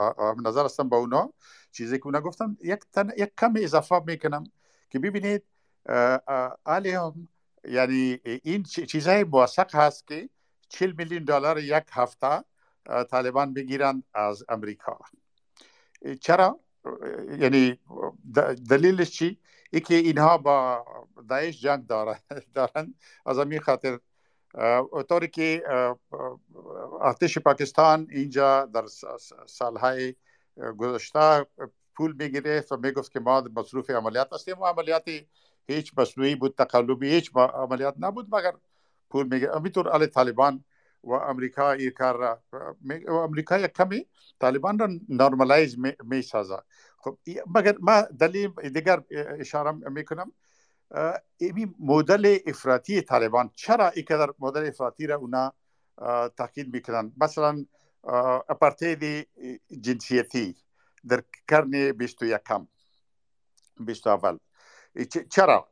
نظر 0.47 0.65
هستم 0.65 0.89
با 0.89 0.97
اونا. 0.97 1.33
چیزی 1.73 1.99
که 1.99 2.07
اونا 2.07 2.21
گفتم 2.21 2.57
یک, 2.65 2.81
تن، 2.93 3.11
یک 3.19 3.33
کم 3.39 3.53
اضافه 3.57 4.03
می‌کنم 4.07 4.45
که 4.91 4.99
ببینید 4.99 5.43
هم 5.87 7.29
یعنی 7.65 8.21
این 8.43 8.63
چیزهای 8.63 9.25
موثق 9.25 9.75
هست 9.75 10.07
که 10.07 10.29
40 10.69 10.93
میلیون 10.99 11.25
دلار 11.25 11.59
یک 11.59 11.85
هفته 11.91 12.45
طالبان 13.11 13.55
بگیرند 13.55 14.05
از 14.15 14.45
امریکا. 14.49 14.99
چرا؟ 16.21 16.61
یعنی 17.39 17.79
دلیلش 18.69 19.11
چی؟ 19.11 19.39
ای 19.73 19.81
که 19.81 19.95
اینها 19.95 20.39
با 20.39 20.85
داعش 21.29 21.61
جنگ 21.61 21.87
دارن. 22.55 22.95
از 23.27 23.39
همین 23.39 23.61
خاطر 23.61 23.99
طوری 25.09 25.29
که 25.29 25.63
ارتش 27.01 27.39
پاکستان 27.39 28.07
اینجا 28.11 28.65
در 28.65 28.85
سالهای 29.47 30.15
گذشته 30.77 31.47
پول 31.95 32.13
می‌گیره 32.19 32.65
و 32.71 32.77
می‌گفت 32.77 33.13
که 33.13 33.21
ما 33.21 33.45
مصروف 33.57 33.91
عملیات 33.91 34.33
هستیم 34.33 34.59
و 34.59 34.67
عملیاتی 34.67 35.29
هیچ 35.69 35.93
مصنوعی 35.99 36.35
بود 36.35 36.55
تقلبی 36.55 37.11
هیچ 37.11 37.31
عملیات 37.37 37.95
نبود 37.99 38.35
مگر 38.35 38.53
پول 39.11 39.27
می‌گیره 39.27 39.55
همینطور 39.57 39.89
علی 39.89 40.07
طالبان 40.07 40.65
و 41.05 41.13
امریکا 41.13 41.73
این 41.73 41.91
کار 41.91 42.17
را 42.17 42.43
و 43.07 43.13
امریکا 43.13 43.59
یک 43.59 43.73
کمی 43.73 44.07
طالبان 44.41 44.79
را 44.79 44.89
نرمالایز 45.09 45.77
می 46.05 46.23
سازه 46.23 46.57
خب 46.99 47.19
مگر 47.55 47.77
ما 47.81 48.03
دلیل 48.03 48.49
دیگر 48.49 49.03
اشاره 49.11 49.73
می‌کنم 49.73 50.33
این 51.37 51.75
مدل 51.79 52.39
افراطی 52.47 53.03
طالبان 53.03 53.51
چرا 53.55 53.89
اینقدر 53.89 54.33
مدل 54.39 54.67
افراطی 54.67 55.07
را 55.07 55.17
اونا 55.17 55.53
تاکید 56.37 56.75
می‌کنن؟ 56.75 57.13
مثلا 57.21 57.65
اپارتید 58.49 59.29
جنسیتی 59.81 60.57
در 61.09 61.23
قرن 61.49 61.93
بیست 61.93 62.23
و 62.23 62.25
یکم 62.25 62.69
بیست 63.81 64.07
اول. 64.07 64.39
چرا 65.31 65.69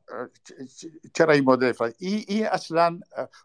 چرا 1.15 1.33
این 1.33 1.45
مدل 1.45 1.69
افراطی 1.69 2.07
این 2.07 2.25
ای 2.29 2.45
اصلا 2.45 3.01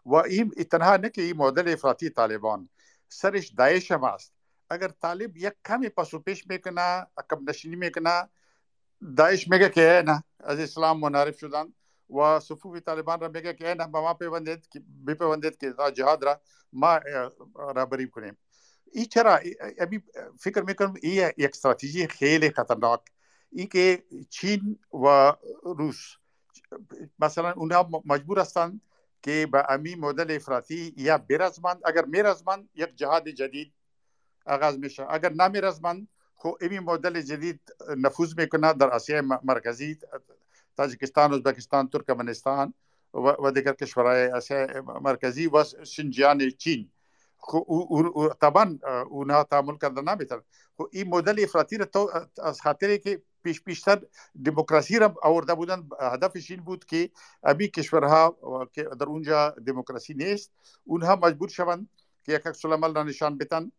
و 0.06 0.14
این 0.14 0.52
ای 0.56 0.64
تنها 0.64 0.96
نه 0.96 1.10
که 1.10 1.22
این 1.22 1.36
مدل 1.36 1.72
افراطی 1.72 2.10
طالبان 2.10 2.68
سرش 3.08 3.48
داعش 3.48 3.90
هم 3.90 4.04
است 4.04 4.32
اگر 4.70 4.88
طالب 4.88 5.36
یک 5.36 5.52
کمی 5.66 5.88
پاسو 5.88 6.18
پیش 6.18 6.46
میکنه 6.46 6.80
عقب 7.18 7.48
نشینی 7.48 7.76
میکنه 7.76 8.28
داعش 9.16 9.48
میگه 9.48 9.68
که 9.68 10.02
نه 10.06 10.24
از 10.40 10.58
اسلام 10.58 11.00
منحرف 11.00 11.38
شدن 11.38 11.72
و 12.10 12.40
صفوف 12.40 12.80
طالبان 12.80 13.20
را 13.20 13.28
میگه 13.28 13.54
که 13.54 13.74
نه 13.74 13.86
با 13.86 14.02
ما 14.02 14.14
پیوندید 14.14 14.68
که 14.68 14.82
بپیوندید 15.06 15.56
که 15.58 15.74
جهاد 15.94 16.24
را 16.24 16.40
ما 16.72 17.00
رهبری 17.76 18.10
کنیم 18.10 18.36
این 18.92 19.04
چرا 19.04 19.40
ابی 19.78 20.02
فکر 20.38 20.62
میکنم 20.62 20.94
این 21.02 21.30
یک 21.36 21.50
استراتژی 21.54 22.06
خیلی 22.06 22.50
خطرناک 22.50 23.00
ای 23.52 23.66
که 23.66 24.04
چین 24.30 24.78
و 24.92 25.32
روس 25.62 26.16
مثلا 27.18 27.52
اونها 27.52 28.02
مجبور 28.04 28.38
هستند 28.38 28.80
که 29.22 29.48
به 29.52 29.66
امی 29.68 29.94
مدل 29.94 30.30
افراطی 30.30 30.94
یا 30.96 31.18
برزمند 31.18 31.80
اگر 31.84 32.04
میرزمند 32.04 32.68
یک 32.74 32.96
جهاد 32.96 33.28
جدید 33.28 33.72
آغاز 34.46 34.78
میشه. 34.78 35.06
اگر 35.10 35.32
نمیرزمند 35.32 36.08
خو 36.34 36.50
امی 36.60 36.78
مدل 36.78 37.20
جدید 37.20 37.60
نفوذ 37.96 38.38
میکنه 38.38 38.72
در 38.72 38.90
آسیا 38.90 39.22
مرکزی 39.22 39.98
تاجیکستان 40.76 41.32
ازبکستان 41.32 41.88
ترکمنستان 41.88 42.74
و 43.14 43.50
دیگر 43.50 43.72
کشورهای 43.72 44.26
آسیا 44.26 44.82
مرکزی 44.82 45.46
و 45.46 45.64
شنجیان 45.84 46.50
چین. 46.50 46.90
طبعا 48.40 48.78
اونها 49.10 49.44
تعامل 49.44 49.76
کرده 49.78 50.00
نمیتونن 50.00 50.42
این 50.92 51.08
مدل 51.08 51.42
افراطی 51.42 51.78
را 51.78 51.86
از 52.42 52.60
خاطری 52.60 52.98
که 52.98 53.22
پیش 53.46 53.62
پیشتر 53.62 54.02
دموکراسی 54.44 54.98
را 54.98 55.14
آورده 55.22 55.54
بودن 55.54 55.88
هدفش 56.00 56.50
این 56.50 56.60
بود 56.60 56.84
که 56.84 57.10
ابی 57.42 57.68
کشورها 57.68 58.36
که 58.72 58.82
در 58.82 59.06
اونجا 59.06 59.50
دموکراسی 59.66 60.14
نیست 60.14 60.50
اونها 60.84 61.16
مجبور 61.16 61.48
شوند 61.48 61.88
که 62.24 62.32
یک 62.32 62.46
عکس 62.46 62.64
را 62.64 63.02
نشان 63.02 63.38
بتن 63.38 63.72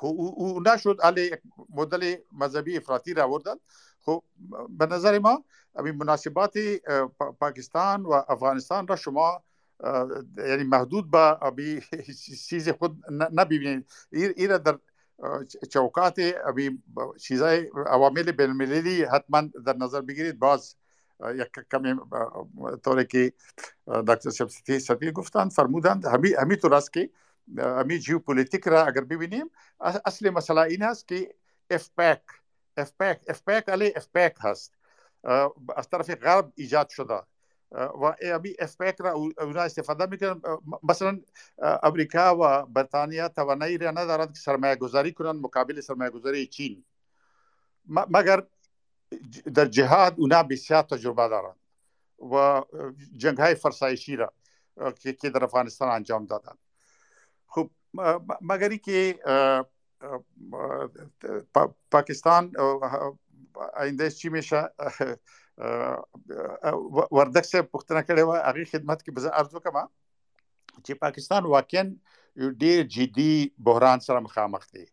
او 0.00 0.62
نشد 0.66 0.98
علی 1.02 1.30
مدل 1.70 2.16
مذهبی 2.32 2.76
افراطی 2.76 3.14
را 3.14 3.24
آوردن. 3.24 3.54
خب 4.00 4.22
به 4.68 4.86
نظر 4.86 5.18
ما 5.18 5.44
مناسبات 5.74 6.54
پاکستان 7.40 8.02
و 8.02 8.12
افغانستان 8.28 8.86
را 8.86 8.96
شما 8.96 9.42
یعنی 10.36 10.64
محدود 10.64 11.10
به 11.10 11.38
چیز 12.48 12.68
خود 12.68 13.02
نبینید. 13.10 13.86
این 14.12 14.56
در 14.56 14.78
چوکات 15.72 16.20
چیزای 17.20 17.70
عوامل 17.86 18.32
بین 18.32 18.50
المللی 18.50 19.04
حتما 19.04 19.42
در 19.66 19.76
نظر 19.76 20.00
بگیرید. 20.00 20.38
باز 20.38 20.76
یک 21.34 21.48
کمی 21.70 21.94
طوری 22.84 23.04
که 23.04 23.32
دکتر 23.86 24.30
شمستی 24.30 24.78
سفیر 24.78 25.12
گفتند 25.12 25.52
فرمودند 25.52 26.06
همی 26.06 26.34
همی 26.34 26.56
طور 26.56 26.74
است 26.74 26.92
که 26.92 27.10
همی 27.58 27.98
جیوپولیتیک 27.98 28.68
را 28.68 28.84
اگر 28.84 29.00
ببینیم 29.00 29.50
اصل 29.80 30.30
مسئله 30.30 30.60
این 30.60 30.82
است 30.82 31.08
که 31.08 31.34
AfPak 31.70 32.22
AfPak 32.76 33.20
AfPak 33.28 33.68
علی 33.68 33.92
اف 33.96 34.08
هست. 34.40 34.74
از 35.76 35.88
طرف 35.90 36.10
غرب 36.10 36.52
ایجاد 36.54 36.88
شده. 36.88 37.22
و 37.74 38.14
ابی 38.22 38.56
AfPak 38.58 38.96
را 38.98 39.12
اونا 39.12 39.62
استفاده 39.62 40.06
می‌کنن 40.06 40.40
مثلا 40.82 41.20
امریکا 41.82 42.36
و 42.40 42.66
بریتانیا 42.66 43.28
توانایی 43.28 43.78
را 43.78 43.90
ندارند 43.90 44.32
که 44.32 44.38
سرمایه 44.40 44.76
گذاری 44.76 45.12
کنند 45.12 45.36
مقابل 45.42 45.80
سرمایه 45.80 46.10
گذاری 46.10 46.46
چین 46.46 46.84
مگر 47.88 48.42
در 49.54 49.64
جهاد 49.64 50.14
اونا 50.18 50.42
بسیار 50.42 50.82
تجربه 50.82 51.28
دارند 51.28 51.56
و 52.32 52.62
جنگ 53.16 53.38
های 53.38 53.54
فرسایشی 53.54 54.16
را 54.16 54.32
که 54.98 55.30
در 55.30 55.44
افغانستان 55.44 55.88
انجام 55.88 56.26
دادن 56.26 56.54
خب 57.46 57.70
مگر 58.40 58.76
که 58.76 59.18
پاکستان 61.90 62.52
آینده 63.74 64.10
چی 64.10 64.28
میشه؟ 64.28 64.70
وردک 65.58 67.44
صاحب 67.50 67.66
پوښتنه 67.74 68.02
کړې 68.08 68.22
و 68.28 68.32
هغه 68.48 68.64
خدمت 68.72 69.02
کې 69.04 69.10
به 69.14 69.30
ارزو 69.42 69.60
کما 69.66 69.84
چې 70.84 70.92
پاکستان 71.04 71.42
واقعا 71.52 71.84
یو 72.42 72.48
ډیر 72.62 72.82
جدي 72.96 73.34
بحران 73.68 74.00
سره 74.06 74.24
مخامخ 74.26 74.64
دی. 74.74 74.86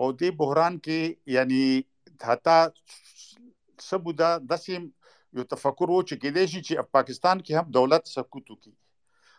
او 0.00 0.06
دې 0.12 0.30
بحران 0.42 0.78
کې 0.86 1.00
یعنی 1.36 1.62
حتی 2.30 2.58
سبودا 3.88 4.30
دسم 4.50 4.82
یو 5.38 5.44
تفکر 5.54 5.90
و 5.90 6.02
چې 6.08 6.14
کېدې 6.22 6.44
شي 6.52 6.60
چې 6.66 6.74
پاکستان 6.98 7.36
کې 7.44 7.52
هم 7.58 7.66
دولت 7.78 8.12
سقوط 8.14 8.50
وکړي. 8.50 8.74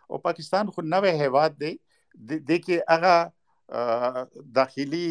او 0.09 0.17
پاکستان 0.27 0.71
خو 0.75 0.81
نوې 0.81 1.11
هیواد 1.23 1.51
دی 1.63 1.73
د 2.49 2.51
کې 2.65 2.75
هغه 2.93 3.15
داخلي 4.59 5.07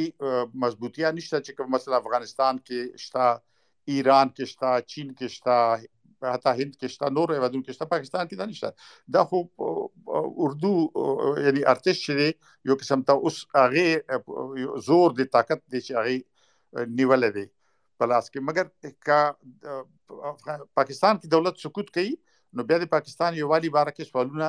مضبوطیا 0.65 1.11
نشته 1.19 1.41
چې 1.47 1.53
کوم 1.61 1.73
مثلا 1.77 1.97
افغانستان 2.05 2.59
کې 2.67 3.05
شته 3.05 3.25
ایران 3.87 4.33
کې 4.37 4.45
شته 4.53 4.81
چین 4.95 5.15
کې 5.19 5.29
شته 5.37 5.57
حتی 6.31 6.51
هند 6.59 6.75
کې 6.81 6.89
شته 6.95 7.11
نور 7.19 7.35
هیوادونو 7.35 7.65
کې 7.67 7.79
شته 7.79 7.91
پاکستان 7.95 8.29
کې 8.29 8.37
نشته 8.51 8.71
دا 9.17 9.25
خو 9.31 9.43
اردو 10.47 10.75
یعنی 11.47 11.65
ارتش 11.75 12.03
چې 12.07 12.35
یو 12.71 12.79
قسم 12.83 13.03
ته 13.09 13.13
اوس 13.29 13.41
هغه 13.57 14.79
زور 14.91 15.17
د 15.21 15.31
طاقت 15.39 15.65
دی 15.75 15.81
چې 15.87 15.93
هغه 16.01 16.87
نیولې 16.99 17.31
دی 17.39 17.47
پلاس 18.03 18.31
کې 18.31 18.41
مګر 18.49 18.67
کا 19.09 19.21
پاکستان 20.81 21.19
کې 21.19 21.27
دولت 21.37 21.67
سقوط 21.67 21.93
کوي 21.99 22.15
نو 22.59 22.65
بیا 22.71 22.79
د 22.81 22.89
پاکستان 22.95 23.37
یو 23.41 23.49
والی 23.53 23.71
باره 23.77 23.93
کې 23.97 24.09
سوالونه 24.13 24.49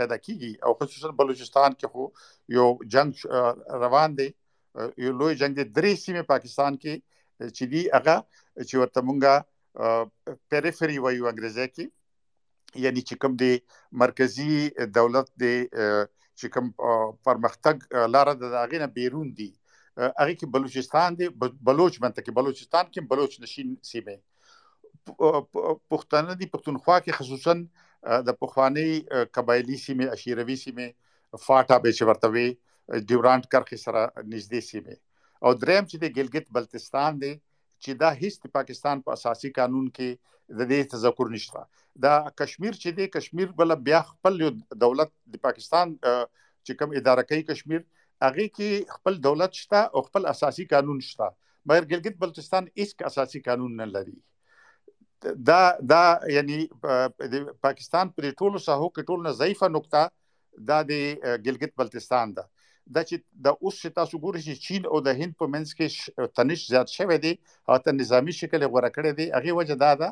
پیدا 0.00 0.18
کیږي 0.24 0.52
او 0.66 0.74
خصوصا 0.80 1.14
بلوچستان 1.22 1.78
کې 1.78 1.86
خو 1.94 2.04
یو 2.58 2.66
جنگ 2.96 3.24
روان 3.86 4.18
دی 4.20 4.28
یو 5.04 5.14
لوی 5.22 5.38
جنگ 5.40 5.58
دی 5.60 5.64
درې 5.78 6.02
سیمه 6.02 6.28
پاکستان 6.34 6.78
کې 6.82 6.94
چې 7.56 7.64
دی؟ 7.72 7.82
هغه 7.96 8.16
چې 8.68 8.74
ورته 8.82 9.00
مونږه 9.08 9.34
پیریفری 10.50 10.98
وایو 11.04 11.30
انګریزي 11.32 11.66
کې. 11.74 11.86
یعنی 12.84 13.00
چې 13.08 13.14
کوم 13.22 13.32
دی 13.42 13.52
مرکزی 14.02 14.56
دولت 14.98 15.30
دی 15.42 15.56
چې 16.38 16.46
کوم 16.56 16.66
پرمختګ 17.28 18.08
لار 18.16 18.32
د 18.42 18.44
هغه 18.62 18.82
نه 18.82 18.88
بیرون 18.98 19.32
دی. 19.38 19.50
هغه 20.00 20.34
کې 20.38 20.46
بلوچستان 20.56 21.16
دی 21.20 21.28
بلوچ 21.68 22.00
منطقه 22.04 22.36
بلوچستان 22.40 22.84
کې 22.92 23.00
بلوچ 23.12 23.40
نشین 23.44 23.76
سیمه 23.92 24.16
پښتانه 25.92 26.32
دي 26.40 26.46
پښتونخوا 26.54 26.96
کې 27.04 27.16
خصوصا 27.18 27.54
د 28.28 28.38
پخوانی 28.42 28.88
قبایلی 29.38 29.78
سیمه 29.84 30.10
اشیروي 30.16 30.56
سیمه 30.64 30.86
فاټا 31.46 31.76
به 31.86 31.96
چورتوي 32.00 32.48
ډیورانت 33.08 33.44
کرخه 33.54 33.78
سره 33.84 34.02
نږدې 34.32 34.60
سیمه 34.70 34.94
او 35.44 35.52
دریم 35.62 35.84
چې 35.90 35.96
د 36.02 36.06
ګلګت 36.16 36.46
بلتستان 36.58 37.20
دی 37.22 37.32
چې 37.82 37.90
دا 38.02 38.10
هیڅ 38.22 38.34
د 38.46 38.54
پاکستان 38.58 39.02
په 39.06 39.18
اساسي 39.18 39.50
قانون 39.58 39.86
کې 39.96 40.08
د 40.58 40.70
دې 40.70 40.80
تذکر 40.94 41.32
نشته. 41.34 41.60
دا 42.06 42.14
کشمیر 42.40 42.74
چې 42.82 42.90
دی 42.98 43.06
کشمیر 43.16 43.52
بل 43.60 43.74
بیا 43.88 44.00
خپل 44.08 44.40
دولت 44.84 45.12
د 45.34 45.42
پاکستان 45.48 45.94
چې 46.04 46.72
کوم 46.80 46.96
اداره 47.02 47.26
کوي 47.30 47.42
کشمیر 47.52 47.84
هغه 48.26 48.46
کې 48.56 48.96
خپل 48.96 49.20
دولت 49.28 49.60
شته 49.60 49.84
او 49.94 50.02
خپل 50.08 50.26
اساسي 50.32 50.66
قانون 50.74 51.00
شته. 51.10 51.30
مګر 51.68 51.84
ګلګت 51.92 52.16
بلتستان 52.24 52.68
هیڅ 52.78 52.90
اساسي 53.12 53.40
قانون 53.48 53.80
نه 53.82 53.86
لري. 53.94 54.18
دا 55.48 55.60
دا 55.92 56.04
یعنی 56.34 56.58
پاکستان 57.66 58.10
پر 58.18 58.26
ټولو 58.28 58.58
ساحو 58.66 58.88
کې 58.94 59.02
ټول 59.08 59.26
نه 59.26 59.32
ضعیفه 59.40 59.68
نقطه 59.72 60.02
دا 60.70 60.78
د 60.90 60.92
ګلګت 61.46 61.72
بلتستان 61.82 62.32
ده 62.38 62.44
دا 62.94 63.02
چې 63.08 63.16
د 63.46 63.56
اوس 63.62 63.74
چې 63.82 63.96
تاسو 63.98 64.20
ګورئ 64.24 64.40
چې 64.46 64.54
چین 64.66 64.82
او 64.92 65.00
د 65.06 65.18
هند 65.20 65.36
په 65.40 65.46
منځ 65.54 65.68
کې 65.78 65.86
تنش 66.38 66.66
زیات 66.72 66.94
شوی 66.96 67.18
دی 67.24 67.32
او 67.68 67.78
ته 67.84 67.96
نظامی 68.00 68.34
شکل 68.40 68.66
غوړه 68.72 68.90
کړی 68.96 69.12
دی 69.18 69.26
هغه 69.36 69.56
وجه 69.58 69.76
دا 69.84 69.92
ده 70.02 70.08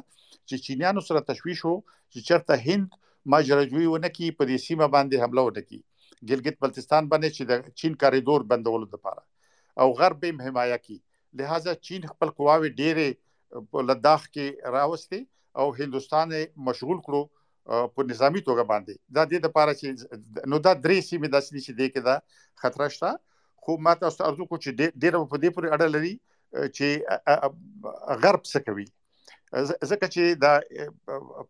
چې 0.48 0.54
چینیانو 0.66 1.06
سره 1.08 1.26
تشویش 1.30 1.64
وو 1.64 1.76
چې 2.12 2.18
چرته 2.28 2.54
هند 2.66 2.98
ماجراجوي 3.34 3.86
ونه 3.88 4.10
کی 4.16 4.30
په 4.38 4.50
دې 4.50 4.56
سیمه 4.66 4.86
باندې 4.94 5.22
حمله 5.24 5.42
وکړي 5.46 5.80
ګلګت 6.28 6.56
بلتستان 6.64 7.10
باندې 7.12 7.28
چې 7.36 7.42
د 7.50 7.52
چین 7.82 7.98
کاریدور 8.02 8.46
بندولو 8.52 8.86
لپاره 8.94 9.22
او 9.82 9.88
غرب 10.00 10.24
هم 10.30 10.46
حمایه 10.46 10.78
کی 10.86 10.98
لہذا 11.40 11.74
چین 11.88 12.06
خپل 12.12 12.32
قواوی 12.38 12.70
ډېره 12.80 13.06
په 13.74 13.88
لداخ 13.88 14.24
کې 14.34 14.74
راوستي 14.76 15.20
او 15.62 15.66
هندستان 15.80 16.34
مشغول 16.70 17.02
کړو 17.06 17.22
په 17.68 18.00
نظامی 18.10 18.40
توګه 18.48 18.64
باندې. 18.72 18.94
دا 19.16 19.24
د 19.30 19.32
لپاره 19.46 19.72
چې 19.80 19.86
نو 20.52 20.58
دا 20.66 20.72
درې 20.84 20.98
سیمې 21.08 21.28
داسې 21.36 21.50
چې 21.66 21.72
د 21.80 21.82
کې 21.92 22.00
دا 22.08 22.16
خطر 22.62 22.88
شته. 22.96 23.10
خو 23.62 23.76
ما 23.86 23.92
تاسو 24.02 24.24
ارزو 24.28 24.44
کو 24.50 24.56
چې 24.64 24.70
ډېر 25.02 25.14
په 25.32 25.38
دې 25.42 25.50
پورې 25.56 25.68
اړه 25.74 25.86
لري 25.94 26.14
چې 26.76 26.88
غرب 28.22 28.42
څه 28.52 28.58
کوي. 28.68 28.88
ځکه 29.90 30.06
چې 30.14 30.22
دا 30.44 30.54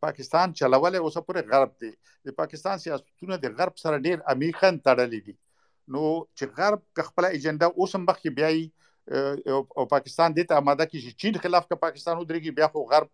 پاکستان 0.07 0.55
چلول 0.61 0.97
اوس 0.97 1.16
پورې 1.19 1.43
غرب 1.53 1.70
دی. 1.85 1.93
د 2.31 2.35
پاکستان 2.40 2.82
سیاستونه 2.86 3.39
د 3.45 3.55
غرب 3.61 3.78
سره 3.85 4.03
ډېر 4.07 4.19
عمیقاً 4.35 4.70
تړلي 4.89 5.20
دي. 5.28 5.35
نو 5.95 6.03
چې 6.36 6.45
غرب 6.59 6.81
خپل 7.11 7.24
ایجنډا 7.31 7.69
اوس 7.78 7.95
بخې 8.09 8.31
بیاي 8.40 8.65
او 9.77 9.85
پاکستان 9.95 10.35
دې 10.35 10.45
ته 10.49 10.62
آماده 10.62 10.86
کی 10.90 10.99
چې 11.05 11.11
چین 11.23 11.39
خلاف 11.45 11.69
که 11.69 11.77
پاکستان 11.85 12.16
ودرېږي 12.16 12.53
بیا 12.59 12.69
خو 12.74 12.85
غرب 12.90 13.09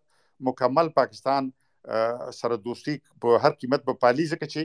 مکمل 0.49 0.89
پاکستان 0.97 1.51
سره 2.39 2.55
دوستی 2.69 2.95
په 3.25 3.27
هر 3.45 3.53
قیمت 3.61 3.81
په 3.89 3.93
پالي 4.05 4.25
ځکه 4.33 4.45
چې 4.53 4.61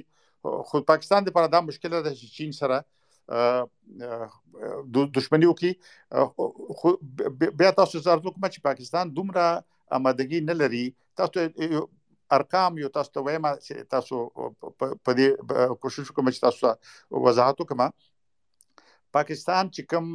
خو 0.70 0.80
پاکستان 0.92 1.20
لپاره 1.28 1.52
دا 1.54 1.60
مشکل 1.68 1.90
ده 1.96 2.12
چې 2.14 2.26
چین 2.36 2.50
سره 2.60 2.76
دښمنی 5.16 5.46
وکي 5.50 5.72
خو 6.78 6.88
بیا 7.58 7.70
تاسو 7.80 7.98
زړه 7.98 8.32
کوم 8.34 8.46
چې 8.48 8.60
پاکستان 8.68 9.04
دومره 9.18 9.44
آمادګي 9.98 10.40
نه 10.48 10.54
لري. 10.62 10.84
تاسو 11.16 11.36
ارقام 12.38 12.72
یو 12.78 12.88
تاسو 12.96 13.22
وایم 13.26 13.46
چې 13.52 13.74
تاسو 13.94 14.16
په 15.04 15.12
دې 15.18 15.28
کوشش 15.84 16.06
کوم 16.18 16.26
چې 16.30 16.40
تاسو 16.46 16.64
وضاحت 17.28 17.56
وکم. 17.60 17.80
پاکستان 19.18 19.70
چې 19.74 19.82
کوم 19.90 20.06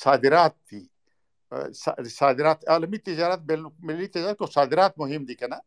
صادرات 0.00 0.54
دي 0.70 0.82
صادرات 2.16 2.68
عالمی 2.74 2.98
تجارت 3.06 3.40
بین 3.52 3.60
المللي 3.64 4.08
تجارت 4.16 4.42
او 4.42 4.48
صادرات 4.56 4.92
مهم 5.04 5.22
دي 5.30 5.36
کنه 5.42 5.58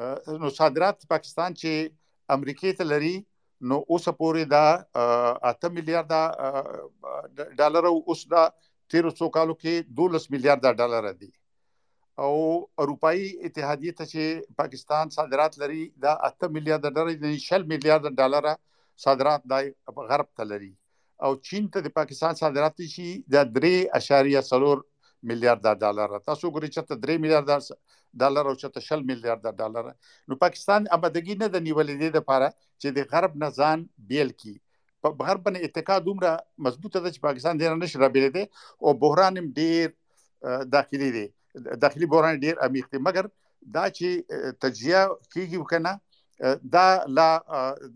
نو 0.00 0.50
صادرات 0.58 1.06
پاکستان 1.14 1.54
چې 1.60 1.72
امریکای 2.36 2.72
ته 2.80 2.84
لري 2.92 3.12
نو 3.70 3.78
اوس 3.94 4.08
پورې 4.08 4.44
دا 4.54 4.66
8 5.52 5.70
میلیارډ 5.76 6.10
ډالر 7.60 7.88
اوس 7.92 8.24
دا 8.34 8.42
1300 8.46 9.30
کالو 9.36 9.54
کې 9.62 9.74
12 10.00 10.34
میلیارډ 10.34 10.62
ډالر 10.82 11.04
دي 11.22 11.30
او 12.26 12.34
اروپאי 12.84 13.24
اتحادیه 13.48 13.92
ته 14.00 14.04
چې 14.12 14.56
پاکستان 14.62 15.16
صادرات 15.16 15.58
لري 15.64 15.82
دا 16.06 16.12
8 16.30 16.52
میلیارډ 16.58 16.84
ډالر 16.98 17.06
دي 17.24 17.32
6 17.46 17.70
میلیارډ 17.72 18.04
ډالر 18.22 18.44
صادرات 19.06 19.50
د 19.54 19.98
غرب 20.12 20.28
ته 20.40 20.44
لري. 20.52 20.72
او 21.26 21.30
چین 21.48 21.64
ته 21.74 21.84
د 21.84 21.92
پاکستان 21.98 22.32
صادرات 22.40 22.82
شي 22.94 23.08
د 23.34 23.36
3.4 23.54 24.82
میلیارډ 25.22 25.60
ډالر 25.84 26.18
تاسو 26.30 26.50
ګورئ 26.54 26.68
چې 26.74 27.00
3 27.06 27.22
میلیارډ 27.24 27.48
ډالر 28.22 28.50
او 28.50 28.54
چې 28.60 28.86
6 28.90 29.06
میلیارډ 29.10 29.52
ډالر 29.60 29.90
نو 30.28 30.40
پاکستان 30.44 30.88
آبادګي 30.96 31.34
نه 31.42 31.48
د 31.54 31.64
نیولې 31.66 31.94
دي 32.02 32.10
لپاره 32.18 32.48
چې 32.80 32.88
د 32.98 33.08
غرب 33.12 33.38
نه 33.44 33.50
ځان 33.60 33.86
بیل 34.12 34.30
کی 34.42 34.54
په 35.02 35.26
غرب 35.26 35.42
باندې 35.46 35.64
اتکا 35.64 35.98
دومره 36.06 36.30
مضبوطه 36.66 37.02
ده 37.02 37.10
چې 37.14 37.26
پاکستان 37.28 37.60
ډیر 37.64 37.76
نشي 37.82 37.98
رابېل 38.04 38.26
دي 38.36 38.44
او 38.82 38.94
بحران 39.04 39.42
ډیر 39.60 39.86
داخلي 40.76 41.10
دي 41.16 41.26
داخلي 41.84 42.10
بحران 42.14 42.40
ډیر 42.46 42.64
عمیق 42.68 42.90
دي 42.94 43.02
مګر 43.08 43.30
دا 43.76 43.84
چې 43.96 44.08
تجزیه 44.64 45.02
کیږي 45.34 45.58
وکنه 45.64 45.92
دا 46.76 46.86
لا 47.18 47.28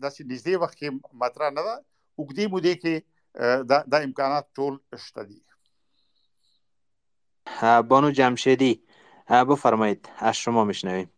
د 0.01 0.05
نږدې 0.29 0.55
وخت 0.63 0.75
کې 0.79 1.19
مطرح 1.25 1.49
نه 1.57 1.65
ده 1.67 1.75
وګدي 2.21 2.45
مو 2.53 2.63
دي 2.67 2.75
کې 2.83 2.95
دا, 3.69 3.77
دا 3.91 3.97
امکانات 4.07 4.49
ټول 4.59 4.79
شته 5.05 5.23
دي 5.29 5.39
بانو 7.89 8.11
جمشیدی. 8.11 8.81
بفرمایید. 9.29 10.09
از 10.17 10.37
شما 10.37 10.63
میشنویم. 10.63 11.09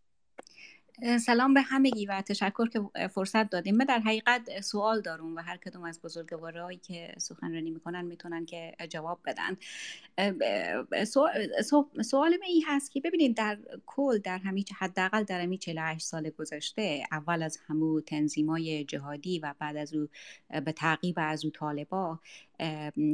سلام 1.26 1.54
به 1.54 1.62
همگی 1.62 2.06
و 2.06 2.22
تشکر 2.22 2.68
که 2.68 3.08
فرصت 3.08 3.50
دادیم. 3.50 3.76
من 3.76 3.86
در 3.86 4.00
حقیقت 4.00 4.62
سوال 4.62 5.02
دارم 5.02 5.36
و 5.36 5.40
هر 5.40 5.58
کدوم 5.58 5.84
از 5.84 6.02
بزرگوارایی 6.02 6.78
که 6.78 7.16
سخنرانی 7.18 7.72
می‌کنن 7.72 8.06
می‌تونن 8.06 8.46
که 8.46 8.76
جواب 8.90 9.20
بدن. 9.26 9.58
سوال 12.04 12.32
من 12.32 12.48
این 12.48 12.64
هست 12.68 12.92
که 12.92 13.02
ببینید 13.02 13.38
در 13.38 13.58
کل 13.86 14.18
در 14.18 14.38
همین 14.38 14.66
حداقل 14.78 15.24
در 15.24 15.42
همین 15.42 15.60
48 15.60 16.06
سال 16.06 16.30
گذشته 16.30 17.04
اول 17.12 17.44
از 17.44 17.60
همو 17.68 18.02
تنظیمای 18.02 18.84
جهادی 18.84 19.40
و 19.40 19.54
بعد 19.60 19.78
از 19.78 19.94
او 19.94 20.08
به 20.66 20.72
تعقیب 20.72 21.16
از 21.18 21.46
او 21.46 21.52
طالبا 21.52 22.20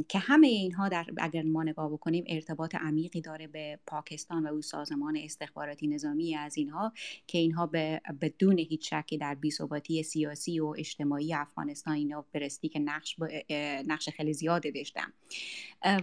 که 0.08 0.18
همه 0.18 0.46
اینها 0.46 0.88
در 0.88 1.06
اگر 1.18 1.42
ما 1.42 1.62
نگاه 1.62 1.92
بکنیم 1.92 2.24
ارتباط 2.26 2.74
عمیقی 2.74 3.20
داره 3.20 3.46
به 3.46 3.78
پاکستان 3.86 4.46
و 4.46 4.52
او 4.52 4.62
سازمان 4.62 5.16
استخباراتی 5.16 5.88
نظامی 5.88 6.36
از 6.36 6.56
اینها 6.56 6.92
که 7.26 7.38
اینها 7.38 7.66
به 7.66 8.00
بدون 8.20 8.58
هیچ 8.58 8.94
شکی 8.94 9.18
در 9.18 9.34
بیثباتی 9.34 10.02
سیاسی 10.02 10.60
و 10.60 10.74
اجتماعی 10.78 11.34
افغانستان 11.34 11.94
اینا 11.94 12.24
برستی 12.32 12.68
که 12.68 12.78
نقش 12.78 13.16
نقش 13.86 14.08
خیلی 14.08 14.32
زیاده 14.32 14.70
داشتن. 14.70 15.12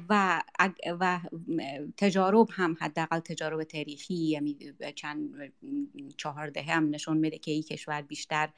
و 0.10 0.44
و 1.00 1.20
تجارب 1.98 2.48
هم 2.52 2.78
حداقل 2.80 3.20
تجارب 3.20 3.64
تاریخی 3.64 4.16
یعنی 4.16 4.58
چند 4.96 5.30
چهار 6.18 6.50
دهه 6.50 6.72
هم 6.72 6.90
نشون 6.90 7.18
میده 7.18 7.38
که 7.38 7.52
این 7.52 7.64
کشور 7.64 8.02
بیشتر 8.02 8.50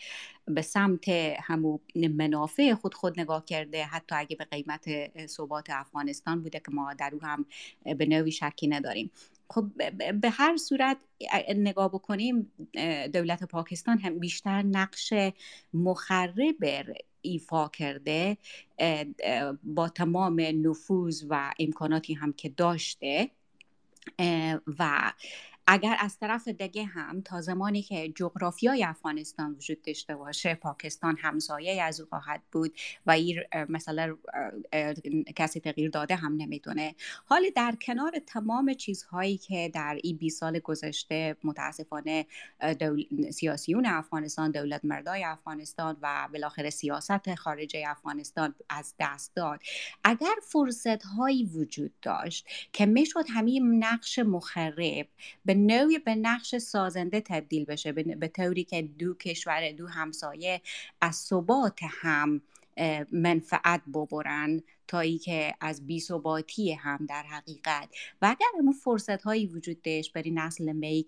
به 0.45 0.61
سمت 0.61 1.09
همو 1.39 1.79
منافع 1.95 2.73
خود 2.73 2.93
خود 2.93 3.19
نگاه 3.19 3.45
کرده. 3.45 3.83
حتی 3.83 4.15
اگه 4.15 4.35
به 4.35 4.45
قیمت 4.45 4.70
ثبات 5.27 5.69
افغانستان 5.69 6.41
بوده 6.41 6.59
که 6.59 6.71
ما 6.71 6.93
در 6.93 7.11
او 7.13 7.21
هم 7.21 7.45
به 7.97 8.05
نوعی 8.05 8.31
شکی 8.31 8.67
نداریم. 8.67 9.11
خب 9.49 9.65
به 10.21 10.29
هر 10.29 10.57
صورت 10.57 10.97
نگاه 11.55 11.89
بکنیم 11.89 12.51
دولت 13.13 13.43
پاکستان 13.43 13.99
هم 13.99 14.19
بیشتر 14.19 14.61
نقش 14.61 15.13
مخرب 15.73 16.55
ایفا 17.21 17.67
کرده 17.67 18.37
با 19.63 19.89
تمام 19.89 20.41
نفوذ 20.41 21.25
و 21.29 21.53
امکاناتی 21.59 22.13
هم 22.13 22.33
که 22.33 22.49
داشته 22.49 23.29
و 24.79 25.11
اگر 25.67 25.95
از 25.99 26.19
طرف 26.19 26.47
دیگه 26.47 26.83
هم 26.83 27.21
تا 27.21 27.41
زمانی 27.41 27.81
که 27.81 28.09
جغرافیای 28.15 28.83
افغانستان 28.83 29.51
وجود 29.51 29.81
داشته 29.81 30.15
باشه 30.15 30.55
پاکستان 30.55 31.17
همسایه 31.17 31.83
از 31.83 31.99
او 31.99 32.07
خواهد 32.07 32.41
بود 32.51 32.73
و 33.05 33.11
این 33.11 33.39
مثلا 33.69 34.17
کسی 35.35 35.59
تغییر 35.59 35.89
داده 35.89 36.15
هم 36.15 36.35
نمی‌دونه. 36.37 36.95
حال 37.25 37.49
در 37.55 37.75
کنار 37.81 38.11
تمام 38.27 38.73
چیزهایی 38.73 39.37
که 39.37 39.71
در 39.73 39.97
این 40.03 40.17
20 40.17 40.39
سال 40.39 40.59
گذشته 40.59 41.37
متاسفانه 41.43 42.25
دول... 42.79 43.05
سیاسیون 43.31 43.85
افغانستان 43.85 44.51
دولت 44.51 44.85
مردای 44.85 45.23
افغانستان 45.23 45.97
و 46.01 46.27
بالاخره 46.33 46.69
سیاست 46.69 47.35
خارجه 47.35 47.83
افغانستان 47.87 48.55
از 48.69 48.93
دست 48.99 49.35
داد. 49.35 49.59
اگر 50.03 50.35
فرصت 50.43 51.03
هایی 51.03 51.45
وجود 51.45 51.91
داشت 52.01 52.47
که 52.73 52.85
می‌شد 52.85 53.25
همین 53.29 53.83
نقش 53.83 54.19
مخرب 54.19 55.07
به 55.51 55.55
نوعی 55.55 55.99
به 55.99 56.15
نقش 56.15 56.57
سازنده 56.57 57.21
تبدیل 57.21 57.65
بشه. 57.65 57.91
به 57.91 58.27
طوری 58.27 58.63
که 58.63 58.81
دو 58.81 59.13
کشور 59.13 59.71
دو 59.71 59.87
همسایه 59.87 60.61
از 61.01 61.15
ثبات 61.15 61.79
هم 62.01 62.41
منفعت 63.11 63.81
ببرن. 63.93 64.61
تا 64.87 64.99
ای 64.99 65.17
که 65.17 65.53
از 65.61 65.87
بیثباتی 65.87 66.73
هم 66.73 67.05
در 67.09 67.23
حقیقت. 67.23 67.89
و 68.21 68.25
اگر 68.25 68.47
همون 68.59 68.73
فرصت 68.73 69.21
هایی 69.21 69.45
وجود 69.45 69.81
داشت 69.81 70.13
برای 70.13 70.31
نسل 70.31 70.71
می 70.71 71.05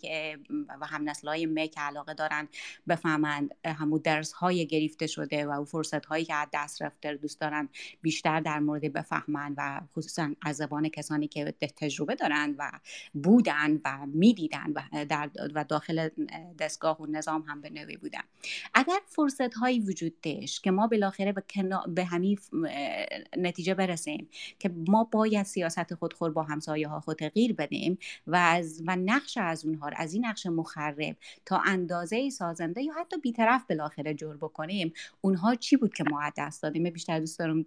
و 0.81 0.85
هم 0.85 1.09
نسل 1.09 1.27
های 1.27 1.45
می 1.45 1.67
که 1.67 1.81
علاقه 1.81 2.13
دارن 2.13 2.47
بفهمند 2.87 3.55
همون 3.65 4.01
درس 4.03 4.31
های 4.33 4.67
گرفته 4.67 5.07
شده 5.07 5.45
و 5.45 5.65
فرصت 5.65 6.05
هایی 6.05 6.25
که 6.25 6.33
از 6.33 6.47
دست 6.53 6.81
رفته 6.81 7.15
دوست 7.15 7.41
دارن 7.41 7.69
بیشتر 8.01 8.39
در 8.39 8.59
مورد 8.59 8.93
بفهمند 8.93 9.55
و 9.57 9.81
خصوصا 9.95 10.31
از 10.41 10.55
زبان 10.55 10.89
کسانی 10.89 11.27
که 11.27 11.53
تجربه 11.77 12.15
دارن 12.15 12.55
و 12.57 12.71
بودن 13.13 13.81
و 13.85 14.05
می‌دیدن 14.05 14.73
و, 14.75 15.05
در 15.05 15.29
و 15.55 15.63
داخل 15.63 16.09
دستگاه 16.59 17.01
و 17.01 17.05
نظام 17.05 17.41
هم 17.41 17.61
به 17.61 17.69
نوی 17.69 17.97
بودن 17.97 18.23
اگر 18.73 18.99
فرصت 19.07 19.53
هایی 19.53 19.79
وجود 19.79 20.21
داشت 20.21 20.63
که 20.63 20.71
ما 20.71 20.87
بالاخره 20.87 21.31
به, 21.31 21.43
به 21.87 22.05
همین 22.05 22.39
نتیجه 23.37 23.62
برسیم 23.71 24.29
که 24.59 24.71
ما 24.87 25.03
باید 25.03 25.45
سیاست 25.45 25.93
خودخور 25.93 26.31
با 26.31 26.43
همسایه 26.43 26.87
ها 26.87 26.99
خود 26.99 27.17
تغییر 27.17 27.53
بدیم 27.53 27.97
و 28.27 28.35
از 28.35 28.83
و 28.85 28.95
نقش 28.95 29.37
از 29.37 29.65
اونها 29.65 29.91
از 29.95 30.13
این 30.13 30.25
نقش 30.25 30.45
مخرب 30.45 31.15
تا 31.45 31.61
اندازه 31.65 32.29
سازنده 32.29 32.83
یا 32.83 32.93
حتی 32.93 33.17
بیطرف 33.17 33.63
بالاخره 33.69 34.13
جور 34.13 34.37
بکنیم 34.37 34.93
اونها 35.21 35.55
چی 35.55 35.77
بود 35.77 35.93
که 35.93 36.03
ما 36.09 36.21
دست 36.37 36.63
دادیم؟ 36.63 36.89
بیشتر 36.89 37.19
دوست 37.19 37.39
دارم 37.39 37.65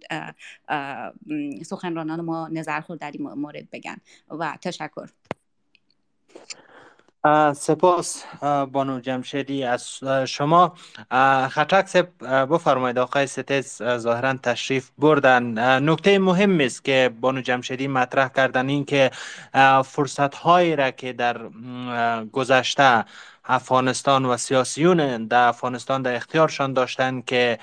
سخنرانان 1.63 2.21
ما 2.21 2.47
نظر 2.47 2.81
خود 2.81 2.99
در 2.99 3.11
این 3.11 3.29
مورد 3.29 3.69
بگن 3.69 3.97
و 4.29 4.57
تشکر. 4.61 5.09
سپاس 7.55 8.23
بانو 8.71 8.99
جمشیدی. 8.99 9.63
از 9.63 9.99
شما 10.25 10.73
خطک 11.49 12.05
بفرمایید. 12.25 12.99
آقای 12.99 13.27
ستیز 13.27 13.81
ظاهرا 13.97 14.33
تشریف 14.33 14.89
بردن. 14.97 15.43
نکته 15.89 16.19
مهم 16.19 16.59
است 16.59 16.85
که 16.85 17.11
بانو 17.21 17.41
جمشیدی 17.41 17.87
مطرح 17.87 18.27
کردن 18.29 18.69
این 18.69 18.85
که 18.85 19.11
فرصت 19.85 20.35
هایی 20.35 20.75
را 20.75 20.91
که 20.91 21.13
در 21.13 21.49
گذشته 22.31 23.05
افغانستان 23.45 24.25
و 24.25 24.37
سیاسیون 24.37 25.27
در 25.27 25.47
افغانستان 25.47 26.01
در 26.01 26.15
اختیارشان 26.15 26.73
داشتند 26.73 27.25
که 27.25 27.59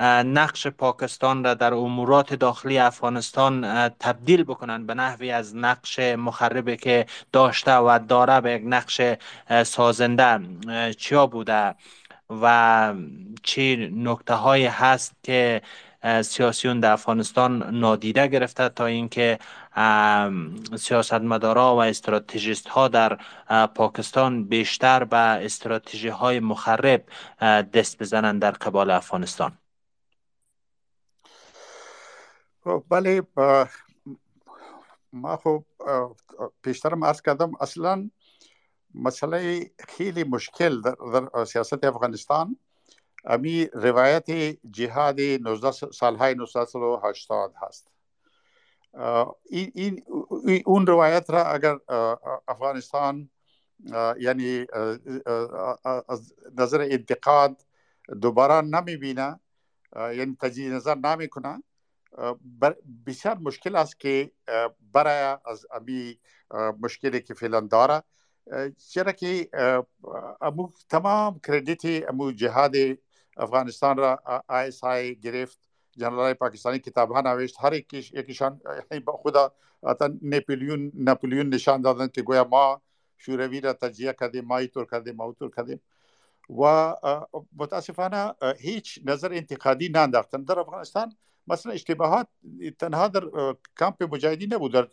نقش 0.00 0.66
پاکستان 0.66 1.44
را 1.44 1.54
در 1.54 1.74
امورات 1.74 2.34
داخلی 2.34 2.78
افغانستان 2.78 3.88
تبدیل 3.88 4.44
بکنن 4.44 4.86
به 4.86 4.94
نحوی 4.94 5.30
از 5.30 5.56
نقش 5.56 5.98
مخربی 5.98 6.76
که 6.76 7.06
داشته 7.32 7.74
و 7.74 7.98
داره 8.08 8.40
به 8.40 8.52
یک 8.52 8.62
نقش 8.66 9.00
سازنده 9.62 10.40
چیا 10.94 11.26
بوده 11.26 11.74
و 12.30 12.94
چی 13.42 13.90
نکته 13.96 14.34
هایی 14.34 14.66
هست 14.66 15.14
که 15.22 15.62
سیاسیون 16.22 16.80
در 16.80 16.92
افغانستان 16.92 17.76
نادیده 17.76 18.26
گرفته 18.26 18.68
تا 18.68 18.86
اینکه 18.86 19.38
سیاستمدارا 20.76 21.76
و 21.76 21.82
استراتژیست 21.82 22.68
ها 22.68 22.88
در 22.88 23.18
پاکستان 23.74 24.44
بیشتر 24.44 25.04
به 25.04 25.16
استراتژی 25.16 26.08
های 26.08 26.40
مخرب 26.40 27.04
دست 27.74 27.98
بزنند 27.98 28.42
در 28.42 28.50
قبال 28.50 28.90
افغانستان. 28.90 29.61
بله 32.64 33.22
ما 35.12 35.36
خب 35.36 35.64
پیشترم 36.62 37.04
عرض 37.04 37.22
کردم 37.22 37.52
اصلا 37.60 38.10
مسئله 38.94 39.70
خیلی 39.88 40.24
مشکل 40.24 40.80
در, 40.80 40.96
در 41.12 41.44
سیاست 41.44 41.84
افغانستان. 41.84 42.56
امی 43.24 43.66
روایت 43.66 44.30
جهاد 44.70 45.20
19 45.20 45.70
سالهای 45.72 46.32
1980 46.32 47.54
هست. 47.62 47.88
این, 49.50 49.72
این 49.74 50.02
اون 50.66 50.86
روایت 50.86 51.30
را 51.30 51.44
اگر 51.44 51.78
افغانستان 52.48 53.30
یعنی 54.18 54.66
از 56.08 56.34
نظر 56.58 56.80
انتقاد 56.80 57.62
دوباره 58.22 58.60
نمی 58.60 58.96
بینه 58.96 59.40
یعنی 59.96 60.36
تجدید 60.40 60.72
نظر 60.72 60.94
نمی 60.94 61.28
کنه 61.28 61.62
بسیار 63.06 63.38
مشکل 63.38 63.76
است 63.76 64.00
که 64.00 64.32
برای 64.92 65.36
از 65.46 65.66
امی 65.72 66.18
مشکلی 66.80 67.20
که 67.20 67.34
فعلا 67.34 67.60
داره 67.60 68.02
چرا 68.88 69.12
که 69.12 69.48
امو 70.40 70.70
تمام 70.88 71.40
کردیت 71.40 72.08
امو 72.08 72.32
جهاد 72.32 72.74
افغانستان 73.36 73.96
را 73.96 74.22
ISI 74.48 75.14
گرفت 75.14 75.58
جنرال 75.96 76.34
پاکستانی 76.34 76.78
کتاب 76.78 77.12
ها 77.12 77.20
نوشت 77.20 77.56
هر 77.60 77.74
یکیشان 77.92 78.60
خود 79.06 79.54
را 80.22 80.32
ناپلیون 80.32 80.92
ناپلیون 80.94 81.48
نشان 81.48 81.82
دادن 81.82 82.08
که 82.08 82.22
گویا 82.22 82.44
ما 82.44 82.82
شوروی 83.16 83.60
را 83.60 83.72
تجزیه 83.72 84.12
کردیم 84.20 84.44
ما 84.44 84.66
طور 84.66 84.86
کردیم 84.90 85.16
ما 85.16 85.32
طور 85.32 85.50
کردیم. 85.56 85.80
و 86.60 86.94
متاسفانه 87.56 88.34
هیچ 88.58 89.00
نظر 89.04 89.32
انتقادی 89.32 89.88
نانداختن. 89.88 90.42
در 90.42 90.58
افغانستان 90.58 91.16
مثلا 91.46 91.72
اشتباهات 91.72 92.26
تنها 92.78 93.08
در 93.08 93.22
کمپ 93.78 94.14
مجاهدین 94.14 94.54
نبود. 94.54 94.72
در 94.72 94.88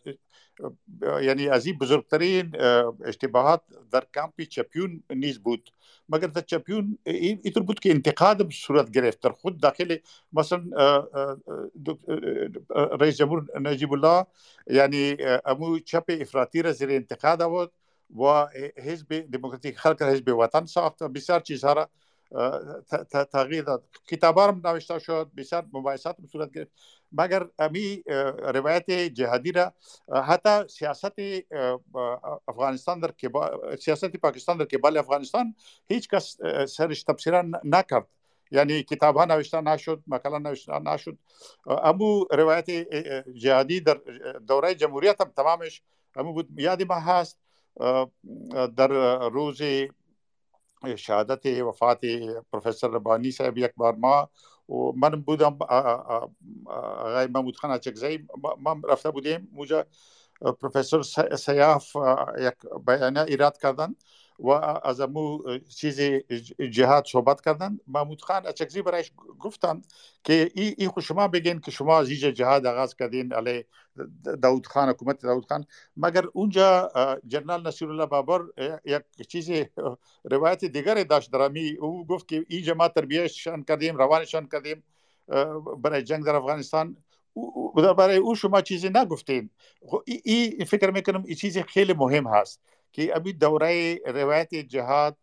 یعنی 1.21 1.47
از 1.47 1.65
این 1.65 1.77
بزرگترین 1.77 2.55
اشتباهات 3.05 3.61
در 3.91 4.03
کمپ 4.15 4.41
چپیون 4.41 5.03
نیز 5.09 5.39
بود. 5.39 5.69
مگر 6.09 6.27
در 6.27 6.41
چپیون 6.41 6.97
اینطور 7.05 7.63
بود 7.63 7.79
که 7.79 7.89
انتقاد 7.89 8.51
صورت 8.51 8.91
گرفت. 8.91 9.21
در 9.21 9.29
خود 9.29 9.61
داخل 9.61 9.97
مثلا 10.33 10.63
رئیس 12.75 13.17
جمهور 13.17 13.59
نجیب 13.59 13.93
الله 13.93 14.25
یعنی 14.67 15.17
امو 15.45 15.79
چپ 15.79 16.03
افراطی 16.21 16.61
را 16.61 16.71
زیر 16.71 16.89
انتقاد 16.89 17.41
آورد 17.41 17.71
و 18.19 18.47
حزب 18.77 19.25
دموکراتیک 19.31 19.77
خلق 19.77 20.01
حزب 20.01 20.27
وطن 20.37 20.65
ساخت. 20.65 21.03
بسیار 21.03 21.39
چیزها 21.39 21.73
را 21.73 21.89
تغییر 23.31 23.63
داد. 23.63 23.83
کتاب 24.07 24.37
هم 24.37 24.61
نوشته 24.67 24.99
شد 24.99 25.31
بسیار 25.37 25.65
مباحثات 25.73 26.15
صورت 26.31 26.51
گرفت. 26.51 26.71
مگر 27.11 27.47
امی 27.59 28.03
روایت 28.37 28.91
جهادی 28.91 29.51
را 29.51 29.73
حتی 30.13 30.67
سیاست 30.67 31.13
افغانستان 32.47 32.99
در 32.99 33.13
سیاست 33.79 34.17
پاکستان 34.17 34.57
در 34.57 34.65
کبال 34.65 34.97
افغانستان 34.97 35.55
هیچ 35.87 36.09
کس 36.09 36.37
سرش 36.67 37.03
تبصره 37.03 37.43
نکرد. 37.63 38.07
یعنی 38.51 38.83
کتاب 38.83 39.17
ها 39.17 39.25
نوشته 39.25 39.61
نشد 39.61 40.03
مقاله 40.07 40.39
نوشته 40.39 40.79
نشد. 40.79 41.17
امو 41.65 42.25
روایت 42.31 42.69
جهادی 43.33 43.81
در 43.81 43.93
دوره 44.47 44.75
جمهوریت 44.75 45.21
هم 45.21 45.31
تمامش 45.37 45.81
امو 46.15 46.33
بود. 46.33 46.49
یادی 46.59 46.83
ما 46.83 46.95
هست 46.95 47.39
در 48.77 48.87
روز 49.29 49.61
شهادت 50.95 51.45
وفات 51.45 51.99
پروفسور 52.51 52.91
ربانی 52.91 53.31
صاحب 53.31 53.57
یک 53.57 53.71
بار 53.77 53.95
ما 53.95 54.29
و 54.69 54.91
من 54.95 55.21
بودم 55.21 55.57
آقای 55.61 57.27
محمود 57.27 57.57
خان 57.57 57.71
اچکزی 57.71 58.27
ما 58.57 58.81
رفته 58.89 59.11
بودیم 59.11 59.49
موجه 59.51 59.85
پروفسور 60.61 61.03
سیاف 61.35 61.95
یک 62.39 62.53
بیانیه 62.87 63.23
ایراد 63.23 63.57
کردن. 63.57 63.95
و 64.39 64.49
از 64.83 65.01
امو 65.01 65.57
چیز 65.75 66.01
جهاد 66.71 67.05
صحبت 67.07 67.41
کردن. 67.41 67.79
محمود 67.87 68.21
خان 68.21 68.47
اچکزی 68.47 68.81
برایش 68.81 69.11
گفتند 69.39 69.87
که 70.23 70.51
ای, 70.55 70.75
ای 70.77 70.87
خود 70.87 71.03
شما 71.03 71.27
بگین 71.27 71.59
که 71.59 71.71
شما 71.71 71.99
از 71.99 72.09
جهاد 72.09 72.65
آغاز 72.65 72.95
کردین 72.95 73.33
علی 73.33 73.65
داود 74.41 74.67
خان 74.67 74.89
حکومت 74.89 75.21
داود 75.21 75.45
خان. 75.49 75.65
مگر 75.97 76.25
اونجا 76.33 76.91
جنرال 77.27 77.67
نصیر 77.67 77.89
الله 77.89 78.05
بابر 78.05 78.41
یک 78.85 79.27
چیز 79.27 79.51
روایت 80.23 80.65
دیگر 80.65 81.03
داشت 81.03 81.31
درامی 81.31 81.77
او 81.79 82.07
گفت 82.07 82.27
که 82.27 82.45
اینجا 82.47 82.73
ما 82.73 82.87
تربیهشان 82.87 83.63
کردیم 83.63 83.97
روانشان 83.97 84.47
کردیم 84.47 84.83
برای 85.83 86.03
جنگ 86.03 86.25
در 86.25 86.35
افغانستان. 86.35 86.97
برای 87.97 88.17
او 88.17 88.35
شما 88.35 88.61
چیزی 88.61 88.89
نگفتین. 88.89 89.49
این 90.05 90.21
ای 90.23 90.65
فکر 90.65 90.91
می‌کنم 90.91 91.23
این 91.25 91.35
چیز 91.35 91.57
خیلی 91.57 91.93
مهم 91.93 92.27
هست. 92.27 92.61
که 92.91 93.15
ابی 93.15 93.33
دوره 93.33 93.99
روایت 94.05 94.55
جهاد 94.55 95.17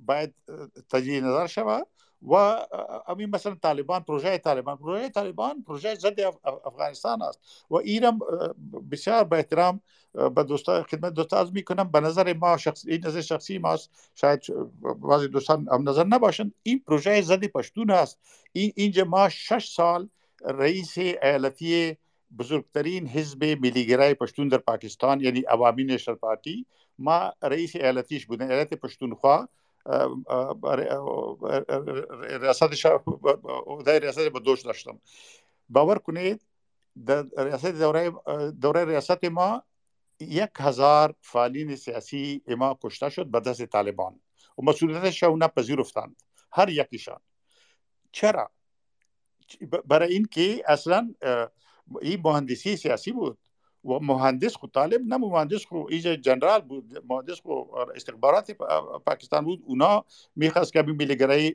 باید 0.00 0.34
تجدید 0.90 1.24
نظر 1.24 1.46
شود 1.46 1.86
و 2.22 2.34
امی 3.06 3.26
مثلا 3.26 3.54
طالبان 3.54 4.02
پروژه 4.02 4.38
طالبان 4.38 4.76
پروژه 4.76 5.08
طالبان 5.08 5.62
پروژه 5.62 5.94
ضد 5.94 6.20
افغانستان 6.64 7.22
است 7.22 7.40
و 7.70 7.76
ایرم 7.76 8.18
بسیار 8.90 9.24
به 9.24 9.36
احترام 9.36 9.80
به 10.12 10.42
دوستا 10.42 10.82
خدمت 10.82 11.12
دوستا 11.12 11.40
از 11.40 11.52
می‌کنم 11.52 11.90
به 11.90 12.00
نظر 12.00 12.32
ما 12.32 12.56
شخص 12.56 12.84
این 12.86 13.06
نظر 13.06 13.20
شخصی 13.20 13.58
ماست 13.58 13.90
شاید 14.14 14.42
بعضی 15.02 15.28
دوستان 15.28 15.68
هم 15.72 15.88
نظر 15.88 16.04
نباشند 16.04 16.54
این 16.62 16.82
پروژه 16.86 17.22
ضد 17.22 17.46
پشتون 17.46 17.90
است. 17.90 18.18
این 18.52 18.72
اینجا 18.76 19.04
ما 19.04 19.28
شش 19.28 19.72
سال 19.74 20.08
رئیس 20.44 20.98
ایالتی 20.98 21.96
بزرگترین 22.38 23.06
حزب 23.06 23.44
ملیگرای 23.44 24.14
پشتون 24.14 24.48
در 24.48 24.58
پاکستان 24.58 25.20
یعنی 25.20 25.40
عوامی 25.40 25.84
نشنل 25.84 26.14
پارتی 26.14 26.66
ما 26.98 27.32
رئیس 27.42 27.76
ایالتیش 27.76 28.26
بودن. 28.26 28.50
ایالت 28.50 28.74
پشتونخوا 28.74 29.48
ریاستش 32.40 32.86
در 33.84 34.00
ریاست 34.00 34.28
به 34.28 34.40
دوش 34.40 34.62
داشتم. 34.62 35.00
باور 35.68 35.98
کنید 35.98 36.46
در 37.06 37.26
ریاست 37.38 37.66
دوره, 37.66 38.10
دوره 38.60 38.84
ریاست 38.84 39.24
ما 39.24 39.62
یک 40.20 40.50
هزار 40.56 41.14
فعالین 41.20 41.76
سیاسی 41.76 42.42
ما 42.48 42.78
کشته 42.82 43.08
شد 43.08 43.26
به 43.26 43.40
دست 43.40 43.66
طالبان 43.66 44.20
و 44.58 44.62
مسئولیتش 44.62 45.22
اونا 45.22 45.48
پذیرفتند. 45.48 46.22
هر 46.52 46.68
یکیشان. 46.68 47.20
چرا؟ 48.12 48.50
برای 49.86 50.12
اینکه 50.12 50.62
اصلا 50.66 51.14
این 52.02 52.20
مهندسی 52.24 52.76
سیاسی 52.76 53.12
بود 53.12 53.38
و 53.84 53.98
مهندس 53.98 54.56
خود 54.56 54.72
طالب 54.72 55.00
نه 55.06 55.16
مهندس 55.16 55.64
خود 55.64 55.92
ایجا 55.92 56.16
جنرال 56.16 56.60
بود 56.60 57.04
مهندس 57.08 57.40
خود 57.40 57.68
استخبارات 57.94 58.50
پاکستان 59.06 59.44
بود. 59.44 59.62
اونا 59.66 60.04
می‌خواست 60.36 60.72
که 60.72 60.82
ملیگرای 60.82 61.54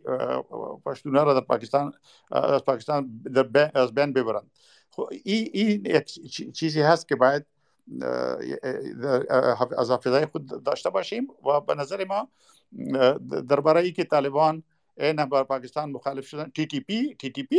پشتونه 0.86 1.24
را 1.24 1.34
در 1.34 1.46
پاکستان 1.46 1.94
از 2.32 2.66
پاکستان 2.66 3.22
در 3.34 3.72
از 3.74 3.94
بین 3.94 4.14
ببرند. 4.14 4.52
این 5.24 5.50
این 5.54 6.02
چیزی 6.54 6.82
هست 6.82 7.08
که 7.08 7.16
باید 7.16 7.46
از 9.78 9.92
حافظه 9.92 10.26
خود 10.26 10.64
داشته 10.64 10.90
باشیم 10.90 11.28
و 11.46 11.62
به 11.62 11.76
نظر 11.76 12.06
ما 12.06 12.30
درباره 13.50 13.82
ای 13.82 13.92
که 13.92 14.04
طالبان 14.04 14.64
این 15.00 15.16
بر 15.16 15.44
پاکستان 15.44 15.92
مخالف 15.92 16.28
شدن. 16.28 16.50
تی 16.50 16.66
تی 16.66 16.80
پی 16.80 17.16
تی 17.20 17.30
تی 17.30 17.44
پی 17.44 17.58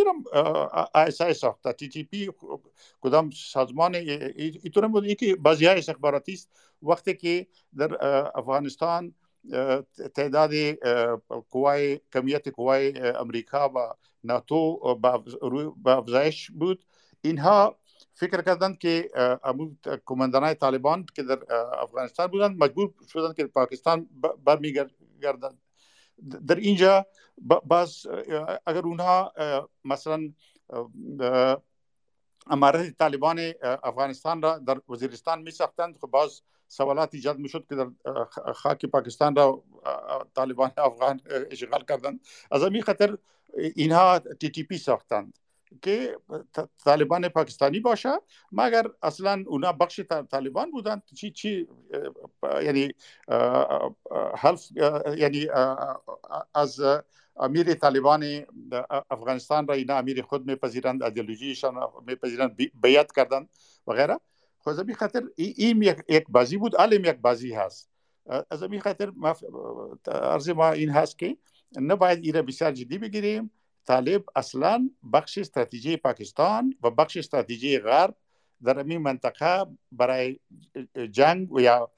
آی 0.94 1.35
ساخته 1.35 1.73
تی 1.73 1.89
تی 1.89 2.02
پی 2.02 2.31
کدام 3.01 3.31
سازمان 3.31 3.94
اینطور 3.94 4.89
بود؟ 4.89 5.05
یکی 5.05 5.35
بعضی 5.35 5.66
های 5.66 5.78
استخباراتی 5.78 6.32
است. 6.32 6.51
وقتی 6.82 7.15
که 7.15 7.47
در 7.77 8.06
افغانستان 8.39 9.15
تعداد 10.15 10.51
قوای 11.51 12.01
کمیت 12.12 12.48
قوای 12.48 12.98
امریکا 12.98 13.69
و 13.69 13.78
ناتو 14.24 14.94
به 15.85 15.90
افزایش 15.90 16.51
بود. 16.51 16.85
اینها 17.20 17.78
فکر 18.15 18.43
کردند 18.43 18.78
که 18.78 19.10
کماندانای 20.06 20.55
طالبان 20.55 21.06
که 21.15 21.23
در 21.23 21.39
افغانستان 21.82 22.27
بودند 22.27 22.62
مجبور 22.62 22.93
شدند 23.12 23.36
که 23.36 23.47
پاکستان 23.47 24.09
برمیگردند 24.44 25.59
در 26.46 26.54
اینجا 26.54 27.06
باز 27.64 28.06
اگر 28.66 28.82
اونها 28.82 29.32
مثلا 29.84 30.32
امارت 32.46 32.98
طالبان 32.98 33.52
افغانستان 33.62 34.42
را 34.42 34.58
در 34.58 34.80
وزیرستان 34.88 35.42
می 35.42 35.50
ساختند 35.50 35.98
خب 35.98 36.06
باز 36.06 36.42
سوالات 36.68 37.14
ایجاد 37.14 37.38
می 37.38 37.48
شد 37.48 37.66
که 37.68 37.74
در 37.74 37.88
خاک 38.52 38.86
پاکستان 38.86 39.36
را 39.36 39.62
طالبان 40.34 40.70
افغان 40.76 41.20
اشغال 41.50 41.84
کردند. 41.84 42.20
از 42.50 42.62
همین 42.62 42.82
خاطر 42.82 43.18
اینها 43.74 44.18
تی 44.18 44.50
تی 44.50 44.62
پی 44.62 44.78
ساختند 44.78 45.38
که 45.82 46.16
طالبان 46.84 47.28
پاکستانی 47.28 47.80
باشه. 47.80 48.12
مگر 48.52 48.86
اصلا 49.02 49.44
اونا 49.46 49.72
بخش 49.72 50.00
طالبان 50.30 50.70
بودند 50.70 51.02
چی 51.14 51.30
چی 51.30 51.68
یعنی 52.62 52.94
حلف 54.36 54.68
یعنی 55.16 55.46
از 56.54 56.80
امیر 57.36 57.74
طالبان 57.74 58.46
افغانستان 59.10 59.66
را 59.68 59.74
اینا 59.74 59.98
امیر 59.98 60.22
خود 60.22 60.46
میپذیرند 60.46 61.02
ایدئولوژیشان 61.02 61.74
میپذیرند 62.06 62.56
بیعت 62.82 63.12
کردند 63.12 63.48
و 63.86 63.92
غیره. 63.92 64.18
خود 64.58 64.76
خب 64.76 64.92
خاطر 64.92 65.22
این 65.36 65.82
یک 66.08 66.24
بازی 66.28 66.56
بود. 66.56 66.76
علم 66.76 67.04
یک 67.04 67.16
بازی 67.16 67.52
هست. 67.52 67.90
از 68.50 68.62
این 68.62 68.80
خاطر 68.80 69.12
عرض 70.06 70.48
ما 70.48 70.70
این 70.70 70.90
هست 70.90 71.18
که 71.18 71.36
نباید 71.76 72.24
ایره 72.24 72.42
بسیار 72.42 72.72
جدی 72.72 72.98
بگیریم. 72.98 73.50
طالب 73.89 74.24
اصلا 74.36 74.90
بخش 75.12 75.39
استراتژی 75.39 75.97
پاکستان 75.97 76.74
و 76.82 76.90
بخش 76.90 77.16
استراتژی 77.16 77.78
غرب 77.78 78.15
در 78.65 78.78
این 78.78 78.98
منطقه 78.98 79.66
برای 79.93 80.39
جنگ 81.10 81.52
و 81.52 81.60
یا 81.60 81.90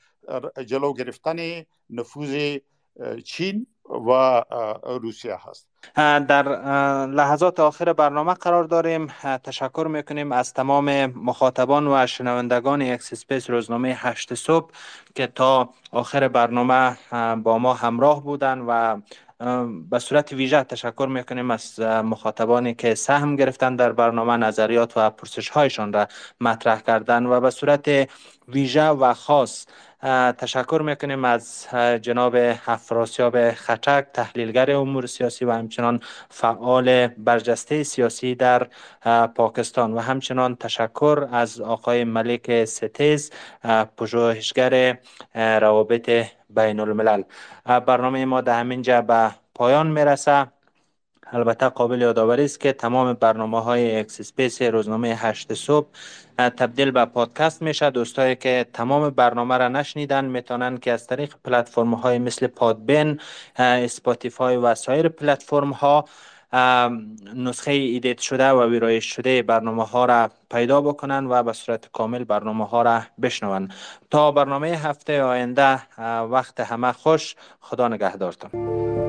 جلو 0.67 0.93
گرفتن 0.93 1.37
نفوذ 1.91 2.59
چین 3.25 3.67
و 4.09 4.43
روسیه 4.85 5.37
هست. 5.49 5.67
در 6.29 6.49
لحظات 7.07 7.61
آخر 7.61 7.93
برنامه 7.93 8.35
قرار 8.35 8.65
داریم. 8.65 9.07
تشکر 9.45 9.87
می‌کنیم 9.91 10.33
از 10.33 10.55
تمام 10.55 11.07
مخاطبان 11.07 11.87
و 11.87 12.07
شنوندگان 12.07 12.83
X 12.83 12.94
Space 12.94 13.51
روزنامه 13.51 13.95
هشت 13.97 14.35
صبح 14.35 14.71
که 15.15 15.27
تا 15.27 15.71
آخر 15.93 16.29
برنامه 16.29 16.97
با 17.35 17.59
ما 17.59 17.75
همراه 17.75 18.25
بودن 18.25 18.59
و 18.59 19.01
به 19.91 19.99
صورت 19.99 20.33
ویژه 20.33 20.63
تشکر 20.63 21.07
می‌کنیم 21.11 21.51
از 21.51 21.81
مخاطبانی 21.81 22.75
که 22.75 22.95
سهم 22.95 23.37
گرفتن 23.37 23.77
در 23.77 23.93
برنامه 23.93 24.37
نظریات 24.37 24.93
و 24.97 25.11
پرسش 25.11 25.49
هایشان 25.49 25.93
را 25.93 26.09
مطرح 26.41 26.81
کردن 26.81 27.27
و 27.27 27.41
به 27.41 27.51
صورت 27.51 28.11
ویژه 28.49 28.89
و 28.89 29.15
خاص 29.15 29.67
تشکر 30.39 30.83
می‌کنیم 30.85 31.25
از 31.25 31.69
جناب 32.03 32.37
افراسیاب 32.67 33.51
ختک 33.51 34.07
تحلیلگر 34.15 34.71
امور 34.71 35.07
سیاسی 35.07 35.45
و 35.45 35.53
همچنان 35.53 36.01
فعال 36.29 37.07
برجسته 37.07 37.83
سیاسی 37.83 38.35
در 38.35 38.67
پاکستان. 39.35 39.93
و 39.93 39.99
همچنان 39.99 40.57
تشکر 40.57 41.29
از 41.33 41.61
آقای 41.61 42.05
ملک 42.05 42.65
ستیز 42.65 43.31
پژوهشگر 43.97 44.99
روابط 45.35 46.27
بین 46.55 46.81
الملل 46.81 47.23
برنامه 47.65 48.25
ما 48.25 48.41
در 48.41 48.61
همین 48.61 48.83
به 48.83 49.31
پایان 49.55 49.87
می‌رسه. 49.87 50.47
البته 51.33 51.69
قابل 51.69 52.01
یادآوری 52.01 52.45
است 52.45 52.61
که 52.61 52.73
تمام 52.73 53.13
برنامه 53.13 53.61
های 53.61 53.99
X 54.01 54.11
Space 54.11 54.63
روزنامه 54.63 55.09
هشت 55.09 55.55
صبح 55.55 55.89
تبدیل 56.37 56.91
به 56.91 57.05
پادکست 57.05 57.63
میشه. 57.63 57.91
دوستایی 57.91 58.37
که 58.37 58.67
تمام 58.73 59.11
برنامه 59.11 59.59
را 59.59 59.69
نشنیدن 59.69 60.25
می‌تونن 60.25 60.79
که 60.79 60.93
از 60.93 61.07
طریق 61.07 61.35
پلتفرم 61.45 61.95
های 61.95 62.19
مثل 62.19 62.47
Podbean 62.47 63.21
Spotify 63.57 64.57
و 64.57 64.75
سایر 64.75 65.09
پلتفرم 65.09 65.71
ها 65.71 66.05
نسخه 67.35 67.71
edit 67.71 68.19
شده 68.19 68.51
و 68.51 68.71
ویرایش 68.71 69.05
شده 69.05 69.43
برنامه 69.43 69.85
ها 69.85 70.05
را 70.05 70.31
پیدا 70.51 70.81
بکنن 70.81 71.27
و 71.27 71.43
به 71.43 71.53
صورت 71.53 71.89
کامل 71.93 72.25
برنامه 72.25 72.67
ها 72.67 72.83
را 72.83 73.03
بشنون. 73.23 73.69
تا 74.11 74.33
برنامه 74.33 74.69
هفته 74.69 75.23
آینده 75.23 75.83
وقت 76.31 76.61
همه 76.61 76.93
خوش. 76.93 77.37
خدا 77.61 77.89
نگهدارتون. 77.89 79.00